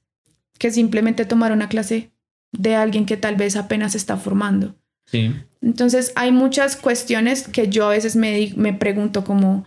que 0.60 0.70
simplemente 0.70 1.26
tomar 1.26 1.52
una 1.52 1.70
clase 1.70 2.12
de 2.52 2.76
alguien 2.76 3.06
que 3.06 3.18
tal 3.18 3.36
vez 3.36 3.56
apenas 3.56 3.96
está 3.96 4.18
formando. 4.18 4.76
Sí. 5.06 5.34
Entonces, 5.62 6.12
hay 6.16 6.32
muchas 6.32 6.76
cuestiones 6.76 7.48
que 7.48 7.70
yo 7.70 7.88
a 7.88 7.90
veces 7.90 8.16
me, 8.16 8.54
me 8.56 8.74
pregunto 8.74 9.24
como, 9.24 9.66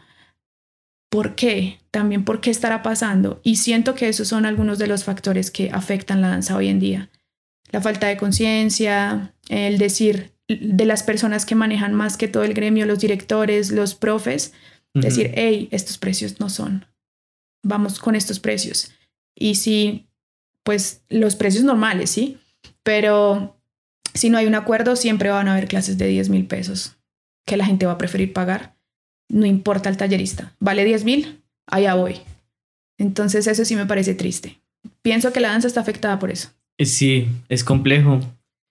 ¿por 1.11 1.35
qué? 1.35 1.79
También 1.91 2.25
por 2.25 2.41
qué 2.41 2.51
estará 2.51 2.83
pasando. 2.83 3.41
Y 3.43 3.57
siento 3.57 3.95
que 3.95 4.09
esos 4.09 4.29
son 4.29 4.47
algunos 4.47 4.79
de 4.79 4.87
los 4.87 5.05
factores 5.05 5.51
que 5.51 5.71
afectan 5.71 6.21
la 6.21 6.29
danza 6.29 6.57
hoy 6.57 6.69
en 6.69 6.81
día. 6.81 7.11
La 7.71 7.81
falta 7.81 8.07
de 8.07 8.17
conciencia, 8.17 9.35
el 9.49 9.79
decir 9.79 10.36
de 10.49 10.85
las 10.85 11.03
personas 11.03 11.45
que 11.45 11.55
manejan 11.55 11.95
más 11.95 12.17
que 12.17 12.29
todo 12.29 12.45
el 12.45 12.55
gremio, 12.55 12.87
los 12.87 13.01
directores, 13.01 13.71
los 13.71 13.94
profes, 13.94 14.53
decir, 14.94 15.33
hey, 15.35 15.69
estos 15.73 15.99
precios 15.99 16.40
no 16.40 16.49
son. 16.49 16.87
Vamos 17.63 17.99
con 17.99 18.15
estos 18.15 18.40
precios. 18.40 18.92
Y 19.35 19.57
si, 19.57 20.07
pues 20.63 21.03
los 21.09 21.37
precios 21.37 21.65
normales, 21.65 22.11
¿sí? 22.11 22.38
Pero 22.83 23.61
si 24.15 24.31
no 24.31 24.38
hay 24.38 24.47
un 24.47 24.55
acuerdo, 24.55 24.97
siempre 24.97 25.31
van 25.31 25.49
a 25.49 25.53
haber 25.53 25.69
clases 25.69 25.99
de 25.99 26.07
10 26.07 26.31
mil 26.31 26.47
pesos 26.47 26.97
que 27.44 27.57
la 27.57 27.67
gente 27.67 27.87
va 27.87 27.92
a 27.92 27.99
preferir 27.99 28.33
pagar 28.33 28.77
no 29.29 29.47
importa 29.47 29.88
el 29.88 29.97
tallerista. 29.97 30.55
¿Vale 30.61 30.85
10 30.85 31.05
mil? 31.05 31.42
Allá 31.67 31.94
voy. 31.94 32.17
Entonces 32.99 33.47
eso 33.47 33.65
sí 33.65 33.77
me 33.77 33.87
parece 33.87 34.15
triste. 34.15 34.61
Pienso 35.03 35.33
que 35.33 35.40
la 35.40 35.51
danza 35.51 35.69
está 35.69 35.81
afectada 35.81 36.19
por 36.19 36.31
eso. 36.31 36.51
Sí, 36.79 37.29
es 37.49 37.65
complejo. 37.65 38.21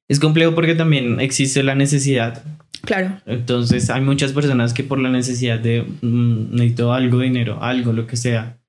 Es 0.07 0.19
complejo 0.19 0.53
porque 0.53 0.75
también 0.75 1.19
existe 1.19 1.63
la 1.63 1.75
necesidad. 1.75 2.43
Claro. 2.81 3.19
Entonces 3.25 3.89
hay 3.89 4.01
muchas 4.01 4.33
personas 4.33 4.73
que 4.73 4.83
por 4.83 4.99
la 4.99 5.09
necesidad 5.09 5.59
de 5.59 5.81
mm, 6.01 6.51
necesito 6.51 6.93
algo 6.93 7.19
de 7.19 7.25
dinero, 7.25 7.63
algo, 7.63 7.93
lo 7.93 8.05
que 8.05 8.15
sea, 8.15 8.59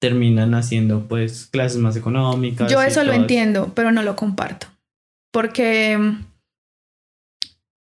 terminan 0.00 0.54
haciendo 0.54 1.06
pues 1.06 1.46
clases 1.46 1.78
más 1.78 1.96
económicas. 1.96 2.70
Yo 2.70 2.82
eso 2.82 3.04
lo 3.04 3.12
entiendo, 3.12 3.72
pero 3.74 3.92
no 3.92 4.02
lo 4.02 4.16
comparto. 4.16 4.66
Porque 5.30 5.96
mm, 5.96 6.24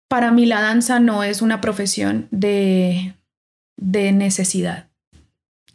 para 0.09 0.31
mí 0.31 0.45
la 0.45 0.61
danza 0.61 0.99
no 0.99 1.23
es 1.23 1.41
una 1.41 1.61
profesión 1.61 2.27
de, 2.31 3.13
de 3.77 4.11
necesidad. 4.11 4.89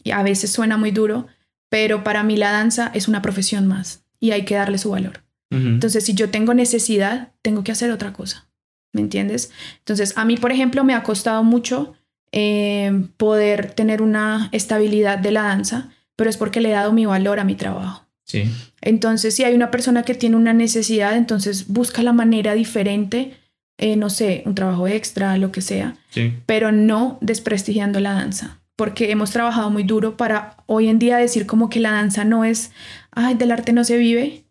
Y 0.03 0.11
a 0.11 0.23
veces 0.23 0.53
suena 0.53 0.77
muy 0.77 0.91
duro, 0.91 1.29
pero 1.71 2.05
para 2.05 2.23
mí 2.23 2.37
la 2.37 2.53
danza 2.53 2.91
es 2.93 3.09
una 3.09 3.23
profesión 3.23 3.67
más 3.67 4.05
y 4.21 4.33
hay 4.33 4.45
que 4.45 4.57
darle 4.57 4.77
su 4.77 4.91
valor. 4.91 5.24
Entonces, 5.55 6.05
si 6.05 6.15
yo 6.15 6.31
tengo 6.31 6.55
necesidad, 6.55 7.33
tengo 7.43 7.63
que 7.63 7.73
hacer 7.73 7.91
otra 7.91 8.13
cosa. 8.13 8.49
¿Me 8.93 9.01
entiendes? 9.01 9.51
Entonces, 9.79 10.13
a 10.17 10.25
mí, 10.25 10.37
por 10.37 10.53
ejemplo, 10.53 10.85
me 10.85 10.95
ha 10.95 11.03
costado 11.03 11.43
mucho 11.45 11.95
eh, 12.33 13.07
poder 13.17 13.73
tener 13.73 14.03
una 14.03 14.49
estabilidad 14.53 15.19
de 15.19 15.33
la 15.33 15.43
danza, 15.43 15.91
pero 16.17 16.31
es 16.31 16.37
porque 16.37 16.61
le 16.61 16.71
he 16.71 16.73
dado 16.73 16.93
mi 16.93 17.07
valor 17.07 17.41
a 17.41 17.45
mi 17.45 17.55
trabajo. 17.55 18.07
Sí. 18.25 18.51
Entonces, 18.81 19.35
si 19.35 19.45
hay 19.45 19.55
una 19.55 19.71
persona 19.71 20.03
que 20.03 20.15
tiene 20.15 20.37
una 20.37 20.53
necesidad, 20.53 21.17
entonces 21.17 21.69
busca 21.69 22.03
la 22.03 22.13
manera 22.13 22.55
diferente, 22.55 23.35
eh, 23.79 23.97
no 23.97 24.11
sé, 24.11 24.43
un 24.47 24.55
trabajo 24.55 24.89
extra, 24.89 25.37
lo 25.37 25.53
que 25.53 25.61
sea, 25.61 25.97
sí. 26.11 26.33
pero 26.47 26.73
no 26.73 27.19
desprestigiando 27.21 28.01
la 28.01 28.15
danza 28.15 28.61
porque 28.77 29.11
hemos 29.11 29.31
trabajado 29.31 29.71
muy 29.71 29.85
duro 29.85 30.17
para 30.17 30.57
hoy 30.67 30.89
en 30.89 30.99
día 30.99 31.17
decir 31.17 31.47
como 31.47 31.71
que 31.71 31.81
la 31.81 31.93
danza 31.93 32.25
no 32.25 32.45
es, 32.45 32.73
ay, 33.13 33.35
del 33.35 33.53
arte 33.53 33.73
no 33.73 33.85
se 33.85 33.97
vive, 33.97 34.44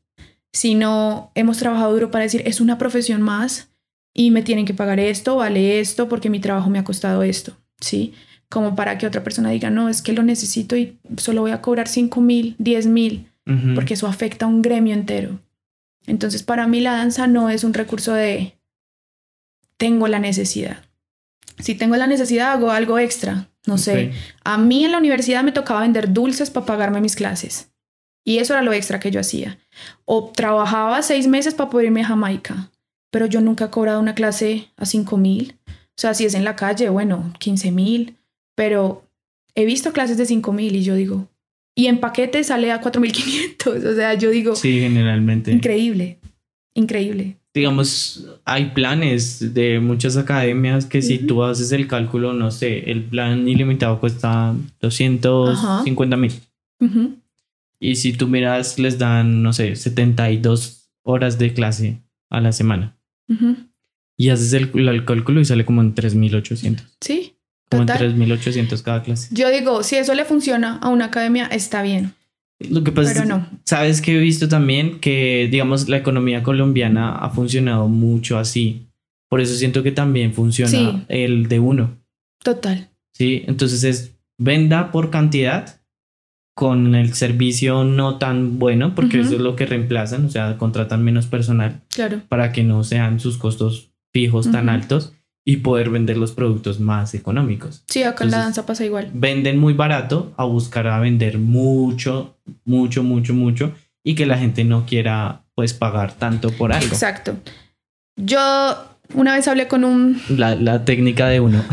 sino 0.53 1.31
hemos 1.35 1.57
trabajado 1.57 1.91
duro 1.91 2.11
para 2.11 2.23
decir, 2.23 2.43
es 2.45 2.61
una 2.61 2.77
profesión 2.77 3.21
más 3.21 3.69
y 4.13 4.29
me 4.31 4.43
tienen 4.43 4.65
que 4.65 4.75
pagar 4.75 4.99
esto, 4.99 5.35
vale 5.35 5.79
esto, 5.79 6.07
porque 6.07 6.29
mi 6.29 6.39
trabajo 6.39 6.69
me 6.69 6.79
ha 6.79 6.83
costado 6.83 7.23
esto, 7.23 7.57
¿sí? 7.81 8.13
Como 8.49 8.75
para 8.75 8.99
que 8.99 9.07
otra 9.07 9.23
persona 9.23 9.49
diga, 9.49 9.71
no, 9.71 9.89
es 9.89 10.03
que 10.03 10.13
lo 10.13 10.21
necesito 10.21 10.77
y 10.77 10.99
solo 11.17 11.41
voy 11.41 11.51
a 11.51 11.61
cobrar 11.61 11.87
5 11.87 12.21
mil, 12.21 12.55
10 12.59 12.85
mil, 12.87 13.27
porque 13.75 13.95
eso 13.95 14.07
afecta 14.07 14.45
a 14.45 14.47
un 14.47 14.61
gremio 14.61 14.93
entero. 14.93 15.41
Entonces, 16.05 16.43
para 16.43 16.67
mí 16.67 16.79
la 16.79 16.93
danza 16.93 17.27
no 17.27 17.49
es 17.49 17.63
un 17.63 17.73
recurso 17.73 18.13
de, 18.13 18.53
tengo 19.77 20.07
la 20.07 20.19
necesidad. 20.19 20.85
Si 21.59 21.75
tengo 21.75 21.95
la 21.95 22.07
necesidad, 22.07 22.51
hago 22.51 22.71
algo 22.71 22.99
extra, 22.99 23.49
no 23.65 23.77
sé, 23.79 24.11
a 24.43 24.57
mí 24.57 24.85
en 24.85 24.91
la 24.91 24.97
universidad 24.99 25.43
me 25.43 25.51
tocaba 25.51 25.81
vender 25.81 26.13
dulces 26.13 26.51
para 26.51 26.65
pagarme 26.65 27.01
mis 27.01 27.15
clases. 27.15 27.72
Y 28.23 28.37
eso 28.37 28.53
era 28.53 28.61
lo 28.61 28.73
extra 28.73 28.99
que 28.99 29.11
yo 29.11 29.19
hacía. 29.19 29.57
O 30.05 30.31
trabajaba 30.35 31.01
seis 31.01 31.27
meses 31.27 31.53
para 31.53 31.69
poder 31.69 31.87
irme 31.87 32.01
a 32.01 32.07
Jamaica. 32.07 32.71
Pero 33.11 33.25
yo 33.25 33.41
nunca 33.41 33.65
he 33.65 33.69
cobrado 33.69 33.99
una 33.99 34.15
clase 34.15 34.69
a 34.77 34.85
cinco 34.85 35.17
mil. 35.17 35.55
O 35.67 35.97
sea, 35.97 36.13
si 36.13 36.25
es 36.25 36.33
en 36.33 36.43
la 36.43 36.55
calle, 36.55 36.89
bueno, 36.89 37.33
15 37.39 37.71
mil. 37.71 38.15
Pero 38.55 39.03
he 39.55 39.65
visto 39.65 39.91
clases 39.91 40.17
de 40.17 40.25
cinco 40.25 40.53
mil 40.53 40.75
y 40.75 40.83
yo 40.83 40.95
digo, 40.95 41.27
y 41.75 41.87
en 41.87 41.99
paquete 41.99 42.43
sale 42.43 42.71
a 42.71 42.81
4.500. 42.81 43.53
O 43.91 43.95
sea, 43.95 44.13
yo 44.13 44.29
digo... 44.29 44.55
Sí, 44.55 44.79
generalmente. 44.79 45.51
Increíble, 45.51 46.19
increíble 46.73 47.37
digamos, 47.53 48.27
hay 48.45 48.71
planes 48.71 49.53
de 49.53 49.79
muchas 49.79 50.17
academias 50.17 50.85
que 50.85 51.01
si 51.01 51.19
tú 51.19 51.43
haces 51.43 51.71
el 51.71 51.87
cálculo, 51.87 52.33
no 52.33 52.49
sé, 52.49 52.89
el 52.89 53.03
plan 53.03 53.47
ilimitado 53.47 53.99
cuesta 53.99 54.55
250 54.81 56.17
mil. 56.17 56.31
Y 57.83 57.97
si 57.97 58.13
tú 58.13 58.29
miras, 58.29 58.79
les 58.79 58.97
dan, 58.97 59.43
no 59.43 59.51
sé, 59.51 59.75
72 59.75 60.89
horas 61.03 61.37
de 61.37 61.53
clase 61.53 62.01
a 62.29 62.39
la 62.39 62.53
semana. 62.53 62.97
Y 64.15 64.29
haces 64.29 64.53
el, 64.53 64.71
el, 64.87 65.03
cálculo 65.03 65.41
y 65.41 65.45
sale 65.45 65.65
como 65.65 65.81
en 65.81 65.93
3.800. 65.93 66.81
Sí. 67.01 67.35
Como 67.69 67.83
en 67.83 67.89
3.800 67.89 68.81
cada 68.83 69.03
clase. 69.03 69.35
Yo 69.35 69.49
digo, 69.49 69.83
si 69.83 69.97
eso 69.97 70.13
le 70.13 70.23
funciona 70.23 70.77
a 70.77 70.87
una 70.87 71.05
academia, 71.05 71.47
está 71.47 71.81
bien. 71.81 72.13
Lo 72.59 72.85
que 72.85 72.93
pasa 72.93 73.11
es, 73.11 73.27
no. 73.27 73.45
sabes 73.65 74.01
que 74.01 74.15
he 74.15 74.19
visto 74.19 74.47
también 74.47 75.01
que, 75.01 75.49
digamos, 75.51 75.89
la 75.89 75.97
economía 75.97 76.41
colombiana 76.41 77.17
ha 77.17 77.31
funcionado 77.31 77.89
mucho 77.89 78.37
así. 78.37 78.87
Por 79.27 79.41
eso 79.41 79.55
siento 79.55 79.83
que 79.83 79.91
también 79.91 80.33
funciona 80.33 81.03
el 81.09 81.49
de 81.49 81.59
uno. 81.59 81.97
Total. 82.41 82.91
Sí, 83.11 83.43
entonces 83.45 83.83
es 83.83 84.15
venda 84.37 84.89
por 84.93 85.09
cantidad 85.09 85.82
con 86.53 86.93
el 86.95 87.13
servicio 87.13 87.83
no 87.83 88.17
tan 88.17 88.59
bueno, 88.59 88.93
porque 88.93 89.21
eso 89.21 89.35
es 89.35 89.41
lo 89.41 89.55
que 89.55 89.65
reemplazan, 89.65 90.25
o 90.25 90.29
sea, 90.29 90.57
contratan 90.57 91.03
menos 91.03 91.25
personal. 91.25 91.81
Claro. 91.89 92.21
Para 92.29 92.51
que 92.51 92.63
no 92.63 92.83
sean 92.83 93.19
sus 93.19 93.37
costos 93.37 93.91
fijos 94.11 94.51
tan 94.51 94.69
altos 94.69 95.13
y 95.45 95.57
poder 95.57 95.89
vender 95.89 96.17
los 96.17 96.31
productos 96.31 96.79
más 96.79 97.13
económicos. 97.15 97.83
Sí, 97.87 98.03
acá 98.03 98.23
en 98.23 98.31
la 98.31 98.37
danza 98.37 98.65
pasa 98.65 98.85
igual. 98.85 99.09
Venden 99.13 99.59
muy 99.59 99.73
barato 99.73 100.33
a 100.37 100.45
buscar 100.45 100.87
a 100.87 100.99
vender 100.99 101.39
mucho, 101.39 102.37
mucho, 102.65 103.03
mucho, 103.03 103.33
mucho 103.33 103.73
y 104.03 104.15
que 104.15 104.25
la 104.25 104.37
gente 104.37 104.63
no 104.63 104.85
quiera 104.85 105.43
pues 105.55 105.73
pagar 105.73 106.13
tanto 106.13 106.51
por 106.51 106.71
algo. 106.71 106.87
Exacto. 106.87 107.35
Yo 108.15 108.39
una 109.13 109.35
vez 109.35 109.47
hablé 109.47 109.67
con 109.67 109.83
un... 109.83 110.21
La, 110.29 110.85
técnica 110.85 111.27
de 111.27 111.39
uno. 111.39 111.63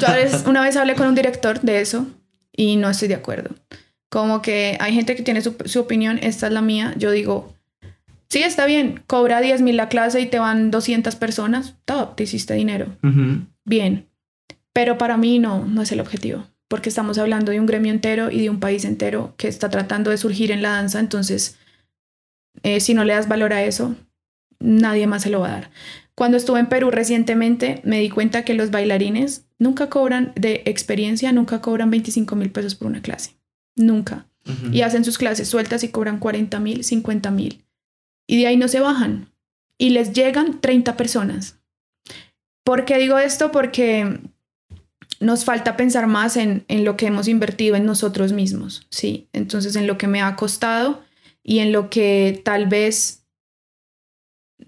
Yo 0.00 0.06
una 0.50 0.62
vez 0.62 0.76
hablé 0.76 0.94
con 0.94 1.06
un 1.06 1.14
director 1.14 1.60
de 1.60 1.80
eso 1.80 2.06
y 2.52 2.76
no 2.76 2.90
estoy 2.90 3.08
de 3.08 3.14
acuerdo. 3.14 3.50
Como 4.08 4.42
que 4.42 4.76
hay 4.80 4.94
gente 4.94 5.16
que 5.16 5.22
tiene 5.22 5.40
su, 5.40 5.56
su 5.64 5.80
opinión, 5.80 6.18
esta 6.22 6.46
es 6.46 6.52
la 6.52 6.62
mía. 6.62 6.94
Yo 6.96 7.10
digo, 7.10 7.56
Sí, 8.28 8.42
está 8.42 8.66
bien, 8.66 9.02
cobra 9.06 9.40
10 9.40 9.62
mil 9.62 9.76
la 9.76 9.88
clase 9.88 10.20
y 10.20 10.26
te 10.26 10.38
van 10.38 10.70
200 10.70 11.14
personas, 11.16 11.74
top, 11.84 12.16
te 12.16 12.24
hiciste 12.24 12.54
dinero. 12.54 12.96
Bien, 13.64 14.08
pero 14.72 14.98
para 14.98 15.16
mí 15.16 15.38
no, 15.38 15.64
no 15.64 15.82
es 15.82 15.92
el 15.92 16.00
objetivo, 16.00 16.44
porque 16.68 16.88
estamos 16.88 17.18
hablando 17.18 17.52
de 17.52 17.60
un 17.60 17.66
gremio 17.66 17.92
entero 17.92 18.30
y 18.30 18.42
de 18.42 18.50
un 18.50 18.58
país 18.58 18.84
entero 18.84 19.34
que 19.36 19.48
está 19.48 19.70
tratando 19.70 20.10
de 20.10 20.18
surgir 20.18 20.50
en 20.50 20.62
la 20.62 20.70
danza, 20.70 20.98
entonces, 20.98 21.56
eh, 22.62 22.80
si 22.80 22.94
no 22.94 23.04
le 23.04 23.14
das 23.14 23.28
valor 23.28 23.52
a 23.52 23.62
eso, 23.62 23.94
nadie 24.58 25.06
más 25.06 25.22
se 25.22 25.30
lo 25.30 25.40
va 25.40 25.48
a 25.48 25.52
dar. 25.52 25.70
Cuando 26.16 26.36
estuve 26.36 26.58
en 26.58 26.66
Perú 26.66 26.90
recientemente, 26.90 27.80
me 27.84 28.00
di 28.00 28.10
cuenta 28.10 28.44
que 28.44 28.54
los 28.54 28.70
bailarines 28.70 29.46
nunca 29.58 29.88
cobran 29.88 30.32
de 30.34 30.62
experiencia, 30.64 31.30
nunca 31.30 31.60
cobran 31.60 31.90
25 31.90 32.34
mil 32.34 32.50
pesos 32.50 32.74
por 32.74 32.88
una 32.88 33.02
clase, 33.02 33.35
nunca. 33.76 34.26
Y 34.72 34.82
hacen 34.82 35.04
sus 35.04 35.18
clases 35.18 35.48
sueltas 35.48 35.82
y 35.82 35.88
cobran 35.88 36.20
40 36.20 36.60
mil, 36.60 36.84
50 36.84 37.32
mil 37.32 37.66
y 38.26 38.38
de 38.38 38.46
ahí 38.46 38.56
no 38.56 38.68
se 38.68 38.80
bajan 38.80 39.30
y 39.78 39.90
les 39.90 40.12
llegan 40.12 40.60
30 40.60 40.96
personas. 40.96 41.58
¿Por 42.64 42.84
qué 42.84 42.98
digo 42.98 43.18
esto? 43.18 43.52
Porque 43.52 44.20
nos 45.20 45.44
falta 45.44 45.76
pensar 45.76 46.06
más 46.06 46.36
en, 46.36 46.64
en, 46.68 46.84
lo 46.84 46.96
que 46.96 47.06
hemos 47.06 47.28
invertido 47.28 47.76
en 47.76 47.86
nosotros 47.86 48.32
mismos, 48.32 48.86
¿sí? 48.90 49.28
Entonces, 49.32 49.76
en 49.76 49.86
lo 49.86 49.98
que 49.98 50.08
me 50.08 50.20
ha 50.20 50.34
costado 50.36 51.02
y 51.42 51.60
en 51.60 51.72
lo 51.72 51.90
que 51.90 52.40
tal 52.44 52.66
vez, 52.66 53.24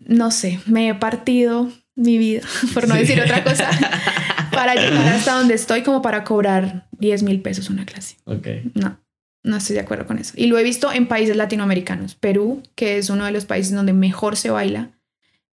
no 0.06 0.30
sé, 0.30 0.61
me 0.66 0.88
he 0.88 0.94
partido 0.94 1.70
mi 1.96 2.18
vida, 2.18 2.42
por 2.74 2.86
no 2.86 2.94
decir 2.94 3.20
otra 3.20 3.42
cosa, 3.42 3.68
para 4.59 4.74
llegar 4.80 5.06
hasta 5.09 5.34
donde 5.34 5.54
estoy 5.54 5.82
como 5.82 6.02
para 6.02 6.24
cobrar 6.24 6.88
10 6.98 7.22
mil 7.22 7.40
pesos 7.40 7.70
una 7.70 7.84
clase. 7.84 8.16
Ok. 8.24 8.46
No. 8.74 8.98
No 9.44 9.56
estoy 9.56 9.74
de 9.74 9.80
acuerdo 9.80 10.06
con 10.06 10.18
eso. 10.18 10.34
Y 10.36 10.46
lo 10.46 10.59
he 10.59 10.62
visto 10.62 10.92
en 10.92 11.06
países 11.06 11.36
latinoamericanos. 11.36 12.14
Perú, 12.16 12.62
que 12.74 12.98
es 12.98 13.09
uno 13.09 13.24
de 13.24 13.30
los 13.30 13.44
países 13.44 13.74
donde 13.74 13.92
mejor 13.92 14.36
se 14.36 14.50
baila 14.50 14.90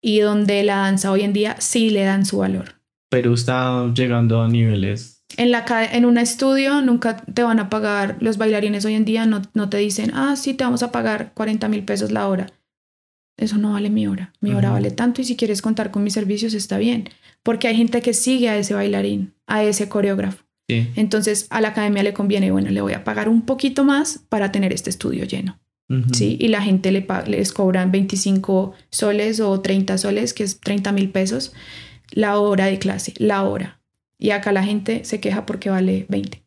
y 0.02 0.20
donde 0.20 0.64
la 0.64 0.78
danza 0.78 1.12
hoy 1.12 1.22
en 1.22 1.34
día 1.34 1.56
sí 1.60 1.89
le 1.89 2.04
dan 2.04 2.26
su 2.26 2.38
valor. 2.38 2.76
Perú 3.10 3.34
está 3.34 3.91
llegando 3.93 4.41
a 4.41 4.47
niveles. 4.47 5.26
En, 5.38 5.52
la, 5.52 5.66
en 5.91 6.06
un 6.06 6.18
estudio 6.18 6.82
nunca 6.82 7.18
te 7.18 7.43
van 7.43 7.60
a 7.60 7.70
pagar, 7.70 8.18
los 8.20 8.38
bailarines 8.38 8.86
hoy 8.86 8.95
en 8.95 9.06
día 9.06 9.26
no, 9.26 9.41
no 9.54 9.70
te 9.70 9.78
dicen, 9.78 10.12
ah, 10.14 10.36
sí, 10.36 10.54
te 10.54 10.64
vamos 10.64 10.84
a 10.84 10.91
pagar 10.91 11.34
40 11.34 11.68
mil 11.68 11.84
pesos 11.84 12.12
la 12.12 12.28
hora. 12.28 12.47
Eso 13.38 13.58
no 13.58 13.74
vale 13.74 13.89
mi 13.89 14.08
hora. 14.08 14.34
Mi 14.39 14.54
hora 14.54 14.72
vale 14.72 14.91
tanto 14.91 15.22
y 15.22 15.24
si 15.24 15.36
quieres 15.36 15.62
contar 15.62 15.89
con 15.89 16.04
mis 16.04 16.14
servicios 16.14 16.54
está 16.54 16.78
bien. 16.78 17.10
Porque 17.44 17.68
hay 17.68 17.76
gente 17.76 18.02
que 18.02 18.14
sigue 18.14 18.50
a 18.50 18.58
ese 18.58 18.74
bailarín, 18.74 19.34
a 19.48 19.64
ese 19.64 19.89
coreógrafo. 19.89 20.46
Entonces 20.96 21.48
a 21.50 21.60
la 21.60 21.70
academia 21.70 22.02
le 22.02 22.14
conviene, 22.14 22.50
bueno, 22.50 22.70
le 22.70 22.80
voy 22.80 22.94
a 22.94 23.04
pagar 23.04 23.28
un 23.28 23.42
poquito 23.42 23.84
más 23.84 24.22
para 24.30 24.54
tener 24.54 24.72
este 24.72 24.89
estudio 24.89 25.26
lleno. 25.26 25.60
¿sí? 26.14 26.38
Y 26.39 26.48
la 26.48 26.62
gente 26.62 26.92
le 26.92 27.06
les 27.28 27.52
cobran 27.52 27.92
25 27.92 28.74
soles 28.89 29.42
o 29.42 29.60
30 29.60 29.98
soles, 29.98 30.34
que 30.34 30.44
es 30.44 30.62
30 30.62 30.94
mil 30.94 31.10
pesos, 31.10 31.52
la 32.12 32.39
hora 32.39 32.68
de 32.68 32.80
clase, 32.80 33.14
la 33.18 33.44
hora. 33.44 33.82
Y 34.18 34.30
acá 34.30 34.52
la 34.52 34.64
gente 34.64 35.04
se 35.04 35.20
queja 35.20 35.46
porque 35.46 35.70
vale 35.70 36.06
20. 36.08 36.44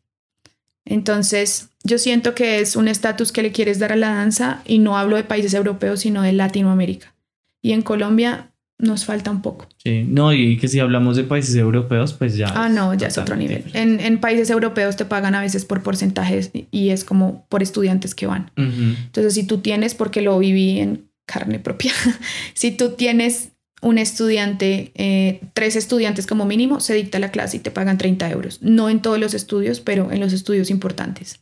Entonces, 0.85 1.69
yo 1.83 1.97
siento 1.97 2.35
que 2.35 2.59
es 2.59 2.75
un 2.75 2.87
estatus 2.87 3.31
que 3.31 3.43
le 3.43 3.51
quieres 3.51 3.79
dar 3.79 3.91
a 3.91 3.95
la 3.95 4.09
danza 4.09 4.61
y 4.65 4.79
no 4.79 4.97
hablo 4.97 5.17
de 5.17 5.23
países 5.23 5.53
europeos, 5.53 6.01
sino 6.01 6.21
de 6.21 6.31
Latinoamérica. 6.31 7.15
Y 7.61 7.73
en 7.73 7.81
Colombia 7.81 8.51
nos 8.77 9.05
falta 9.05 9.31
un 9.31 9.41
poco. 9.41 9.67
Sí, 9.77 10.05
no, 10.07 10.33
y 10.33 10.57
que 10.57 10.67
si 10.67 10.79
hablamos 10.79 11.15
de 11.15 11.23
países 11.23 11.55
europeos, 11.55 12.13
pues 12.13 12.35
ya. 12.35 12.47
Ah, 12.53 12.69
no, 12.69 12.93
ya 12.93 13.07
es 13.07 13.17
otro 13.17 13.35
nivel. 13.35 13.63
En, 13.73 13.99
en, 13.99 14.19
países 14.19 14.49
europeos 14.49 14.97
te 14.97 15.05
pagan 15.05 15.33
a 15.33 15.41
veces 15.41 15.65
por 15.65 15.81
porcentajes 15.81 16.51
y 16.71 16.89
es 16.89 17.03
como 17.03 17.45
por 17.47 17.63
estudiantes 17.63 18.15
que 18.15 18.27
van. 18.27 18.51
Entonces, 18.55 19.33
si 19.33 19.43
tú 19.43 19.59
tienes, 19.59 19.95
porque 19.95 20.21
lo 20.21 20.37
viví 20.39 20.79
en 20.79 21.09
carne 21.25 21.59
propia, 21.59 21.93
si 22.53 22.71
tú 22.71 22.91
tienes 22.91 23.51
un 23.81 23.97
estudiante, 23.97 24.91
eh, 24.95 25.41
tres 25.53 25.75
estudiantes 25.75 26.25
como 26.27 26.45
mínimo, 26.45 26.79
se 26.79 26.95
dicta 26.95 27.19
la 27.19 27.31
clase 27.31 27.57
y 27.57 27.59
te 27.59 27.71
pagan 27.71 27.97
30 27.97 28.29
euros. 28.31 28.59
No 28.61 28.89
en 28.89 29.01
todos 29.01 29.19
los 29.19 29.33
estudios, 29.33 29.79
pero 29.79 30.11
en 30.11 30.19
los 30.19 30.33
estudios 30.33 30.69
importantes. 30.69 31.39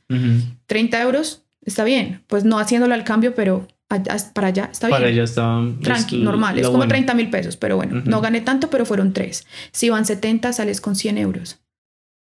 30 0.67 1.01
euros, 1.01 1.43
está 1.65 1.83
bien. 1.83 2.21
Pues 2.27 2.43
no 2.43 2.59
haciéndolo 2.59 2.93
al 2.93 3.05
cambio, 3.05 3.33
pero 3.33 3.67
para 3.87 4.47
allá 4.47 4.69
está 4.71 4.87
bien. 4.87 4.97
Para 4.97 5.09
allá 5.09 5.23
está. 5.23 5.61
Tranqui, 5.81 6.17
normal. 6.17 6.57
Es 6.57 6.67
como 6.67 6.87
30 6.87 7.13
mil 7.13 7.29
pesos, 7.29 7.57
pero 7.57 7.75
bueno, 7.75 8.01
no 8.05 8.21
gané 8.21 8.41
tanto, 8.41 8.69
pero 8.69 8.85
fueron 8.85 9.13
tres. 9.13 9.45
Si 9.71 9.89
van 9.89 10.05
70, 10.05 10.53
sales 10.53 10.81
con 10.81 10.95
100 10.95 11.17
euros. 11.17 11.59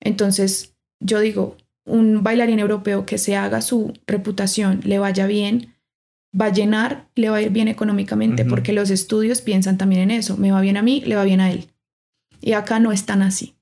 Entonces, 0.01 0.75
yo 1.01 1.21
digo, 1.21 1.57
un 1.85 2.23
bailarín 2.23 2.59
europeo 2.59 3.07
que 3.07 3.19
se 3.19 3.37
haga 3.37 3.63
su 3.63 3.95
reputación, 4.07 4.81
le 4.85 4.99
vaya 4.99 5.27
bien, 5.27 5.75
va 6.39 6.47
a 6.47 6.53
llenar, 6.53 7.09
le 7.15 7.31
va 7.31 7.37
a 7.37 7.43
ir 7.43 7.51
bien 7.51 7.69
económicamente, 7.69 8.45
porque 8.45 8.73
los 8.73 8.91
estudios 8.91 9.43
piensan 9.43 9.79
también 9.79 10.03
en 10.03 10.11
eso. 10.11 10.37
Me 10.37 10.53
va 10.53 10.61
bien 10.61 10.77
a 10.77 10.83
mí, 10.83 11.03
le 11.07 11.17
va 11.17 11.25
bien 11.25 11.41
a 11.41 11.51
él. 11.51 11.69
Y 12.41 12.53
acá 12.53 12.81
no 12.81 12.93
es 12.93 13.07
tan 13.07 13.23
así. 13.23 13.55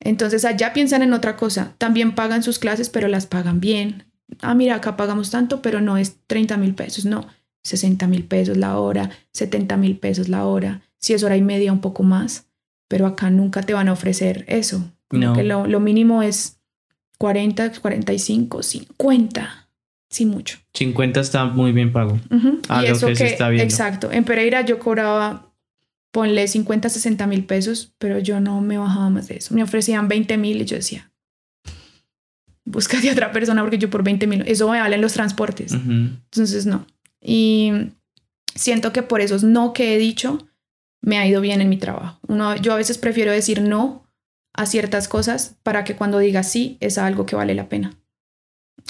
Entonces 0.00 0.44
allá 0.44 0.72
piensan 0.72 1.02
en 1.02 1.12
otra 1.12 1.36
cosa. 1.36 1.74
También 1.78 2.14
pagan 2.14 2.42
sus 2.42 2.58
clases, 2.58 2.88
pero 2.88 3.08
las 3.08 3.26
pagan 3.26 3.60
bien. 3.60 4.04
Ah, 4.40 4.54
mira, 4.54 4.76
acá 4.76 4.96
pagamos 4.96 5.30
tanto, 5.30 5.62
pero 5.62 5.80
no 5.80 5.96
es 5.96 6.16
30 6.26 6.56
mil 6.56 6.74
pesos, 6.74 7.04
no. 7.04 7.26
60 7.62 8.06
mil 8.06 8.24
pesos 8.24 8.56
la 8.56 8.78
hora, 8.78 9.10
70 9.32 9.76
mil 9.76 9.98
pesos 9.98 10.28
la 10.28 10.44
hora, 10.46 10.82
si 10.98 11.14
es 11.14 11.22
hora 11.22 11.36
y 11.36 11.42
media 11.42 11.72
un 11.72 11.80
poco 11.80 12.02
más, 12.02 12.46
pero 12.88 13.06
acá 13.06 13.30
nunca 13.30 13.62
te 13.62 13.74
van 13.74 13.88
a 13.88 13.92
ofrecer 13.92 14.44
eso. 14.48 14.90
No. 15.10 15.34
Que 15.34 15.44
lo, 15.44 15.66
lo, 15.66 15.80
mínimo 15.80 16.22
es 16.22 16.60
40, 17.18 17.80
45, 17.80 18.62
50, 18.62 19.68
sí 20.10 20.26
mucho. 20.26 20.58
50 20.74 21.20
está 21.20 21.44
muy 21.46 21.72
bien 21.72 21.92
pago. 21.92 22.18
y 22.30 22.86
eso 22.86 23.06
que, 23.06 23.12
está 23.12 23.48
bien. 23.48 23.64
Exacto. 23.64 24.10
En 24.12 24.24
Pereira 24.24 24.62
yo 24.62 24.78
cobraba, 24.78 25.52
ponle 26.10 26.46
50, 26.46 26.88
60 26.88 27.26
mil 27.26 27.44
pesos, 27.44 27.94
pero 27.98 28.18
yo 28.18 28.40
no 28.40 28.60
me 28.60 28.78
bajaba 28.78 29.10
más 29.10 29.28
de 29.28 29.36
eso. 29.36 29.54
Me 29.54 29.62
ofrecían 29.62 30.08
20 30.08 30.36
mil 30.36 30.60
y 30.60 30.64
yo 30.64 30.76
decía, 30.76 31.10
búscate 32.64 33.08
a 33.08 33.12
otra 33.12 33.32
persona 33.32 33.62
porque 33.62 33.78
yo 33.78 33.90
por 33.90 34.02
20 34.02 34.26
mil, 34.26 34.44
eso 34.46 34.70
me 34.70 34.78
valen 34.78 35.00
los 35.00 35.12
transportes. 35.14 35.72
Entonces, 35.72 36.66
no. 36.66 36.86
Y 37.20 37.72
siento 38.54 38.92
que 38.92 39.02
por 39.02 39.20
esos 39.20 39.44
no 39.44 39.72
que 39.72 39.94
he 39.94 39.98
dicho, 39.98 40.48
me 41.00 41.18
ha 41.18 41.26
ido 41.26 41.40
bien 41.40 41.60
en 41.60 41.68
mi 41.68 41.76
trabajo. 41.76 42.18
Uno, 42.28 42.56
yo 42.56 42.72
a 42.72 42.76
veces 42.76 42.98
prefiero 42.98 43.32
decir 43.32 43.62
no 43.62 44.04
a 44.52 44.66
ciertas 44.66 45.08
cosas 45.08 45.56
para 45.62 45.84
que 45.84 45.96
cuando 45.96 46.18
diga 46.18 46.42
sí 46.42 46.76
es 46.80 46.98
algo 46.98 47.26
que 47.26 47.36
vale 47.36 47.54
la 47.54 47.68
pena. 47.68 47.96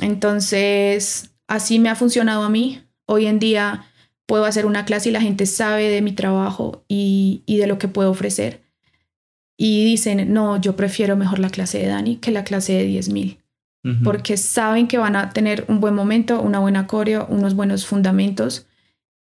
Entonces, 0.01 1.35
así 1.47 1.79
me 1.79 1.91
ha 1.91 1.95
funcionado 1.95 2.43
a 2.43 2.49
mí. 2.49 2.83
Hoy 3.07 3.27
en 3.27 3.39
día 3.39 3.87
puedo 4.27 4.45
hacer 4.45 4.67
una 4.67 4.85
clase 4.85 5.09
y 5.09 5.13
la 5.13 5.21
gente 5.21 5.47
sabe 5.47 5.89
de 5.89 6.03
mi 6.03 6.13
trabajo 6.13 6.85
y, 6.89 7.43
y 7.47 7.57
de 7.59 7.67
lo 7.67 7.79
que 7.79 7.89
puedo 7.89 8.11
ofrecer. 8.11 8.63
Y 9.57 9.85
dicen, 9.85 10.33
no, 10.33 10.61
yo 10.61 10.77
prefiero 10.77 11.17
mejor 11.17 11.41
la 11.41 11.51
clase 11.51 11.79
de 11.79 11.89
Dani 11.89 12.17
que 12.17 12.31
la 12.31 12.45
clase 12.45 12.75
de 12.75 13.38
10 13.83 13.97
mil 13.97 14.05
porque 14.05 14.37
saben 14.37 14.89
que 14.89 14.99
van 14.99 15.17
a 15.17 15.31
tener 15.31 15.65
un 15.69 15.81
buen 15.81 15.95
momento, 15.95 16.41
una 16.41 16.59
buena 16.59 16.87
coreo, 16.87 17.27
unos 17.31 17.55
buenos 17.55 17.87
fundamentos 17.87 18.67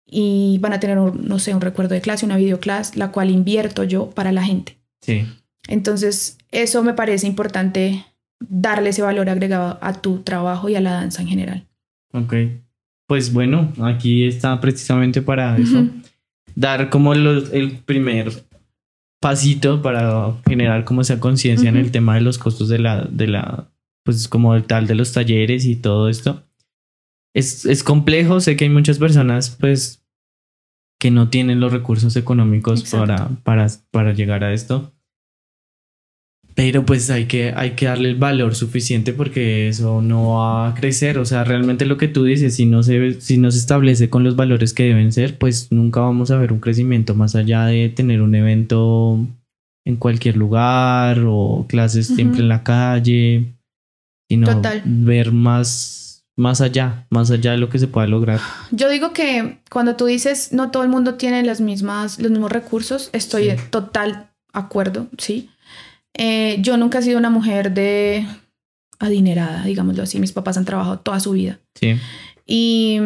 y 0.06 0.58
van 0.60 0.74
a 0.74 0.80
tener, 0.80 0.98
no 0.98 1.40
sé, 1.40 1.54
un 1.54 1.62
recuerdo 1.62 1.94
de 1.94 2.02
clase, 2.02 2.26
una 2.26 2.38
videoclase, 2.38 2.98
la 2.98 3.12
cual 3.12 3.30
invierto 3.30 3.84
yo 3.84 4.10
para 4.10 4.32
la 4.32 4.44
gente. 4.44 4.78
Sí. 5.02 5.26
Entonces, 5.68 6.38
eso 6.52 6.82
me 6.82 6.94
parece 6.94 7.28
importante 7.28 8.06
darle 8.40 8.90
ese 8.90 9.02
valor 9.02 9.30
agregado 9.30 9.78
a 9.82 9.94
tu 9.94 10.20
trabajo 10.20 10.70
y 10.70 10.76
a 10.76 10.82
la 10.82 10.92
danza 10.92 11.22
en 11.22 11.28
general. 11.28 11.68
Ok. 12.14 12.34
Pues 13.08 13.34
bueno, 13.34 13.74
aquí 13.82 14.26
está 14.26 14.60
precisamente 14.60 15.22
para 15.22 15.58
eso. 15.58 15.88
Dar 16.56 16.90
como 16.90 17.14
el 17.14 17.80
primer 17.86 18.32
pasito 19.20 19.82
para 19.82 20.34
generar 20.48 20.84
como 20.84 21.02
esa 21.02 21.20
conciencia 21.20 21.70
en 21.70 21.78
el 21.78 21.92
tema 21.92 22.16
de 22.16 22.22
los 22.22 22.38
costos 22.38 22.70
de 22.70 22.80
la, 22.80 23.08
de 23.10 23.28
la 23.28 23.68
pues 24.08 24.30
como 24.30 24.56
el 24.56 24.64
tal 24.64 24.88
de 24.88 24.96
los 24.96 25.12
talleres 25.12 25.66
y 25.66 25.76
todo 25.76 26.08
esto. 26.08 26.46
Es, 27.36 27.66
es 27.66 27.84
complejo, 27.84 28.40
sé 28.40 28.56
que 28.56 28.64
hay 28.64 28.70
muchas 28.70 29.00
personas 29.00 29.58
pues 29.60 30.02
que 30.98 31.12
no 31.12 31.30
tienen 31.30 31.60
los 31.60 31.74
recursos 31.74 32.16
económicos 32.16 32.90
para, 32.90 33.28
para, 33.44 33.68
para 33.92 34.14
llegar 34.14 34.46
a 34.46 34.54
esto. 34.54 34.94
Pero 36.56 36.86
pues 36.86 37.10
hay 37.10 37.26
que, 37.26 37.52
hay 37.54 37.72
que 37.72 37.88
darle 37.88 38.12
el 38.12 38.16
valor 38.16 38.56
suficiente 38.56 39.12
porque 39.12 39.68
eso 39.68 40.02
no 40.02 40.36
va 40.36 40.70
a 40.70 40.74
crecer. 40.74 41.20
O 41.20 41.26
sea, 41.26 41.44
realmente 41.44 41.86
lo 41.86 41.98
que 41.98 42.08
tú 42.08 42.24
dices, 42.24 42.56
si 42.56 42.66
no, 42.66 42.82
se, 42.82 43.20
si 43.20 43.38
no 43.38 43.52
se 43.52 43.60
establece 43.60 44.10
con 44.10 44.24
los 44.24 44.38
valores 44.38 44.74
que 44.74 44.84
deben 44.84 45.12
ser, 45.12 45.38
pues 45.38 45.70
nunca 45.70 46.00
vamos 46.00 46.32
a 46.32 46.38
ver 46.38 46.54
un 46.54 46.62
crecimiento 46.62 47.14
más 47.14 47.36
allá 47.36 47.66
de 47.66 47.90
tener 47.90 48.22
un 48.22 48.36
evento 48.36 49.20
en 49.86 49.98
cualquier 49.98 50.38
lugar 50.38 51.26
o 51.28 51.66
clases 51.68 52.08
siempre 52.08 52.40
en 52.40 52.48
la 52.48 52.64
calle 52.64 53.57
sino 54.30 54.62
ver 54.86 55.32
más, 55.32 56.26
más 56.36 56.62
allá, 56.62 57.08
más 57.10 57.32
allá 57.32 57.52
de 57.52 57.58
lo 57.58 57.70
que 57.70 57.80
se 57.80 57.88
pueda 57.88 58.08
lograr. 58.08 58.40
Yo 58.72 58.90
digo 58.90 59.14
que 59.14 59.60
cuando 59.70 59.96
tú 59.96 60.06
dices 60.06 60.52
no 60.52 60.72
todo 60.72 60.84
el 60.84 60.90
mundo 60.90 61.16
tiene 61.16 61.44
las 61.44 61.62
mismas, 61.62 62.20
los 62.20 62.32
mismos 62.32 62.52
recursos, 62.52 63.10
estoy 63.14 63.50
en 63.50 63.70
total 63.70 64.30
acuerdo, 64.54 65.08
¿sí? 65.18 65.50
Eh, 66.14 66.58
yo 66.62 66.78
nunca 66.78 67.00
he 67.00 67.04
sido 67.04 67.20
una 67.20 67.30
mujer 67.30 67.74
de 67.74 68.26
adinerada, 69.00 69.64
digámoslo 69.64 70.04
así. 70.04 70.20
Mis 70.20 70.32
papás 70.32 70.58
han 70.58 70.66
trabajado 70.66 71.00
toda 71.00 71.20
su 71.20 71.32
vida. 71.32 71.60
Sí. 71.76 71.96
Y 72.46 73.00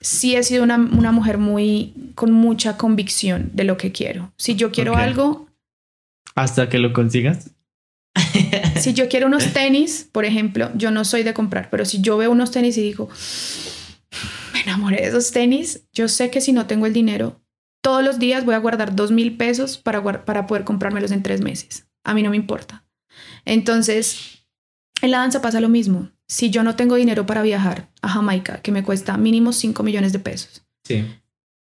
sí 0.00 0.36
he 0.36 0.42
sido 0.42 0.62
una, 0.62 0.76
una 0.76 1.12
mujer 1.12 1.38
muy 1.38 1.92
con 2.14 2.32
mucha 2.32 2.76
convicción 2.76 3.50
de 3.54 3.64
lo 3.64 3.76
que 3.76 3.92
quiero. 3.92 4.32
Si 4.36 4.54
yo 4.54 4.70
quiero 4.70 4.96
algo... 4.96 5.48
Hasta 6.34 6.68
que 6.68 6.78
lo 6.78 6.92
consigas 6.92 7.50
si 8.76 8.92
yo 8.92 9.08
quiero 9.08 9.26
unos 9.26 9.52
tenis, 9.52 10.08
por 10.10 10.24
ejemplo, 10.24 10.70
yo 10.74 10.90
no 10.90 11.04
soy 11.04 11.22
de 11.22 11.34
comprar, 11.34 11.70
pero 11.70 11.84
si 11.84 12.00
yo 12.00 12.16
veo 12.16 12.30
unos 12.30 12.50
tenis 12.50 12.76
y 12.76 12.82
digo, 12.82 13.08
me 14.52 14.60
enamoré 14.60 14.96
de 14.98 15.08
esos 15.08 15.30
tenis, 15.30 15.84
yo 15.92 16.08
sé 16.08 16.30
que 16.30 16.40
si 16.40 16.52
no 16.52 16.66
tengo 16.66 16.86
el 16.86 16.92
dinero, 16.92 17.40
todos 17.82 18.04
los 18.04 18.18
días 18.18 18.44
voy 18.44 18.54
a 18.54 18.58
guardar 18.58 18.94
dos 18.94 19.10
mil 19.10 19.36
pesos 19.36 19.78
para, 19.78 20.24
para 20.24 20.46
poder 20.46 20.64
comprármelos 20.64 21.10
en 21.10 21.22
tres 21.22 21.40
meses. 21.40 21.88
A 22.04 22.14
mí 22.14 22.22
no 22.22 22.30
me 22.30 22.36
importa. 22.36 22.84
Entonces, 23.44 24.46
en 25.00 25.10
la 25.10 25.18
danza 25.18 25.42
pasa 25.42 25.60
lo 25.60 25.68
mismo. 25.68 26.10
Si 26.28 26.50
yo 26.50 26.62
no 26.62 26.76
tengo 26.76 26.94
dinero 26.94 27.26
para 27.26 27.42
viajar 27.42 27.90
a 28.00 28.08
Jamaica, 28.08 28.62
que 28.62 28.72
me 28.72 28.84
cuesta 28.84 29.16
mínimo 29.16 29.52
5 29.52 29.82
millones 29.82 30.12
de 30.12 30.18
pesos, 30.20 30.64
sí 30.84 31.04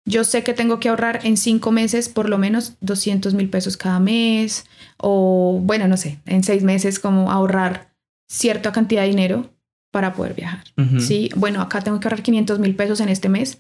yo 0.07 0.23
sé 0.23 0.45
que 0.45 0.55
tengo 0.55 0.79
que 0.79 0.89
ahorrar 0.89 1.21
en 1.25 1.37
cinco 1.37 1.73
meses 1.73 2.09
por 2.09 2.29
lo 2.29 2.39
menos 2.39 2.75
200 2.81 3.35
mil 3.35 3.51
pesos 3.51 3.77
cada 3.77 3.99
mes 3.99 4.65
o 4.97 5.61
bueno, 5.63 5.89
no 5.89 5.97
sé, 5.97 6.21
en 6.27 6.45
seis 6.45 6.63
meses 6.63 7.01
como 7.01 7.31
ahorrar 7.31 7.93
cierta 8.29 8.73
cantidad 8.73 9.03
de 9.03 9.09
dinero 9.09 9.51
para 9.91 10.15
poder 10.15 10.35
viajar. 10.35 10.65
Sí, 10.99 11.31
bueno, 11.35 11.61
acá 11.61 11.81
tengo 11.81 11.99
que 12.01 12.07
ahorrar 12.07 12.23
500 12.23 12.59
mil 12.59 12.77
pesos 12.77 13.01
en 13.01 13.09
este 13.09 13.29
mes. 13.29 13.59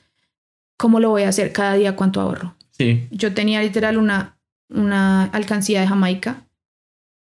¿Cómo 0.76 1.00
lo 1.00 1.10
voy 1.10 1.22
a 1.22 1.30
hacer 1.30 1.52
cada 1.52 1.74
día? 1.74 1.96
¿Cuánto 1.96 2.20
ahorro? 2.20 2.56
Sí. 2.70 3.08
Yo 3.10 3.32
tenía 3.32 3.62
literal 3.62 3.96
una, 3.96 4.38
una 4.68 5.24
alcancía 5.24 5.80
de 5.80 5.88
Jamaica 5.88 6.46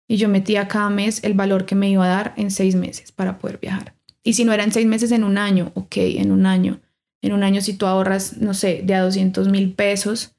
y 0.07 0.17
yo 0.17 0.29
metía 0.29 0.67
cada 0.67 0.89
mes 0.89 1.23
el 1.23 1.33
valor 1.33 1.65
que 1.65 1.75
me 1.75 1.89
iba 1.89 2.05
a 2.05 2.09
dar 2.09 2.33
en 2.37 2.51
seis 2.51 2.75
meses 2.75 3.11
para 3.11 3.37
poder 3.37 3.59
viajar. 3.59 3.93
Y 4.23 4.33
si 4.33 4.45
no 4.45 4.53
era 4.53 4.63
en 4.63 4.71
seis 4.71 4.87
meses, 4.87 5.11
en 5.11 5.23
un 5.23 5.37
año, 5.37 5.71
ok, 5.75 5.95
en 5.97 6.31
un 6.31 6.45
año 6.45 6.79
en 7.23 7.33
un 7.33 7.43
año 7.43 7.61
si 7.61 7.73
tú 7.73 7.87
ahorras, 7.87 8.37
no 8.37 8.53
sé, 8.53 8.81
de 8.83 8.93
a 8.93 9.01
200 9.01 9.47
mil 9.49 9.73
pesos, 9.73 10.35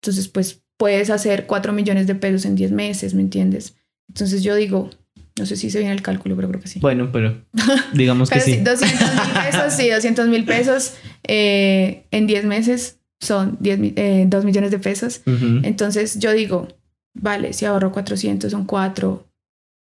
entonces 0.00 0.28
pues 0.28 0.62
puedes 0.78 1.10
hacer 1.10 1.46
4 1.46 1.72
millones 1.74 2.06
de 2.06 2.14
pesos 2.14 2.46
en 2.46 2.54
10 2.54 2.70
meses, 2.72 3.12
¿me 3.12 3.20
entiendes? 3.20 3.76
Entonces 4.08 4.42
yo 4.42 4.54
digo, 4.54 4.90
no 5.38 5.44
sé 5.44 5.56
si 5.56 5.70
se 5.70 5.80
viene 5.80 5.92
el 5.92 6.02
cálculo, 6.02 6.36
pero 6.36 6.48
creo 6.48 6.60
que 6.60 6.68
sí. 6.68 6.80
Bueno, 6.80 7.10
pero 7.12 7.44
digamos 7.92 8.30
que 8.30 8.40
sí. 8.40 8.56
200 8.58 8.80
mil 8.80 9.32
pesos, 9.34 9.74
sí, 9.74 9.90
200 9.90 10.28
mil 10.28 10.44
pesos 10.44 10.94
eh, 11.24 12.06
en 12.12 12.26
10 12.26 12.44
meses 12.44 13.00
son 13.20 13.58
10, 13.60 13.80
eh, 13.96 14.24
2 14.28 14.44
millones 14.44 14.70
de 14.70 14.78
pesos. 14.78 15.22
Entonces 15.26 16.18
yo 16.20 16.32
digo, 16.32 16.68
vale, 17.12 17.52
si 17.52 17.64
ahorro 17.64 17.92
400 17.92 18.50
son 18.50 18.64
4, 18.64 19.26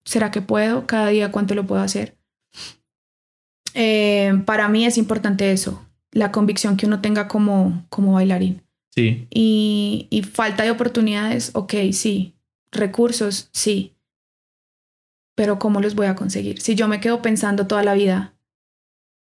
¿será 0.04 0.32
que 0.32 0.42
puedo? 0.42 0.88
Cada 0.88 1.10
día 1.10 1.32
cuánto 1.32 1.54
lo 1.54 1.66
puedo 1.66 1.82
hacer. 1.82 2.18
Eh, 3.76 4.42
para 4.46 4.68
mí 4.68 4.86
es 4.86 4.98
importante 4.98 5.52
eso, 5.52 5.88
la 6.14 6.32
convicción 6.32 6.78
que 6.78 6.86
uno 6.86 7.02
tenga 7.02 7.28
como, 7.28 7.86
como 7.90 8.14
bailarín. 8.14 8.62
Sí. 8.92 9.28
Y, 9.32 10.08
y 10.10 10.22
falta 10.22 10.64
de 10.64 10.72
oportunidades, 10.72 11.52
ok, 11.54 11.74
sí. 11.92 12.34
Recursos, 12.72 13.50
sí. 13.52 13.94
Pero 15.36 15.60
¿cómo 15.60 15.82
los 15.82 15.96
voy 15.96 16.08
a 16.08 16.16
conseguir? 16.16 16.62
Si 16.62 16.76
yo 16.76 16.88
me 16.88 17.00
quedo 17.00 17.22
pensando 17.22 17.68
toda 17.68 17.84
la 17.84 17.96
vida, 17.96 18.34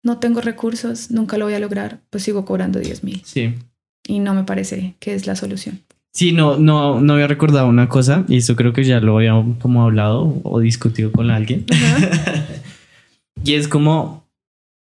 no 0.03 0.17
tengo 0.19 0.41
recursos, 0.41 1.11
nunca 1.11 1.37
lo 1.37 1.45
voy 1.45 1.53
a 1.53 1.59
lograr, 1.59 2.01
pues 2.09 2.23
sigo 2.23 2.45
cobrando 2.45 2.79
10 2.79 3.03
mil. 3.03 3.21
Sí. 3.23 3.55
Y 4.07 4.19
no 4.19 4.33
me 4.33 4.43
parece 4.43 4.95
que 4.99 5.13
es 5.13 5.27
la 5.27 5.35
solución. 5.35 5.81
Sí, 6.13 6.33
no, 6.33 6.57
no, 6.57 6.99
no 6.99 7.13
había 7.13 7.27
recordado 7.27 7.67
una 7.67 7.87
cosa 7.87 8.25
y 8.27 8.37
eso 8.37 8.57
creo 8.57 8.73
que 8.73 8.83
ya 8.83 8.99
lo 8.99 9.17
había 9.17 9.33
como 9.61 9.83
hablado 9.83 10.41
o 10.43 10.59
discutido 10.59 11.11
con 11.11 11.31
alguien. 11.31 11.65
y 13.45 13.53
es 13.53 13.69
como 13.69 14.20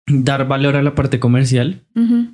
dar 0.07 0.47
valor 0.47 0.75
a 0.75 0.83
la 0.83 0.95
parte 0.95 1.19
comercial, 1.19 1.83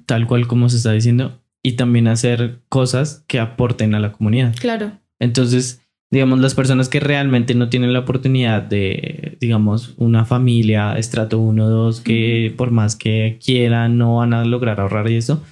tal 0.05 0.27
cual 0.27 0.47
como 0.47 0.69
se 0.69 0.77
está 0.77 0.91
diciendo, 0.91 1.41
y 1.63 1.73
también 1.73 2.07
hacer 2.07 2.61
cosas 2.69 3.23
que 3.27 3.39
aporten 3.39 3.95
a 3.95 3.99
la 3.99 4.11
comunidad. 4.11 4.55
Claro. 4.59 4.91
Entonces, 5.19 5.81
digamos, 6.11 6.39
las 6.39 6.55
personas 6.55 6.89
que 6.89 6.99
realmente 6.99 7.53
no 7.53 7.69
tienen 7.69 7.93
la 7.93 7.99
oportunidad 7.99 8.63
de, 8.63 9.37
digamos, 9.39 9.93
una 9.97 10.25
familia, 10.25 10.97
estrato 10.97 11.39
1, 11.39 11.69
2, 11.69 12.01
que 12.01 12.53
por 12.57 12.71
más 12.71 12.95
que 12.95 13.37
quieran 13.43 13.97
no 13.97 14.17
van 14.17 14.33
a 14.33 14.45
lograr 14.45 14.79
ahorrar 14.79 15.09
y 15.09 15.15
eso, 15.15 15.43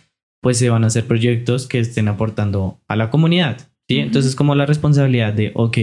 pues 0.42 0.58
se 0.58 0.70
van 0.70 0.84
a 0.84 0.88
hacer 0.88 1.06
proyectos 1.06 1.68
que 1.68 1.80
estén 1.80 2.08
aportando 2.08 2.80
a 2.88 2.96
la 2.96 3.10
comunidad. 3.10 3.58
¿sí? 3.88 4.00
Entonces, 4.00 4.36
como 4.36 4.56
la 4.56 4.66
responsabilidad 4.66 5.34
de, 5.34 5.52
ok, 5.54 5.78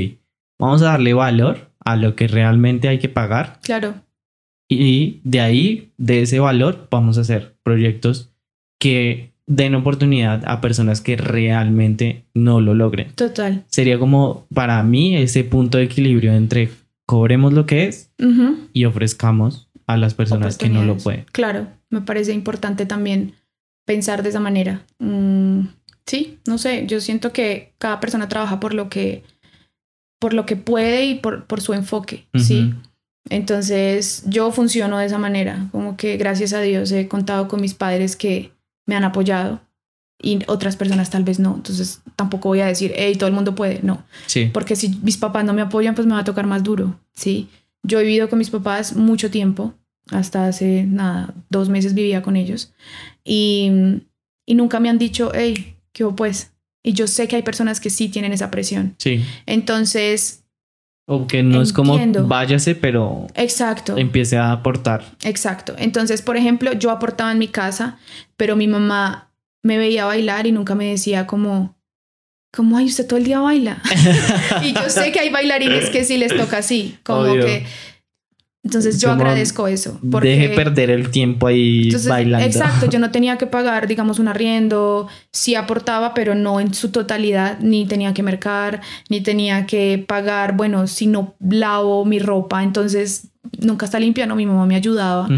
vamos 0.58 0.82
a 0.82 0.86
darle 0.86 1.12
valor 1.14 1.72
a 1.84 1.96
lo 1.96 2.16
que 2.16 2.26
realmente 2.28 2.88
hay 2.88 2.98
que 2.98 3.08
pagar. 3.08 3.60
Claro. 3.62 3.94
Y 4.80 5.20
de 5.24 5.40
ahí, 5.40 5.92
de 5.96 6.22
ese 6.22 6.38
valor, 6.40 6.88
vamos 6.90 7.18
a 7.18 7.22
hacer 7.22 7.56
proyectos 7.62 8.30
que 8.78 9.34
den 9.46 9.74
oportunidad 9.74 10.42
a 10.46 10.60
personas 10.60 11.00
que 11.00 11.16
realmente 11.16 12.24
no 12.34 12.60
lo 12.60 12.74
logren. 12.74 13.12
Total. 13.14 13.64
Sería 13.68 13.98
como 13.98 14.46
para 14.54 14.82
mí 14.82 15.16
ese 15.16 15.44
punto 15.44 15.78
de 15.78 15.84
equilibrio 15.84 16.32
entre 16.32 16.70
cobremos 17.06 17.52
lo 17.52 17.66
que 17.66 17.86
es 17.86 18.10
y 18.72 18.84
ofrezcamos 18.86 19.68
a 19.86 19.96
las 19.96 20.14
personas 20.14 20.56
que 20.56 20.68
no 20.68 20.84
lo 20.84 20.96
pueden. 20.96 21.26
Claro, 21.32 21.66
me 21.90 22.00
parece 22.00 22.32
importante 22.32 22.86
también 22.86 23.34
pensar 23.84 24.22
de 24.22 24.30
esa 24.30 24.40
manera. 24.40 24.82
Mm, 24.98 25.66
sí, 26.06 26.38
no 26.46 26.58
sé, 26.58 26.86
yo 26.86 27.00
siento 27.00 27.32
que 27.32 27.74
cada 27.78 28.00
persona 28.00 28.28
trabaja 28.28 28.60
por 28.60 28.72
lo 28.72 28.88
que, 28.88 29.22
por 30.18 30.32
lo 30.32 30.46
que 30.46 30.56
puede 30.56 31.04
y 31.06 31.14
por, 31.16 31.44
por 31.44 31.60
su 31.60 31.74
enfoque, 31.74 32.26
¿sí? 32.34 32.72
Entonces 33.30 34.22
yo 34.26 34.52
funciono 34.52 34.98
de 34.98 35.06
esa 35.06 35.18
manera, 35.18 35.68
como 35.72 35.96
que 35.96 36.16
gracias 36.16 36.52
a 36.52 36.60
Dios 36.60 36.92
he 36.92 37.08
contado 37.08 37.48
con 37.48 37.60
mis 37.60 37.74
padres 37.74 38.16
que 38.16 38.52
me 38.86 38.96
han 38.96 39.04
apoyado 39.04 39.62
y 40.20 40.40
otras 40.46 40.76
personas 40.76 41.10
tal 41.10 41.24
vez 41.24 41.38
no. 41.38 41.54
Entonces 41.54 42.02
tampoco 42.16 42.48
voy 42.48 42.60
a 42.60 42.66
decir, 42.66 42.92
hey, 42.96 43.16
todo 43.16 43.28
el 43.28 43.34
mundo 43.34 43.54
puede, 43.54 43.80
no. 43.82 44.04
Sí. 44.26 44.50
Porque 44.52 44.76
si 44.76 44.90
mis 45.02 45.16
papás 45.16 45.44
no 45.44 45.54
me 45.54 45.62
apoyan, 45.62 45.94
pues 45.94 46.06
me 46.06 46.14
va 46.14 46.20
a 46.20 46.24
tocar 46.24 46.46
más 46.46 46.62
duro, 46.62 47.00
¿sí? 47.14 47.48
Yo 47.82 47.98
he 47.98 48.04
vivido 48.04 48.28
con 48.28 48.38
mis 48.38 48.50
papás 48.50 48.94
mucho 48.94 49.30
tiempo, 49.30 49.74
hasta 50.10 50.46
hace 50.46 50.84
nada, 50.84 51.34
dos 51.48 51.68
meses 51.68 51.94
vivía 51.94 52.22
con 52.22 52.36
ellos 52.36 52.72
y, 53.24 53.70
y 54.46 54.54
nunca 54.54 54.80
me 54.80 54.90
han 54.90 54.98
dicho, 54.98 55.32
hey, 55.34 55.76
¿qué 55.92 56.04
pues? 56.04 56.52
Y 56.82 56.92
yo 56.92 57.06
sé 57.06 57.26
que 57.26 57.36
hay 57.36 57.42
personas 57.42 57.80
que 57.80 57.88
sí 57.88 58.10
tienen 58.10 58.32
esa 58.32 58.50
presión. 58.50 58.94
Sí. 58.98 59.24
Entonces... 59.46 60.43
O 61.06 61.26
que 61.26 61.42
no 61.42 61.60
es 61.60 61.72
como 61.72 61.98
váyase, 62.26 62.74
pero 62.74 63.26
Exacto. 63.34 63.98
empiece 63.98 64.38
a 64.38 64.52
aportar. 64.52 65.04
Exacto. 65.22 65.74
Entonces, 65.78 66.22
por 66.22 66.36
ejemplo, 66.36 66.72
yo 66.72 66.90
aportaba 66.90 67.30
en 67.30 67.38
mi 67.38 67.48
casa, 67.48 67.98
pero 68.36 68.56
mi 68.56 68.66
mamá 68.66 69.30
me 69.62 69.76
veía 69.76 70.06
bailar 70.06 70.46
y 70.46 70.52
nunca 70.52 70.74
me 70.74 70.86
decía 70.86 71.26
como, 71.26 71.76
¿cómo 72.54 72.78
hay 72.78 72.86
usted 72.86 73.06
todo 73.06 73.18
el 73.18 73.24
día 73.24 73.40
baila? 73.40 73.82
y 74.62 74.72
yo 74.72 74.88
sé 74.88 75.12
que 75.12 75.20
hay 75.20 75.28
bailarines 75.28 75.90
que 75.90 76.04
sí 76.04 76.16
les 76.16 76.34
toca 76.34 76.58
así, 76.58 76.96
como 77.02 77.34
que 77.34 77.66
entonces 78.64 78.98
yo 78.98 79.12
agradezco 79.12 79.68
eso. 79.68 80.00
Porque, 80.10 80.30
deje 80.30 80.48
perder 80.50 80.90
el 80.90 81.10
tiempo 81.10 81.46
ahí 81.46 81.90
bailando. 82.08 82.46
Exacto, 82.46 82.88
yo 82.88 82.98
no 82.98 83.10
tenía 83.12 83.36
que 83.36 83.46
pagar, 83.46 83.86
digamos, 83.86 84.18
un 84.18 84.26
arriendo, 84.28 85.06
sí 85.30 85.54
aportaba, 85.54 86.14
pero 86.14 86.34
no 86.34 86.60
en 86.60 86.72
su 86.72 86.88
totalidad, 86.88 87.58
ni 87.60 87.86
tenía 87.86 88.14
que 88.14 88.22
mercar, 88.22 88.80
ni 89.10 89.20
tenía 89.20 89.66
que 89.66 90.02
pagar, 90.06 90.56
bueno, 90.56 90.86
si 90.86 91.06
no 91.06 91.34
lavo 91.40 92.06
mi 92.06 92.18
ropa, 92.18 92.62
entonces 92.62 93.28
nunca 93.60 93.84
está 93.84 94.00
limpia, 94.00 94.26
no, 94.26 94.34
mi 94.34 94.46
mamá 94.46 94.64
me 94.64 94.76
ayudaba. 94.76 95.28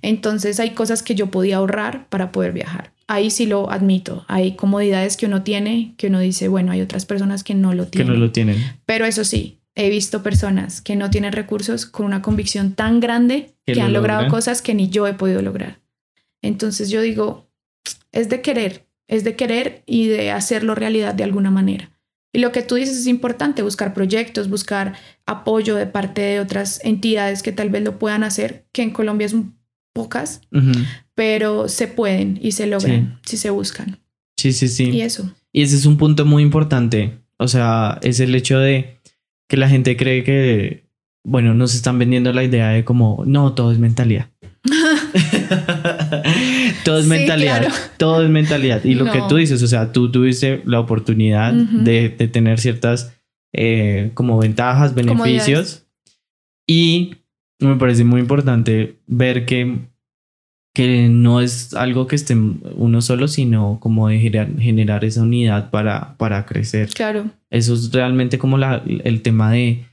Entonces 0.00 0.58
hay 0.58 0.70
cosas 0.70 1.02
que 1.02 1.14
yo 1.14 1.26
podía 1.26 1.58
ahorrar 1.58 2.06
para 2.08 2.32
poder 2.32 2.52
viajar. 2.52 2.92
Ahí 3.06 3.30
sí 3.30 3.44
lo 3.44 3.70
admito, 3.70 4.24
hay 4.26 4.52
comodidades 4.52 5.18
que 5.18 5.26
uno 5.26 5.42
tiene, 5.42 5.94
que 5.98 6.06
uno 6.06 6.20
dice, 6.20 6.48
bueno, 6.48 6.72
hay 6.72 6.80
otras 6.80 7.04
personas 7.04 7.44
que 7.44 7.54
no 7.54 7.74
lo 7.74 7.88
tienen. 7.88 8.06
Que 8.06 8.18
no 8.18 8.24
lo 8.24 8.30
tienen. 8.30 8.56
Pero 8.86 9.04
eso 9.04 9.24
sí, 9.24 9.59
he 9.74 9.90
visto 9.90 10.22
personas 10.22 10.80
que 10.80 10.96
no 10.96 11.10
tienen 11.10 11.32
recursos 11.32 11.86
con 11.86 12.06
una 12.06 12.22
convicción 12.22 12.74
tan 12.74 13.00
grande 13.00 13.54
que, 13.64 13.80
han 13.80 13.92
logrado 13.92 14.28
cosas 14.28 14.62
que 14.62 14.74
ni 14.74 14.88
yo 14.88 15.06
he 15.06 15.14
podido 15.14 15.42
lograr. 15.42 15.80
Entonces 16.42 16.90
yo 16.90 17.02
digo, 17.02 17.50
es 18.12 18.28
de 18.28 18.42
querer, 18.42 18.86
es 19.06 19.24
de 19.24 19.36
querer 19.36 19.82
y 19.86 20.08
de 20.08 20.30
hacerlo 20.30 20.74
realidad 20.74 21.14
de 21.14 21.24
alguna 21.24 21.50
manera. 21.50 21.90
Y 22.32 22.38
lo 22.38 22.52
que 22.52 22.62
tú 22.62 22.76
dices 22.76 22.96
es 22.96 23.06
importante, 23.06 23.62
buscar 23.62 23.92
proyectos, 23.92 24.48
buscar 24.48 24.94
apoyo 25.26 25.74
de 25.74 25.86
parte 25.86 26.20
de 26.20 26.40
otras 26.40 26.80
entidades 26.84 27.42
que 27.42 27.52
tal 27.52 27.70
vez 27.70 27.82
lo 27.82 27.98
puedan 27.98 28.22
hacer, 28.22 28.66
que 28.72 28.82
en 28.82 28.90
Colombia 28.90 29.28
son 29.28 29.56
pocas, 29.92 30.40
pero 31.14 31.68
se 31.68 31.88
pueden 31.88 32.38
y 32.40 32.52
se 32.52 32.66
logran 32.66 33.18
si 33.24 33.36
se 33.36 33.50
buscan. 33.50 33.98
Sí, 34.36 34.52
sí, 34.52 34.68
sí. 34.68 34.90
Y 34.90 35.00
eso. 35.00 35.34
Y 35.52 35.62
ese 35.62 35.76
es 35.76 35.86
un 35.86 35.96
punto 35.96 36.24
muy 36.24 36.42
importante. 36.42 37.18
O 37.36 37.48
sea, 37.48 37.98
es 38.02 38.20
el 38.20 38.34
hecho 38.34 38.58
de 38.58 38.99
que 39.50 39.56
la 39.56 39.68
gente 39.68 39.96
cree 39.96 40.22
que, 40.22 40.84
bueno, 41.24 41.54
nos 41.54 41.74
están 41.74 41.98
vendiendo 41.98 42.32
la 42.32 42.44
idea 42.44 42.68
de 42.68 42.84
como, 42.84 43.24
no, 43.26 43.52
todo 43.52 43.72
es 43.72 43.80
mentalidad. 43.80 44.28
todo 46.84 47.00
es 47.00 47.06
mentalidad, 47.06 47.66
todo 47.96 48.22
es 48.22 48.30
mentalidad. 48.30 48.84
Y 48.84 48.94
lo 48.94 49.10
que 49.10 49.20
tú 49.28 49.34
dices, 49.34 49.60
o 49.64 49.66
sea, 49.66 49.90
tú 49.90 50.12
tuviste 50.12 50.62
la 50.66 50.78
oportunidad 50.78 51.52
de, 51.52 52.10
tener 52.10 52.60
ciertas 52.60 53.12
eh, 53.52 54.12
como 54.14 54.38
ventajas, 54.38 54.94
beneficios. 54.94 55.84
Y 56.64 57.16
me 57.58 57.74
parece 57.74 58.04
muy 58.04 58.20
importante 58.20 59.00
ver 59.08 59.46
que, 59.46 59.78
que 60.72 61.08
no 61.08 61.40
es 61.40 61.74
algo 61.74 62.06
que 62.06 62.14
esté 62.14 62.36
uno 62.36 63.02
solo, 63.02 63.26
sino 63.26 63.80
como 63.80 64.06
de 64.06 64.20
generar, 64.20 65.04
esa 65.04 65.22
unidad 65.22 65.70
para, 65.70 66.16
para 66.18 66.46
crecer. 66.46 66.90
Claro. 66.90 67.32
Eso 67.50 67.74
es 67.74 67.92
realmente 67.92 68.38
como 68.38 68.58
la, 68.58 68.82
el 68.86 69.22
tema 69.22 69.50
de 69.50 69.84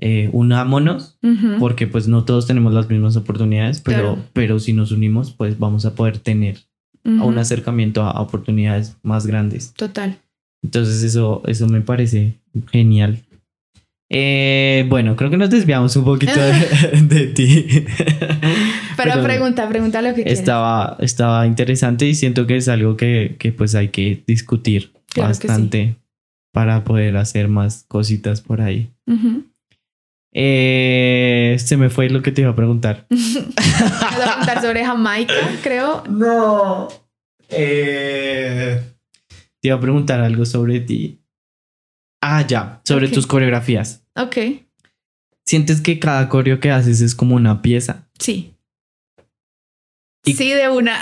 eh, 0.00 0.28
unámonos, 0.32 1.18
porque 1.58 1.88
pues 1.88 2.06
no 2.06 2.24
todos 2.24 2.46
tenemos 2.46 2.72
las 2.72 2.88
mismas 2.88 3.16
oportunidades, 3.16 3.80
pero, 3.80 4.16
pero 4.32 4.60
si 4.60 4.72
nos 4.72 4.92
unimos, 4.92 5.32
pues 5.32 5.58
vamos 5.58 5.86
a 5.86 5.94
poder 5.94 6.18
tener 6.18 6.58
un 7.04 7.38
acercamiento 7.38 8.02
a, 8.02 8.20
oportunidades 8.20 8.96
más 9.02 9.26
grandes. 9.26 9.72
Total. 9.74 10.18
Entonces 10.62 11.02
eso, 11.02 11.42
eso 11.46 11.66
me 11.66 11.80
parece 11.80 12.34
genial. 12.70 13.24
Eh, 14.10 14.86
bueno, 14.88 15.16
creo 15.16 15.30
que 15.30 15.36
nos 15.36 15.50
desviamos 15.50 15.96
un 15.96 16.04
poquito 16.04 16.38
de, 16.38 17.26
ti. 17.34 17.66
Pero, 18.96 19.22
pregunta, 19.22 19.68
pregunta 19.68 20.00
lo 20.00 20.14
que 20.14 20.22
estaba, 20.26 20.96
Estaba 21.00 21.46
interesante 21.46 22.06
y 22.06 22.14
siento 22.14 22.46
que 22.46 22.56
es 22.56 22.68
algo 22.68 22.96
que, 22.96 23.36
que 23.38 23.52
pues 23.52 23.74
hay 23.74 23.88
que 23.88 24.22
discutir 24.26 24.92
bastante 25.16 25.96
para 26.58 26.82
poder 26.82 27.16
hacer 27.16 27.46
más 27.46 27.84
cositas 27.86 28.40
por 28.40 28.60
ahí. 28.60 28.92
eh, 30.34 31.56
se 31.56 31.76
me 31.76 31.88
fue 31.88 32.10
lo 32.10 32.20
que 32.20 32.32
te 32.32 32.40
iba 32.40 32.50
a 32.50 32.56
preguntar. 32.56 33.06
¿Te 33.08 33.14
iba 33.14 34.24
a 34.24 34.26
preguntar 34.26 34.60
sobre 34.60 34.84
Jamaica, 34.84 35.34
creo. 35.62 36.02
No. 36.10 36.88
Eh, 37.48 38.82
te 39.60 39.68
iba 39.68 39.76
a 39.76 39.80
preguntar 39.80 40.18
algo 40.20 40.44
sobre 40.44 40.80
ti. 40.80 41.20
Ah, 42.20 42.44
ya, 42.44 42.80
sobre 42.84 43.06
tus 43.06 43.28
coreografías. 43.28 44.02
Ok. 44.16 44.38
¿Sientes 45.46 45.80
que 45.80 46.00
cada 46.00 46.28
coreo 46.28 46.58
que 46.58 46.72
haces 46.72 47.00
es 47.00 47.14
como 47.14 47.36
una 47.36 47.62
pieza? 47.62 48.08
Sí. 48.18 48.52
Sí, 50.24 50.50
de 50.50 50.68
una. 50.68 50.98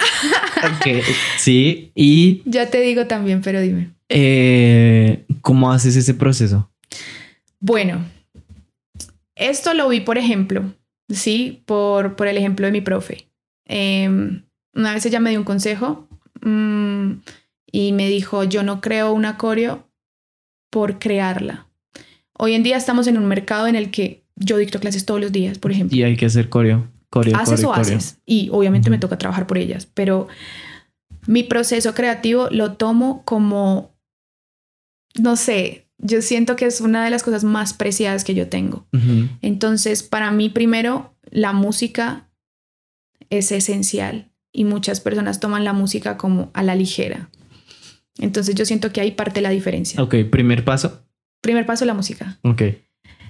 ok, 0.64 1.02
sí. 1.38 1.92
Y. 1.94 2.42
Ya 2.44 2.68
te 2.68 2.82
digo 2.82 3.07
también, 3.07 3.40
pero 3.40 3.62
dime. 3.62 3.96
Eh, 4.11 5.26
¿Cómo 5.47 5.70
haces 5.70 5.94
ese 5.94 6.12
proceso? 6.12 6.68
Bueno, 7.61 8.05
esto 9.36 9.74
lo 9.74 9.88
vi, 9.88 10.01
por 10.01 10.18
ejemplo, 10.18 10.74
sí, 11.09 11.62
por, 11.66 12.16
por 12.16 12.26
el 12.26 12.36
ejemplo 12.36 12.66
de 12.66 12.72
mi 12.72 12.80
profe. 12.80 13.28
Em, 13.64 14.42
una 14.74 14.92
vez 14.92 15.07
ella 15.07 15.20
me 15.20 15.30
dio 15.30 15.38
un 15.38 15.44
consejo 15.44 16.09
mm, 16.40 17.12
y 17.70 17.92
me 17.92 18.09
dijo: 18.09 18.42
Yo 18.42 18.64
no 18.64 18.80
creo 18.80 19.12
una 19.12 19.38
coreo 19.38 19.88
por 20.68 20.99
crearla. 20.99 21.68
Hoy 22.36 22.55
en 22.55 22.64
día 22.64 22.76
estamos 22.76 23.07
en 23.07 23.16
un 23.16 23.26
mercado 23.26 23.68
en 23.68 23.76
el 23.76 23.92
que 23.92 24.24
yo 24.34 24.57
dicto 24.57 24.80
clases 24.80 25.07
todos 25.07 25.20
los 25.20 25.30
días, 25.30 25.61
por 25.61 25.70
ejemplo. 25.70 25.97
Y 25.97 26.03
hay 26.03 26.16
que 26.16 26.26
hacer 26.26 26.49
coreo. 26.49 26.88
coreo 27.09 27.36
haces 27.36 27.62
o 27.62 27.72
haces. 27.72 28.18
Y 28.26 28.49
obviamente 28.51 28.90
me 28.90 28.99
toca 28.99 29.16
trabajar 29.16 29.47
por 29.47 29.59
ellas, 29.59 29.86
pero 29.94 30.26
mi 31.28 31.44
proceso 31.44 31.94
creativo 31.94 32.49
lo 32.51 32.72
tomo 32.72 33.22
como, 33.24 33.95
no 35.21 35.37
sé, 35.37 35.87
yo 35.99 36.23
siento 36.23 36.57
que 36.57 36.67
es 36.67 36.81
una 36.81 37.05
de 37.05 37.11
las 37.11 37.23
cosas 37.23 37.45
más 37.45 37.73
preciadas 37.73 38.25
que 38.25 38.35
yo 38.35 38.49
tengo. 38.49 38.87
Entonces, 39.43 40.03
para 40.03 40.31
mí 40.31 40.49
primero, 40.49 41.14
la 41.31 41.53
música 41.53 42.29
es 43.31 43.53
esencial 43.53 44.31
y 44.53 44.64
muchas 44.64 45.01
personas 45.01 45.41
toman 45.41 45.64
la 45.64 45.73
música 45.73 46.17
como 46.17 46.51
a 46.55 46.62
la 46.62 46.75
ligera. 46.75 47.31
Entonces 48.19 48.55
yo 48.55 48.64
siento 48.64 48.93
que 48.93 49.01
ahí 49.01 49.11
parte 49.11 49.41
la 49.41 49.51
diferencia. 49.51 50.03
Ok, 50.03 50.14
primer 50.31 50.64
paso. 50.64 51.03
Primer 51.43 51.67
paso, 51.67 51.85
la 51.85 51.95
música. 51.95 52.39
Ok. 52.43 52.62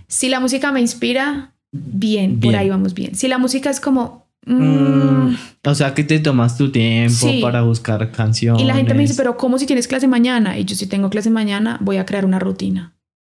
Si 0.06 0.28
la 0.28 0.38
música 0.38 0.70
me 0.70 0.80
inspira, 0.80 1.54
bien, 1.72 2.38
por 2.40 2.54
ahí 2.54 2.68
vamos 2.68 2.94
bien. 2.94 3.14
Si 3.14 3.28
la 3.28 3.38
música 3.38 3.70
es 3.70 3.80
como... 3.80 4.25
Mm, 4.46 5.30
mm, 5.30 5.38
o 5.64 5.74
sea, 5.74 5.92
que 5.92 6.04
te 6.04 6.20
tomas 6.20 6.56
tu 6.56 6.70
tiempo 6.70 7.28
para 7.42 7.62
buscar 7.62 8.10
canciones. 8.12 8.62
Y 8.62 8.64
la 8.64 8.74
gente 8.74 8.94
me 8.94 9.02
dice, 9.02 9.14
pero 9.16 9.36
¿cómo 9.36 9.58
si 9.58 9.66
tienes 9.66 9.88
clase 9.88 10.06
mañana? 10.06 10.56
Y 10.56 10.64
yo 10.64 10.76
si 10.76 10.86
tengo 10.86 11.10
clase 11.10 11.30
mañana, 11.30 11.78
voy 11.82 11.96
a 11.96 12.06
crear 12.06 12.24
una 12.24 12.38
rutina. 12.38 12.94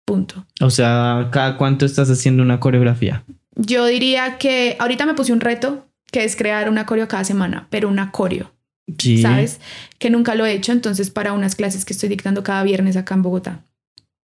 Punto. 0.05 0.45
O 0.62 0.70
sea, 0.70 1.30
¿cada 1.32 1.58
cuánto 1.58 1.86
estás 1.86 2.10
haciendo 2.10 2.43
una 2.43 2.60
coreografía? 2.60 3.24
Yo 3.55 3.86
diría 3.86 4.38
que 4.38 4.76
ahorita 4.80 5.05
me 5.05 5.14
puse 5.14 5.34
un 5.34 5.39
reto, 5.39 5.88
que 6.12 6.24
es 6.24 6.36
crear 6.36 6.70
una 6.70 6.86
coreo 6.86 7.08
cada 7.08 7.24
semana, 7.24 7.68
pero 7.70 7.88
una 7.88 8.12
coreo. 8.12 8.51
Sí. 8.97 9.22
¿Sabes? 9.22 9.60
Que 9.97 10.10
nunca 10.10 10.36
lo 10.36 10.45
he 10.45 10.53
hecho, 10.53 10.72
entonces 10.72 11.10
para 11.10 11.34
unas 11.34 11.55
clases 11.55 11.84
que 11.84 11.93
estoy 11.93 12.10
dictando 12.10 12.43
cada 12.43 12.64
viernes 12.64 12.95
acá 12.95 13.16
en 13.16 13.22
Bogotá. 13.22 13.64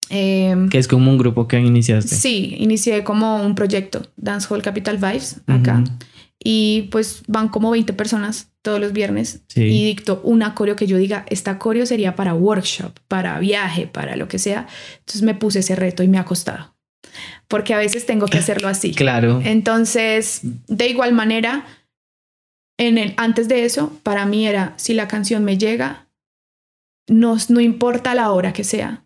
Em, 0.09 0.68
que 0.68 0.79
es 0.79 0.89
como 0.89 1.09
un 1.11 1.18
grupo 1.18 1.47
que 1.47 1.61
iniciaste. 1.61 2.16
Sí, 2.16 2.57
inicié 2.59 3.05
como 3.05 3.43
un 3.43 3.55
proyecto, 3.55 4.03
Dancehall 4.16 4.61
Capital 4.61 4.97
Vibes, 4.97 5.41
acá. 5.47 5.85
Y 6.43 6.88
pues 6.91 7.22
van 7.28 7.49
como 7.49 7.70
20 7.70 7.93
personas 7.93 8.51
todos 8.62 8.80
los 8.80 8.93
viernes 8.93 9.43
y 9.55 9.84
dicto 9.84 10.20
una 10.24 10.55
coreo 10.55 10.76
que 10.76 10.86
yo 10.86 10.97
diga, 10.97 11.26
esta 11.28 11.59
coreo 11.59 11.84
sería 11.86 12.16
para 12.16 12.34
workshop, 12.34 12.99
para 13.09 13.38
viaje, 13.38 13.86
para 13.86 14.16
lo 14.16 14.28
que 14.28 14.38
sea. 14.38 14.66
Entonces 14.99 15.22
me 15.22 15.34
puse 15.34 15.59
ese 15.59 15.76
reto 15.76 16.03
y 16.03 16.09
me 16.09 16.18
ha 16.18 16.24
costado. 16.24 16.74
Porque 17.49 17.74
a 17.74 17.78
veces 17.78 18.07
tengo 18.07 18.26
que 18.26 18.38
hacerlo 18.38 18.68
así. 18.68 18.93
claro. 18.95 19.41
Entonces, 19.45 20.41
de 20.43 20.88
igual 20.88 21.12
manera, 21.12 21.66
en 22.78 22.97
el, 22.97 23.14
antes 23.18 23.49
de 23.49 23.64
eso, 23.64 23.99
para 24.03 24.24
mí 24.24 24.47
era, 24.47 24.74
si 24.76 24.95
la 24.95 25.09
canción 25.09 25.45
me 25.45 25.59
llega, 25.59 26.09
no, 27.07 27.36
no 27.49 27.61
importa 27.61 28.14
la 28.14 28.30
hora 28.30 28.53
que 28.53 28.64
sea, 28.64 29.03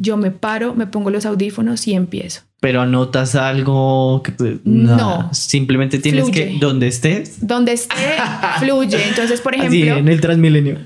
yo 0.00 0.16
me 0.16 0.30
paro, 0.30 0.74
me 0.74 0.86
pongo 0.86 1.10
los 1.10 1.26
audífonos 1.26 1.86
y 1.88 1.94
empiezo. 1.94 2.47
Pero 2.60 2.80
anotas 2.80 3.36
algo 3.36 4.22
que 4.22 4.58
no, 4.64 5.32
simplemente 5.32 5.98
tienes 5.98 6.30
que 6.30 6.56
donde 6.58 6.88
estés, 6.88 7.46
donde 7.46 7.72
esté 7.72 8.16
fluye. 8.58 9.08
Entonces, 9.08 9.40
por 9.40 9.54
ejemplo, 9.54 9.72
sí, 9.72 9.88
en 9.88 10.08
el 10.08 10.20
Transmilenio. 10.20 10.78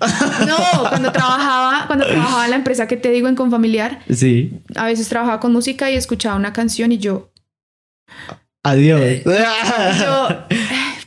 No, 0.46 0.88
cuando 0.88 1.12
trabajaba, 1.12 1.86
cuando 1.86 2.06
trabajaba 2.06 2.44
en 2.44 2.50
la 2.50 2.56
empresa 2.56 2.86
que 2.86 2.96
te 2.96 3.10
digo 3.10 3.28
en 3.28 3.36
Confamiliar, 3.36 4.00
sí. 4.10 4.60
A 4.76 4.86
veces 4.86 5.08
trabajaba 5.08 5.40
con 5.40 5.52
música 5.52 5.90
y 5.90 5.94
escuchaba 5.94 6.36
una 6.36 6.52
canción 6.52 6.92
y 6.92 6.98
yo 6.98 7.32
Adiós. 8.64 9.00
yo 10.00 10.28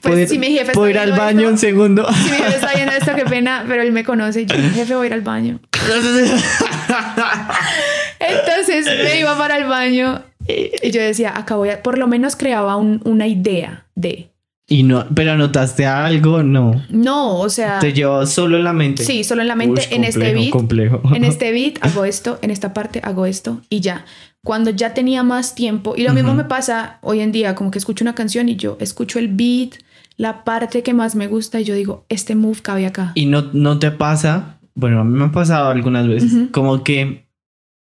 pues 0.01 0.29
si 0.29 0.37
mi 0.37 0.47
jefe 0.47 0.73
¿Puedo 0.73 0.89
ir 0.89 0.99
al 0.99 1.13
baño 1.13 1.47
un 1.47 1.57
segundo? 1.57 2.05
Si 2.13 2.29
mi 2.29 2.37
jefe 2.37 2.55
está 2.55 2.73
viendo 2.75 2.93
esto, 2.93 3.15
qué 3.15 3.25
pena, 3.25 3.65
pero 3.67 3.81
él 3.81 3.91
me 3.91 4.03
conoce 4.03 4.41
y 4.41 4.45
yo, 4.45 4.55
jefe, 4.55 4.93
voy 4.93 5.05
a 5.05 5.07
ir 5.07 5.13
al 5.13 5.21
baño. 5.21 5.59
Entonces 8.19 8.85
me 8.85 9.19
iba 9.19 9.37
para 9.37 9.57
el 9.57 9.65
baño 9.65 10.21
y 10.47 10.91
yo 10.91 11.01
decía, 11.01 11.37
acá 11.37 11.55
voy 11.55 11.69
a, 11.69 11.81
por 11.83 11.97
lo 11.97 12.07
menos 12.07 12.35
creaba 12.35 12.75
una 12.77 13.27
idea 13.27 13.87
de... 13.95 14.31
Y 14.67 14.81
no, 14.81 15.05
pero 15.13 15.33
anotaste 15.33 15.85
algo, 15.85 16.41
no. 16.41 16.83
No, 16.89 17.37
o 17.37 17.49
sea. 17.49 17.77
Te 17.77 17.93
llevó 17.93 18.25
solo 18.25 18.57
en 18.57 18.63
la 18.63 18.73
mente. 18.73 19.03
Sí, 19.03 19.23
solo 19.23 19.43
en 19.43 19.47
la 19.47 19.55
mente. 19.55 19.87
en 19.91 20.03
este 20.03 20.33
beat. 20.33 20.49
Complejo. 20.49 21.03
En 21.13 21.23
este 21.23 21.51
beat 21.51 21.77
hago 21.81 22.03
esto, 22.03 22.39
en 22.41 22.49
esta 22.49 22.73
parte 22.73 22.99
hago 23.03 23.27
esto 23.27 23.61
y 23.69 23.81
ya. 23.81 24.05
Cuando 24.43 24.71
ya 24.71 24.95
tenía 24.95 25.21
más 25.21 25.53
tiempo, 25.53 25.93
y 25.95 26.03
lo 26.03 26.13
mismo 26.13 26.33
me 26.33 26.45
pasa 26.45 26.97
hoy 27.01 27.19
en 27.19 27.31
día, 27.31 27.53
como 27.53 27.69
que 27.69 27.77
escucho 27.77 28.03
una 28.03 28.15
canción 28.15 28.49
y 28.49 28.55
yo 28.55 28.77
escucho 28.79 29.19
el 29.19 29.27
beat, 29.27 29.75
la 30.17 30.43
parte 30.43 30.83
que 30.83 30.93
más 30.93 31.15
me 31.15 31.27
gusta 31.27 31.59
y 31.59 31.63
yo 31.63 31.75
digo, 31.75 32.05
este 32.09 32.35
move 32.35 32.61
cabe 32.61 32.85
acá. 32.85 33.11
Y 33.15 33.25
no, 33.25 33.49
no 33.53 33.79
te 33.79 33.91
pasa, 33.91 34.59
bueno, 34.75 35.01
a 35.01 35.03
mí 35.03 35.17
me 35.17 35.25
ha 35.25 35.31
pasado 35.31 35.69
algunas 35.69 36.07
veces, 36.07 36.49
como 36.51 36.83
que 36.83 37.27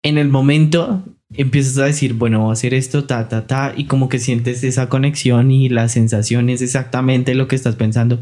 en 0.04 0.18
el 0.18 0.30
momento 0.30 1.04
empiezas 1.34 1.78
a 1.78 1.86
decir, 1.86 2.14
bueno, 2.14 2.42
voy 2.42 2.50
a 2.52 2.54
hacer 2.54 2.74
esto, 2.74 3.04
ta, 3.04 3.28
ta, 3.28 3.48
ta, 3.48 3.74
y 3.76 3.86
como 3.86 4.10
que 4.10 4.20
sientes 4.20 4.64
esa 4.64 4.90
conexión 4.90 5.52
y 5.52 5.70
la 5.70 5.90
sensación 5.90 6.50
es 6.50 6.62
exactamente 6.62 7.36
lo 7.36 7.48
que 7.48 7.56
estás 7.56 7.76
pensando. 7.76 8.20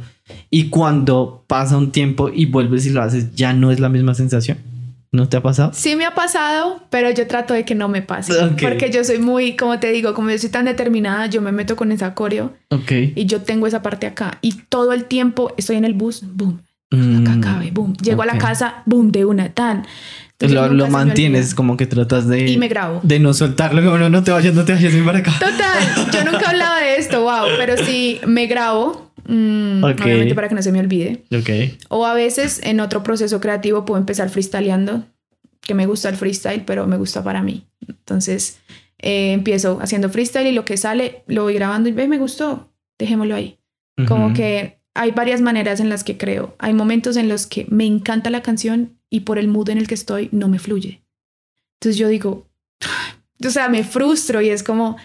Y 0.50 0.70
cuando 0.70 1.44
pasa 1.48 1.78
un 1.78 1.92
tiempo 1.92 2.30
y 2.34 2.46
vuelves 2.46 2.86
y 2.86 2.90
lo 2.90 3.02
haces, 3.02 3.36
ya 3.36 3.54
no 3.54 3.72
es 3.72 3.80
la 3.80 3.90
misma 3.90 4.16
sensación. 4.16 4.58
¿No 5.12 5.30
te 5.30 5.38
ha 5.38 5.42
pasado? 5.42 5.72
Sí 5.74 5.96
me 5.96 6.06
ha 6.06 6.14
pasado, 6.14 6.84
pero 6.90 7.10
yo 7.10 7.26
trato 7.26 7.54
de 7.54 7.64
que 7.64 7.74
no 7.74 7.88
me 7.88 8.02
pase. 8.02 8.34
Porque 8.62 8.92
yo 8.92 9.02
soy 9.06 9.18
muy, 9.18 9.56
como 9.56 9.80
te 9.80 9.92
digo, 9.92 10.14
como 10.14 10.30
yo 10.30 10.38
soy 10.38 10.50
tan 10.50 10.66
determinada, 10.66 11.28
yo 11.28 11.42
me 11.42 11.54
meto 11.54 11.78
con 11.78 11.94
esa 11.94 12.14
coreo. 12.14 12.54
Ok. 12.70 12.92
Y 13.16 13.26
yo 13.26 13.42
tengo 13.42 13.66
esa 13.66 13.82
parte 13.82 14.08
acá. 14.08 14.40
Y 14.42 14.54
todo 14.68 14.92
el 14.92 15.06
tiempo 15.06 15.54
estoy 15.56 15.78
en 15.78 15.86
el 15.86 15.94
bus, 15.94 16.24
boom. 16.34 16.60
acá 16.92 17.36
mm, 17.36 17.40
cabe, 17.40 17.72
boom. 17.72 17.96
Llego 17.96 18.24
a 18.24 18.26
la 18.26 18.38
casa, 18.38 18.84
boom, 18.86 19.14
de 19.14 19.24
una, 19.24 19.54
tan. 19.54 19.86
Lo, 20.40 20.68
lo 20.68 20.88
mantienes, 20.88 21.56
como 21.56 21.78
que 21.78 21.86
tratas 21.86 22.28
de... 22.28 22.50
Y 22.50 22.58
me 22.58 22.68
grabo. 22.68 23.00
De 23.04 23.20
no 23.20 23.34
soltarlo, 23.34 23.84
como 23.84 23.98
no, 23.98 24.10
no 24.10 24.24
te 24.24 24.32
vayas, 24.32 24.54
no 24.54 24.66
te 24.66 24.74
vayas, 24.74 24.94
ven 24.94 25.06
para 25.06 25.20
acá. 25.20 25.34
Total, 25.40 26.12
yo 26.12 26.24
nunca 26.26 26.46
he 26.46 26.48
hablado 26.48 26.76
de 26.82 26.98
esto, 26.98 27.22
wow, 27.22 27.48
pero 27.58 27.78
sí 27.78 28.20
me 28.26 28.48
grabo, 28.48 29.12
mm, 29.28 29.84
obviamente 29.84 30.36
para 30.36 30.50
que 30.50 30.56
no 30.56 30.62
se 30.62 30.72
me 30.72 30.80
olvide. 30.80 31.24
Ok. 31.38 31.78
O 31.90 32.06
a 32.06 32.14
veces 32.14 32.62
en 32.64 32.80
otro 32.80 33.04
proceso 33.04 33.40
creativo 33.40 33.86
puedo 33.86 34.00
empezar 34.00 34.30
freestyleando, 34.30 35.04
que 35.62 35.74
me 35.74 35.86
gusta 35.86 36.10
el 36.10 36.16
freestyle, 36.16 36.64
pero 36.66 36.86
me 36.86 36.98
gusta 36.98 37.24
para 37.24 37.42
mí. 37.42 37.66
Entonces 37.88 38.60
eh, 39.00 39.34
empiezo 39.34 39.80
haciendo 39.82 40.10
freestyle 40.10 40.48
y 40.48 40.52
lo 40.52 40.66
que 40.66 40.78
sale 40.78 41.24
lo 41.28 41.44
voy 41.44 41.54
grabando 41.54 41.90
y 41.90 41.92
ve, 41.92 42.08
me 42.08 42.18
gustó, 42.18 42.72
dejémoslo 43.00 43.36
ahí. 43.36 43.58
Como 44.08 44.34
que 44.34 44.82
hay 44.94 45.12
varias 45.12 45.40
maneras 45.40 45.80
en 45.80 45.88
las 45.88 46.04
que 46.04 46.18
creo. 46.18 46.54
Hay 46.60 46.74
momentos 46.74 47.16
en 47.16 47.30
los 47.30 47.48
que 47.48 47.66
me 47.70 47.86
encanta 47.86 48.30
la 48.30 48.42
canción 48.42 48.95
y 49.10 49.22
por 49.22 49.38
el 49.38 49.48
mood 49.48 49.70
en 49.70 49.78
el 49.78 49.88
que 49.88 49.96
estoy 49.96 50.30
no 50.32 50.48
me 50.48 50.60
fluye. 50.60 51.02
Entonces 51.80 51.98
yo 51.98 52.08
digo, 52.08 52.48
o 53.46 53.50
sea, 53.50 53.70
me 53.70 53.84
frustro 53.84 54.42
y 54.42 54.50
es 54.50 54.64
como, 54.64 54.98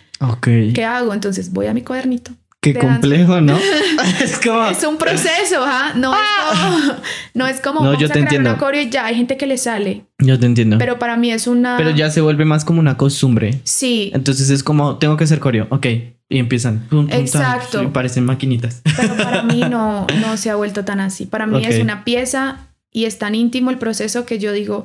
¿qué 0.42 0.84
hago? 0.84 1.14
Entonces 1.14 1.52
voy 1.52 1.66
a 1.66 1.74
mi 1.74 1.82
cuadernito. 1.82 2.32
Qué 2.62 2.74
complejo, 2.74 3.40
¿no? 3.40 3.58
es 4.22 4.38
como... 4.38 4.66
Es 4.66 4.84
un 4.84 4.98
proceso, 4.98 5.64
¿ah? 5.64 5.92
No, 5.96 6.12
es 6.12 6.20
como, 6.38 6.94
no 7.34 7.46
es 7.46 7.60
como... 7.60 7.82
No, 7.82 7.98
yo 7.98 8.10
te 8.10 8.18
entiendo. 8.18 8.54
Una 8.54 8.82
y 8.82 8.90
ya 8.90 9.06
hay 9.06 9.14
gente 9.14 9.38
que 9.38 9.46
le 9.46 9.56
sale. 9.56 10.04
Yo 10.18 10.38
te 10.38 10.44
entiendo. 10.44 10.76
Pero 10.76 10.98
para 10.98 11.16
mí 11.16 11.32
es 11.32 11.46
una... 11.46 11.78
Pero 11.78 11.88
ya 11.90 12.10
se 12.10 12.20
vuelve 12.20 12.44
más 12.44 12.66
como 12.66 12.80
una 12.80 12.98
costumbre. 12.98 13.60
Sí. 13.64 14.10
Entonces 14.12 14.50
es 14.50 14.62
como, 14.62 14.98
tengo 14.98 15.16
que 15.16 15.24
hacer 15.24 15.38
coreo, 15.38 15.68
ok. 15.70 15.86
Y 16.28 16.38
empiezan. 16.38 16.86
Exacto. 17.10 17.82
y 17.82 17.86
parecen 17.86 18.26
maquinitas. 18.26 18.82
Pero 18.94 19.16
para 19.16 19.42
mí 19.42 19.60
no, 19.70 20.06
no 20.20 20.36
se 20.36 20.50
ha 20.50 20.54
vuelto 20.54 20.84
tan 20.84 21.00
así. 21.00 21.24
Para 21.24 21.46
mí 21.46 21.64
es 21.64 21.80
una 21.80 22.04
pieza 22.04 22.68
y 22.92 23.04
es 23.04 23.18
tan 23.18 23.34
íntimo 23.34 23.70
el 23.70 23.78
proceso 23.78 24.26
que 24.26 24.38
yo 24.38 24.52
digo, 24.52 24.82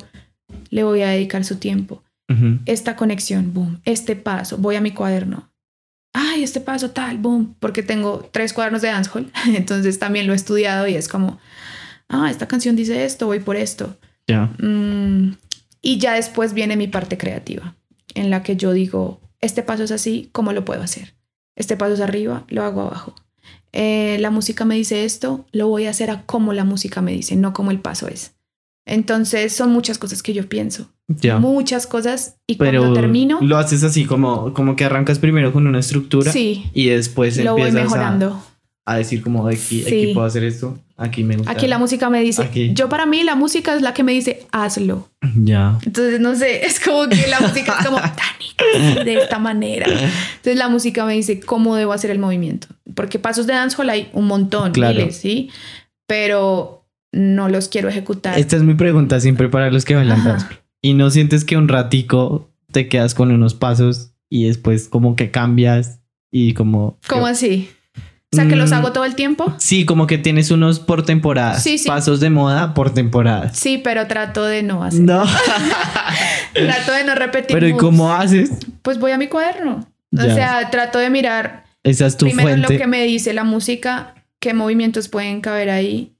le 0.70 0.84
voy 0.84 1.02
a 1.02 1.10
dedicar 1.10 1.44
su 1.44 1.58
tiempo. 1.58 2.04
Esta 2.66 2.96
conexión, 2.96 3.54
boom, 3.54 3.82
este 3.86 4.16
paso, 4.16 4.58
voy 4.58 4.76
a 4.76 4.82
mi 4.82 4.92
cuaderno. 4.92 5.52
Ay, 6.12 6.44
este 6.44 6.60
paso 6.60 6.90
tal, 6.90 7.20
boom, 7.20 7.56
porque 7.60 7.84
tengo 7.84 8.28
tres 8.32 8.52
cuadernos 8.52 8.82
de 8.82 8.88
dancehall, 8.88 9.32
entonces 9.48 10.00
también 10.00 10.26
lo 10.26 10.34
he 10.34 10.36
estudiado 10.36 10.88
y 10.88 10.96
es 10.96 11.08
como, 11.08 11.40
ah, 12.10 12.32
esta 12.32 12.48
canción 12.48 12.76
dice 12.76 13.06
esto, 13.06 13.28
voy 13.28 13.40
por 13.40 13.58
esto. 13.58 13.98
Ya. 14.28 14.46
Mm, 14.58 15.36
y 15.82 16.00
ya 16.00 16.14
después 16.14 16.54
viene 16.54 16.78
mi 16.78 16.88
parte 16.88 17.18
creativa, 17.18 17.76
en 18.16 18.32
la 18.32 18.42
que 18.42 18.56
yo 18.56 18.74
digo, 18.74 19.22
este 19.40 19.62
paso 19.62 19.84
es 19.84 19.92
así, 19.92 20.30
¿cómo 20.32 20.52
lo 20.52 20.66
puedo 20.66 20.82
hacer? 20.82 21.14
Este 21.56 21.78
paso 21.78 21.94
es 21.94 22.02
arriba, 22.02 22.44
lo 22.48 22.64
hago 22.64 22.82
abajo. 22.82 23.14
Eh, 23.78 24.18
la 24.22 24.32
música 24.32 24.64
me 24.64 24.76
dice 24.76 25.04
esto, 25.04 25.46
lo 25.52 25.68
voy 25.68 25.86
a 25.86 25.90
hacer 25.90 26.10
a 26.10 26.26
como 26.26 26.54
la 26.54 26.64
música 26.64 27.02
me 27.02 27.12
dice, 27.12 27.36
no 27.36 27.52
como 27.52 27.72
el 27.72 27.80
paso 27.82 28.08
es. 28.08 28.34
Entonces 28.88 29.54
son 29.54 29.72
muchas 29.72 29.98
cosas 29.98 30.24
que 30.24 30.34
yo 30.34 30.48
pienso. 30.48 30.90
Muchas 31.40 31.86
cosas. 31.86 32.38
Y 32.48 32.56
cuando 32.56 32.94
termino. 32.94 33.40
Lo 33.42 33.58
haces 33.58 33.84
así 33.84 34.06
como, 34.06 34.54
como 34.54 34.76
que 34.76 34.86
arrancas 34.86 35.20
primero 35.20 35.52
con 35.52 35.68
una 35.68 35.80
estructura. 35.80 36.32
Sí. 36.32 36.70
Y 36.74 36.88
después 36.88 37.38
lo 37.38 37.52
empiezas 37.52 37.74
voy 37.74 37.84
mejorando. 37.84 38.28
A, 38.28 38.55
decir 38.94 39.24
como 39.24 39.48
aquí, 39.48 39.84
aquí 39.84 40.12
puedo 40.14 40.28
hacer 40.28 40.44
esto. 40.44 40.78
Aquí 40.96 41.24
me 41.24 41.36
gusta. 41.36 41.52
Aquí 41.52 41.68
la 41.68 41.80
música 41.80 42.10
me 42.10 42.22
dice. 42.22 42.72
Yo 42.74 42.88
para 42.88 43.06
mí 43.06 43.24
la 43.24 43.36
música 43.36 43.76
es 43.76 43.82
la 43.82 43.94
que 43.94 44.04
me 44.04 44.14
dice 44.14 44.46
hazlo. 44.52 45.10
Ya. 45.44 45.80
Entonces 45.86 46.20
no 46.20 46.36
sé, 46.36 46.66
es 46.66 46.80
como 46.80 47.10
que 47.10 47.28
la 47.28 47.42
música 47.42 47.78
es 47.80 47.86
como 47.88 47.98
de 49.04 49.16
esta 49.16 49.40
manera. 49.40 49.88
Entonces 49.88 50.56
la 50.56 50.70
música 50.70 51.04
me 51.06 51.14
dice 51.14 51.40
cómo 51.40 51.76
debo 51.76 51.94
hacer 51.94 52.12
el 52.12 52.20
movimiento. 52.20 52.68
Porque 52.94 53.20
pasos 53.20 53.48
de 53.48 53.54
dancehall 53.54 53.90
hay 53.90 54.10
un 54.14 54.28
montón, 54.28 54.72
miles, 54.74 55.18
¿sí? 55.18 55.50
Pero 56.08 56.88
no 57.12 57.50
los 57.50 57.68
quiero 57.68 57.90
ejecutar. 57.90 58.38
Esta 58.38 58.56
es 58.56 58.64
mi 58.64 58.76
pregunta 58.76 59.20
siempre 59.20 59.50
para 59.50 59.72
los 59.72 59.84
que 59.84 59.96
bailan 59.96 60.24
dancehall. 60.24 60.60
¿Y 60.82 60.94
no 60.94 61.10
sientes 61.10 61.44
que 61.44 61.58
un 61.58 61.68
ratico 61.68 62.52
te 62.72 62.88
quedas 62.88 63.16
con 63.16 63.32
unos 63.32 63.56
pasos 63.56 64.12
y 64.30 64.46
después 64.46 64.88
como 64.88 65.16
que 65.16 65.32
cambias 65.32 66.02
y 66.32 66.54
como... 66.54 67.00
¿Cómo 67.08 67.26
así? 67.26 67.70
O 68.32 68.36
sea, 68.36 68.48
que 68.48 68.56
los 68.56 68.72
mm, 68.72 68.74
hago 68.74 68.92
todo 68.92 69.06
el 69.06 69.16
tiempo. 69.16 69.54
Sí, 69.60 69.86
como 69.86 70.08
que 70.08 70.18
tienes 70.18 70.52
unos 70.52 70.80
por 70.80 71.06
temporada. 71.06 71.58
Sí, 71.60 71.78
sí. 71.78 71.88
Pasos 71.88 72.20
de 72.20 72.30
moda 72.30 72.74
por 72.74 72.94
temporada. 72.94 73.54
Sí, 73.54 73.78
pero 73.78 74.08
trato 74.08 74.44
de 74.44 74.62
no 74.62 74.84
hacer. 74.84 75.02
No. 75.02 75.24
trato 76.54 76.92
de 76.92 77.04
no 77.06 77.16
repetir. 77.16 77.56
Pero 77.56 77.68
¿y 77.68 77.74
cómo 77.74 78.14
haces? 78.14 78.52
Pues 78.82 79.00
voy 79.00 79.12
a 79.12 79.18
mi 79.18 79.28
cuaderno. 79.28 79.88
O 80.12 80.22
sea, 80.22 80.70
trato 80.70 81.00
de 81.00 81.10
mirar. 81.10 81.66
Esa 81.84 82.08
es 82.08 82.18
tu 82.18 82.26
primero 82.26 82.58
lo 82.58 82.68
que 82.68 82.88
me 82.88 83.04
dice 83.04 83.34
la 83.34 83.44
música, 83.44 84.16
qué 84.40 84.54
movimientos 84.54 85.08
pueden 85.08 85.40
caber 85.40 85.70
ahí 85.70 86.16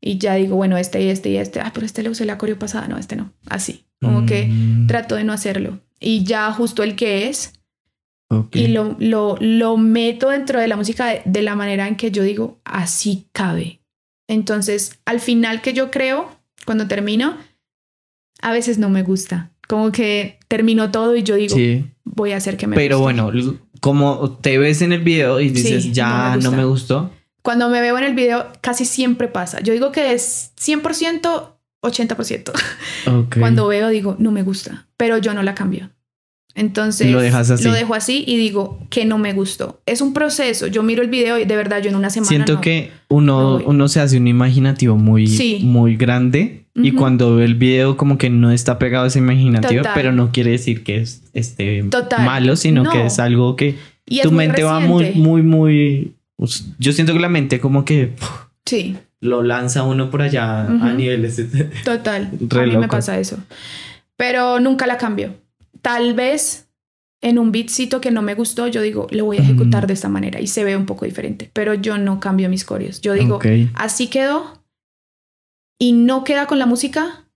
y 0.00 0.18
ya 0.18 0.34
digo, 0.36 0.56
bueno, 0.56 0.76
este 0.78 1.02
y 1.02 1.08
este 1.08 1.30
y 1.30 1.36
este, 1.36 1.60
ah, 1.60 1.72
pero 1.74 1.84
este 1.84 2.02
le 2.02 2.08
usé 2.08 2.24
la 2.24 2.38
coreo 2.38 2.58
pasada, 2.58 2.88
no, 2.88 2.96
este 2.96 3.16
no, 3.16 3.32
así, 3.48 3.84
como 4.00 4.24
que 4.24 4.46
mm. 4.46 4.86
trato 4.86 5.16
de 5.16 5.24
no 5.24 5.32
hacerlo. 5.32 5.80
Y 5.98 6.24
ya 6.24 6.50
justo 6.52 6.82
el 6.82 6.96
que 6.96 7.28
es, 7.28 7.52
y 8.52 8.68
lo, 8.68 8.96
lo, 9.00 9.36
lo, 9.40 9.76
meto 9.76 10.30
dentro 10.30 10.60
de 10.60 10.68
la 10.68 10.76
música 10.76 11.20
de, 11.24 11.42
la 11.42 11.56
manera 11.56 11.88
en 11.88 11.96
que 11.96 12.12
yo 12.12 12.22
digo, 12.22 12.60
así 12.64 13.26
cabe. 13.32 13.80
Entonces, 14.28 15.00
al 15.04 15.18
final 15.18 15.60
que 15.62 15.72
yo 15.72 15.90
creo, 15.90 16.30
cuando 16.64 16.86
termino, 16.86 17.36
a 18.40 18.52
veces 18.52 18.78
no 18.78 18.88
me 18.88 19.02
gusta. 19.02 19.50
Como 19.66 19.90
que 19.90 20.38
termino 20.46 20.92
todo 20.92 21.16
y 21.16 21.24
yo 21.24 21.34
digo, 21.34 21.56
voy 22.04 22.32
a 22.32 22.36
hacer 22.36 22.56
que 22.56 22.68
me 22.68 22.76
Pero 22.76 23.00
bueno, 23.00 23.32
como 23.80 24.38
te 24.38 24.58
ves 24.58 24.82
en 24.82 24.92
el 24.92 25.02
video 25.02 25.40
y 25.40 25.50
dices, 25.50 25.92
ya 25.92 26.36
no 26.36 26.52
me, 26.52 26.64
gustó. 26.64 27.10
Cuando 27.42 27.68
me 27.68 27.80
veo 27.80 27.98
en 27.98 28.04
el 28.04 28.14
video, 28.14 28.46
casi 28.60 28.84
siempre 28.84 29.26
pasa. 29.26 29.60
Yo 29.60 29.72
digo 29.72 29.90
que 29.90 30.12
es 30.12 30.52
100%, 30.60 31.52
80%. 31.82 32.52
Cuando 33.40 33.66
veo, 33.66 33.88
digo, 33.88 34.14
no 34.20 34.30
me 34.30 34.44
gusta, 34.44 34.86
pero 34.96 35.18
yo 35.18 35.34
no 35.34 35.42
la 35.42 35.54
cambio. 35.56 35.90
Entonces 36.54 37.10
lo, 37.10 37.20
dejo 37.20 37.94
así 37.94 38.24
y 38.26 38.36
digo 38.36 38.78
que 38.90 39.04
no 39.04 39.18
me 39.18 39.32
gustó. 39.32 39.80
Es 39.86 40.00
un 40.00 40.12
proceso. 40.12 40.66
Yo 40.66 40.82
miro 40.82 41.02
el 41.02 41.08
video 41.08 41.38
y 41.38 41.44
de 41.44 41.56
verdad 41.56 41.80
yo 41.80 41.90
en 41.90 41.96
una 41.96 42.10
semana. 42.10 42.28
Siento 42.28 42.60
que 42.60 42.90
uno, 43.08 43.60
uno 43.64 43.88
se 43.88 44.00
hace 44.00 44.16
un 44.16 44.26
imaginativo 44.26 44.96
muy, 44.96 45.60
muy 45.62 45.96
grande 45.96 46.64
y 46.74 46.92
cuando 46.92 47.36
ve 47.36 47.44
el 47.44 47.54
video 47.54 47.96
como 47.96 48.18
que 48.18 48.30
no 48.30 48.50
está 48.50 48.78
pegado 48.78 49.04
a 49.04 49.08
ese 49.08 49.18
imaginativo, 49.18 49.84
pero 49.94 50.12
no 50.12 50.32
quiere 50.32 50.50
decir 50.52 50.82
que 50.82 50.98
es 50.98 51.22
este, 51.34 51.84
malo, 52.18 52.56
sino 52.56 52.90
que 52.90 53.06
es 53.06 53.18
algo 53.18 53.56
que 53.56 53.76
tu 54.22 54.32
mente 54.32 54.62
va 54.62 54.80
muy, 54.80 55.12
muy, 55.12 55.42
muy... 55.42 56.14
Pues, 56.36 56.66
yo 56.78 56.92
siento 56.92 57.12
que 57.12 57.20
la 57.20 57.28
mente 57.28 57.60
como 57.60 57.84
que... 57.84 58.12
Sí. 58.64 58.96
Lo 59.20 59.42
lanza 59.42 59.82
uno 59.82 60.10
por 60.10 60.22
allá 60.22 60.62
a 60.62 60.92
niveles. 60.94 61.40
Total. 61.84 62.30
a 62.50 62.62
mí 62.62 62.76
me 62.76 62.88
pasa 62.88 63.18
eso. 63.18 63.36
Pero 64.16 64.58
nunca 64.60 64.86
la 64.86 64.96
cambio 64.96 65.34
tal 65.82 66.14
vez 66.14 66.70
en 67.22 67.38
un 67.38 67.52
beatcito 67.52 68.00
que 68.00 68.10
no 68.10 68.22
me 68.22 68.34
gustó, 68.34 68.66
yo 68.66 68.80
digo, 68.80 69.06
lo 69.10 69.26
voy 69.26 69.38
a 69.38 69.42
ejecutar 69.42 69.86
de 69.86 69.92
esta 69.92 70.08
manera 70.08 70.40
y 70.40 70.46
se 70.46 70.64
ve 70.64 70.76
un 70.76 70.86
poco 70.86 71.04
diferente, 71.04 71.50
pero 71.52 71.74
yo 71.74 71.98
no 71.98 72.18
cambio 72.18 72.48
mis 72.48 72.64
coreos. 72.64 73.00
Yo 73.00 73.12
digo, 73.12 73.38
así 73.74 74.06
quedó 74.06 74.62
y 75.78 75.92
no 75.92 76.24
queda 76.24 76.46
con 76.46 76.58
la 76.58 76.66
música, 76.66 77.26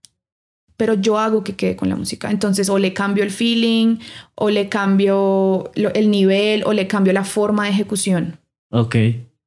pero 0.75 0.95
yo 0.95 1.19
hago 1.19 1.43
que 1.43 1.55
quede 1.55 1.75
con 1.75 1.89
la 1.89 1.95
música. 1.95 2.31
Entonces, 2.31 2.67
o 2.69 2.79
le 2.79 2.93
cambio 2.93 3.23
el 3.23 3.31
feeling, 3.31 3.97
o 4.33 4.49
le 4.49 4.69
cambio 4.69 5.71
el 5.75 6.09
nivel, 6.09 6.63
o 6.65 6.73
le 6.73 6.87
cambio 6.87 7.13
la 7.13 7.23
forma 7.23 7.65
de 7.65 7.69
ejecución. 7.69 8.39
Ok. 8.71 8.95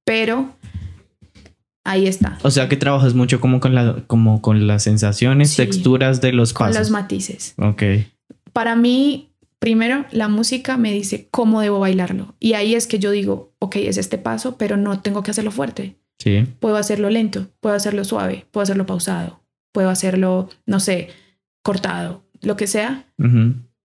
Pero 0.05 0.55
ahí 1.85 2.07
está. 2.07 2.39
O 2.43 2.51
sea 2.51 2.69
que 2.69 2.77
trabajas 2.77 3.15
mucho 3.15 3.41
como 3.41 3.59
con, 3.59 3.75
la, 3.75 4.05
como 4.07 4.41
con 4.41 4.69
las 4.69 4.85
sensaciones, 4.85 5.57
texturas 5.57 6.21
de 6.21 6.33
los 6.33 6.53
pasos. 6.53 6.77
Con 6.77 6.81
los 6.81 6.91
matices. 6.91 7.55
Ok 7.59 7.83
para 8.59 8.75
mí, 8.75 9.31
primero, 9.61 10.05
la 10.11 10.27
música 10.27 10.77
me 10.77 10.93
dice 10.93 11.29
cómo 11.31 11.61
debo 11.61 11.79
bailarlo. 11.79 12.35
Y 12.41 12.55
ahí 12.55 12.75
es 12.75 12.89
que 12.89 12.99
yo 12.99 13.13
digo, 13.13 13.55
ok, 13.61 13.77
es 13.77 13.99
este 13.99 14.19
paso, 14.19 14.57
pero 14.59 14.77
no 14.77 15.01
tengo 15.01 15.23
que 15.23 15.31
hacerlo 15.31 15.53
fuerte. 15.53 15.95
Sí. 16.19 16.45
Puedo 16.59 16.75
hacerlo 16.75 17.09
lento, 17.09 17.47
puedo 17.61 17.77
hacerlo 17.77 18.03
suave, 18.03 18.47
puedo 18.51 18.65
hacerlo 18.65 18.85
pausado, 18.85 19.45
puedo 19.71 19.91
hacerlo, 19.91 20.49
no 20.67 20.81
sé, 20.81 21.11
cortado, 21.63 22.25
lo 22.41 22.57
que 22.57 22.67
sea. 22.67 23.05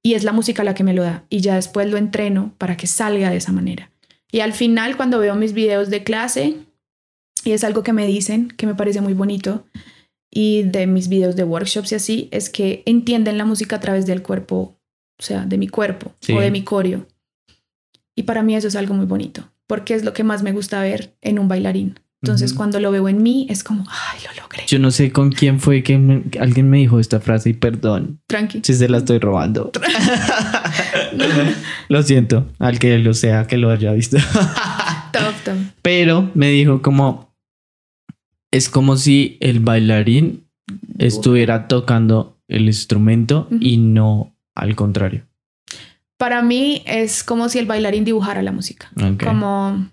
Y 0.02 0.16
es 0.16 0.24
la 0.24 0.32
música 0.32 0.64
la 0.64 0.74
que 0.74 0.84
me 0.84 0.96
lo 0.96 1.04
da. 1.04 1.24
Y 1.30 1.42
ya 1.42 1.54
después 1.54 1.88
lo 1.88 1.98
entreno 1.98 2.56
para 2.58 2.76
que 2.76 2.88
salga 2.88 3.30
de 3.30 3.38
esa 3.38 3.52
manera. 3.52 3.92
Y 4.32 4.40
al 4.40 4.54
final, 4.54 4.98
cuando 4.98 5.20
veo 5.20 5.36
mis 5.36 5.54
videos 5.54 5.92
de 5.92 6.04
clase, 6.04 6.56
y 7.46 7.52
es 7.52 7.64
algo 7.64 7.84
que 7.84 7.94
me 7.94 8.08
dicen, 8.08 8.48
que 8.48 8.66
me 8.66 8.74
parece 8.74 9.02
muy 9.02 9.14
bonito, 9.14 9.68
y 10.36 10.64
de 10.64 10.88
mis 10.88 11.10
videos 11.10 11.36
de 11.36 11.44
workshops 11.44 11.92
y 11.92 11.96
así, 11.96 12.28
es 12.32 12.50
que 12.50 12.82
entienden 12.88 13.38
la 13.38 13.46
música 13.46 13.76
a 13.76 13.80
través 13.80 14.08
del 14.08 14.24
cuerpo, 14.24 14.80
o 15.20 15.24
sea, 15.24 15.46
de 15.46 15.60
mi 15.60 15.68
cuerpo 15.68 16.14
o 16.34 16.42
de 16.42 16.50
mi 16.50 16.64
coreo. 16.64 17.06
Y 18.16 18.24
para 18.24 18.42
mí 18.42 18.56
eso 18.56 18.68
es 18.68 18.76
algo 18.76 18.96
muy 18.96 19.06
bonito, 19.06 19.52
porque 19.68 19.94
es 19.94 20.04
lo 20.04 20.14
que 20.14 20.24
más 20.24 20.42
me 20.42 20.52
gusta 20.52 20.82
ver 20.82 21.16
en 21.22 21.38
un 21.38 21.48
bailarín. 21.48 22.00
Entonces, 22.24 22.54
cuando 22.54 22.80
lo 22.80 22.90
veo 22.90 23.10
en 23.10 23.22
mí, 23.22 23.46
es 23.50 23.66
como, 23.66 23.84
ay, 23.90 24.20
lo 24.26 24.42
logré. 24.42 24.64
Yo 24.66 24.80
no 24.80 24.92
sé 24.92 25.12
con 25.12 25.34
quién 25.34 25.60
fue 25.60 25.84
que 25.84 26.24
alguien 26.40 26.70
me 26.70 26.78
dijo 26.78 27.02
esta 27.02 27.20
frase 27.20 27.50
y 27.50 27.54
perdón. 27.54 28.22
Tranqui. 28.28 28.62
Si 28.64 28.74
se 28.76 28.88
la 28.88 29.00
estoy 29.00 29.20
robando. 29.20 29.72
lo 31.90 32.02
siento, 32.02 32.48
al 32.60 32.80
que 32.80 32.98
lo 32.98 33.14
sea, 33.14 33.46
que 33.46 33.58
lo 33.58 33.70
haya 33.70 33.92
visto. 33.92 34.18
top, 35.12 35.34
top. 35.44 35.58
Pero 35.82 36.32
me 36.34 36.50
dijo 36.50 36.82
como, 36.82 37.33
es 38.54 38.70
como 38.70 38.97
si 38.97 39.38
el 39.39 39.62
bailarín 39.62 40.47
estuviera 40.99 41.68
tocando 41.68 42.38
el 42.47 42.66
instrumento 42.68 43.47
y 43.60 43.78
no 43.78 44.38
al 44.54 44.76
contrario. 44.76 45.26
Para 46.18 46.43
mí 46.43 46.84
es 46.86 47.24
como 47.24 47.49
si 47.49 47.58
el 47.58 47.66
bailarín 47.66 48.06
dibujara 48.06 48.43
la 48.43 48.51
música, 48.51 48.91
como 49.24 49.89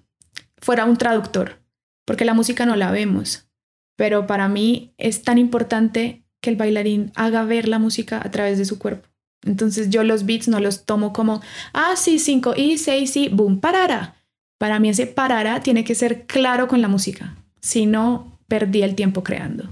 fuera 0.58 0.84
un 0.84 0.98
traductor, 0.98 1.58
porque 2.04 2.26
la 2.26 2.34
música 2.34 2.66
no 2.66 2.76
la 2.76 2.90
vemos, 2.90 3.48
pero 3.96 4.26
para 4.26 4.46
mí 4.46 4.92
es 4.98 5.22
tan 5.22 5.38
importante 5.38 6.22
que 6.42 6.50
el 6.50 6.56
bailarín 6.56 7.12
haga 7.14 7.44
ver 7.44 7.66
la 7.66 7.78
música 7.78 8.20
a 8.22 8.30
través 8.30 8.58
de 8.58 8.66
su 8.66 8.78
cuerpo. 8.78 9.08
Entonces 9.42 9.88
yo 9.88 10.04
los 10.04 10.26
beats 10.26 10.48
no 10.48 10.60
los 10.60 10.84
tomo 10.84 11.14
como, 11.14 11.40
ah, 11.72 11.94
sí, 11.96 12.18
cinco 12.18 12.52
y 12.54 12.76
seis 12.76 13.16
y 13.16 13.28
boom, 13.28 13.58
parara. 13.58 14.16
Para 14.58 14.78
mí 14.78 14.90
ese 14.90 15.06
parara 15.06 15.60
tiene 15.60 15.82
que 15.82 15.94
ser 15.94 16.26
claro 16.26 16.68
con 16.68 16.82
la 16.82 16.88
música. 16.88 17.36
Si 17.62 17.86
no, 17.86 18.29
perdí 18.50 18.82
el 18.82 18.96
tiempo 18.96 19.22
creando. 19.22 19.70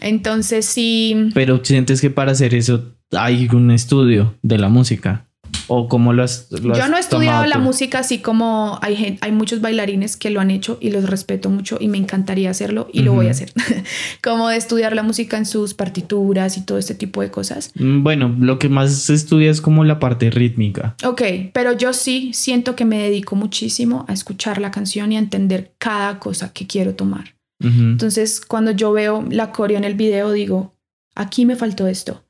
Entonces 0.00 0.64
sí. 0.64 1.30
Pero 1.34 1.62
sientes 1.62 2.00
que 2.00 2.10
para 2.10 2.32
hacer 2.32 2.54
eso 2.54 2.96
hay 3.12 3.48
un 3.52 3.70
estudio 3.70 4.34
de 4.42 4.58
la 4.58 4.68
música. 4.68 5.26
¿O 5.66 5.88
cómo 5.88 6.12
lo 6.12 6.22
has, 6.22 6.48
Yo 6.50 6.88
no 6.88 6.96
he 6.96 7.00
estudiado 7.00 7.44
la 7.46 7.58
música 7.58 8.00
así 8.00 8.18
como 8.18 8.78
hay, 8.82 9.18
hay 9.20 9.32
muchos 9.32 9.60
bailarines 9.60 10.16
que 10.16 10.30
lo 10.30 10.40
han 10.40 10.50
hecho 10.50 10.78
y 10.80 10.90
los 10.90 11.08
respeto 11.08 11.48
mucho 11.48 11.76
y 11.80 11.88
me 11.88 11.98
encantaría 11.98 12.50
hacerlo 12.50 12.88
y 12.92 13.02
lo 13.02 13.14
voy 13.14 13.28
a 13.28 13.32
hacer. 13.32 13.52
como 14.22 14.48
de 14.48 14.56
estudiar 14.56 14.94
la 14.94 15.02
música 15.02 15.36
en 15.36 15.46
sus 15.46 15.74
partituras 15.74 16.56
y 16.56 16.62
todo 16.62 16.78
este 16.78 16.94
tipo 16.94 17.20
de 17.20 17.30
cosas. 17.30 17.72
Mm, 17.74 18.02
bueno, 18.02 18.34
lo 18.38 18.58
que 18.58 18.68
más 18.68 18.92
se 18.92 19.14
estudia 19.14 19.50
es 19.50 19.60
como 19.60 19.84
la 19.84 19.98
parte 19.98 20.30
rítmica. 20.30 20.96
Ok, 21.04 21.22
pero 21.52 21.76
yo 21.76 21.92
sí 21.92 22.30
siento 22.32 22.74
que 22.74 22.84
me 22.84 22.98
dedico 22.98 23.36
muchísimo 23.36 24.04
a 24.08 24.12
escuchar 24.12 24.60
la 24.60 24.70
canción 24.70 25.12
y 25.12 25.16
a 25.16 25.20
entender 25.20 25.72
cada 25.78 26.18
cosa 26.20 26.52
que 26.52 26.66
quiero 26.66 26.94
tomar. 26.94 27.39
Entonces, 27.60 28.40
cuando 28.40 28.70
yo 28.70 28.90
veo 28.92 29.22
la 29.30 29.52
coreo 29.52 29.76
en 29.76 29.84
el 29.84 29.94
video, 29.94 30.32
digo, 30.32 30.74
aquí 31.14 31.44
me 31.44 31.56
faltó 31.56 31.86
esto. 31.86 32.24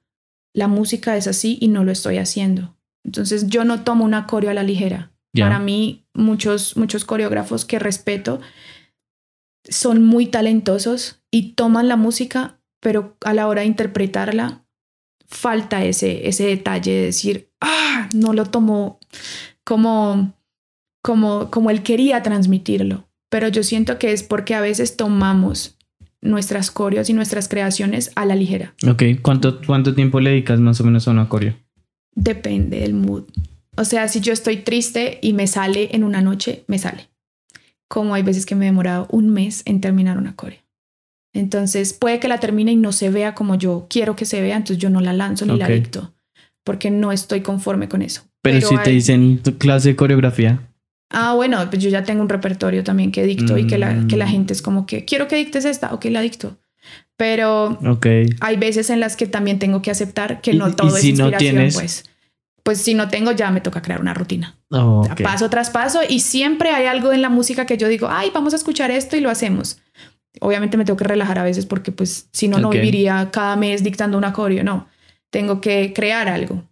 La 0.53 0.67
música 0.67 1.17
es 1.17 1.29
así 1.29 1.57
y 1.61 1.69
no 1.69 1.85
lo 1.85 1.93
estoy 1.93 2.19
haciendo. 2.19 2.77
Entonces, 3.05 3.47
yo 3.47 3.65
no 3.65 3.85
tomo 3.85 4.05
una 4.05 4.27
coreo 4.27 4.51
a 4.51 4.55
la 4.55 4.65
ligera. 4.65 5.13
Para 5.33 5.61
mí, 5.61 6.05
muchos, 6.13 6.77
muchos 6.77 7.05
coreógrafos 7.05 7.65
que 7.65 7.79
respeto 7.79 8.41
son 9.63 10.05
muy 10.05 10.27
talentosos 10.27 11.23
y 11.31 11.53
toman 11.53 11.87
la 11.87 11.95
música, 11.95 12.59
pero 12.81 13.17
a 13.25 13.33
la 13.33 13.47
hora 13.47 13.61
de 13.61 13.69
interpretarla, 13.69 14.65
falta 15.29 15.85
ese, 15.85 16.27
ese 16.27 16.47
detalle 16.47 16.93
de 16.93 17.05
decir, 17.05 17.53
ah, 17.61 18.09
no 18.13 18.33
lo 18.33 18.47
tomó 18.47 18.99
como, 19.63 20.35
como, 21.03 21.53
como 21.53 21.71
él 21.71 21.85
quería 21.85 22.25
transmitirlo 22.25 23.10
pero 23.31 23.49
yo 23.49 23.63
siento 23.63 23.99
que 23.99 24.13
es 24.13 24.23
porque 24.23 24.55
a 24.55 24.61
veces 24.61 24.97
tomamos 24.97 25.79
nuestras 26.21 26.71
coreos 26.71 27.09
y 27.09 27.15
nuestras 27.15 27.49
creaciones 27.49 28.11
a 28.15 28.27
la 28.27 28.37
ligera. 28.37 28.75
Ok, 28.87 29.03
¿cuánto, 29.23 29.61
cuánto 29.67 29.95
tiempo 29.95 30.21
le 30.21 30.31
dedicas 30.31 30.61
más 30.61 30.81
o 30.81 30.85
menos 30.85 31.09
a 31.09 31.13
una 31.13 31.29
coreo? 31.29 31.55
Depende 32.15 32.81
del 32.81 32.93
mood. 32.93 33.25
O 33.77 33.85
sea, 33.85 34.09
si 34.09 34.21
yo 34.21 34.33
estoy 34.33 34.59
triste 34.59 35.19
y 35.23 35.33
me 35.33 35.47
sale 35.47 35.89
en 35.93 36.05
una 36.05 36.21
noche, 36.21 36.65
me 36.67 36.79
sale. 36.79 37.09
Como 37.89 38.15
hay 38.15 38.23
veces 38.23 38.45
que 38.45 38.55
me 38.55 38.67
he 38.67 38.69
demorado 38.69 39.07
un 39.11 39.31
mes 39.31 39.63
en 39.65 39.81
terminar 39.81 40.19
una 40.19 40.37
coreo. 40.37 40.61
Entonces 41.33 41.93
puede 41.93 42.19
que 42.19 42.29
la 42.29 42.41
termine 42.41 42.73
y 42.73 42.77
no 42.77 42.93
se 42.93 43.09
vea 43.11 43.35
como 43.35 43.55
yo 43.55 43.87
quiero 43.89 44.17
que 44.17 44.25
se 44.25 44.41
vea, 44.43 44.57
entonces 44.57 44.79
yo 44.79 44.91
no 44.91 45.01
la 45.01 45.13
lanzo 45.13 45.47
ni 45.47 45.57
la 45.57 45.69
dicto, 45.69 46.13
porque 46.65 46.91
no 46.91 47.13
estoy 47.13 47.41
conforme 47.41 47.89
con 47.89 48.03
eso. 48.03 48.23
Pero, 48.43 48.67
si 48.67 48.77
te 48.79 48.91
dicen 48.91 49.41
clase 49.59 49.91
de 49.91 49.97
coreografía, 49.97 50.70
Ah, 51.11 51.35
bueno, 51.35 51.59
pues 51.69 51.83
yo 51.83 51.91
ya 51.91 52.05
tengo 52.05 52.23
un 52.23 52.29
repertorio 52.29 52.85
también 52.85 53.11
que 53.11 53.25
dicto 53.25 53.59
y 53.59 53.67
que 53.67 53.79
la, 53.79 54.07
que 54.09 54.17
la 54.17 54.27
mm. 54.27 54.31
gente 54.31 54.53
es 54.53 54.63
como 54.63 54.87
que 54.87 55.05
quiero 55.05 55.27
que 55.27 55.37
dictes 55.37 55.65
esta, 55.65 55.93
ok, 55.93 56.05
la 56.07 56.21
dicto. 56.21 56.57
Pero 57.17 57.79
hay 58.41 58.57
veces 58.57 58.89
en 58.91 59.01
las 59.01 59.17
que 59.17 59.27
también 59.27 59.59
tengo 59.59 59.83
que 59.83 59.91
aceptar 59.91 60.41
que 60.41 60.55
no 60.55 60.75
todo 60.75 60.97
es 60.97 61.05
inspiración, 61.05 61.69
pues. 61.73 62.05
Pues 62.63 62.81
si 62.81 62.95
no 62.95 63.09
tengo, 63.09 63.33
ya 63.33 63.51
me 63.51 63.61
toca 63.61 63.83
crear 63.83 64.01
una 64.01 64.15
rutina. 64.15 64.57
Oh, 64.71 65.07
paso 65.23 65.51
tras 65.51 65.71
paso 65.71 66.01
y 66.09 66.21
siempre 66.21 66.71
hay 66.71 66.87
algo 66.87 67.13
en 67.13 67.23
la 67.23 67.29
música 67.29 67.67
que 67.67 67.77
yo 67.77 67.89
digo, 67.89 68.09
ay, 68.11 68.31
vamos 68.33 68.53
a 68.53 68.57
escuchar 68.57 68.91
esto 68.91 69.17
y 69.17 69.21
lo 69.21 69.31
hacemos. 69.31 69.81
Obviamente 70.41 70.77
me 70.77 70.85
tengo 70.85 70.97
que 70.97 71.05
relajar 71.05 71.39
a 71.39 71.43
veces 71.43 71.67
porque 71.67 71.91
pues 71.91 72.29
si 72.33 72.49
no, 72.49 72.59
no 72.59 72.71
viviría 72.71 73.31
cada 73.33 73.57
mes 73.57 73.83
dictando 73.83 74.17
un 74.17 74.31
coreo, 74.31 74.63
no. 74.63 74.89
Tengo 75.31 75.61
que 75.61 75.93
crear 75.93 76.29
algo. 76.29 76.65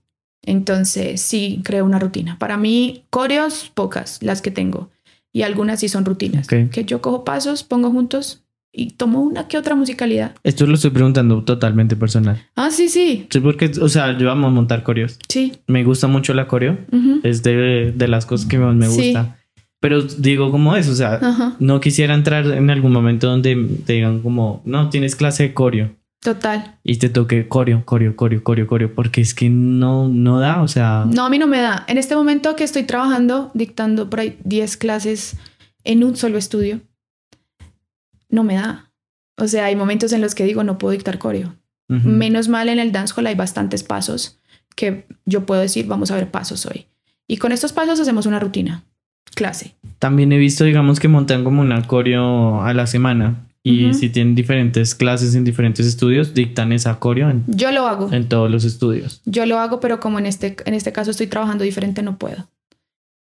Entonces, 0.49 1.21
sí, 1.21 1.61
creo 1.63 1.85
una 1.85 1.99
rutina. 1.99 2.39
Para 2.39 2.57
mí, 2.57 3.05
coreos, 3.11 3.71
pocas 3.75 4.19
las 4.23 4.41
que 4.41 4.51
tengo. 4.51 4.89
Y 5.31 5.43
algunas 5.43 5.81
sí 5.81 5.91
son 5.91 6.07
rutinas. 6.07 6.49
Que 6.49 6.85
yo 6.87 7.03
cojo 7.03 7.23
pasos, 7.23 7.65
pongo 7.65 7.91
juntos 7.91 8.43
y 8.73 8.93
tomo 8.93 9.21
una 9.21 9.47
que 9.47 9.59
otra 9.59 9.75
musicalidad. 9.75 10.35
Esto 10.43 10.67
lo 10.67 10.77
estoy 10.77 10.91
preguntando 10.91 11.45
totalmente 11.45 11.97
personal. 11.97 12.43
Ah, 12.57 12.71
sí, 12.71 12.89
sí. 12.89 13.27
Sí, 13.29 13.41
porque, 13.41 13.71
o 13.79 13.91
sea, 13.91 14.17
yo 14.17 14.31
amo 14.31 14.51
montar 14.51 14.83
coreos. 14.85 15.19
Sí. 15.29 15.53
Me 15.67 15.85
gusta 15.85 16.07
mucho 16.07 16.33
la 16.33 16.49
coreo. 16.49 16.79
Es 17.25 17.43
de, 17.43 17.93
las 18.09 18.25
cosas 18.25 18.47
que 18.47 18.59
más 18.59 18.75
me 18.75 18.89
gusta. 18.89 19.37
Pero 19.81 20.01
digo 20.01 20.51
como 20.51 20.77
es, 20.77 20.89
o 20.89 20.95
sea, 20.95 21.55
no 21.59 21.79
quisiera 21.81 22.15
entrar 22.15 22.47
en 22.47 22.71
algún 22.71 22.93
momento 22.93 23.29
donde 23.29 23.55
te 23.85 23.93
digan 23.93 24.21
como, 24.21 24.63
no, 24.65 24.89
tienes 24.89 25.15
clase 25.15 25.43
de 25.43 25.53
coreo. 25.53 25.91
Total. 26.21 26.79
Y 26.83 26.97
te 26.97 27.09
toque 27.09 27.49
coreo, 27.49 27.85
coreo, 27.85 28.17
coreo, 28.17 28.43
coreo, 28.43 28.67
coreo, 28.67 28.95
porque 28.95 29.21
es 29.21 29.35
que 29.35 29.51
no, 29.51 30.09
no 30.09 30.41
da, 30.41 30.63
o 30.63 30.69
sea... 30.69 31.05
No, 31.07 31.25
a 31.25 31.31
mí 31.31 31.39
no 31.39 31.47
me 31.47 31.61
da. 31.61 31.85
En 31.87 31.97
este 31.97 32.17
momento 32.17 32.57
que 32.57 32.65
estoy 32.65 32.83
trabajando, 32.83 33.51
dictando 33.55 34.11
por 34.11 34.21
ahí 34.21 34.39
10 34.45 34.77
clases 34.79 35.37
en 35.85 36.03
un 36.03 36.17
solo 36.17 36.39
estudio, 36.39 36.81
no 38.29 38.43
me 38.43 38.57
da. 38.57 38.91
O 39.37 39.47
sea, 39.47 39.67
hay 39.67 39.77
momentos 39.77 40.13
en 40.13 40.21
los 40.21 40.35
que 40.35 40.45
digo, 40.45 40.65
no 40.65 40.79
puedo 40.79 40.93
dictar 40.93 41.19
coreo. 41.19 41.55
Menos 41.89 42.49
mal 42.49 42.69
en 42.69 42.79
el 42.79 42.93
dancehall 42.93 43.29
hay 43.29 43.35
bastantes 43.35 43.83
pasos 43.83 44.39
que 44.77 45.07
yo 45.25 45.47
puedo 45.47 45.61
decir, 45.61 45.87
vamos 45.87 46.11
a 46.11 46.17
ver 46.17 46.31
pasos 46.31 46.67
hoy. 46.67 46.87
Y 47.27 47.39
con 47.39 47.51
estos 47.51 47.73
pasos 47.73 47.99
hacemos 47.99 48.27
una 48.27 48.39
rutina 48.39 48.85
clase. 49.35 49.75
También 49.99 50.33
he 50.33 50.39
visto, 50.39 50.65
digamos, 50.65 51.01
que 51.01 51.09
montan 51.09 51.45
como 51.45 51.63
un 51.63 51.81
coreo 51.83 52.63
a 52.63 52.75
la 52.75 52.87
semana. 52.87 53.48
Y 53.63 53.93
si 53.93 54.09
tienen 54.09 54.35
diferentes 54.35 54.95
clases 54.95 55.35
en 55.35 55.45
diferentes 55.45 55.85
estudios, 55.85 56.33
dictan 56.33 56.73
esa 56.73 56.99
coreo 56.99 57.29
en, 57.29 57.45
Yo 57.49 57.71
lo 57.71 57.87
hago. 57.87 58.11
En 58.13 58.29
todos 58.29 58.51
los 58.51 58.65
estudios. 58.65 59.21
Yo 59.27 59.45
lo 59.45 59.59
hago, 59.59 59.79
pero 59.81 60.01
como 60.01 60.19
en 60.19 60.27
este, 60.27 60.57
en 60.65 60.75
este 60.75 60.93
caso 60.93 61.11
estoy 61.11 61.27
trabajando 61.27 61.65
diferente, 61.65 62.03
no 62.03 62.17
puedo. 62.17 62.49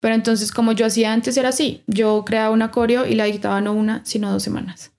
Pero 0.01 0.17
entonces, 0.17 0.51
como 0.51 0.73
yo 0.73 0.85
hacía 0.85 1.13
antes, 1.13 1.37
era 1.37 1.51
así. 1.51 1.83
Yo 1.87 2.25
creaba 2.27 2.51
una 2.51 2.73
coreo 2.73 3.07
y 3.07 3.15
la 3.15 3.25
dictaba 3.27 3.61
no 3.61 3.73
una, 3.73 4.05
sino 4.05 4.33
dos 4.33 4.43
semanas. 4.43 4.93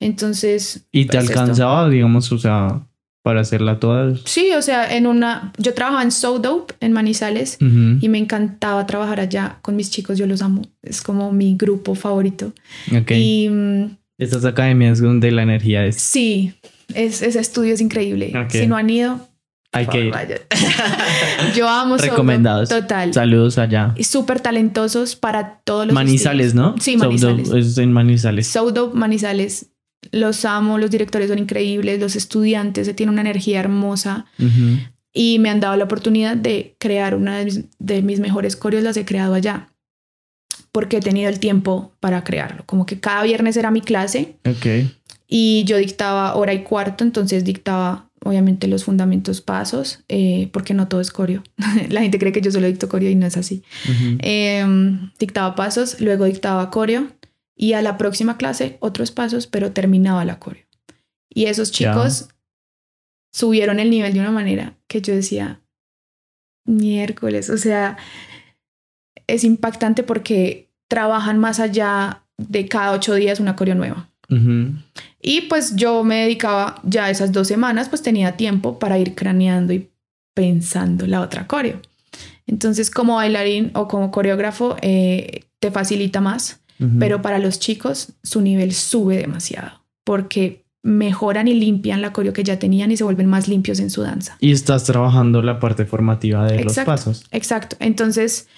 Entonces. 0.00 0.86
¿Y 0.92 1.06
te 1.06 1.18
pues, 1.18 1.28
alcanzaba, 1.28 1.88
digamos, 1.88 2.30
o 2.30 2.38
sea, 2.38 2.86
para 3.24 3.40
hacerla 3.40 3.80
todas. 3.80 4.20
Sí, 4.26 4.52
o 4.52 4.60
sea, 4.60 4.94
en 4.94 5.06
una, 5.06 5.50
yo 5.56 5.72
trabajaba 5.72 6.02
en 6.02 6.12
So 6.12 6.38
Dope 6.38 6.74
en 6.80 6.92
Manizales 6.92 7.56
y 7.58 8.08
me 8.10 8.18
encantaba 8.18 8.86
trabajar 8.86 9.18
allá 9.18 9.58
con 9.62 9.76
mis 9.76 9.90
chicos, 9.90 10.18
yo 10.18 10.26
los 10.26 10.42
amo, 10.42 10.60
es 10.82 11.00
como 11.00 11.32
mi 11.32 11.56
grupo 11.56 11.94
favorito. 11.94 12.52
Ok. 12.94 13.12
Y 13.12 13.48
mm, 13.48 13.96
estas 14.18 14.44
academias 14.44 15.00
donde 15.00 15.30
la 15.30 15.42
energía 15.42 15.84
es. 15.84 15.96
Sí, 15.96 16.54
es, 16.94 17.22
ese 17.22 17.40
estudio 17.40 17.74
es 17.74 17.80
increíble. 17.80 18.32
Si 18.50 18.66
no 18.66 18.76
han 18.76 18.90
ido, 18.90 19.28
hay 19.72 19.86
que 19.86 20.06
ir. 20.06 20.14
Yo 21.56 21.68
amo 21.68 21.96
Recomendados. 21.96 22.68
Total. 22.68 23.12
Saludos 23.12 23.58
allá. 23.58 23.92
Y 23.96 24.04
súper 24.04 24.40
talentosos 24.40 25.16
para 25.16 25.60
todos 25.64 25.86
los 25.86 25.94
Manizales, 25.94 26.54
¿no? 26.54 26.76
Sí, 26.78 26.96
Manizales. 26.96 27.50
es 27.50 27.78
en 27.78 27.92
Manizales. 27.92 28.46
So 28.46 28.70
Dope 28.70 28.96
Manizales 28.96 29.70
los 30.12 30.44
amo, 30.44 30.78
los 30.78 30.90
directores 30.90 31.28
son 31.28 31.38
increíbles, 31.38 32.00
los 32.00 32.16
estudiantes 32.16 32.86
se 32.86 32.94
tienen 32.94 33.14
una 33.14 33.22
energía 33.22 33.60
hermosa 33.60 34.26
y 35.12 35.38
me 35.38 35.50
han 35.50 35.60
dado 35.60 35.76
la 35.76 35.84
oportunidad 35.84 36.36
de 36.36 36.76
crear 36.78 37.14
una 37.14 37.38
de 37.78 38.02
mis, 38.02 38.20
mejores 38.20 38.56
coreos, 38.56 38.82
las 38.82 38.96
he 38.96 39.04
creado 39.04 39.34
allá 39.34 39.70
porque 40.74 40.96
he 40.96 41.00
tenido 41.00 41.28
el 41.28 41.38
tiempo 41.38 41.92
para 42.00 42.24
crearlo. 42.24 42.64
Como 42.66 42.84
que 42.84 42.98
cada 42.98 43.22
viernes 43.22 43.56
era 43.56 43.70
mi 43.70 43.80
clase 43.80 44.34
y 45.28 45.62
yo 45.66 45.76
dictaba 45.76 46.34
hora 46.34 46.52
y 46.52 46.64
cuarto, 46.64 47.04
entonces 47.04 47.44
dictaba 47.44 48.10
obviamente 48.24 48.66
los 48.66 48.82
fundamentos 48.82 49.40
pasos, 49.40 50.02
eh, 50.08 50.48
porque 50.52 50.74
no 50.74 50.88
todo 50.88 51.00
es 51.00 51.12
coreo. 51.12 51.44
la 51.90 52.00
gente 52.00 52.18
cree 52.18 52.32
que 52.32 52.40
yo 52.40 52.50
solo 52.50 52.66
dicto 52.66 52.88
coreo 52.88 53.08
y 53.08 53.14
no 53.14 53.24
es 53.24 53.36
así. 53.36 53.62
Em, 54.18 55.12
dictaba 55.20 55.54
pasos, 55.54 56.00
luego 56.00 56.24
dictaba 56.24 56.70
coreo 56.70 57.06
y 57.54 57.74
a 57.74 57.82
la 57.82 57.96
próxima 57.96 58.36
clase 58.36 58.76
otros 58.80 59.12
pasos, 59.12 59.46
pero 59.46 59.70
terminaba 59.70 60.24
la 60.24 60.40
coreo. 60.40 60.66
Y 61.28 61.44
esos 61.44 61.70
chicos 61.70 62.30
subieron 63.32 63.78
el 63.78 63.90
nivel 63.90 64.12
de 64.12 64.20
una 64.20 64.32
manera 64.32 64.76
que 64.88 65.00
yo 65.00 65.14
decía, 65.14 65.60
miércoles, 66.66 67.48
o 67.48 67.58
sea, 67.58 67.96
es 69.26 69.44
impactante 69.44 70.02
porque 70.02 70.68
trabajan 70.88 71.38
más 71.38 71.60
allá 71.60 72.22
de 72.36 72.68
cada 72.68 72.92
ocho 72.92 73.14
días 73.14 73.40
una 73.40 73.56
coreo 73.56 73.74
nueva. 73.74 74.08
Y 75.20 75.42
pues 75.42 75.76
yo 75.76 76.02
me 76.02 76.22
dedicaba 76.22 76.80
ya 76.82 77.08
esas 77.08 77.30
dos 77.30 77.46
semanas, 77.46 77.88
pues 77.88 78.02
tenía 78.02 78.36
tiempo 78.36 78.80
para 78.80 78.98
ir 78.98 79.14
craneando 79.14 79.72
y 79.72 79.88
pensando 80.34 81.06
la 81.06 81.20
otra 81.20 81.46
coreo. 81.46 81.80
Entonces, 82.46 82.90
como 82.90 83.16
bailarín 83.16 83.70
o 83.74 83.86
como 83.86 84.10
coreógrafo, 84.10 84.76
eh, 84.82 85.44
te 85.60 85.70
facilita 85.70 86.20
más 86.20 86.60
pero 86.98 87.22
para 87.22 87.38
los 87.38 87.58
chicos 87.58 88.12
su 88.22 88.40
nivel 88.40 88.72
sube 88.72 89.16
demasiado 89.16 89.84
porque 90.04 90.64
mejoran 90.82 91.48
y 91.48 91.54
limpian 91.54 92.02
la 92.02 92.12
coreo 92.12 92.32
que 92.32 92.44
ya 92.44 92.58
tenían 92.58 92.90
y 92.90 92.96
se 92.96 93.04
vuelven 93.04 93.26
más 93.26 93.48
limpios 93.48 93.80
en 93.80 93.88
su 93.88 94.02
danza. 94.02 94.36
Y 94.40 94.52
estás 94.52 94.84
trabajando 94.84 95.40
la 95.40 95.58
parte 95.58 95.86
formativa 95.86 96.44
de 96.46 96.62
los 96.62 96.76
pasos. 96.80 97.24
Exacto. 97.30 97.76
Entonces, 97.80 98.48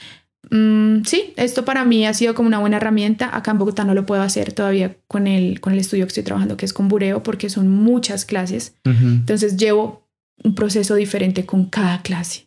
mm, 0.50 1.04
sí, 1.04 1.32
esto 1.36 1.64
para 1.64 1.84
mí 1.84 2.06
ha 2.06 2.14
sido 2.14 2.34
como 2.34 2.46
una 2.48 2.58
buena 2.58 2.76
herramienta. 2.76 3.36
Acá 3.36 3.50
en 3.50 3.58
Bogotá 3.58 3.84
no 3.84 3.94
lo 3.94 4.06
puedo 4.06 4.22
hacer 4.22 4.52
todavía 4.52 4.96
con 5.08 5.26
el, 5.26 5.60
con 5.60 5.72
el 5.72 5.78
estudio 5.78 6.04
que 6.04 6.08
estoy 6.08 6.24
trabajando, 6.24 6.56
que 6.56 6.66
es 6.66 6.72
con 6.72 6.88
Bureo, 6.88 7.22
porque 7.22 7.50
son 7.50 7.68
muchas 7.68 8.24
clases. 8.24 8.74
Entonces 8.84 9.56
llevo 9.56 10.08
un 10.42 10.54
proceso 10.54 10.94
diferente 10.94 11.46
con 11.46 11.66
cada 11.66 12.02
clase. 12.02 12.46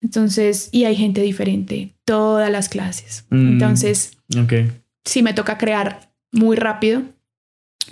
Entonces, 0.00 0.68
y 0.72 0.84
hay 0.84 0.96
gente 0.96 1.22
diferente, 1.22 1.94
todas 2.04 2.50
las 2.50 2.68
clases. 2.68 3.24
Mm, 3.30 3.52
Entonces, 3.52 4.18
okay 4.42 4.70
sí 5.04 5.22
me 5.22 5.34
toca 5.34 5.58
crear 5.58 6.12
muy 6.32 6.56
rápido, 6.56 7.02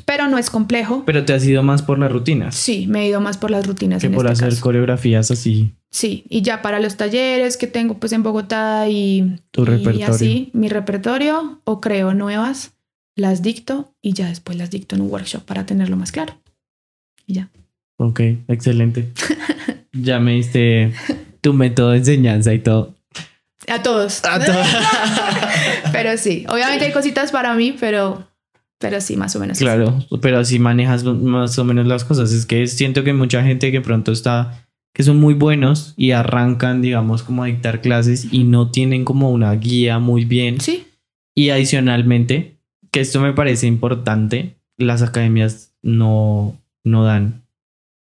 pero 0.05 0.29
no 0.29 0.39
es 0.39 0.51
complejo. 0.51 1.03
Pero 1.07 1.25
te 1.25 1.33
has 1.33 1.45
ido 1.45 1.63
más 1.63 1.83
por 1.83 1.99
las 1.99 2.11
rutinas. 2.11 2.55
Sí, 2.55 2.87
me 2.89 3.03
he 3.03 3.09
ido 3.09 3.21
más 3.21 3.39
por 3.39 3.51
las 3.51 3.67
rutinas. 3.67 4.03
Que 4.03 4.11
por 4.11 4.27
este 4.27 4.47
hacer 4.47 4.61
coreografías 4.61 5.31
así. 5.31 5.75
Sí, 5.91 6.25
y 6.29 6.43
ya 6.43 6.63
para 6.63 6.79
los 6.79 6.97
talleres 6.97 7.57
que 7.57 7.67
tengo 7.67 7.99
pues 7.99 8.13
en 8.13 8.23
Bogotá 8.23 8.89
y, 8.89 9.37
tu 9.51 9.65
repertorio. 9.65 10.01
y 10.01 10.03
así, 10.03 10.51
mi 10.53 10.69
repertorio 10.69 11.61
o 11.65 11.81
creo 11.81 12.15
nuevas, 12.15 12.73
las 13.17 13.43
dicto 13.43 13.93
y 14.01 14.13
ya 14.13 14.29
después 14.29 14.57
las 14.57 14.71
dicto 14.71 14.95
en 14.95 15.03
un 15.03 15.11
workshop 15.11 15.43
para 15.43 15.67
tenerlo 15.67 15.97
más 15.97 16.13
claro. 16.13 16.35
Y 17.27 17.35
ya. 17.35 17.51
Ok, 17.97 18.21
excelente. 18.49 19.09
ya 19.93 20.21
me 20.21 20.33
diste 20.33 20.93
tu 21.41 21.53
método 21.53 21.91
de 21.91 21.99
enseñanza 21.99 22.55
y 22.55 22.61
todo. 22.61 22.95
A 23.69 23.83
todos. 23.83 24.25
A 24.25 24.45
todos. 24.45 24.67
pero 25.93 26.17
sí, 26.17 26.45
obviamente 26.49 26.87
hay 26.87 26.93
cositas 26.93 27.31
para 27.31 27.55
mí, 27.55 27.77
pero, 27.79 28.27
pero 28.81 29.03
sí, 29.03 29.15
más 29.19 29.37
o 29.37 29.41
menos. 29.41 29.59
Claro, 29.59 30.03
pero 30.23 30.39
así 30.39 30.59
manejas 30.59 31.05
más 31.05 31.59
o 31.59 31.65
menos 31.65 31.87
las 31.87 32.03
cosas. 32.03 32.33
Es 32.33 32.47
que 32.47 32.67
siento 32.67 33.05
que 33.05 33.13
mucha 33.13 33.43
gente 33.43 33.71
que 33.71 33.83
pronto 33.83 34.11
está, 34.11 34.67
que 34.95 35.03
son 35.03 35.19
muy 35.19 35.35
buenos 35.35 35.93
y 35.99 36.13
arrancan, 36.13 36.81
digamos, 36.81 37.23
como 37.23 37.43
a 37.43 37.47
dictar 37.47 37.83
clases 37.83 38.29
y 38.33 38.45
no 38.45 38.71
tienen 38.71 39.05
como 39.05 39.31
una 39.33 39.53
guía 39.53 39.99
muy 39.99 40.25
bien. 40.25 40.63
Sí. 40.63 40.87
Y 41.35 41.51
adicionalmente, 41.51 42.57
que 42.91 43.01
esto 43.01 43.21
me 43.21 43.35
parece 43.35 43.67
importante, 43.67 44.57
las 44.79 45.03
academias 45.03 45.75
no, 45.83 46.59
no 46.83 47.05
dan 47.05 47.43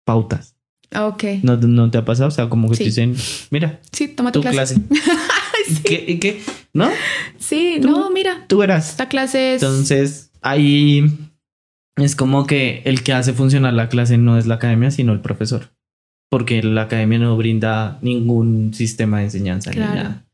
pautas. 0.03 0.57
Ok. 0.93 1.24
¿No, 1.43 1.55
¿No, 1.55 1.89
te 1.91 1.97
ha 1.97 2.03
pasado? 2.03 2.28
O 2.28 2.32
sea, 2.32 2.49
como 2.49 2.70
que 2.70 2.76
te 2.76 2.84
dicen, 2.84 3.15
mira, 3.51 3.80
sí, 3.93 4.09
toma 4.09 4.34
tu, 4.34 4.41
clase. 4.41 4.82
¿Qué, 5.86 6.20
¿Qué? 6.20 6.41
¿No? 6.74 6.89
Sí, 7.39 7.80
no, 7.82 8.09
mira. 8.11 8.45
Tú 8.47 8.57
verás. 8.57 8.89
Esta 8.89 9.07
clase 9.07 9.55
es... 9.55 9.63
Entonces, 9.63 10.26
ahí 10.42 11.06
es 11.98 12.16
como 12.16 12.46
que 12.46 12.82
el 12.86 13.04
que 13.04 13.14
hace 13.14 13.34
funcionar 13.34 13.74
la 13.74 13.90
clase 13.90 14.18
no 14.18 14.38
es 14.38 14.46
la 14.46 14.56
academia, 14.56 14.92
sino 14.92 15.14
el 15.14 15.20
profesor. 15.20 15.70
Porque 16.30 16.62
la 16.62 16.84
academia 16.84 17.20
no 17.20 17.38
brinda 17.38 18.00
ningún 18.02 18.74
sistema 18.74 19.20
de 19.20 19.26
enseñanza 19.26 19.72
ni 19.72 19.80
nada. 19.80 20.26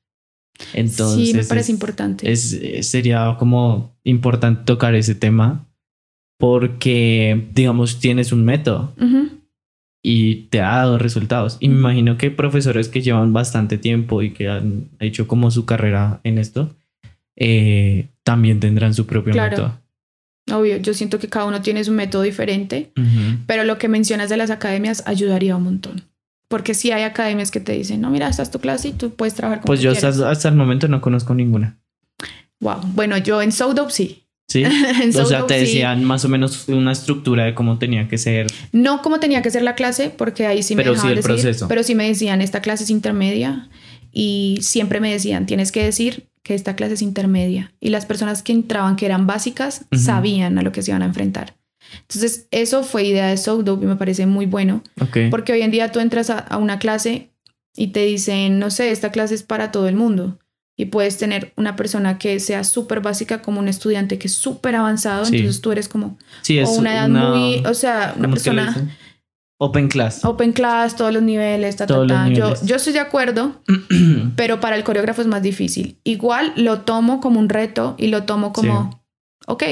Entonces, 0.74 1.30
sí, 1.30 1.34
me 1.34 1.44
parece 1.44 1.72
importante. 1.72 2.32
Es, 2.32 2.60
sería 2.82 3.36
como 3.40 3.96
importante 4.04 4.64
tocar 4.66 4.96
ese 4.96 5.16
tema 5.16 5.66
porque, 6.40 7.48
digamos, 7.54 8.00
tienes 8.00 8.32
un 8.32 8.44
método 8.44 8.94
y 10.04 10.48
te 10.50 10.62
ha 10.62 10.78
dado 10.78 10.98
resultados. 10.98 11.58
Y 11.60 11.70
me 11.70 11.76
imagino 11.76 12.18
que 12.18 12.32
profesores 12.32 12.90
que 12.90 13.02
llevan 13.02 13.32
bastante 13.32 13.78
tiempo 13.78 14.22
y 14.22 14.32
que 14.32 14.50
han 14.50 14.90
hecho 15.00 15.28
como 15.28 15.52
su 15.52 15.66
carrera 15.66 16.20
en 16.24 16.38
esto, 16.38 16.76
eh, 17.36 18.10
también 18.24 18.60
tendrán 18.60 18.94
su 18.94 19.06
propio 19.06 19.34
método. 19.34 19.80
Obvio, 20.52 20.78
yo 20.78 20.94
siento 20.94 21.20
que 21.20 21.30
cada 21.30 21.46
uno 21.46 21.62
tiene 21.62 21.84
su 21.84 21.92
método 21.92 22.24
diferente, 22.24 22.92
pero 23.48 23.64
lo 23.64 23.78
que 23.78 23.88
mencionas 23.88 24.30
de 24.30 24.38
las 24.38 24.50
academias 24.50 25.04
ayudaría 25.06 25.56
un 25.56 25.64
montón. 25.64 26.04
Porque 26.50 26.74
si 26.74 26.92
hay 26.92 27.04
academias 27.04 27.50
que 27.50 27.60
te 27.60 27.72
dicen, 27.72 28.02
no, 28.02 28.10
mira, 28.10 28.28
esta 28.28 28.44
es 28.44 28.52
tu 28.52 28.60
clase 28.60 28.90
y 28.90 28.92
tú 28.92 29.16
puedes 29.16 29.34
trabajar 29.34 29.62
con 29.62 29.66
Pues 29.66 29.80
yo 29.80 29.92
hasta, 29.92 30.30
hasta, 30.30 30.50
el 30.50 30.56
momento 30.56 30.88
no 30.88 31.02
conozco 31.02 31.34
ninguna. 31.34 31.80
Wow. 32.60 32.82
Bueno, 32.94 33.18
yo 33.18 33.42
en 33.42 33.52
Soudop 33.52 33.90
sí. 33.90 34.28
Sí. 34.50 34.64
o 35.18 35.26
sea, 35.26 35.48
te 35.48 35.56
decían 35.56 36.04
más 36.04 36.26
o 36.26 36.30
menos 36.30 36.68
una 36.68 36.92
estructura 36.92 37.46
de 37.46 37.56
cómo 37.56 37.80
tenía 37.80 38.08
que 38.08 38.18
ser. 38.18 38.48
No 38.72 39.02
cómo 39.02 39.20
tenía 39.20 39.42
que 39.42 39.50
ser 39.50 39.64
la 39.64 39.76
clase, 39.76 40.10
porque 40.10 40.46
ahí 40.46 40.62
sí 40.62 40.76
me 40.76 40.84
pero 40.84 40.96
sí 40.96 41.08
el 41.08 41.22
proceso. 41.22 41.68
Pero 41.68 41.84
sí 41.84 41.96
me 41.96 42.08
decían, 42.08 42.42
esta 42.42 42.62
clase 42.62 42.84
es 42.84 42.90
intermedia. 42.90 43.70
Y 44.12 44.60
siempre 44.62 45.00
me 45.00 45.12
decían, 45.12 45.48
tienes 45.48 45.72
que 45.72 45.84
decir 45.84 46.28
que 46.44 46.54
esta 46.54 46.76
clase 46.76 46.96
es 46.96 47.02
intermedia. 47.02 47.74
Y 47.80 47.90
las 47.90 48.06
personas 48.06 48.44
que 48.44 48.52
entraban, 48.52 48.96
que 48.96 49.06
eran 49.06 49.26
básicas, 49.26 49.86
sabían 49.92 50.58
a 50.58 50.62
lo 50.62 50.72
que 50.72 50.82
se 50.82 50.92
iban 50.92 51.02
a 51.02 51.06
enfrentar. 51.06 51.56
Entonces, 52.02 52.48
eso 52.52 52.84
fue 52.84 53.06
idea 53.06 53.28
de 53.28 53.38
SoCdope 53.38 53.86
y 53.86 53.88
me 53.88 53.96
parece 53.96 54.26
muy 54.26 54.46
bueno. 54.46 54.84
Porque 55.32 55.54
hoy 55.54 55.62
en 55.62 55.72
día 55.72 55.92
tú 55.92 56.00
entras 56.00 56.30
a, 56.30 56.58
una 56.58 56.80
clase 56.80 57.30
y 57.76 57.88
te 57.88 58.06
dicen, 58.06 58.60
no 58.60 58.70
sé, 58.70 58.92
esta 58.92 59.12
clase 59.12 59.36
es 59.36 59.44
para 59.44 59.72
todo 59.72 59.88
el 59.88 59.96
mundo. 59.96 60.38
Y 60.76 60.86
puedes 60.86 61.18
tener 61.18 61.54
una 61.56 61.76
persona 61.76 62.18
que 62.18 62.40
sea 62.40 62.64
súper 62.64 63.00
básica 63.02 63.42
como 63.42 63.60
un 63.60 63.68
estudiante 63.68 64.18
que 64.18 64.28
es 64.28 64.34
súper 64.34 64.76
avanzado. 64.76 65.26
Entonces 65.26 65.62
tú 65.62 65.72
eres 65.72 65.88
como... 65.88 66.18
Sí, 66.42 66.58
es 66.58 66.68
o 66.68 66.74
una 66.74 66.94
edad 66.94 67.10
muy... 67.10 67.64
O 67.66 67.74
sea, 67.74 68.16
una 68.18 68.30
persona... 68.30 68.98
Open 69.64 69.88
class. 69.88 70.26
Open 70.26 70.52
class, 70.52 70.98
todos 70.98 71.14
los 71.14 71.24
niveles, 71.24 71.78
ta, 71.78 71.88
ta, 71.88 72.28
Yo, 72.28 72.54
yo 72.66 72.76
estoy 72.76 72.92
de 72.92 73.00
acuerdo, 73.00 73.62
pero 74.36 74.60
para 74.60 74.76
el 74.76 74.84
coreógrafo 74.84 75.22
es 75.22 75.28
más 75.28 75.42
difícil. 75.42 75.98
Igual 76.04 76.52
lo 76.58 76.82
tomo 76.82 77.22
como 77.22 77.40
un 77.40 77.48
reto 77.48 77.96
y 77.98 78.08
lo 78.08 78.24
tomo 78.24 78.52
como, 78.52 79.02
ok, 79.48 79.64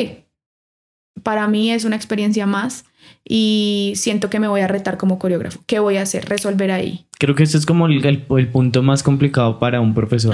para 1.24 1.50
mí 1.50 1.74
es 1.74 1.84
una 1.84 1.98
experiencia 1.98 2.46
más 2.46 2.86
y 3.28 3.92
siento 3.98 4.30
que 4.30 4.40
me 4.40 4.48
voy 4.48 4.62
a 4.62 4.70
retar 4.70 4.98
como 4.98 5.20
coreógrafo. 5.20 5.60
¿Qué 5.68 5.80
voy 5.80 5.98
a 5.98 6.04
hacer? 6.04 6.24
Resolver 6.30 6.72
ahí. 6.72 7.06
Creo 7.20 7.36
que 7.36 7.44
ese 7.44 7.58
es 7.58 7.66
como 7.66 7.88
el, 7.88 8.06
el, 8.06 8.48
punto 8.48 8.84
más 8.84 9.04
complicado 9.04 9.60
para 9.60 9.82
un 9.82 9.94
profesor. 9.94 10.34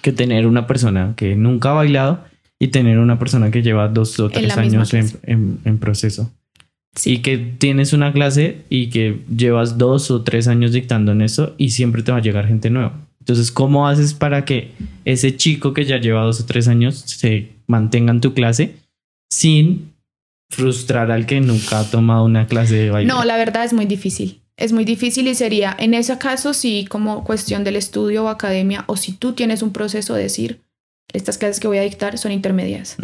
Que 0.00 0.12
tener 0.12 0.46
una 0.46 0.66
persona 0.66 1.12
que 1.14 1.36
nunca 1.36 1.72
ha 1.72 1.74
bailado 1.74 2.24
y 2.58 2.68
tener 2.68 2.98
una 2.98 3.18
persona 3.18 3.50
que 3.50 3.60
lleva 3.60 3.88
dos 3.88 4.18
o 4.18 4.30
tres 4.30 4.56
años 4.56 4.94
en, 4.94 5.60
en 5.62 5.78
proceso. 5.78 6.32
Sí. 6.94 7.14
Y 7.14 7.18
que 7.18 7.38
tienes 7.38 7.92
una 7.92 8.12
clase 8.12 8.64
y 8.68 8.90
que 8.90 9.22
llevas 9.34 9.78
dos 9.78 10.10
o 10.10 10.22
tres 10.22 10.46
años 10.46 10.72
dictando 10.72 11.12
en 11.12 11.22
eso 11.22 11.54
y 11.56 11.70
siempre 11.70 12.02
te 12.02 12.12
va 12.12 12.18
a 12.18 12.22
llegar 12.22 12.46
gente 12.46 12.68
nueva. 12.70 13.00
Entonces, 13.20 13.52
¿cómo 13.52 13.86
haces 13.86 14.14
para 14.14 14.44
que 14.44 14.72
ese 15.04 15.36
chico 15.36 15.72
que 15.72 15.84
ya 15.84 15.98
lleva 15.98 16.22
dos 16.22 16.40
o 16.40 16.44
tres 16.44 16.68
años 16.68 16.96
se 16.96 17.50
mantenga 17.66 18.12
en 18.12 18.20
tu 18.20 18.34
clase 18.34 18.74
sin 19.30 19.92
frustrar 20.50 21.10
al 21.10 21.24
que 21.24 21.40
nunca 21.40 21.78
ha 21.78 21.90
tomado 21.90 22.24
una 22.24 22.46
clase 22.46 22.74
de 22.74 22.90
baile? 22.90 23.08
No, 23.08 23.24
la 23.24 23.36
verdad 23.36 23.64
es 23.64 23.72
muy 23.72 23.86
difícil. 23.86 24.40
Es 24.56 24.72
muy 24.72 24.84
difícil 24.84 25.28
y 25.28 25.34
sería, 25.34 25.74
en 25.78 25.94
ese 25.94 26.18
caso, 26.18 26.52
sí, 26.52 26.84
como 26.88 27.24
cuestión 27.24 27.64
del 27.64 27.76
estudio 27.76 28.24
o 28.24 28.28
academia, 28.28 28.84
o 28.86 28.96
si 28.96 29.12
tú 29.12 29.32
tienes 29.32 29.62
un 29.62 29.72
proceso 29.72 30.14
de 30.14 30.24
decir, 30.24 30.60
estas 31.12 31.38
clases 31.38 31.60
que 31.60 31.68
voy 31.68 31.78
a 31.78 31.82
dictar 31.82 32.18
son 32.18 32.32
intermedias. 32.32 32.96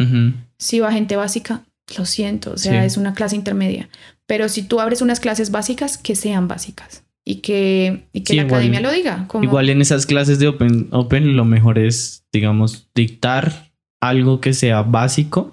Si 0.57 0.79
va 0.79 0.91
gente 0.91 1.15
básica, 1.15 1.63
lo 1.97 2.05
siento, 2.05 2.51
o 2.51 2.57
sea, 2.57 2.85
es 2.85 2.97
una 2.97 3.13
clase 3.13 3.35
intermedia. 3.35 3.89
Pero 4.25 4.49
si 4.49 4.63
tú 4.63 4.79
abres 4.79 5.01
unas 5.01 5.19
clases 5.19 5.51
básicas, 5.51 5.97
que 5.97 6.15
sean 6.15 6.47
básicas 6.47 7.03
y 7.25 7.37
que, 7.37 8.05
y 8.13 8.21
que 8.21 8.35
la 8.35 8.43
academia 8.43 8.79
lo 8.79 8.91
diga. 8.91 9.27
Igual 9.41 9.69
en 9.69 9.81
esas 9.81 10.05
clases 10.05 10.39
de 10.39 10.47
Open, 10.47 10.87
Open 10.91 11.35
lo 11.35 11.45
mejor 11.45 11.79
es, 11.79 12.25
digamos, 12.31 12.89
dictar 12.93 13.71
algo 14.01 14.39
que 14.39 14.53
sea 14.53 14.81
básico 14.83 15.49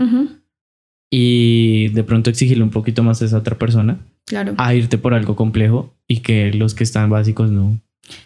y 1.11 1.89
de 1.89 2.05
pronto 2.05 2.31
exigirle 2.31 2.65
un 2.65 2.71
poquito 2.71 3.03
más 3.03 3.23
a 3.23 3.25
esa 3.25 3.39
otra 3.39 3.59
persona. 3.59 3.99
Claro. 4.25 4.55
A 4.59 4.75
irte 4.75 4.99
por 4.99 5.15
algo 5.15 5.37
complejo 5.37 5.95
y 6.09 6.21
que 6.21 6.53
los 6.53 6.75
que 6.75 6.85
están 6.85 7.11
básicos 7.11 7.51
no. 7.51 7.81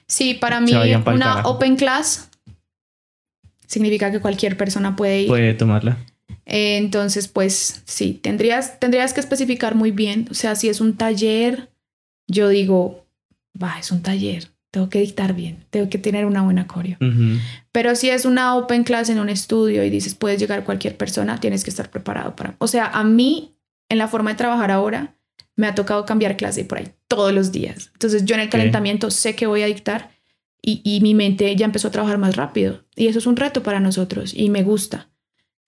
Sí, 0.06 0.34
para 0.34 0.60
mí 0.60 0.72
una 1.06 1.42
Open 1.42 1.76
Class 1.76 2.30
significa 3.66 4.10
que 4.10 4.20
cualquier 4.20 4.56
persona 4.56 4.96
puede 4.96 5.22
ir. 5.22 5.28
Puede 5.28 5.54
tomarla. 5.54 5.98
Eh, 6.46 6.76
entonces, 6.76 7.28
pues 7.28 7.82
sí, 7.84 8.14
tendrías, 8.14 8.80
tendrías 8.80 9.12
que 9.12 9.20
especificar 9.20 9.74
muy 9.74 9.90
bien. 9.90 10.26
O 10.30 10.34
sea, 10.34 10.54
si 10.54 10.68
es 10.68 10.80
un 10.80 10.96
taller, 10.96 11.70
yo 12.26 12.48
digo, 12.48 13.06
va, 13.60 13.78
es 13.78 13.90
un 13.90 14.02
taller, 14.02 14.48
tengo 14.70 14.88
que 14.88 15.00
dictar 15.00 15.34
bien, 15.34 15.64
tengo 15.70 15.88
que 15.88 15.98
tener 15.98 16.26
una 16.26 16.42
buena 16.42 16.66
coreo. 16.66 16.96
Pero 17.72 17.94
si 17.94 18.10
es 18.10 18.24
una 18.24 18.56
open 18.56 18.84
class 18.84 19.08
en 19.08 19.18
un 19.18 19.28
estudio 19.28 19.84
y 19.84 19.90
dices, 19.90 20.14
puedes 20.14 20.38
llegar 20.38 20.64
cualquier 20.64 20.96
persona, 20.96 21.40
tienes 21.40 21.64
que 21.64 21.70
estar 21.70 21.90
preparado 21.90 22.36
para... 22.36 22.54
O 22.58 22.66
sea, 22.66 22.86
a 22.86 23.04
mí, 23.04 23.54
en 23.88 23.98
la 23.98 24.08
forma 24.08 24.30
de 24.30 24.36
trabajar 24.36 24.70
ahora, 24.70 25.16
me 25.56 25.66
ha 25.66 25.74
tocado 25.74 26.06
cambiar 26.06 26.36
clase 26.36 26.64
por 26.64 26.78
ahí 26.78 26.88
todos 27.08 27.32
los 27.32 27.52
días. 27.52 27.90
Entonces, 27.92 28.24
yo 28.24 28.34
en 28.34 28.40
el 28.40 28.48
calentamiento 28.48 29.10
sé 29.10 29.34
que 29.34 29.46
voy 29.46 29.62
a 29.62 29.66
dictar 29.66 30.10
y, 30.62 30.80
y 30.84 31.00
mi 31.00 31.14
mente 31.14 31.54
ya 31.56 31.66
empezó 31.66 31.88
a 31.88 31.90
trabajar 31.90 32.18
más 32.18 32.36
rápido. 32.36 32.84
Y 32.96 33.08
eso 33.08 33.18
es 33.18 33.26
un 33.26 33.36
reto 33.36 33.62
para 33.62 33.80
nosotros 33.80 34.32
y 34.34 34.50
me 34.50 34.62
gusta. 34.62 35.09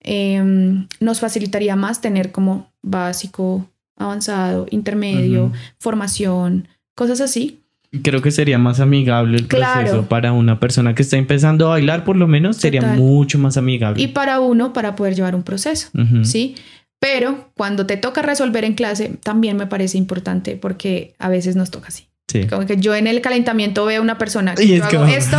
Em, 0.03 0.87
nos 0.99 1.19
facilitaría 1.19 1.75
más 1.75 2.01
tener 2.01 2.31
como 2.31 2.71
básico, 2.81 3.67
avanzado, 3.97 4.67
intermedio, 4.69 5.51
formación, 5.79 6.67
cosas 6.95 7.21
así. 7.21 7.59
Creo 8.01 8.21
que 8.21 8.31
sería 8.31 8.57
más 8.57 8.79
amigable 8.79 9.37
el 9.37 9.45
proceso 9.45 10.07
para 10.09 10.33
una 10.33 10.59
persona 10.59 10.95
que 10.95 11.03
está 11.03 11.17
empezando 11.17 11.67
a 11.67 11.69
bailar, 11.69 12.03
por 12.03 12.15
lo 12.15 12.27
menos 12.27 12.57
sería 12.57 12.81
mucho 12.81 13.37
más 13.37 13.55
amigable. 13.55 14.01
Y 14.01 14.07
para 14.07 14.39
uno, 14.39 14.73
para 14.73 14.95
poder 14.95 15.15
llevar 15.15 15.35
un 15.35 15.43
proceso, 15.43 15.89
¿sí? 16.23 16.55
Pero 16.99 17.49
cuando 17.55 17.85
te 17.85 17.97
toca 17.97 18.21
resolver 18.21 18.63
en 18.63 18.73
clase, 18.73 19.19
también 19.21 19.57
me 19.57 19.67
parece 19.67 19.97
importante 19.97 20.55
porque 20.55 21.13
a 21.19 21.29
veces 21.29 21.55
nos 21.55 21.69
toca 21.69 21.89
así. 21.89 22.05
Como 22.49 22.65
que 22.65 22.77
yo 22.77 22.95
en 22.95 23.07
el 23.07 23.21
calentamiento 23.21 23.85
veo 23.85 24.01
una 24.01 24.17
persona 24.17 24.55
que 24.55 24.67
yo 24.67 24.83
hago 24.83 25.05
esto 25.05 25.37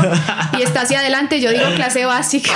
y 0.58 0.62
está 0.62 0.82
hacia 0.82 1.00
adelante, 1.00 1.40
yo 1.40 1.50
digo 1.50 1.64
clase 1.74 2.04
básica. 2.06 2.52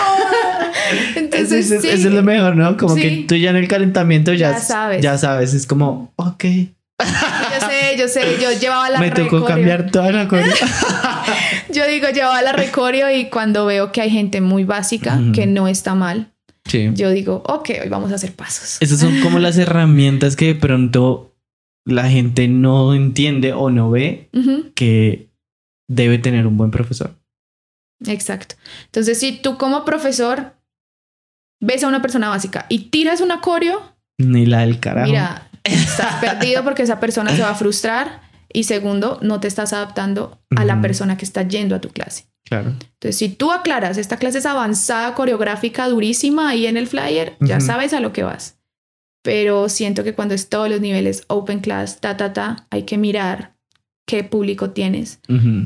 Entonces, 1.17 1.71
eso, 1.71 1.89
es 1.89 2.05
lo 2.05 2.23
mejor, 2.23 2.57
¿no? 2.57 2.77
Como 2.77 2.95
que 2.95 3.25
tú 3.27 3.35
ya 3.35 3.51
en 3.51 3.57
el 3.57 3.69
calentamiento 3.69 4.33
ya, 4.33 4.59
sabes. 4.61 5.03
Ya 5.03 5.19
sabes, 5.19 5.55
es 5.55 5.67
como, 5.67 6.13
ok. 6.17 6.45
Yo 7.01 7.69
sé, 7.69 7.97
yo 7.97 8.09
sé, 8.09 8.39
yo 8.41 8.51
llevaba 8.59 8.91
la 8.91 8.99
Me 9.01 9.11
tocó 9.11 9.45
cambiar 9.45 9.91
toda 9.91 10.11
la 10.13 10.29
coreo. 10.29 10.53
yo 11.73 11.87
digo, 11.87 12.09
llevaba 12.09 12.43
la 12.43 12.53
recoreo 12.53 13.11
y 13.11 13.27
cuando 13.27 13.67
veo 13.67 13.93
que 13.93 14.01
hay 14.01 14.11
gente 14.11 14.41
muy 14.41 14.65
básica, 14.65 15.21
que 15.33 15.47
no 15.47 15.69
está 15.69 15.95
mal, 15.95 16.33
yo 16.95 17.11
digo, 17.11 17.43
ok, 17.47 17.71
hoy 17.83 17.89
vamos 17.89 18.13
a 18.13 18.17
hacer 18.17 18.33
pasos. 18.35 18.77
Esas 18.81 19.01
son 19.01 19.21
como 19.21 19.39
las 19.39 19.57
herramientas 19.57 20.37
que 20.37 20.47
de 20.47 20.55
pronto 20.55 21.28
la 21.89 22.11
gente 22.11 22.49
no 22.49 22.95
entiende 22.95 23.55
o 23.55 23.71
no 23.71 23.91
ve 23.91 24.29
que 24.75 25.31
debe 25.89 26.19
tener 26.19 26.47
un 26.47 26.59
buen 26.59 26.71
profesor. 26.71 27.19
Exacto. 28.07 28.57
Entonces, 28.85 29.19
si 29.19 29.41
tú 29.41 29.57
como 29.57 29.87
profesor 29.87 30.53
ves 31.61 31.83
a 31.83 31.89
una 31.89 32.03
persona 32.03 32.29
básica 32.29 32.67
y 32.69 32.91
tiras 32.91 33.23
un 33.23 33.31
coreo, 33.41 33.97
ni 34.19 34.45
la 34.45 34.61
del 34.61 34.81
carajo. 34.81 35.09
Mira, 35.09 35.51
estás 35.65 36.17
perdido 36.21 36.63
porque 36.63 36.83
esa 36.83 37.01
persona 37.01 37.35
se 37.35 37.41
va 37.41 37.51
a 37.51 37.55
frustrar 37.55 38.21
y 38.53 38.65
segundo, 38.65 39.19
no 39.23 39.41
te 39.41 39.49
estás 39.49 39.73
adaptando 39.73 40.43
a 40.57 40.67
la 40.67 40.83
persona 40.83 41.17
que 41.17 41.25
está 41.25 41.43
yendo 41.43 41.75
a 41.75 41.81
tu 41.81 41.89
clase. 41.89 42.27
Claro. 42.45 42.71
Entonces, 42.71 43.17
si 43.17 43.31
tú 43.31 43.51
aclaras, 43.51 43.97
esta 43.97 44.19
clase 44.19 44.39
es 44.39 44.47
avanzada, 44.47 45.15
coreográfica, 45.15 45.89
durísima 45.89 46.51
ahí 46.51 46.67
en 46.67 46.77
el 46.77 46.87
flyer, 46.87 47.37
ya 47.41 47.61
sabes 47.61 47.95
a 47.95 48.01
lo 48.01 48.13
que 48.13 48.25
vas 48.25 48.58
pero 49.23 49.69
siento 49.69 50.05
que 50.05 50.15
cuando 50.15 50.35
es 50.35 50.49
todos 50.49 50.69
los 50.69 50.81
niveles 50.81 51.25
open 51.29 51.61
class, 51.61 52.01
ta, 52.01 52.17
ta, 52.17 52.33
ta, 52.33 52.67
hay 52.71 52.83
que 52.83 52.99
mirar 52.99 53.55
qué 54.07 54.25
público 54.25 54.71
tienes, 54.71 55.21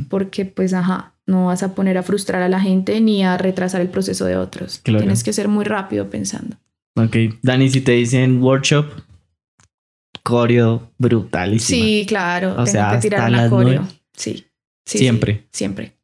porque 0.08 0.44
pues, 0.44 0.74
ajá, 0.74 1.14
no 1.26 1.46
vas 1.46 1.62
a 1.62 1.74
poner 1.74 1.96
a 1.98 2.02
frustrar 2.02 2.42
a 2.42 2.48
la 2.48 2.60
gente 2.60 3.00
ni 3.00 3.24
a 3.24 3.38
retrasar 3.38 3.80
el 3.80 3.88
proceso 3.88 4.24
de 4.24 4.36
otros. 4.36 4.80
Tienes 4.82 5.22
que 5.22 5.32
ser 5.32 5.48
muy 5.48 5.64
rápido 5.64 6.10
pensando. 6.10 6.56
Ok, 6.96 7.16
Dani, 7.42 7.70
si 7.70 7.80
te 7.80 7.92
dicen 7.92 8.42
workshop, 8.42 8.86
coreo 10.22 10.92
brutalísimo. 10.98 11.82
Sí, 11.82 12.04
claro, 12.06 12.54
o 12.58 12.64
tengo 12.64 12.90
que 12.90 12.98
tirar 12.98 13.28
una 13.28 13.48
coreo. 13.48 13.86
Sí, 14.14 14.46
sí, 14.84 14.98
Siempre. 14.98 15.46
siempre. 15.50 15.96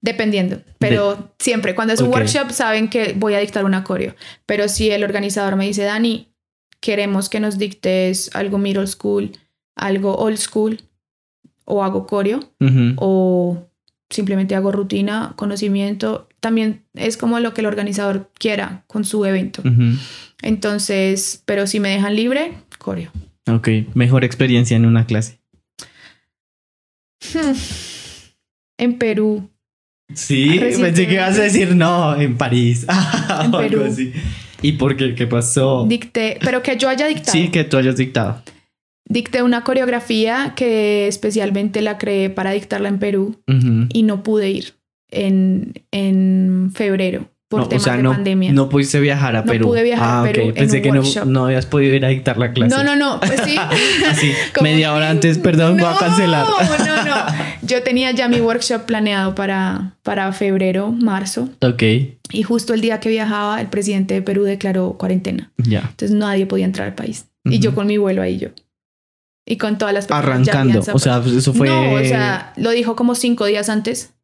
Dependiendo, 0.00 0.60
pero 0.78 1.34
siempre. 1.38 1.74
Cuando 1.74 1.94
es 1.94 2.00
un 2.00 2.08
workshop 2.08 2.50
saben 2.50 2.88
que 2.88 3.14
voy 3.16 3.34
a 3.34 3.38
dictar 3.38 3.64
una 3.64 3.84
coreo. 3.84 4.14
Pero 4.44 4.68
si 4.68 4.90
el 4.90 5.02
organizador 5.02 5.56
me 5.56 5.64
dice, 5.64 5.82
Dani, 5.82 6.33
queremos 6.84 7.30
que 7.30 7.40
nos 7.40 7.56
dictes 7.56 8.30
algo 8.34 8.58
middle 8.58 8.86
school, 8.86 9.32
algo 9.74 10.16
old 10.16 10.36
school, 10.36 10.82
o 11.64 11.82
hago 11.82 12.06
coreo, 12.06 12.40
o 12.96 13.70
simplemente 14.10 14.54
hago 14.54 14.70
rutina, 14.70 15.32
conocimiento, 15.34 16.28
también 16.40 16.84
es 16.92 17.16
como 17.16 17.40
lo 17.40 17.54
que 17.54 17.62
el 17.62 17.68
organizador 17.68 18.30
quiera 18.38 18.84
con 18.86 19.06
su 19.06 19.24
evento. 19.24 19.62
Entonces, 20.42 21.42
pero 21.46 21.66
si 21.66 21.80
me 21.80 21.88
dejan 21.88 22.16
libre, 22.16 22.52
coreo. 22.76 23.10
Ok, 23.48 23.68
mejor 23.94 24.22
experiencia 24.22 24.76
en 24.76 24.84
una 24.84 25.06
clase. 25.06 25.38
Hmm. 27.32 27.56
En 28.76 28.98
Perú. 28.98 29.48
Sí, 30.12 30.60
pensé 30.60 31.06
que 31.06 31.14
ibas 31.14 31.38
a 31.38 31.44
decir 31.44 31.74
no, 31.74 32.20
en 32.20 32.36
París. 32.36 32.86
en 33.42 33.50
Perú. 33.50 33.90
¿Y 34.64 34.72
por 34.72 34.96
qué? 34.96 35.14
¿Qué 35.14 35.26
pasó? 35.26 35.84
Dicté, 35.86 36.38
pero 36.42 36.62
que 36.62 36.78
yo 36.78 36.88
haya 36.88 37.06
dictado. 37.06 37.32
Sí, 37.32 37.50
que 37.50 37.64
tú 37.64 37.76
hayas 37.76 37.98
dictado. 37.98 38.42
Dicté 39.06 39.42
una 39.42 39.62
coreografía 39.62 40.54
que 40.56 41.06
especialmente 41.06 41.82
la 41.82 41.98
creé 41.98 42.30
para 42.30 42.52
dictarla 42.52 42.88
en 42.88 42.98
Perú 42.98 43.36
y 43.90 44.02
no 44.04 44.22
pude 44.22 44.48
ir 44.48 44.72
en, 45.10 45.74
en 45.90 46.72
febrero 46.74 47.28
por 47.48 47.60
no, 47.60 47.68
temas 47.68 47.82
o 47.82 47.84
sea, 47.84 47.96
de 47.96 48.02
no, 48.02 48.12
pandemia. 48.12 48.52
No 48.54 48.70
pudiste 48.70 48.98
viajar 49.00 49.36
a 49.36 49.44
Perú. 49.44 49.66
No 49.66 49.70
pude 49.72 49.82
viajar 49.82 50.08
a 50.08 50.20
ah, 50.20 50.24
Perú. 50.24 50.54
Pensé 50.54 50.80
que 50.80 50.90
no, 50.90 51.02
no, 51.26 51.44
habías 51.44 51.66
podido 51.66 51.94
ir 51.94 52.04
a 52.06 52.08
dictar 52.08 52.38
la 52.38 52.52
clase. 52.52 52.74
No, 52.74 52.82
no, 52.82 52.96
no. 52.96 53.20
Pues 53.20 53.40
sí. 53.44 53.56
Así, 54.08 54.32
media 54.62 54.94
hora 54.94 55.10
antes, 55.10 55.36
perdón, 55.36 55.76
voy 55.76 55.86
a 55.86 55.98
cancelar. 55.98 56.46
No, 56.46 56.86
no, 56.86 57.04
no. 57.04 57.26
Yo 57.60 57.82
tenía 57.82 58.12
ya 58.12 58.28
mi 58.28 58.40
workshop 58.40 58.86
planeado 58.86 59.34
para, 59.34 59.96
para 60.02 60.32
febrero, 60.32 60.90
marzo. 60.90 61.50
Ok. 61.60 61.82
Y 62.34 62.42
justo 62.42 62.74
el 62.74 62.80
día 62.80 63.00
que 63.00 63.08
viajaba, 63.08 63.60
el 63.60 63.68
presidente 63.68 64.14
de 64.14 64.22
Perú 64.22 64.42
declaró 64.44 64.96
cuarentena. 64.98 65.52
Ya. 65.56 65.80
Entonces 65.80 66.12
nadie 66.12 66.46
podía 66.46 66.64
entrar 66.64 66.88
al 66.88 66.94
país. 66.94 67.26
Y 67.44 67.58
yo 67.58 67.74
con 67.74 67.86
mi 67.86 67.98
vuelo 67.98 68.22
ahí 68.22 68.38
yo. 68.38 68.48
Y 69.46 69.56
con 69.58 69.76
todas 69.78 69.92
las 69.92 70.06
personas. 70.06 70.28
Arrancando. 70.28 70.80
O 70.92 70.98
sea, 70.98 71.22
eso 71.24 71.52
fue. 71.52 71.68
No, 71.68 71.92
o 71.92 71.98
sea, 72.00 72.52
lo 72.56 72.70
dijo 72.70 72.96
como 72.96 73.14
cinco 73.14 73.44
días 73.44 73.68
antes. 73.68 74.14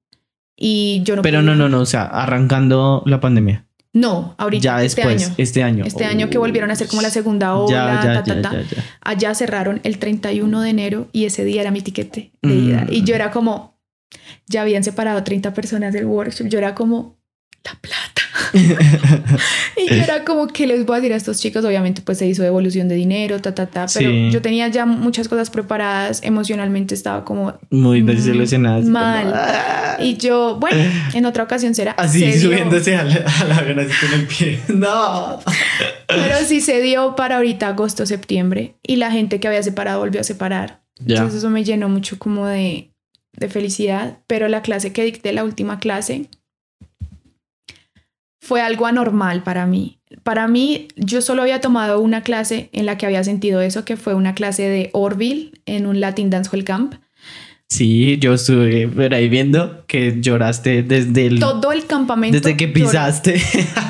Y 0.57 1.03
yo 1.05 1.17
no. 1.17 1.23
Pero 1.23 1.43
no, 1.43 1.55
no, 1.55 1.69
no. 1.69 1.81
O 1.81 1.87
sea, 1.87 2.05
arrancando 2.05 3.03
la 3.07 3.21
pandemia. 3.21 3.67
No, 3.93 4.35
ahorita. 4.39 4.63
Ya 4.63 4.83
este 4.83 5.03
después, 5.03 5.33
este 5.37 5.63
año. 5.63 5.85
Este 5.85 6.05
año, 6.05 6.31
que 6.31 6.39
volvieron 6.39 6.71
a 6.71 6.75
hacer 6.75 6.87
como 6.87 7.03
la 7.03 7.11
segunda 7.11 7.55
ola. 7.55 8.01
Ya, 8.03 8.25
ya, 8.25 8.41
ya, 8.41 8.65
Allá 9.01 9.35
cerraron 9.35 9.81
el 9.83 9.99
31 9.99 10.61
de 10.61 10.71
enero 10.71 11.09
y 11.13 11.25
ese 11.25 11.45
día 11.45 11.61
era 11.63 11.71
mi 11.71 11.81
tiquete 11.81 12.33
de 12.41 12.55
ida. 12.55 12.87
Y 12.89 13.03
yo 13.03 13.15
era 13.15 13.31
como, 13.31 13.79
ya 14.47 14.63
habían 14.63 14.85
separado 14.85 15.23
30 15.25 15.53
personas 15.55 15.93
del 15.93 16.07
workshop. 16.07 16.47
Yo 16.49 16.59
era 16.59 16.75
como, 16.75 17.20
la 17.65 17.79
plata. 17.81 18.23
y 19.77 19.89
yo 19.89 20.03
era 20.03 20.25
como 20.25 20.47
que 20.47 20.67
les 20.67 20.87
voy 20.87 20.97
a 20.97 21.01
decir 21.01 21.13
a 21.13 21.17
estos 21.17 21.41
chicos, 21.41 21.65
obviamente 21.65 22.03
pues 22.03 22.19
se 22.19 22.27
hizo 22.27 22.43
devolución 22.43 22.89
de 22.89 22.95
dinero, 22.95 23.41
ta, 23.41 23.55
ta, 23.55 23.67
ta, 23.67 23.87
pero 23.93 24.11
yo 24.11 24.41
tenía 24.41 24.69
ya 24.69 24.87
muchas 24.87 25.29
cosas 25.29 25.51
preparadas, 25.51 26.21
emocionalmente 26.23 26.95
estaba 26.95 27.25
como 27.25 27.55
muy 27.71 28.03
desilusionada. 28.03 28.81
Mal. 28.83 29.33
Ah". 29.35 29.97
Y 30.01 30.17
yo, 30.17 30.57
bueno, 30.59 30.83
en 31.13 31.27
otra 31.27 31.45
ocasión 31.45 31.75
será. 31.75 31.93
Así 31.93 32.33
subiéndose 32.41 32.97
a 32.97 33.05
la, 33.05 33.17
a 33.17 33.65
con 33.65 33.79
el 33.79 34.27
pie. 34.27 34.61
No. 34.71 35.41
pero 36.07 36.39
sí 36.47 36.61
se 36.61 36.81
dio 36.81 37.15
para 37.15 37.37
ahorita 37.37 37.69
agosto, 37.69 38.07
septiembre 38.07 38.77
y 38.83 38.97
la 38.97 39.11
gente 39.11 39.41
que 39.41 39.49
había 39.49 39.63
separado 39.63 40.01
volvió 40.01 40.21
a 40.21 40.25
separar. 40.25 40.83
Entonces 40.99 41.39
eso 41.39 41.51
me 41.51 41.65
llenó 41.65 41.89
mucho 41.89 42.19
como 42.19 42.47
de, 42.47 42.93
de 43.33 43.49
felicidad, 43.49 44.19
pero 44.27 44.49
la 44.49 44.63
clase 44.63 44.93
que 44.93 45.05
dicté, 45.05 45.33
la 45.33 45.45
última 45.45 45.79
clase, 45.79 46.29
fue 48.41 48.63
algo 48.63 48.87
anormal 48.87 49.43
para 49.43 49.67
mí. 49.67 50.01
Para 50.23 50.49
mí, 50.49 50.89
yo 50.97 51.23
solo 51.23 51.43
había 51.43 51.61
tomado 51.61 52.01
una 52.01 52.23
clase 52.23 52.69
en 52.73 52.87
la 52.87 52.99
que 52.99 53.07
había 53.07 53.23
sentido 53.23 53.61
eso, 53.61 53.85
que 53.85 53.97
fue 53.97 54.15
una 54.15 54.35
clase 54.35 54.69
de 54.69 54.91
Orville 54.93 55.53
en 55.67 55.87
un 55.87 56.01
Latin 56.01 56.31
Dancehall 56.31 56.65
Camp. 56.65 56.95
Sí, 57.69 58.19
yo 58.19 58.35
estuve 58.35 58.89
por 58.89 59.15
ahí 59.15 59.29
viendo 59.29 59.87
que 59.87 60.21
lloraste 60.21 60.83
desde 60.83 61.27
el... 61.27 61.39
Todo 61.39 61.71
el 61.71 61.87
campamento. 61.87 62.37
Desde 62.37 62.57
que 62.57 62.67
pisaste. 62.67 63.41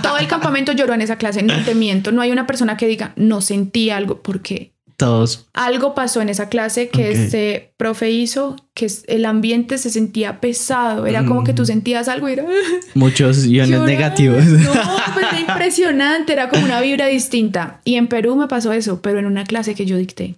Todo 0.03 0.19
el 0.19 0.27
campamento 0.27 0.73
lloró 0.73 0.93
en 0.93 1.01
esa 1.01 1.17
clase, 1.17 1.43
no 1.43 1.57
te 1.65 1.75
miento. 1.75 2.13
No 2.13 2.21
hay 2.21 2.31
una 2.31 2.47
persona 2.47 2.77
que 2.77 2.87
diga, 2.87 3.15
no 3.17 3.41
sentí 3.41 3.89
algo, 3.89 4.21
porque 4.21 4.75
todos. 5.01 5.49
Algo 5.55 5.95
pasó 5.95 6.21
en 6.21 6.29
esa 6.29 6.51
clase 6.51 6.91
que 6.91 7.11
este 7.11 7.73
profe 7.79 8.11
hizo, 8.11 8.57
que 8.75 8.87
el 9.09 9.25
ambiente 9.25 9.79
se 9.79 9.89
sentía 9.89 10.41
pesado, 10.41 11.07
era 11.07 11.25
como 11.25 11.43
que 11.43 11.55
tú 11.55 11.63
mm. 11.63 11.67
sentías 11.67 12.07
algo 12.07 12.29
y 12.29 12.35
era... 12.35 12.45
Muchos 12.95 13.47
iones 13.47 13.81
negativos. 13.81 14.45
No, 14.45 14.71
pues 15.15 15.27
era 15.33 15.41
impresionante, 15.41 16.35
era 16.35 16.51
como 16.51 16.67
una 16.67 16.83
vibra 16.83 17.07
distinta. 17.07 17.81
Y 17.85 17.95
en 17.95 18.09
Perú 18.09 18.37
me 18.37 18.47
pasó 18.47 18.73
eso, 18.73 19.01
pero 19.01 19.19
en 19.19 19.25
una 19.25 19.45
clase 19.45 19.75
que 19.75 19.87
yo 19.87 19.97
dicté. 19.97 20.35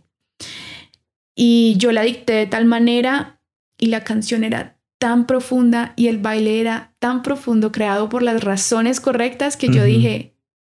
Y 1.34 1.74
yo 1.78 1.90
la 1.90 2.02
dicté 2.02 2.34
de 2.34 2.46
tal 2.46 2.64
manera 2.64 3.40
y 3.78 3.86
la 3.86 4.04
canción 4.04 4.44
era 4.44 4.76
tan 4.98 5.26
profunda 5.26 5.92
y 5.96 6.06
el 6.06 6.18
baile 6.18 6.60
era 6.60 6.94
tan 7.00 7.24
profundo, 7.24 7.72
creado 7.72 8.08
por 8.08 8.22
las 8.22 8.44
razones 8.44 9.00
correctas 9.00 9.56
que 9.56 9.70
yo 9.70 9.82
dije, 9.82 10.31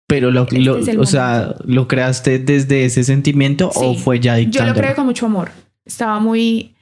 pero 0.10 0.32
lo, 0.32 0.48
este 0.50 0.98
o 0.98 1.06
sea, 1.06 1.54
¿lo 1.66 1.88
creaste 1.88 2.40
desde 2.40 2.84
ese 2.84 3.04
sentimiento 3.04 3.70
o 3.76 3.94
fue 3.94 4.20
ya 4.20 4.34
dictando? 4.34 4.66
Yo 4.66 4.74
lo 4.74 4.82
creé 4.82 4.96
con 4.96 5.06
mucho 5.06 5.28
amor. 5.28 5.52
Estaba 5.86 6.20
muy 6.20 6.74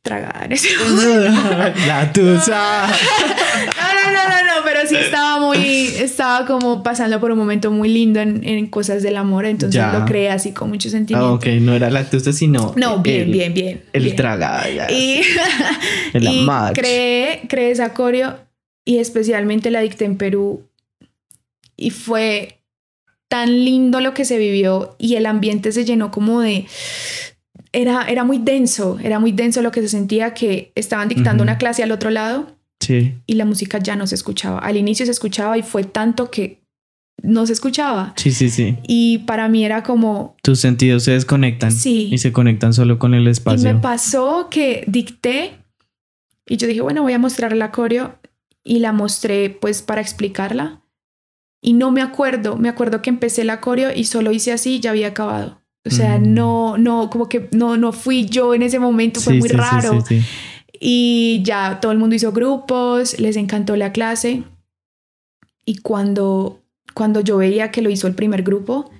tragada 0.00 0.46
en 0.46 0.52
ese 0.52 0.70
momento. 0.78 1.38
La 1.86 2.10
tusa. 2.10 2.86
no, 2.86 3.94
no, 3.94 4.12
no, 4.12 4.28
no, 4.30 4.44
no, 4.46 4.64
pero 4.64 4.80
sí 4.88 4.96
estaba 4.96 5.46
muy, 5.46 5.88
estaba 5.98 6.46
como 6.46 6.82
pasando 6.82 7.20
por 7.20 7.32
un 7.32 7.38
momento 7.38 7.70
muy 7.70 7.90
lindo 7.90 8.20
en, 8.20 8.42
en 8.42 8.66
cosas 8.68 9.02
del 9.02 9.18
amor, 9.18 9.44
entonces 9.44 9.84
lo 9.92 10.06
creé 10.06 10.30
así 10.30 10.52
con 10.52 10.70
mucho 10.70 10.88
sentimiento. 10.88 11.28
Ah, 11.28 11.32
ok, 11.34 11.46
no 11.60 11.74
era 11.74 11.90
la 11.90 12.08
tusa, 12.08 12.32
sino... 12.32 12.72
No, 12.76 13.00
bien, 13.00 13.30
bien, 13.30 13.52
bien. 13.52 13.82
El 13.92 14.16
tragada, 14.16 14.70
ya. 14.70 14.90
Y, 14.90 15.20
y 16.14 16.48
creé, 16.72 17.42
creé 17.46 17.72
esa 17.72 17.92
coreo 17.92 18.38
y 18.86 19.00
especialmente 19.00 19.70
la 19.70 19.80
dicté 19.80 20.06
en 20.06 20.16
Perú 20.16 20.64
y 21.76 21.90
fue 21.90 22.60
tan 23.28 23.64
lindo 23.64 24.00
lo 24.00 24.14
que 24.14 24.24
se 24.24 24.38
vivió 24.38 24.96
y 24.98 25.16
el 25.16 25.26
ambiente 25.26 25.72
se 25.72 25.84
llenó 25.84 26.10
como 26.10 26.40
de... 26.40 26.66
Era, 27.72 28.04
era 28.04 28.22
muy 28.22 28.38
denso, 28.38 28.98
era 29.02 29.18
muy 29.18 29.32
denso 29.32 29.60
lo 29.60 29.72
que 29.72 29.80
se 29.80 29.88
sentía 29.88 30.32
que 30.32 30.70
estaban 30.76 31.08
dictando 31.08 31.42
una 31.42 31.58
clase 31.58 31.82
al 31.82 31.90
otro 31.90 32.10
lado 32.10 32.56
sí. 32.78 33.14
y 33.26 33.34
la 33.34 33.44
música 33.44 33.78
ya 33.78 33.96
no 33.96 34.06
se 34.06 34.14
escuchaba. 34.14 34.60
Al 34.60 34.76
inicio 34.76 35.04
se 35.06 35.10
escuchaba 35.10 35.58
y 35.58 35.62
fue 35.62 35.82
tanto 35.82 36.30
que 36.30 36.62
no 37.20 37.46
se 37.46 37.52
escuchaba. 37.52 38.12
Sí, 38.16 38.30
sí, 38.30 38.48
sí. 38.48 38.76
Y 38.86 39.18
para 39.18 39.48
mí 39.48 39.64
era 39.64 39.82
como... 39.82 40.36
Tus 40.42 40.60
sentidos 40.60 41.02
se 41.02 41.12
desconectan. 41.12 41.72
Sí. 41.72 42.08
Y 42.12 42.18
se 42.18 42.32
conectan 42.32 42.72
solo 42.72 43.00
con 43.00 43.12
el 43.12 43.26
espacio. 43.26 43.68
Y 43.68 43.74
me 43.74 43.80
pasó 43.80 44.48
que 44.50 44.84
dicté 44.86 45.54
y 46.46 46.56
yo 46.56 46.66
dije, 46.66 46.82
bueno, 46.82 47.02
voy 47.02 47.12
a 47.12 47.18
mostrar 47.18 47.54
la 47.56 47.70
coreo 47.70 48.18
y 48.62 48.78
la 48.78 48.92
mostré 48.92 49.50
pues 49.50 49.82
para 49.82 50.00
explicarla. 50.00 50.82
Y 51.66 51.72
no 51.72 51.90
me 51.90 52.02
acuerdo, 52.02 52.58
me 52.58 52.68
acuerdo 52.68 53.00
que 53.00 53.08
empecé 53.08 53.42
la 53.42 53.62
coreo 53.62 53.90
y 53.90 54.04
solo 54.04 54.32
hice 54.32 54.52
así 54.52 54.74
y 54.74 54.80
ya 54.80 54.90
había 54.90 55.08
acabado. 55.08 55.62
O 55.86 55.90
sea, 55.90 56.18
mm. 56.18 56.34
no, 56.34 56.76
no, 56.76 57.08
como 57.08 57.26
que 57.26 57.48
no, 57.52 57.78
no 57.78 57.92
fui 57.92 58.26
yo 58.26 58.52
en 58.52 58.60
ese 58.60 58.78
momento, 58.78 59.18
fue 59.18 59.38
muy 59.38 59.48
raro. 59.48 60.04
y 60.78 61.40
ya 61.42 61.80
todo 61.80 61.90
el 61.90 61.96
mundo 61.96 62.16
hizo 62.16 62.32
grupos, 62.32 63.18
les 63.18 63.36
encantó 63.36 63.76
la 63.76 63.92
clase. 63.92 64.44
Y 65.64 65.78
cuando, 65.78 66.62
cuando 66.92 67.20
yo 67.20 67.38
veía 67.38 67.70
que 67.70 67.80
lo 67.80 67.88
hizo 67.88 68.08
el 68.08 68.14
primer 68.14 68.42
grupo 68.42 68.90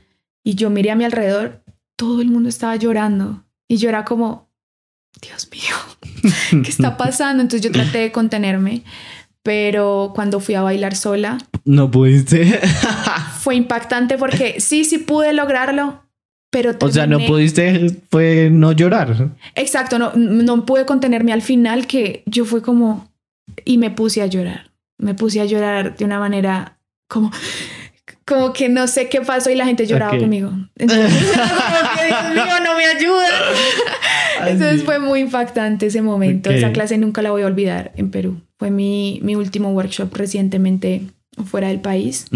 y 0.42 0.54
yo 0.54 0.70
miré 0.70 0.90
a 0.90 0.96
mi 0.96 1.04
alrededor, 1.04 1.62
todo 1.96 2.22
el 2.22 2.30
mundo 2.30 2.48
estaba 2.48 2.76
llorando. 2.76 3.44
Y 3.68 3.76
yo 3.76 3.90
era 3.90 4.06
como, 4.06 4.48
Dios 5.20 5.50
mío, 5.52 6.32
¿qué 6.62 6.70
está 6.70 6.96
pasando? 6.96 7.42
Entonces 7.42 7.60
yo 7.60 7.70
traté 7.70 7.98
de 7.98 8.10
contenerme, 8.10 8.84
pero 9.44 10.12
cuando 10.14 10.40
fui 10.40 10.54
a 10.54 10.62
bailar 10.62 10.96
sola... 10.96 11.38
No 11.66 11.90
pudiste. 11.90 12.60
fue 13.40 13.54
impactante 13.54 14.16
porque 14.16 14.58
sí, 14.58 14.84
sí 14.84 14.98
pude 14.98 15.34
lograrlo, 15.34 16.02
pero... 16.50 16.72
O 16.80 16.90
sea, 16.90 17.06
no 17.06 17.20
pudiste, 17.20 17.94
fue 18.10 18.48
no 18.50 18.72
llorar. 18.72 19.30
Exacto, 19.54 19.98
no, 19.98 20.12
no 20.14 20.64
pude 20.64 20.86
contenerme 20.86 21.32
al 21.32 21.42
final 21.42 21.86
que 21.86 22.22
yo 22.26 22.46
fue 22.46 22.62
como... 22.62 23.12
Y 23.66 23.76
me 23.76 23.90
puse 23.90 24.22
a 24.22 24.26
llorar. 24.26 24.70
Me 24.98 25.14
puse 25.14 25.40
a 25.40 25.44
llorar 25.44 25.94
de 25.94 26.04
una 26.06 26.18
manera 26.18 26.78
como 27.06 27.30
como 28.24 28.52
que 28.54 28.68
no 28.68 28.86
sé 28.86 29.08
qué 29.08 29.20
pasó 29.20 29.50
y 29.50 29.54
la 29.54 29.66
gente 29.66 29.86
lloraba 29.86 30.16
conmigo. 30.18 30.50
Entonces, 30.76 31.12
Dios 31.20 32.34
mío, 32.34 32.60
no 32.64 32.74
me 32.74 32.86
ayuda. 32.86 33.28
Entonces 34.46 34.84
fue 34.84 34.98
muy 34.98 35.20
impactante 35.20 35.86
ese 35.86 36.02
momento. 36.02 36.50
Esa 36.50 36.72
clase 36.72 36.98
nunca 36.98 37.22
la 37.22 37.30
voy 37.30 37.42
a 37.42 37.46
olvidar 37.46 37.92
en 37.96 38.10
Perú. 38.10 38.40
Fue 38.58 38.70
mi, 38.70 39.20
mi 39.22 39.36
último 39.36 39.70
workshop 39.72 40.14
recientemente 40.14 41.02
fuera 41.44 41.68
del 41.68 41.80
país. 41.80 42.26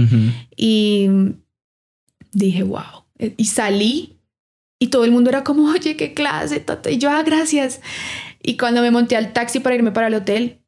Y 0.57 1.09
dije, 2.33 2.63
wow. 2.63 3.05
Y 3.37 3.47
salí 3.47 4.19
y 4.79 4.89
todo 4.89 5.05
el 5.05 5.11
mundo 5.11 5.31
era 5.31 5.45
como, 5.45 5.71
oye, 5.71 5.97
qué 5.97 6.15
clase. 6.15 6.65
Y 6.91 6.99
yo, 6.99 7.11
ah, 7.11 7.23
gracias. 7.23 7.81
Y 8.43 8.57
cuando 8.57 8.81
me 8.81 8.91
monté 8.91 9.17
al 9.17 9.33
taxi 9.33 9.61
para 9.61 9.75
irme 9.75 9.91
para 9.91 10.07
el 10.07 10.15
hotel, 10.15 10.61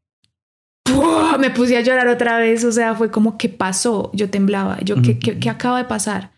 me 1.39 1.51
puse 1.51 1.77
a 1.77 1.81
llorar 1.81 2.09
otra 2.09 2.39
vez. 2.39 2.65
O 2.65 2.73
sea, 2.73 2.95
fue 2.95 3.11
como, 3.11 3.39
¿qué 3.39 3.49
pasó? 3.49 4.11
Yo 4.13 4.29
temblaba. 4.29 4.79
Yo, 4.83 5.01
¿qué, 5.03 5.19
qué, 5.19 5.39
qué 5.39 5.49
acaba 5.51 5.79
de 5.79 5.85
pasar? 5.85 6.33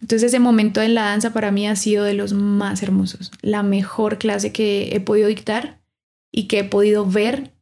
Entonces 0.00 0.28
ese 0.28 0.40
momento 0.40 0.82
en 0.82 0.94
la 0.94 1.06
danza 1.06 1.32
para 1.32 1.50
mí 1.50 1.66
ha 1.66 1.76
sido 1.76 2.04
de 2.04 2.14
los 2.14 2.32
más 2.32 2.82
hermosos. 2.82 3.30
La 3.42 3.62
mejor 3.62 4.18
clase 4.18 4.52
que 4.52 4.90
he 4.92 5.00
podido 5.00 5.28
dictar 5.28 5.80
y 6.32 6.44
que 6.44 6.60
he 6.60 6.64
podido 6.64 7.06
ver 7.06 7.52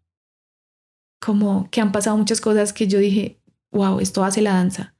como 1.20 1.68
que 1.70 1.80
han 1.80 1.92
pasado 1.92 2.16
muchas 2.16 2.40
cosas 2.40 2.72
que 2.72 2.86
yo 2.86 2.98
dije, 2.98 3.38
wow, 3.72 4.00
esto 4.00 4.24
hace 4.24 4.42
la 4.42 4.54
danza. 4.54 4.94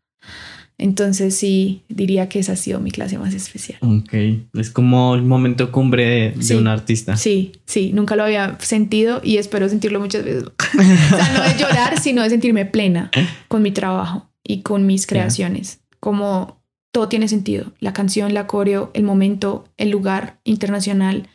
Entonces 0.77 1.37
sí, 1.37 1.85
diría 1.89 2.29
que 2.29 2.41
esa 2.41 2.53
ha 2.53 2.57
sido 2.57 2.81
mi 2.81 2.91
clase 2.91 3.17
más 3.17 3.33
especial. 3.33 3.79
Ok, 3.83 4.13
es 4.55 4.71
como 4.71 5.15
el 5.15 5.23
momento 5.23 5.71
cumbre 5.71 6.33
de, 6.33 6.57
un 6.57 6.67
artista. 6.67 7.17
Sí, 7.17 7.53
sí, 7.65 7.93
nunca 7.93 8.17
lo 8.17 8.25
había 8.25 8.59
sentido 8.61 9.21
y 9.23 9.37
espero 9.37 9.69
sentirlo 9.69 10.01
muchas 10.01 10.25
veces. 10.25 10.45
o 10.49 11.17
sea, 11.17 11.33
no 11.33 11.43
de 11.45 11.59
llorar, 11.59 12.01
sino 12.01 12.23
de 12.23 12.31
sentirme 12.31 12.67
plena 12.67 13.11
con 13.47 13.63
mi 13.63 13.71
trabajo 13.71 14.31
y 14.43 14.63
con 14.63 14.87
mis 14.87 15.07
creaciones. 15.07 15.81
Como 16.01 16.64
todo 16.95 17.09
tiene 17.09 17.27
sentido, 17.27 17.73
la 17.81 17.93
canción, 17.93 18.35
la 18.35 18.47
coreo, 18.47 18.93
el 18.95 19.03
momento, 19.03 19.65
el 19.79 19.91
lugar 19.91 20.39
internacional. 20.45 21.29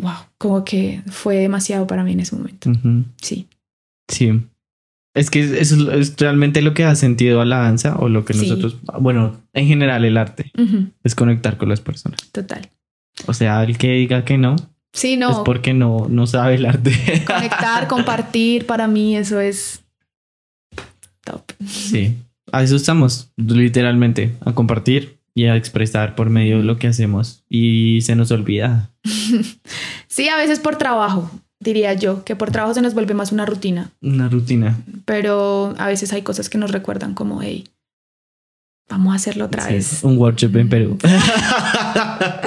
Wow, 0.00 0.14
como 0.38 0.64
que 0.64 1.02
fue 1.10 1.38
demasiado 1.38 1.88
para 1.88 2.04
mí 2.04 2.12
en 2.12 2.20
ese 2.20 2.36
momento. 2.36 2.70
Sí. 3.20 3.48
Sí. 4.06 4.40
Es 5.12 5.30
que 5.30 5.40
eso 5.40 5.90
es 5.90 6.14
realmente 6.18 6.62
lo 6.62 6.72
que 6.72 6.84
ha 6.84 6.94
sentido 6.94 7.40
a 7.40 7.44
la 7.44 7.58
danza 7.58 7.96
o 7.96 8.08
lo 8.08 8.24
que 8.24 8.32
nosotros, 8.32 8.76
bueno, 9.00 9.40
en 9.54 9.66
general 9.66 10.04
el 10.04 10.16
arte, 10.16 10.52
es 11.02 11.16
conectar 11.16 11.56
con 11.56 11.68
las 11.68 11.80
personas. 11.80 12.20
Total. 12.30 12.70
O 13.26 13.34
sea, 13.34 13.64
el 13.64 13.76
que 13.76 13.90
diga 13.94 14.24
que 14.24 14.38
no, 14.38 14.54
sí, 14.92 15.16
no. 15.16 15.32
es 15.32 15.38
porque 15.38 15.74
no, 15.74 16.06
no 16.08 16.28
sabe 16.28 16.54
el 16.54 16.66
arte. 16.66 16.92
Conectar, 17.26 17.88
compartir, 17.88 18.66
para 18.66 18.86
mí 18.86 19.16
eso 19.16 19.40
es 19.40 19.82
top. 21.24 21.42
Sí, 21.66 22.16
a 22.52 22.62
eso 22.62 22.76
estamos, 22.76 23.30
literalmente, 23.36 24.34
a 24.44 24.52
compartir 24.52 25.18
y 25.34 25.46
a 25.46 25.56
expresar 25.56 26.14
por 26.14 26.30
medio 26.30 26.58
de 26.58 26.64
lo 26.64 26.78
que 26.78 26.88
hacemos 26.88 27.44
y 27.48 28.00
se 28.02 28.16
nos 28.16 28.30
olvida. 28.30 28.90
sí, 30.08 30.28
a 30.28 30.36
veces 30.36 30.58
por 30.58 30.76
trabajo, 30.76 31.30
diría 31.60 31.94
yo, 31.94 32.24
que 32.24 32.36
por 32.36 32.50
trabajo 32.50 32.74
se 32.74 32.82
nos 32.82 32.94
vuelve 32.94 33.14
más 33.14 33.32
una 33.32 33.46
rutina. 33.46 33.92
Una 34.02 34.28
rutina. 34.28 34.78
Pero 35.04 35.74
a 35.78 35.86
veces 35.86 36.12
hay 36.12 36.22
cosas 36.22 36.48
que 36.48 36.58
nos 36.58 36.72
recuerdan 36.72 37.14
como, 37.14 37.40
hey, 37.40 37.64
vamos 38.88 39.12
a 39.12 39.16
hacerlo 39.16 39.44
otra 39.44 39.66
vez. 39.66 40.02
Un 40.02 40.18
workshop 40.18 40.56
en 40.56 40.68
Perú. 40.68 40.98
ah, 41.04 42.40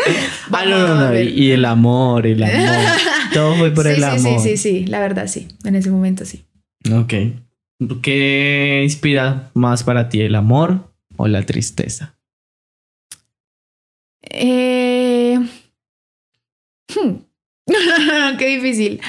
no, 0.67 0.87
no, 0.87 0.95
no. 0.95 1.19
Y 1.19 1.51
el 1.51 1.65
amor, 1.65 2.27
el 2.27 2.43
amor. 2.43 2.85
Todo 3.33 3.55
fue 3.55 3.71
por 3.71 3.87
el 3.87 4.03
amor. 4.03 4.39
Sí, 4.41 4.49
sí, 4.49 4.57
sí, 4.57 4.85
la 4.85 4.99
verdad 4.99 5.27
sí. 5.27 5.47
En 5.63 5.75
ese 5.75 5.91
momento 5.91 6.25
sí. 6.25 6.43
Ok. 6.91 7.13
¿Qué 8.01 8.81
inspira 8.83 9.49
más 9.53 9.83
para 9.83 10.09
ti, 10.09 10.21
el 10.21 10.35
amor 10.35 10.93
o 11.17 11.27
la 11.27 11.45
tristeza? 11.45 12.15
Eh... 14.21 15.39
Hmm. 16.93 17.15
Qué 18.37 18.47
difícil. 18.47 19.01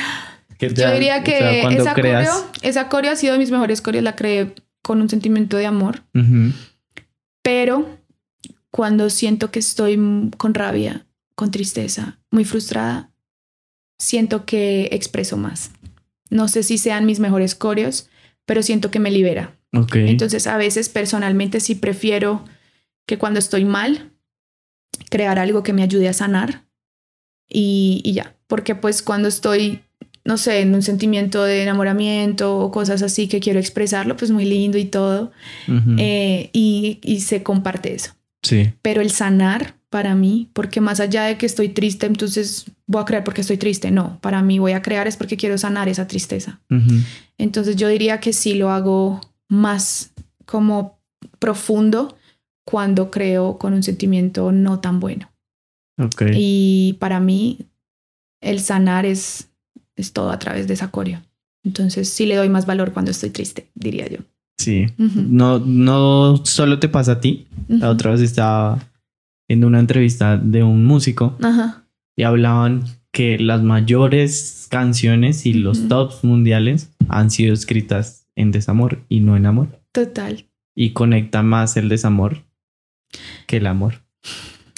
Yo 0.58 0.92
diría 0.92 1.24
que 1.24 1.62
esa, 1.76 1.94
coreo, 1.94 2.50
esa 2.62 2.88
coreo 2.88 3.12
ha 3.12 3.16
sido 3.16 3.32
de 3.32 3.38
mis 3.40 3.50
mejores 3.50 3.82
coreos, 3.82 4.04
la 4.04 4.14
creé 4.14 4.54
con 4.80 5.00
un 5.00 5.08
sentimiento 5.08 5.56
de 5.56 5.66
amor. 5.66 6.02
Pero 7.42 7.98
cuando 8.70 9.10
siento 9.10 9.50
que 9.50 9.58
estoy 9.58 9.98
con 10.36 10.54
rabia, 10.54 11.04
con 11.34 11.50
tristeza, 11.50 12.20
muy 12.30 12.44
frustrada, 12.44 13.10
siento 13.98 14.44
que 14.44 14.88
expreso 14.92 15.36
más. 15.36 15.72
No 16.30 16.46
sé 16.48 16.62
si 16.62 16.78
sean 16.78 17.06
mis 17.06 17.18
mejores 17.18 17.54
coreos, 17.54 18.08
pero 18.46 18.62
siento 18.62 18.90
que 18.90 19.00
me 19.00 19.10
libera. 19.10 19.56
Entonces 19.94 20.46
a 20.46 20.56
veces 20.56 20.88
personalmente 20.88 21.60
sí 21.60 21.74
prefiero 21.74 22.44
que 23.06 23.18
cuando 23.18 23.38
estoy 23.38 23.64
mal, 23.64 24.12
crear 25.10 25.38
algo 25.38 25.62
que 25.62 25.72
me 25.72 25.82
ayude 25.82 26.08
a 26.08 26.12
sanar 26.12 26.64
y, 27.48 28.12
ya, 28.14 28.36
porque 28.46 28.74
pues 28.74 29.02
cuando 29.02 29.28
estoy, 29.28 29.80
no 30.24 30.36
sé, 30.36 30.60
en 30.60 30.74
un 30.74 30.82
sentimiento 30.82 31.42
de 31.44 31.62
enamoramiento 31.62 32.58
o 32.58 32.70
cosas 32.70 33.02
así 33.02 33.28
que 33.28 33.40
quiero 33.40 33.58
expresarlo, 33.58 34.16
pues 34.16 34.30
muy 34.30 34.44
lindo 34.44 34.78
y 34.78 34.84
todo, 34.84 35.32
eh, 35.98 36.50
y, 36.52 37.00
y 37.02 37.20
se 37.20 37.42
comparte 37.42 37.94
eso. 37.94 38.12
Sí. 38.42 38.72
Pero 38.82 39.00
el 39.00 39.10
sanar 39.10 39.76
para 39.92 40.14
mí, 40.14 40.48
porque 40.54 40.80
más 40.80 41.00
allá 41.00 41.24
de 41.24 41.36
que 41.36 41.44
estoy 41.44 41.68
triste, 41.68 42.06
entonces 42.06 42.64
voy 42.86 43.02
a 43.02 43.04
crear 43.04 43.24
porque 43.24 43.42
estoy 43.42 43.58
triste. 43.58 43.90
No, 43.90 44.18
para 44.22 44.42
mí 44.42 44.58
voy 44.58 44.72
a 44.72 44.80
crear 44.80 45.06
es 45.06 45.18
porque 45.18 45.36
quiero 45.36 45.58
sanar 45.58 45.86
esa 45.86 46.06
tristeza. 46.06 46.60
Entonces 47.36 47.76
yo 47.76 47.88
diría 47.88 48.18
que 48.18 48.32
sí 48.32 48.54
lo 48.54 48.70
hago 48.70 49.20
más 49.50 50.14
como 50.46 50.98
profundo 51.38 52.16
cuando 52.64 53.10
creo 53.10 53.58
con 53.58 53.74
un 53.74 53.82
sentimiento 53.82 54.50
no 54.50 54.80
tan 54.80 54.98
bueno. 54.98 55.30
Okay. 55.98 56.32
Y 56.34 56.92
para 56.94 57.20
mí 57.20 57.58
el 58.40 58.60
sanar 58.60 59.04
es, 59.04 59.50
es 59.94 60.14
todo 60.14 60.30
a 60.30 60.38
través 60.38 60.68
de 60.68 60.72
esa 60.72 60.90
coreo. 60.90 61.20
Entonces 61.64 62.08
sí 62.08 62.24
le 62.24 62.36
doy 62.36 62.48
más 62.48 62.64
valor 62.64 62.94
cuando 62.94 63.10
estoy 63.10 63.28
triste, 63.28 63.68
diría 63.74 64.08
yo. 64.08 64.20
Sí, 64.56 64.86
no, 64.96 65.58
no 65.58 66.46
solo 66.46 66.78
te 66.78 66.88
pasa 66.88 67.12
a 67.12 67.20
ti. 67.20 67.46
La 67.68 67.90
otra 67.90 68.12
vez 68.12 68.22
estaba 68.22 68.88
en 69.48 69.64
una 69.64 69.80
entrevista 69.80 70.36
de 70.36 70.62
un 70.62 70.84
músico 70.84 71.36
y 72.16 72.22
hablaban 72.22 72.84
que 73.10 73.38
las 73.38 73.62
mayores 73.62 74.66
canciones 74.70 75.44
y 75.46 75.52
los 75.52 75.88
tops 75.88 76.24
mundiales 76.24 76.90
han 77.08 77.30
sido 77.30 77.52
escritas 77.52 78.26
en 78.34 78.50
desamor 78.50 79.04
y 79.08 79.20
no 79.20 79.36
en 79.36 79.46
amor. 79.46 79.80
Total. 79.92 80.46
Y 80.74 80.92
conecta 80.92 81.42
más 81.42 81.76
el 81.76 81.88
desamor 81.88 82.44
que 83.46 83.58
el 83.58 83.66
amor. 83.66 84.02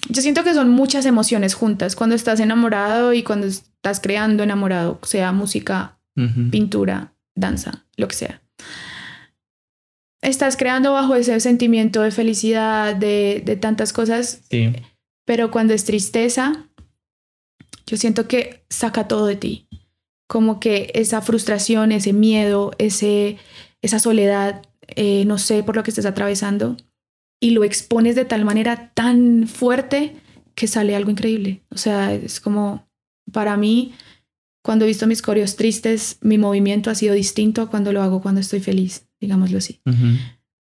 Yo 0.09 0.21
siento 0.21 0.45
que 0.45 0.53
son 0.53 0.69
muchas 0.69 1.07
emociones 1.07 1.55
juntas 1.55 1.97
cuando 1.97 2.17
estás 2.17 2.41
enamorado 2.41 3.13
y 3.15 3.23
cuando 3.23 3.47
estás 3.47 4.01
creando 4.01 4.43
enamorado, 4.43 4.99
sea 5.03 5.33
música, 5.33 5.99
pintura, 6.51 7.15
danza, 7.35 7.87
lo 7.97 8.09
que 8.09 8.17
sea. 8.17 8.44
Estás 10.25 10.57
creando 10.57 10.95
bajo 10.95 11.15
ese 11.15 11.39
sentimiento 11.39 12.01
de 12.01 12.11
felicidad, 12.11 12.97
de, 12.97 13.43
de 13.45 13.57
tantas 13.57 13.93
cosas, 13.93 14.41
sí. 14.51 14.73
pero 15.27 15.51
cuando 15.51 15.75
es 15.75 15.85
tristeza, 15.85 16.67
yo 17.87 17.99
siento 17.99 18.27
que 18.27 18.65
saca 18.71 19.07
todo 19.07 19.27
de 19.27 19.37
ti. 19.37 19.69
Como 20.27 20.61
que 20.61 20.91
esa 20.95 21.21
frustración, 21.21 21.93
ese 21.93 22.15
miedo, 22.15 22.73
ese, 22.79 23.37
esa 23.83 23.99
soledad, 23.99 24.63
eh, 24.89 25.25
no 25.27 25.37
sé 25.37 25.63
por 25.63 25.77
lo 25.77 25.83
que 25.83 25.91
estés 25.91 26.07
atravesando, 26.07 26.79
y 27.39 27.51
lo 27.51 27.63
expones 27.63 28.17
de 28.17 28.25
tal 28.25 28.47
manera 28.47 28.93
tan 28.95 29.47
fuerte 29.47 30.17
que 30.55 30.67
sale 30.67 30.97
algo 30.97 31.11
increíble. 31.11 31.61
O 31.69 31.77
sea, 31.77 32.15
es 32.15 32.41
como, 32.41 32.89
para 33.31 33.59
mí, 33.59 33.93
cuando 34.65 34.87
he 34.87 34.89
visto 34.89 35.07
mis 35.07 35.21
coreos 35.21 35.57
tristes, 35.57 36.17
mi 36.23 36.39
movimiento 36.39 36.89
ha 36.89 36.95
sido 36.95 37.15
distinto 37.15 37.61
a 37.61 37.69
cuando 37.69 37.93
lo 37.93 38.01
hago 38.01 38.23
cuando 38.23 38.41
estoy 38.41 38.61
feliz, 38.61 39.04
digámoslo 39.21 39.59
así. 39.59 39.81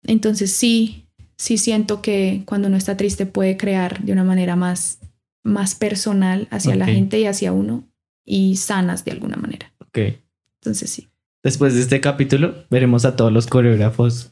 Entonces 0.05 0.53
sí, 0.53 1.07
sí 1.37 1.59
siento 1.59 2.03
que 2.03 2.43
cuando 2.47 2.69
uno 2.69 2.77
está 2.77 2.97
triste 2.97 3.27
puede 3.27 3.57
crear 3.57 4.03
de 4.03 4.13
una 4.13 4.25
manera 4.25 4.57
más, 4.57 4.99
más 5.43 5.75
personal 5.75 6.49
hacia 6.51 6.75
la 6.75 6.87
gente 6.87 7.19
y 7.21 7.27
hacia 7.27 7.53
uno 7.53 7.85
y 8.25 8.57
sanas 8.57 9.05
de 9.05 9.13
alguna 9.13 9.37
manera. 9.37 9.73
Ok. 9.79 9.99
Entonces 10.61 10.91
sí. 10.91 11.09
Después 11.43 11.75
de 11.75 11.81
este 11.81 12.01
capítulo 12.01 12.65
veremos 12.71 13.05
a 13.05 13.17
todos 13.17 13.33
los 13.33 13.47
coreógrafos 13.47 14.31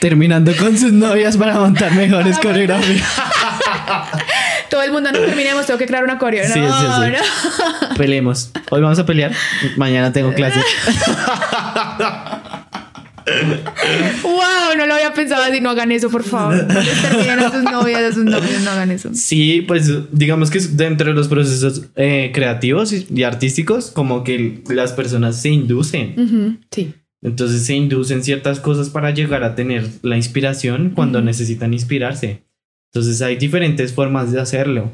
terminando 0.00 0.54
con 0.56 0.76
sus 0.76 0.92
novias 0.92 1.36
para 1.36 1.58
montar 1.58 1.94
mejores 1.94 2.38
coreografías. 2.38 3.02
Todo 4.68 4.82
el 4.82 4.92
mundo 4.92 5.12
no 5.12 5.18
terminemos, 5.18 5.66
tengo 5.66 5.78
que 5.78 5.86
crear 5.86 6.02
una 6.02 6.18
coreo. 6.18 6.48
No, 6.48 6.54
sí, 6.54 6.60
sí, 6.60 6.66
sí. 7.04 7.96
Peleemos. 7.96 8.50
Hoy 8.70 8.80
vamos 8.80 8.98
a 8.98 9.04
pelear. 9.04 9.32
Mañana 9.76 10.12
tengo 10.12 10.32
clase. 10.32 10.60
wow, 14.22 14.76
no 14.76 14.86
lo 14.86 14.94
había 14.94 15.12
pensado 15.14 15.42
así. 15.42 15.60
No 15.60 15.70
hagan 15.70 15.92
eso, 15.92 16.10
por 16.10 16.22
favor. 16.22 16.54
No 16.66 16.80
terminen 17.02 17.38
a 17.38 17.50
sus 17.50 17.62
novias, 17.64 18.00
a 18.02 18.12
sus 18.12 18.24
novios, 18.24 18.60
no 18.62 18.70
hagan 18.70 18.90
eso. 18.90 19.10
Sí, 19.14 19.64
pues 19.66 19.90
digamos 20.12 20.50
que 20.50 20.60
dentro 20.60 21.08
de 21.08 21.14
los 21.14 21.28
procesos 21.28 21.86
eh, 21.96 22.30
creativos 22.34 22.92
y, 22.92 23.22
artísticos, 23.22 23.90
como 23.90 24.24
que 24.24 24.62
las 24.68 24.92
personas 24.92 25.40
se 25.40 25.50
inducen. 25.50 26.60
Sí. 26.70 26.94
Entonces 27.22 27.64
se 27.64 27.74
inducen 27.74 28.24
ciertas 28.24 28.58
cosas 28.58 28.90
para 28.90 29.12
llegar 29.12 29.44
a 29.44 29.54
tener 29.54 29.88
la 30.02 30.16
inspiración 30.16 30.90
cuando 30.90 31.22
necesitan 31.22 31.72
inspirarse. 31.72 32.42
Entonces 32.92 33.22
hay 33.22 33.36
diferentes 33.36 33.92
formas 33.92 34.32
de 34.32 34.40
hacerlo. 34.40 34.90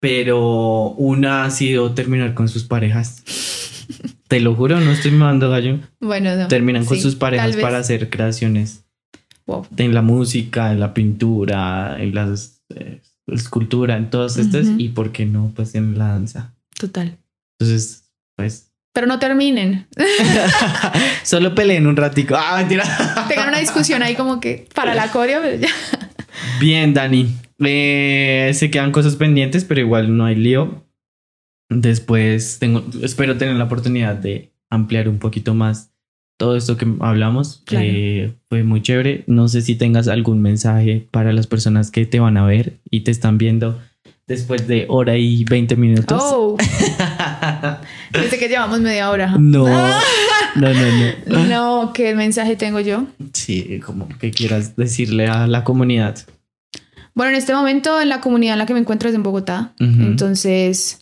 Pero 0.00 0.90
una 0.92 1.44
ha 1.44 1.50
sido 1.50 1.92
terminar 1.92 2.34
con 2.34 2.48
sus 2.48 2.64
parejas. 2.64 3.22
Te 4.32 4.40
lo 4.40 4.54
juro, 4.54 4.80
no 4.80 4.92
estoy 4.92 5.10
mandando 5.10 5.50
gallo. 5.50 5.78
Bueno, 6.00 6.34
no. 6.34 6.48
Terminan 6.48 6.86
con 6.86 6.98
sus 6.98 7.16
parejas 7.16 7.54
para 7.56 7.76
hacer 7.76 8.08
creaciones. 8.08 8.86
En 9.76 9.92
la 9.92 10.00
música, 10.00 10.72
en 10.72 10.80
la 10.80 10.94
pintura, 10.94 11.98
en 12.00 12.14
la 12.14 12.34
eh, 12.74 13.02
escultura, 13.26 13.98
en 13.98 14.08
todas 14.08 14.38
estas. 14.38 14.68
Y 14.78 14.88
por 14.88 15.12
qué 15.12 15.26
no, 15.26 15.52
pues 15.54 15.74
en 15.74 15.98
la 15.98 16.08
danza. 16.08 16.54
Total. 16.78 17.18
Entonces, 17.60 18.10
pues 18.34 18.72
pero 18.94 19.06
no 19.06 19.18
terminen. 19.18 19.86
Solo 21.24 21.54
peleen 21.54 21.86
un 21.86 21.96
ratico. 21.96 22.34
Ah, 22.34 22.56
mentira. 22.56 22.84
Tengan 23.28 23.48
una 23.48 23.58
discusión 23.58 24.02
ahí 24.02 24.14
como 24.14 24.40
que 24.40 24.66
para 24.74 24.94
la 24.94 25.10
coreo, 25.10 25.42
Bien, 26.58 26.94
Dani. 26.94 27.36
Eh, 27.58 28.50
se 28.54 28.70
quedan 28.70 28.92
cosas 28.92 29.16
pendientes, 29.16 29.66
pero 29.66 29.82
igual 29.82 30.16
no 30.16 30.24
hay 30.24 30.36
lío. 30.36 30.86
Después 31.74 32.58
tengo, 32.58 32.84
espero 33.02 33.36
tener 33.36 33.56
la 33.56 33.64
oportunidad 33.64 34.16
de 34.16 34.52
ampliar 34.70 35.08
un 35.08 35.18
poquito 35.18 35.54
más 35.54 35.92
todo 36.36 36.56
esto 36.56 36.76
que 36.76 36.86
hablamos. 37.00 37.62
Eh, 37.70 38.32
fue 38.48 38.64
muy 38.64 38.82
chévere. 38.82 39.24
No 39.26 39.48
sé 39.48 39.62
si 39.62 39.76
tengas 39.76 40.08
algún 40.08 40.42
mensaje 40.42 41.06
para 41.10 41.32
las 41.32 41.46
personas 41.46 41.90
que 41.90 42.04
te 42.04 42.20
van 42.20 42.36
a 42.36 42.44
ver 42.44 42.80
y 42.90 43.00
te 43.00 43.10
están 43.10 43.38
viendo 43.38 43.78
después 44.26 44.66
de 44.66 44.86
hora 44.88 45.16
y 45.16 45.44
20 45.44 45.76
minutos. 45.76 46.20
Oh. 46.24 46.56
Dice 48.12 48.38
que 48.38 48.48
llevamos 48.48 48.80
media 48.80 49.10
hora. 49.10 49.36
No, 49.38 49.66
no, 50.56 50.74
no, 50.74 51.14
no. 51.26 51.44
No, 51.44 51.92
¿qué 51.92 52.14
mensaje 52.14 52.56
tengo 52.56 52.80
yo? 52.80 53.06
Sí, 53.32 53.80
como 53.84 54.08
que 54.08 54.30
quieras 54.30 54.74
decirle 54.74 55.28
a 55.28 55.46
la 55.46 55.64
comunidad. 55.64 56.18
Bueno, 57.14 57.30
en 57.30 57.36
este 57.36 57.54
momento 57.54 58.00
en 58.00 58.08
la 58.08 58.20
comunidad 58.20 58.54
en 58.54 58.58
la 58.58 58.66
que 58.66 58.74
me 58.74 58.80
encuentro 58.80 59.08
es 59.08 59.14
en 59.14 59.22
Bogotá. 59.22 59.74
Entonces, 59.78 61.01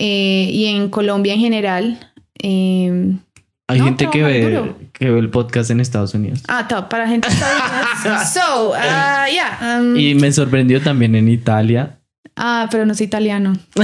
eh, 0.00 0.48
y 0.52 0.66
en 0.66 0.90
Colombia 0.90 1.34
en 1.34 1.40
general. 1.40 1.98
Em, 2.34 3.18
Hay 3.66 3.80
gente 3.80 4.08
que 4.10 4.22
ve, 4.22 4.72
que 4.92 5.10
ve 5.10 5.18
el 5.18 5.28
podcast 5.28 5.70
en 5.70 5.80
Estados 5.80 6.14
Unidos. 6.14 6.44
Ah, 6.46 6.68
top, 6.68 6.88
para 6.88 7.08
gente 7.08 7.28
de 7.28 7.34
Estados 7.34 8.04
Unidos. 8.04 8.28
so, 8.32 8.70
uh, 8.70 9.30
yeah. 9.32 9.80
Um, 9.80 9.96
y 9.96 10.14
me 10.14 10.30
sorprendió 10.30 10.80
también 10.80 11.16
en 11.16 11.28
Italia. 11.28 11.98
Ah, 12.36 12.68
pero 12.70 12.86
no 12.86 12.94
soy 12.94 13.06
italiano. 13.06 13.54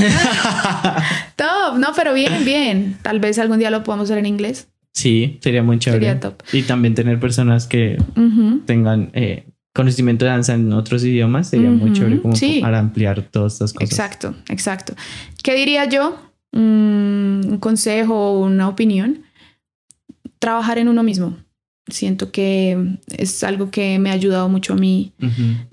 top, 1.36 1.78
no, 1.78 1.88
pero 1.96 2.14
bien, 2.14 2.44
bien. 2.44 2.96
Tal 3.02 3.18
vez 3.18 3.36
algún 3.40 3.58
día 3.58 3.70
lo 3.70 3.82
podamos 3.82 4.04
hacer 4.04 4.18
en 4.18 4.26
inglés. 4.26 4.68
Sí, 4.92 5.40
sería 5.42 5.64
muy 5.64 5.80
chévere. 5.80 6.06
Sería 6.06 6.20
top. 6.20 6.40
Y 6.52 6.62
también 6.62 6.94
tener 6.94 7.18
personas 7.18 7.66
que 7.66 7.98
tengan 8.66 9.10
eh, 9.14 9.46
conocimiento 9.74 10.24
de 10.24 10.30
danza 10.30 10.54
en 10.54 10.72
otros 10.72 11.04
idiomas 11.04 11.48
sería 11.48 11.68
muy 11.68 11.92
chévere 11.92 12.22
como 12.22 12.34
para 12.60 12.78
ampliar 12.78 13.22
todas 13.22 13.54
estas 13.54 13.72
cosas. 13.72 13.90
Exacto, 13.90 14.34
exacto. 14.48 14.94
¿Qué 15.42 15.54
diría 15.56 15.84
yo? 15.86 16.16
Mm, 16.52 17.46
un 17.46 17.58
consejo 17.58 18.14
o 18.14 18.44
una 18.44 18.68
opinión. 18.68 19.24
Trabajar 20.38 20.78
en 20.78 20.88
uno 20.88 21.02
mismo. 21.02 21.36
Siento 21.88 22.30
que 22.30 22.98
es 23.08 23.42
algo 23.42 23.70
que 23.70 23.98
me 23.98 24.10
ha 24.10 24.14
ayudado 24.14 24.48
mucho 24.48 24.74
a 24.74 24.76
mí 24.76 25.12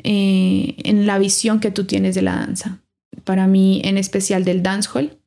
eh, 0.04 0.76
en 0.84 1.06
la 1.06 1.20
visión 1.20 1.60
que 1.60 1.72
tú 1.72 1.86
tienes 1.86 2.16
de 2.16 2.24
la 2.24 2.36
danza. 2.36 2.80
Para 3.24 3.46
mí, 3.48 3.82
en 3.86 3.98
especial 3.98 4.44
del 4.44 4.64
dancehall. 4.64 5.20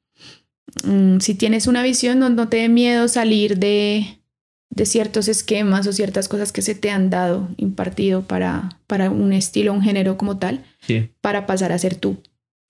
Mm, 0.84 1.20
si 1.20 1.36
tienes 1.36 1.68
una 1.68 1.82
visión, 1.84 2.18
no, 2.18 2.28
no 2.28 2.48
te 2.48 2.56
dé 2.56 2.68
miedo 2.68 3.06
salir 3.06 3.56
de, 3.56 4.18
de 4.74 4.86
ciertos 4.86 5.28
esquemas 5.28 5.86
o 5.86 5.92
ciertas 5.92 6.28
cosas 6.28 6.52
que 6.52 6.62
se 6.62 6.74
te 6.74 6.90
han 6.90 7.08
dado, 7.08 7.48
impartido 7.56 8.22
para, 8.22 8.80
para 8.86 9.10
un 9.10 9.32
estilo, 9.32 9.72
un 9.72 9.82
género 9.82 10.16
como 10.18 10.38
tal, 10.38 10.64
para 11.20 11.46
pasar 11.46 11.72
a 11.72 11.78
ser 11.78 11.94
tú, 11.94 12.18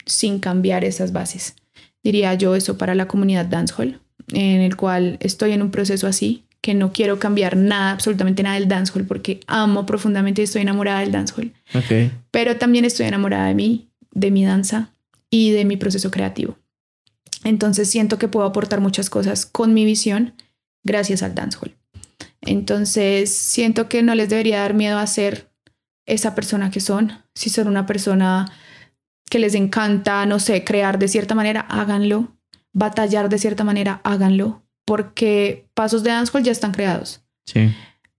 sin 0.05 0.39
cambiar 0.39 0.85
esas 0.85 1.13
bases. 1.13 1.57
Diría 2.03 2.35
yo 2.35 2.55
eso 2.55 2.77
para 2.77 2.95
la 2.95 3.09
comunidad 3.09 3.47
dancehall, 3.47 4.01
en 4.33 4.61
el 4.61 4.77
cual 4.77 5.17
estoy 5.21 5.53
en 5.53 5.63
un 5.63 5.71
proceso 5.71 6.07
así, 6.07 6.45
que 6.61 6.75
no 6.75 6.93
quiero 6.93 7.19
cambiar 7.19 7.57
nada, 7.57 7.93
absolutamente 7.93 8.43
nada 8.43 8.57
del 8.57 8.69
dancehall, 8.69 9.07
porque 9.07 9.41
amo 9.47 9.87
profundamente 9.87 10.43
y 10.43 10.45
estoy 10.45 10.63
enamorada 10.63 11.01
del 11.01 11.13
dancehall. 11.13 11.53
Okay. 11.75 12.11
Pero 12.31 12.57
también 12.57 12.85
estoy 12.85 13.07
enamorada 13.07 13.49
de 13.49 13.55
mí, 13.55 13.89
de 14.13 14.31
mi 14.31 14.45
danza 14.45 14.91
y 15.31 15.53
de 15.53 15.65
mi 15.65 15.77
proceso 15.77 16.11
creativo. 16.11 16.59
Entonces 17.45 17.89
siento 17.89 18.19
que 18.19 18.29
puedo 18.29 18.47
aportar 18.47 18.81
muchas 18.81 19.11
cosas 19.11 19.47
con 19.47 19.75
mi 19.75 19.85
visión 19.85 20.35
gracias 20.83 21.23
al 21.23 21.35
dancehall. 21.35 21.75
Entonces, 22.47 23.35
siento 23.35 23.89
que 23.89 24.03
no 24.03 24.15
les 24.15 24.29
debería 24.29 24.61
dar 24.61 24.75
miedo 24.75 24.99
a 24.99 25.07
ser 25.07 25.51
esa 26.07 26.35
persona 26.35 26.71
que 26.71 26.81
son. 26.81 27.13
Si 27.35 27.51
son 27.51 27.69
una 27.69 27.87
persona 27.87 28.53
que 29.31 29.39
les 29.39 29.55
encanta, 29.55 30.27
no 30.27 30.39
sé, 30.39 30.65
crear 30.65 30.99
de 30.99 31.09
cierta 31.09 31.35
manera, 31.35 31.61
háganlo. 31.63 32.37
Batallar 32.73 33.29
de 33.29 33.39
cierta 33.39 33.65
manera, 33.65 34.01
háganlo. 34.05 34.63
Porque 34.85 35.69
pasos 35.75 36.03
de 36.03 36.11
dancehall 36.11 36.43
ya 36.43 36.53
están 36.53 36.73
creados. 36.73 37.23
Sí. 37.47 37.73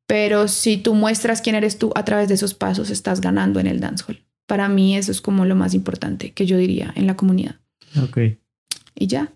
Pero 0.07 0.47
si 0.47 0.77
tú 0.77 0.93
muestras 0.93 1.41
quién 1.41 1.55
eres 1.55 1.77
tú 1.77 1.91
a 1.95 2.05
través 2.05 2.27
de 2.27 2.35
esos 2.35 2.53
pasos, 2.53 2.89
estás 2.89 3.21
ganando 3.21 3.59
en 3.59 3.67
el 3.67 3.79
dancehall. 3.79 4.23
Para 4.47 4.67
mí 4.69 4.95
eso 4.95 5.11
es 5.11 5.21
como 5.21 5.45
lo 5.45 5.55
más 5.55 5.73
importante 5.73 6.31
que 6.31 6.45
yo 6.45 6.57
diría 6.57 6.93
en 6.95 7.07
la 7.07 7.15
comunidad. 7.15 7.55
Ok. 8.01 8.17
Y 8.95 9.07
ya. 9.07 9.31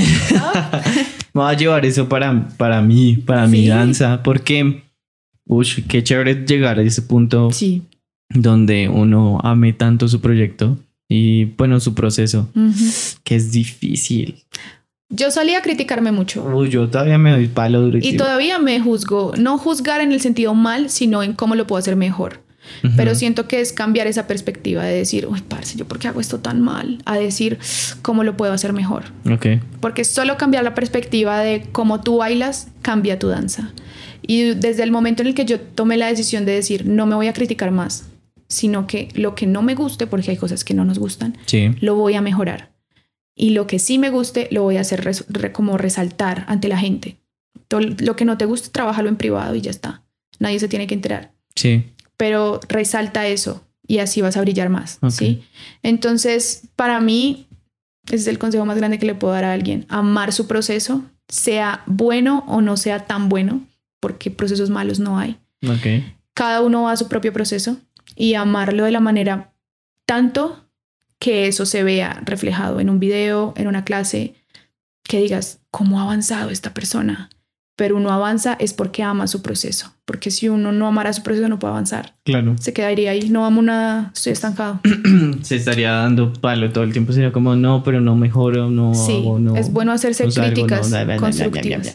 Me 1.34 1.42
voy 1.42 1.52
a 1.52 1.56
llevar 1.56 1.84
eso 1.84 2.08
para, 2.08 2.48
para 2.56 2.80
mí, 2.80 3.16
para 3.16 3.46
mi 3.46 3.66
danza, 3.68 4.22
porque, 4.22 4.82
uy, 5.46 5.66
qué 5.86 6.02
chévere 6.02 6.46
llegar 6.46 6.78
a 6.78 6.82
ese 6.82 7.02
punto 7.02 7.50
sí. 7.52 7.82
donde 8.30 8.88
uno 8.88 9.38
ame 9.42 9.74
tanto 9.74 10.08
su 10.08 10.20
proyecto 10.20 10.78
y, 11.08 11.44
bueno, 11.44 11.78
su 11.80 11.94
proceso, 11.94 12.48
que 13.22 13.36
es 13.36 13.52
difícil. 13.52 14.44
Yo 15.08 15.30
solía 15.30 15.62
criticarme 15.62 16.10
mucho. 16.10 16.42
Uy, 16.44 16.68
yo 16.68 16.88
todavía 16.88 17.18
me 17.18 17.30
doy 17.30 17.46
palo 17.46 17.80
durísimo. 17.80 18.14
Y 18.14 18.16
todavía 18.16 18.58
me 18.58 18.80
juzgo. 18.80 19.32
No 19.38 19.56
juzgar 19.56 20.00
en 20.00 20.12
el 20.12 20.20
sentido 20.20 20.54
mal, 20.54 20.90
sino 20.90 21.22
en 21.22 21.34
cómo 21.34 21.54
lo 21.54 21.66
puedo 21.66 21.78
hacer 21.78 21.94
mejor. 21.96 22.40
Pero 22.96 23.14
siento 23.14 23.48
que 23.48 23.60
es 23.60 23.72
cambiar 23.72 24.06
esa 24.06 24.26
perspectiva 24.26 24.84
de 24.84 24.94
decir, 24.94 25.26
uy, 25.26 25.42
parce, 25.46 25.76
¿yo 25.76 25.86
por 25.86 25.98
qué 25.98 26.08
hago 26.08 26.20
esto 26.20 26.40
tan 26.40 26.60
mal? 26.60 26.98
A 27.04 27.18
decir, 27.18 27.58
¿cómo 28.02 28.24
lo 28.24 28.36
puedo 28.36 28.52
hacer 28.52 28.72
mejor? 28.72 29.04
Ok. 29.30 29.46
Porque 29.80 30.04
solo 30.04 30.36
cambiar 30.36 30.64
la 30.64 30.74
perspectiva 30.74 31.40
de 31.40 31.66
cómo 31.72 32.00
tú 32.00 32.18
bailas, 32.18 32.68
cambia 32.82 33.18
tu 33.18 33.28
danza. 33.28 33.72
Y 34.22 34.54
desde 34.54 34.82
el 34.82 34.90
momento 34.90 35.22
en 35.22 35.28
el 35.28 35.34
que 35.34 35.44
yo 35.44 35.60
tomé 35.60 35.96
la 35.96 36.08
decisión 36.08 36.44
de 36.44 36.52
decir, 36.52 36.86
no 36.86 37.06
me 37.06 37.14
voy 37.14 37.28
a 37.28 37.32
criticar 37.32 37.70
más, 37.70 38.08
sino 38.48 38.86
que 38.86 39.08
lo 39.14 39.34
que 39.34 39.46
no 39.46 39.62
me 39.62 39.74
guste, 39.74 40.06
porque 40.06 40.30
hay 40.30 40.36
cosas 40.36 40.64
que 40.64 40.74
no 40.74 40.84
nos 40.84 40.98
gustan, 40.98 41.36
lo 41.80 41.94
voy 41.94 42.14
a 42.14 42.20
mejorar. 42.20 42.72
Y 43.34 43.50
lo 43.50 43.66
que 43.66 43.78
sí 43.78 43.98
me 43.98 44.10
guste, 44.10 44.48
lo 44.50 44.62
voy 44.62 44.78
a 44.78 44.80
hacer 44.80 45.08
como 45.52 45.76
resaltar 45.76 46.44
ante 46.48 46.68
la 46.68 46.78
gente. 46.78 47.18
Todo 47.68 47.80
lo 47.80 48.16
que 48.16 48.24
no 48.24 48.38
te 48.38 48.46
guste, 48.46 48.70
trabájalo 48.70 49.08
en 49.08 49.16
privado 49.16 49.54
y 49.54 49.60
ya 49.60 49.70
está. 49.70 50.02
Nadie 50.38 50.58
se 50.58 50.68
tiene 50.68 50.86
que 50.86 50.94
enterar. 50.94 51.32
Sí 51.54 51.84
pero 52.16 52.60
resalta 52.68 53.26
eso 53.26 53.64
y 53.86 53.98
así 53.98 54.20
vas 54.20 54.36
a 54.36 54.40
brillar 54.40 54.68
más, 54.68 54.98
¿sí? 55.10 55.44
Entonces, 55.82 56.62
para 56.76 57.00
mí, 57.00 57.46
ese 58.06 58.16
es 58.16 58.26
el 58.26 58.38
consejo 58.38 58.64
más 58.64 58.76
grande 58.76 58.98
que 58.98 59.06
le 59.06 59.14
puedo 59.14 59.34
dar 59.34 59.44
a 59.44 59.52
alguien, 59.52 59.86
amar 59.88 60.32
su 60.32 60.46
proceso, 60.46 61.04
sea 61.28 61.82
bueno 61.86 62.44
o 62.46 62.60
no 62.60 62.76
sea 62.76 63.06
tan 63.06 63.28
bueno, 63.28 63.66
porque 64.00 64.30
procesos 64.30 64.70
malos 64.70 64.98
no 64.98 65.18
hay. 65.18 65.38
Cada 66.34 66.62
uno 66.62 66.82
va 66.82 66.92
a 66.92 66.96
su 66.96 67.08
propio 67.08 67.32
proceso 67.32 67.76
y 68.14 68.34
amarlo 68.34 68.84
de 68.84 68.90
la 68.90 69.00
manera 69.00 69.52
tanto 70.04 70.66
que 71.18 71.46
eso 71.46 71.66
se 71.66 71.82
vea 71.82 72.20
reflejado 72.24 72.80
en 72.80 72.90
un 72.90 73.00
video, 73.00 73.54
en 73.56 73.66
una 73.66 73.84
clase, 73.84 74.34
que 75.02 75.20
digas, 75.20 75.60
¿cómo 75.70 76.00
ha 76.00 76.04
avanzado 76.04 76.50
esta 76.50 76.74
persona? 76.74 77.30
Pero 77.76 77.96
uno 77.96 78.10
avanza 78.10 78.56
es 78.58 78.72
porque 78.72 79.02
ama 79.02 79.26
su 79.26 79.42
proceso, 79.42 79.92
porque 80.06 80.30
si 80.30 80.48
uno 80.48 80.72
no 80.72 80.86
amara 80.86 81.12
su 81.12 81.22
proceso 81.22 81.46
no 81.48 81.58
puede 81.58 81.72
avanzar. 81.72 82.14
Claro. 82.24 82.56
Se 82.58 82.72
quedaría 82.72 83.10
ahí, 83.10 83.28
no 83.28 83.44
amo 83.44 83.60
nada, 83.60 84.10
estoy 84.14 84.32
estancado. 84.32 84.80
Se 85.42 85.56
estaría 85.56 85.92
dando 85.92 86.32
palo 86.32 86.72
todo 86.72 86.84
el 86.84 86.92
tiempo, 86.92 87.12
sería 87.12 87.32
como, 87.32 87.54
no, 87.54 87.84
pero 87.84 88.00
no 88.00 88.16
mejoro, 88.16 88.70
no 88.70 88.94
sí, 88.94 89.22
es 89.56 89.70
bueno 89.70 89.92
hacerse 89.92 90.24
críticas 90.24 90.90
constructivas. 91.20 91.94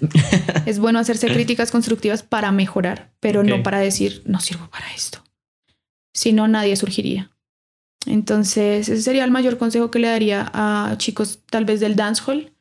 es 0.67 0.77
bueno 0.79 0.99
hacerse 0.99 1.27
críticas 1.27 1.71
constructivas 1.71 2.21
para 2.21 2.51
mejorar, 2.51 3.11
pero 3.19 3.43
no 3.43 3.63
para 3.63 3.79
decir, 3.79 4.21
no 4.25 4.39
sirvo 4.39 4.69
para 4.69 4.85
esto. 4.95 5.23
Si 6.13 6.31
no, 6.31 6.47
nadie 6.47 6.75
surgiría. 6.75 7.31
Entonces, 8.05 8.89
ese 8.89 9.01
sería 9.01 9.23
el 9.23 9.31
mayor 9.31 9.57
consejo 9.57 9.91
que 9.91 9.99
le 9.99 10.07
daría 10.07 10.49
a 10.53 10.95
chicos 10.97 11.39
tal 11.49 11.65
vez 11.65 11.79
del 11.79 11.95
dancehall 11.95 12.51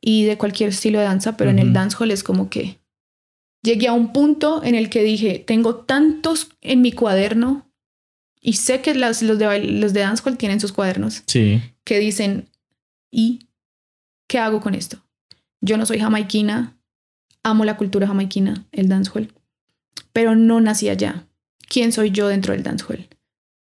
y 0.00 0.24
de 0.24 0.38
cualquier 0.38 0.70
estilo 0.70 0.98
de 0.98 1.04
danza, 1.04 1.36
pero 1.36 1.50
en 1.50 1.58
el 1.58 1.72
dancehall 1.72 2.10
es 2.10 2.22
como 2.22 2.48
que 2.48 2.78
llegué 3.62 3.88
a 3.88 3.92
un 3.92 4.12
punto 4.12 4.62
en 4.62 4.74
el 4.74 4.88
que 4.90 5.02
dije, 5.02 5.42
tengo 5.44 5.76
tantos 5.76 6.48
en 6.60 6.82
mi 6.82 6.92
cuaderno 6.92 7.70
y 8.40 8.54
sé 8.54 8.80
que 8.80 8.94
los, 8.94 9.20
de, 9.20 9.58
los 9.64 9.92
de 9.92 10.00
dancehall 10.00 10.36
tienen 10.36 10.60
sus 10.60 10.72
cuadernos 10.72 11.22
sí. 11.26 11.60
que 11.84 11.98
dicen, 11.98 12.48
¿y 13.10 13.48
qué 14.28 14.38
hago 14.38 14.60
con 14.60 14.74
esto? 14.74 15.02
Yo 15.60 15.76
no 15.76 15.86
soy 15.86 15.98
jamaiquina, 15.98 16.76
amo 17.42 17.64
la 17.64 17.76
cultura 17.76 18.06
jamaiquina, 18.06 18.66
el 18.72 18.88
dancehall, 18.88 19.32
pero 20.12 20.36
no 20.36 20.60
nací 20.60 20.88
allá. 20.88 21.26
¿Quién 21.68 21.90
soy 21.90 22.10
yo 22.10 22.28
dentro 22.28 22.52
del 22.52 22.62
dancehall? 22.62 23.08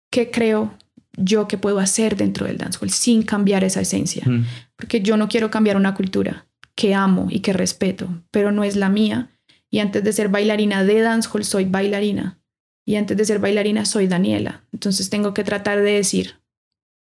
¿Qué 0.09 0.31
creo? 0.31 0.77
Yo 1.17 1.47
qué 1.47 1.57
puedo 1.57 1.79
hacer 1.79 2.15
dentro 2.15 2.47
del 2.47 2.57
dancehall 2.57 2.89
sin 2.89 3.23
cambiar 3.23 3.63
esa 3.63 3.81
esencia. 3.81 4.23
Mm. 4.25 4.45
Porque 4.75 5.01
yo 5.01 5.17
no 5.17 5.27
quiero 5.27 5.51
cambiar 5.51 5.77
una 5.77 5.93
cultura 5.93 6.47
que 6.75 6.93
amo 6.95 7.27
y 7.29 7.41
que 7.41 7.53
respeto, 7.53 8.23
pero 8.31 8.51
no 8.51 8.63
es 8.63 8.75
la 8.75 8.89
mía. 8.89 9.29
Y 9.69 9.79
antes 9.79 10.03
de 10.03 10.13
ser 10.13 10.29
bailarina 10.29 10.83
de 10.83 11.01
dancehall, 11.01 11.43
soy 11.43 11.65
bailarina. 11.65 12.39
Y 12.85 12.95
antes 12.95 13.15
de 13.15 13.25
ser 13.25 13.39
bailarina, 13.39 13.85
soy 13.85 14.07
Daniela. 14.07 14.63
Entonces 14.71 15.09
tengo 15.09 15.33
que 15.33 15.43
tratar 15.43 15.81
de 15.81 15.91
decir, 15.91 16.35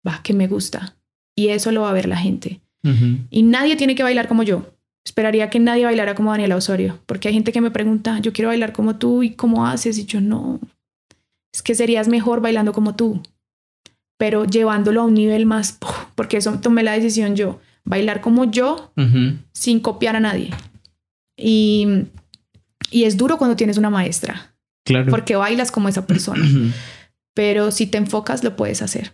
va, 0.07 0.21
que 0.23 0.33
me 0.33 0.47
gusta. 0.47 0.95
Y 1.35 1.49
eso 1.49 1.71
lo 1.71 1.81
va 1.81 1.89
a 1.89 1.93
ver 1.93 2.07
la 2.07 2.17
gente. 2.17 2.61
Y 3.31 3.41
nadie 3.41 3.75
tiene 3.75 3.95
que 3.95 4.03
bailar 4.03 4.27
como 4.27 4.43
yo. 4.43 4.75
Esperaría 5.03 5.49
que 5.49 5.59
nadie 5.59 5.85
bailara 5.85 6.13
como 6.13 6.29
Daniela 6.29 6.55
Osorio, 6.55 6.99
porque 7.07 7.27
hay 7.27 7.33
gente 7.33 7.51
que 7.51 7.59
me 7.59 7.71
pregunta, 7.71 8.19
yo 8.19 8.31
quiero 8.31 8.49
bailar 8.49 8.73
como 8.73 8.97
tú 8.97 9.23
y 9.23 9.31
cómo 9.31 9.65
haces. 9.65 9.97
Y 9.97 10.05
yo 10.05 10.21
no, 10.21 10.59
es 11.51 11.63
que 11.63 11.73
serías 11.73 12.07
mejor 12.07 12.41
bailando 12.41 12.73
como 12.73 12.95
tú 12.95 13.23
pero 14.17 14.45
llevándolo 14.45 15.01
a 15.01 15.05
un 15.05 15.13
nivel 15.13 15.45
más, 15.45 15.77
porque 16.15 16.37
eso 16.37 16.59
tomé 16.59 16.83
la 16.83 16.93
decisión 16.93 17.35
yo, 17.35 17.59
bailar 17.83 18.21
como 18.21 18.49
yo, 18.49 18.93
sin 19.51 19.79
copiar 19.79 20.15
a 20.15 20.19
nadie. 20.19 20.51
Y, 21.37 21.87
y 22.91 23.03
es 23.03 23.17
duro 23.17 23.37
cuando 23.37 23.55
tienes 23.55 23.77
una 23.77 23.89
maestra, 23.89 24.55
claro. 24.85 25.11
porque 25.11 25.35
bailas 25.35 25.71
como 25.71 25.89
esa 25.89 26.07
persona, 26.07 26.45
pero 27.33 27.71
si 27.71 27.87
te 27.87 27.97
enfocas 27.97 28.43
lo 28.43 28.55
puedes 28.55 28.81
hacer. 28.81 29.13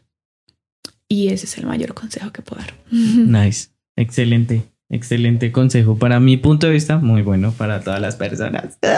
Y 1.07 1.27
ese 1.27 1.45
es 1.45 1.57
el 1.57 1.65
mayor 1.65 1.93
consejo 1.93 2.31
que 2.31 2.41
puedo 2.41 2.61
dar. 2.61 2.73
Nice, 2.91 3.69
excelente. 3.97 4.71
Excelente 4.91 5.53
consejo. 5.53 5.97
Para 5.97 6.19
mi 6.19 6.35
punto 6.35 6.67
de 6.67 6.73
vista, 6.73 6.97
muy 6.97 7.21
bueno 7.21 7.53
para 7.53 7.79
todas 7.79 8.01
las 8.01 8.17
personas. 8.17 8.77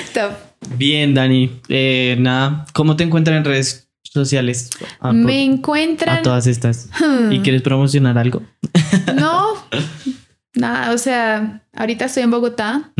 Bien, 0.76 1.12
Dani. 1.12 1.60
Eh, 1.68 2.16
nada, 2.18 2.64
¿cómo 2.72 2.96
te 2.96 3.04
encuentran 3.04 3.36
en 3.36 3.44
redes 3.44 3.89
sociales? 4.10 4.70
me 5.12 5.44
encuentran. 5.44 6.18
A 6.18 6.22
todas 6.22 6.46
estas. 6.46 6.88
¿Y 7.30 7.38
hmm. 7.38 7.42
quieres 7.42 7.62
promocionar 7.62 8.18
algo? 8.18 8.42
no, 9.16 9.54
nada. 10.54 10.92
O 10.92 10.98
sea, 10.98 11.62
ahorita 11.74 12.06
estoy 12.06 12.24
en 12.24 12.30
Bogotá. 12.30 12.92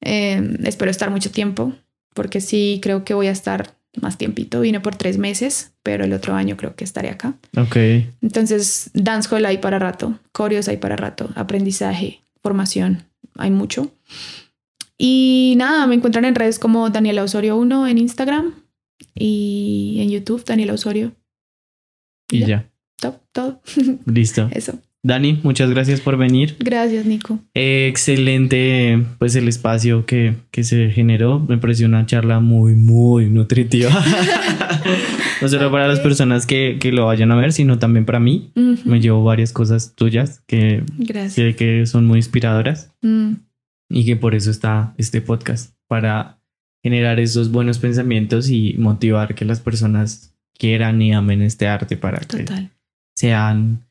Em, 0.00 0.56
espero 0.64 0.90
estar 0.90 1.10
mucho 1.10 1.30
tiempo 1.30 1.74
porque 2.14 2.40
sí 2.40 2.80
creo 2.82 3.04
que 3.04 3.14
voy 3.14 3.26
a 3.26 3.32
estar 3.32 3.74
más 4.00 4.18
tiempito. 4.18 4.60
Vine 4.60 4.80
por 4.80 4.94
tres 4.94 5.18
meses, 5.18 5.72
pero 5.82 6.04
el 6.04 6.12
otro 6.12 6.34
año 6.34 6.56
creo 6.56 6.76
que 6.76 6.84
estaré 6.84 7.10
acá. 7.10 7.34
Ok. 7.56 7.76
Entonces, 8.22 8.90
dancehall 8.94 9.44
hay 9.46 9.58
para 9.58 9.78
rato, 9.78 10.18
coreos 10.32 10.68
hay 10.68 10.76
para 10.76 10.96
rato, 10.96 11.30
aprendizaje, 11.34 12.22
formación, 12.42 13.04
hay 13.36 13.50
mucho. 13.50 13.90
Y 14.98 15.54
nada, 15.56 15.86
me 15.86 15.94
encuentran 15.94 16.24
en 16.24 16.34
redes 16.34 16.58
como 16.58 16.88
Daniela 16.90 17.22
Osorio 17.22 17.56
1 17.56 17.86
en 17.88 17.98
Instagram 17.98 18.54
y 19.18 19.98
en 20.00 20.10
YouTube 20.10 20.44
Daniela 20.44 20.74
Osorio. 20.74 21.12
Y 22.30 22.44
ya. 22.44 22.70
Top, 23.00 23.16
todo. 23.32 23.60
Listo. 24.06 24.48
Eso. 24.52 24.78
Dani, 25.06 25.38
muchas 25.44 25.70
gracias 25.70 26.00
por 26.00 26.16
venir. 26.16 26.56
Gracias, 26.58 27.06
Nico. 27.06 27.38
excelente, 27.54 29.04
pues 29.20 29.36
el 29.36 29.46
espacio 29.46 30.04
que, 30.04 30.34
que, 30.50 30.64
se 30.64 30.90
generó. 30.90 31.38
Me 31.38 31.58
pareció 31.58 31.86
una 31.86 32.06
charla 32.06 32.40
muy, 32.40 32.74
muy 32.74 33.26
nutritiva. 33.26 33.90
no 35.40 35.48
solo 35.48 35.70
para 35.70 35.86
las 35.86 36.00
personas 36.00 36.44
que, 36.44 36.78
que, 36.80 36.90
lo 36.90 37.06
vayan 37.06 37.30
a 37.30 37.36
ver, 37.36 37.52
sino 37.52 37.78
también 37.78 38.04
para 38.04 38.18
mí. 38.18 38.50
Me 38.84 39.00
llevo 39.00 39.22
varias 39.22 39.52
cosas 39.52 39.94
tuyas 39.94 40.42
que, 40.48 40.82
que, 41.36 41.54
que 41.54 41.86
son 41.86 42.06
muy 42.06 42.18
inspiradoras. 42.18 42.92
Mm. 43.00 43.34
Y 43.88 44.04
que 44.06 44.16
por 44.16 44.34
eso 44.34 44.50
está 44.50 44.92
este 44.98 45.20
podcast, 45.20 45.72
para 45.86 46.40
generar 46.86 47.18
esos 47.18 47.50
buenos 47.50 47.80
pensamientos 47.80 48.48
y 48.48 48.76
motivar 48.78 49.34
que 49.34 49.44
las 49.44 49.58
personas 49.58 50.32
quieran 50.56 51.02
y 51.02 51.12
amen 51.12 51.42
este 51.42 51.66
arte 51.66 51.96
para 51.96 52.20
que 52.20 52.44
sean 53.16 53.84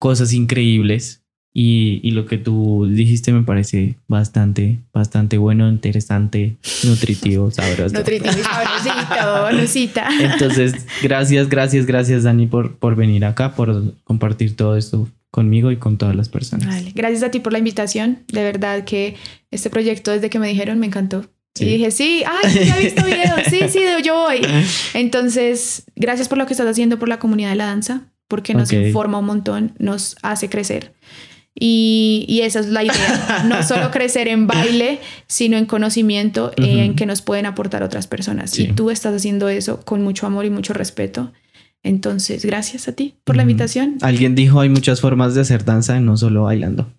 cosas 0.00 0.32
increíbles. 0.32 1.20
Y, 1.56 2.00
y, 2.02 2.10
lo 2.10 2.26
que 2.26 2.36
tú 2.36 2.88
dijiste 2.90 3.32
me 3.32 3.44
parece 3.44 3.94
bastante, 4.08 4.80
bastante 4.92 5.38
bueno, 5.38 5.68
interesante, 5.68 6.56
nutritivo, 6.82 7.48
sabroso. 7.52 7.94
nutritivo 7.94 8.32
sabrosito, 8.32 10.00
Entonces, 10.20 10.74
gracias, 11.00 11.48
gracias, 11.48 11.86
gracias, 11.86 12.24
Dani, 12.24 12.48
por, 12.48 12.74
por 12.78 12.96
venir 12.96 13.24
acá, 13.24 13.54
por 13.54 13.94
compartir 14.02 14.56
todo 14.56 14.76
esto 14.76 15.08
conmigo 15.30 15.70
y 15.70 15.76
con 15.76 15.96
todas 15.96 16.16
las 16.16 16.28
personas. 16.28 16.66
Vale. 16.66 16.90
Gracias 16.92 17.22
a 17.22 17.30
ti 17.30 17.38
por 17.38 17.52
la 17.52 17.60
invitación. 17.60 18.24
De 18.26 18.42
verdad 18.42 18.82
que 18.82 19.14
este 19.52 19.70
proyecto, 19.70 20.10
desde 20.10 20.30
que 20.30 20.40
me 20.40 20.48
dijeron, 20.48 20.80
me 20.80 20.86
encantó. 20.86 21.24
Y 21.58 21.64
dije, 21.64 21.90
sí, 21.90 22.24
ay, 22.26 22.66
ya 22.66 22.78
he 22.78 22.84
visto 22.84 23.04
videos, 23.04 23.40
sí, 23.48 23.60
sí, 23.68 23.80
yo 24.02 24.14
voy. 24.14 24.40
Entonces, 24.94 25.84
gracias 25.94 26.28
por 26.28 26.36
lo 26.36 26.46
que 26.46 26.52
estás 26.52 26.66
haciendo 26.66 26.98
por 26.98 27.08
la 27.08 27.18
comunidad 27.20 27.50
de 27.50 27.56
la 27.56 27.66
danza 27.66 28.08
porque 28.28 28.54
nos 28.54 28.72
informa 28.72 29.18
un 29.18 29.26
montón, 29.26 29.74
nos 29.78 30.16
hace 30.22 30.48
crecer. 30.48 30.92
Y, 31.54 32.24
y, 32.28 32.40
esa 32.40 32.58
es 32.58 32.66
la 32.66 32.82
idea, 32.82 33.44
no 33.46 33.62
solo 33.68 33.92
crecer 33.92 34.26
en 34.26 34.48
baile, 34.48 34.98
sino 35.28 35.56
en 35.56 35.66
conocimiento 35.66 36.52
en 36.56 36.96
que 36.96 37.06
nos 37.06 37.22
pueden 37.22 37.46
aportar 37.46 37.84
otras 37.84 38.08
personas. 38.08 38.58
Y 38.58 38.72
tú 38.72 38.90
estás 38.90 39.14
haciendo 39.14 39.48
eso 39.48 39.80
con 39.84 40.02
mucho 40.02 40.26
amor 40.26 40.44
y 40.46 40.50
mucho 40.50 40.72
respeto. 40.72 41.32
Entonces, 41.84 42.44
gracias 42.44 42.88
a 42.88 42.92
ti 42.92 43.14
por 43.22 43.36
la 43.36 43.42
invitación. 43.42 43.98
Alguien 44.00 44.34
dijo, 44.34 44.58
hay 44.58 44.68
muchas 44.68 45.00
formas 45.00 45.36
de 45.36 45.42
hacer 45.42 45.64
danza, 45.64 46.00
no 46.00 46.16
solo 46.16 46.44
bailando. 46.44 46.90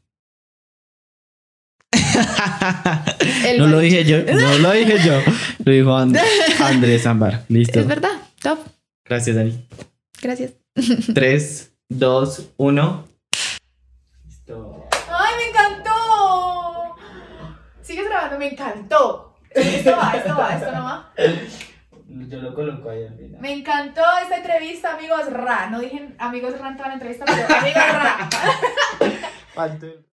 no 3.57 3.67
lo 3.67 3.79
dije 3.79 4.03
yo, 4.05 4.23
no 4.23 4.57
lo 4.57 4.71
dije 4.71 4.97
yo, 5.03 5.21
lo 5.63 5.71
dijo 5.71 5.95
Andrés 6.63 7.03
Zambar. 7.03 7.43
Listo. 7.49 7.79
Es 7.79 7.87
verdad, 7.87 8.11
top. 8.41 8.59
Gracias, 9.03 9.35
Dani. 9.35 9.67
Gracias. 10.21 10.53
3, 11.13 11.71
2, 11.89 12.49
1. 12.57 13.07
Listo. 14.25 14.87
¡Ay, 15.09 15.33
me 15.37 15.49
encantó! 15.49 16.95
Sigues 17.81 18.05
grabando, 18.05 18.39
me 18.39 18.51
encantó. 18.51 19.35
Esto 19.51 19.91
va, 19.91 20.13
esto 20.17 20.35
va, 20.35 20.55
esto 20.55 20.71
no 20.71 20.83
va. 20.83 21.11
Yo 22.07 22.41
lo 22.41 22.53
coloco 22.53 22.89
ahí 22.89 23.05
al 23.05 23.15
final. 23.15 23.41
Me 23.41 23.53
encantó 23.53 24.01
esta 24.21 24.37
entrevista, 24.37 24.95
amigos 24.95 25.31
Ra. 25.31 25.69
No 25.69 25.79
dije 25.79 26.09
amigos 26.17 26.59
Ra 26.59 26.69
en 26.69 26.77
toda 26.77 26.89
la 26.89 26.93
entrevista, 26.95 27.25
pero 27.25 27.59
amigos 27.59 27.83
Ra. 27.93 28.29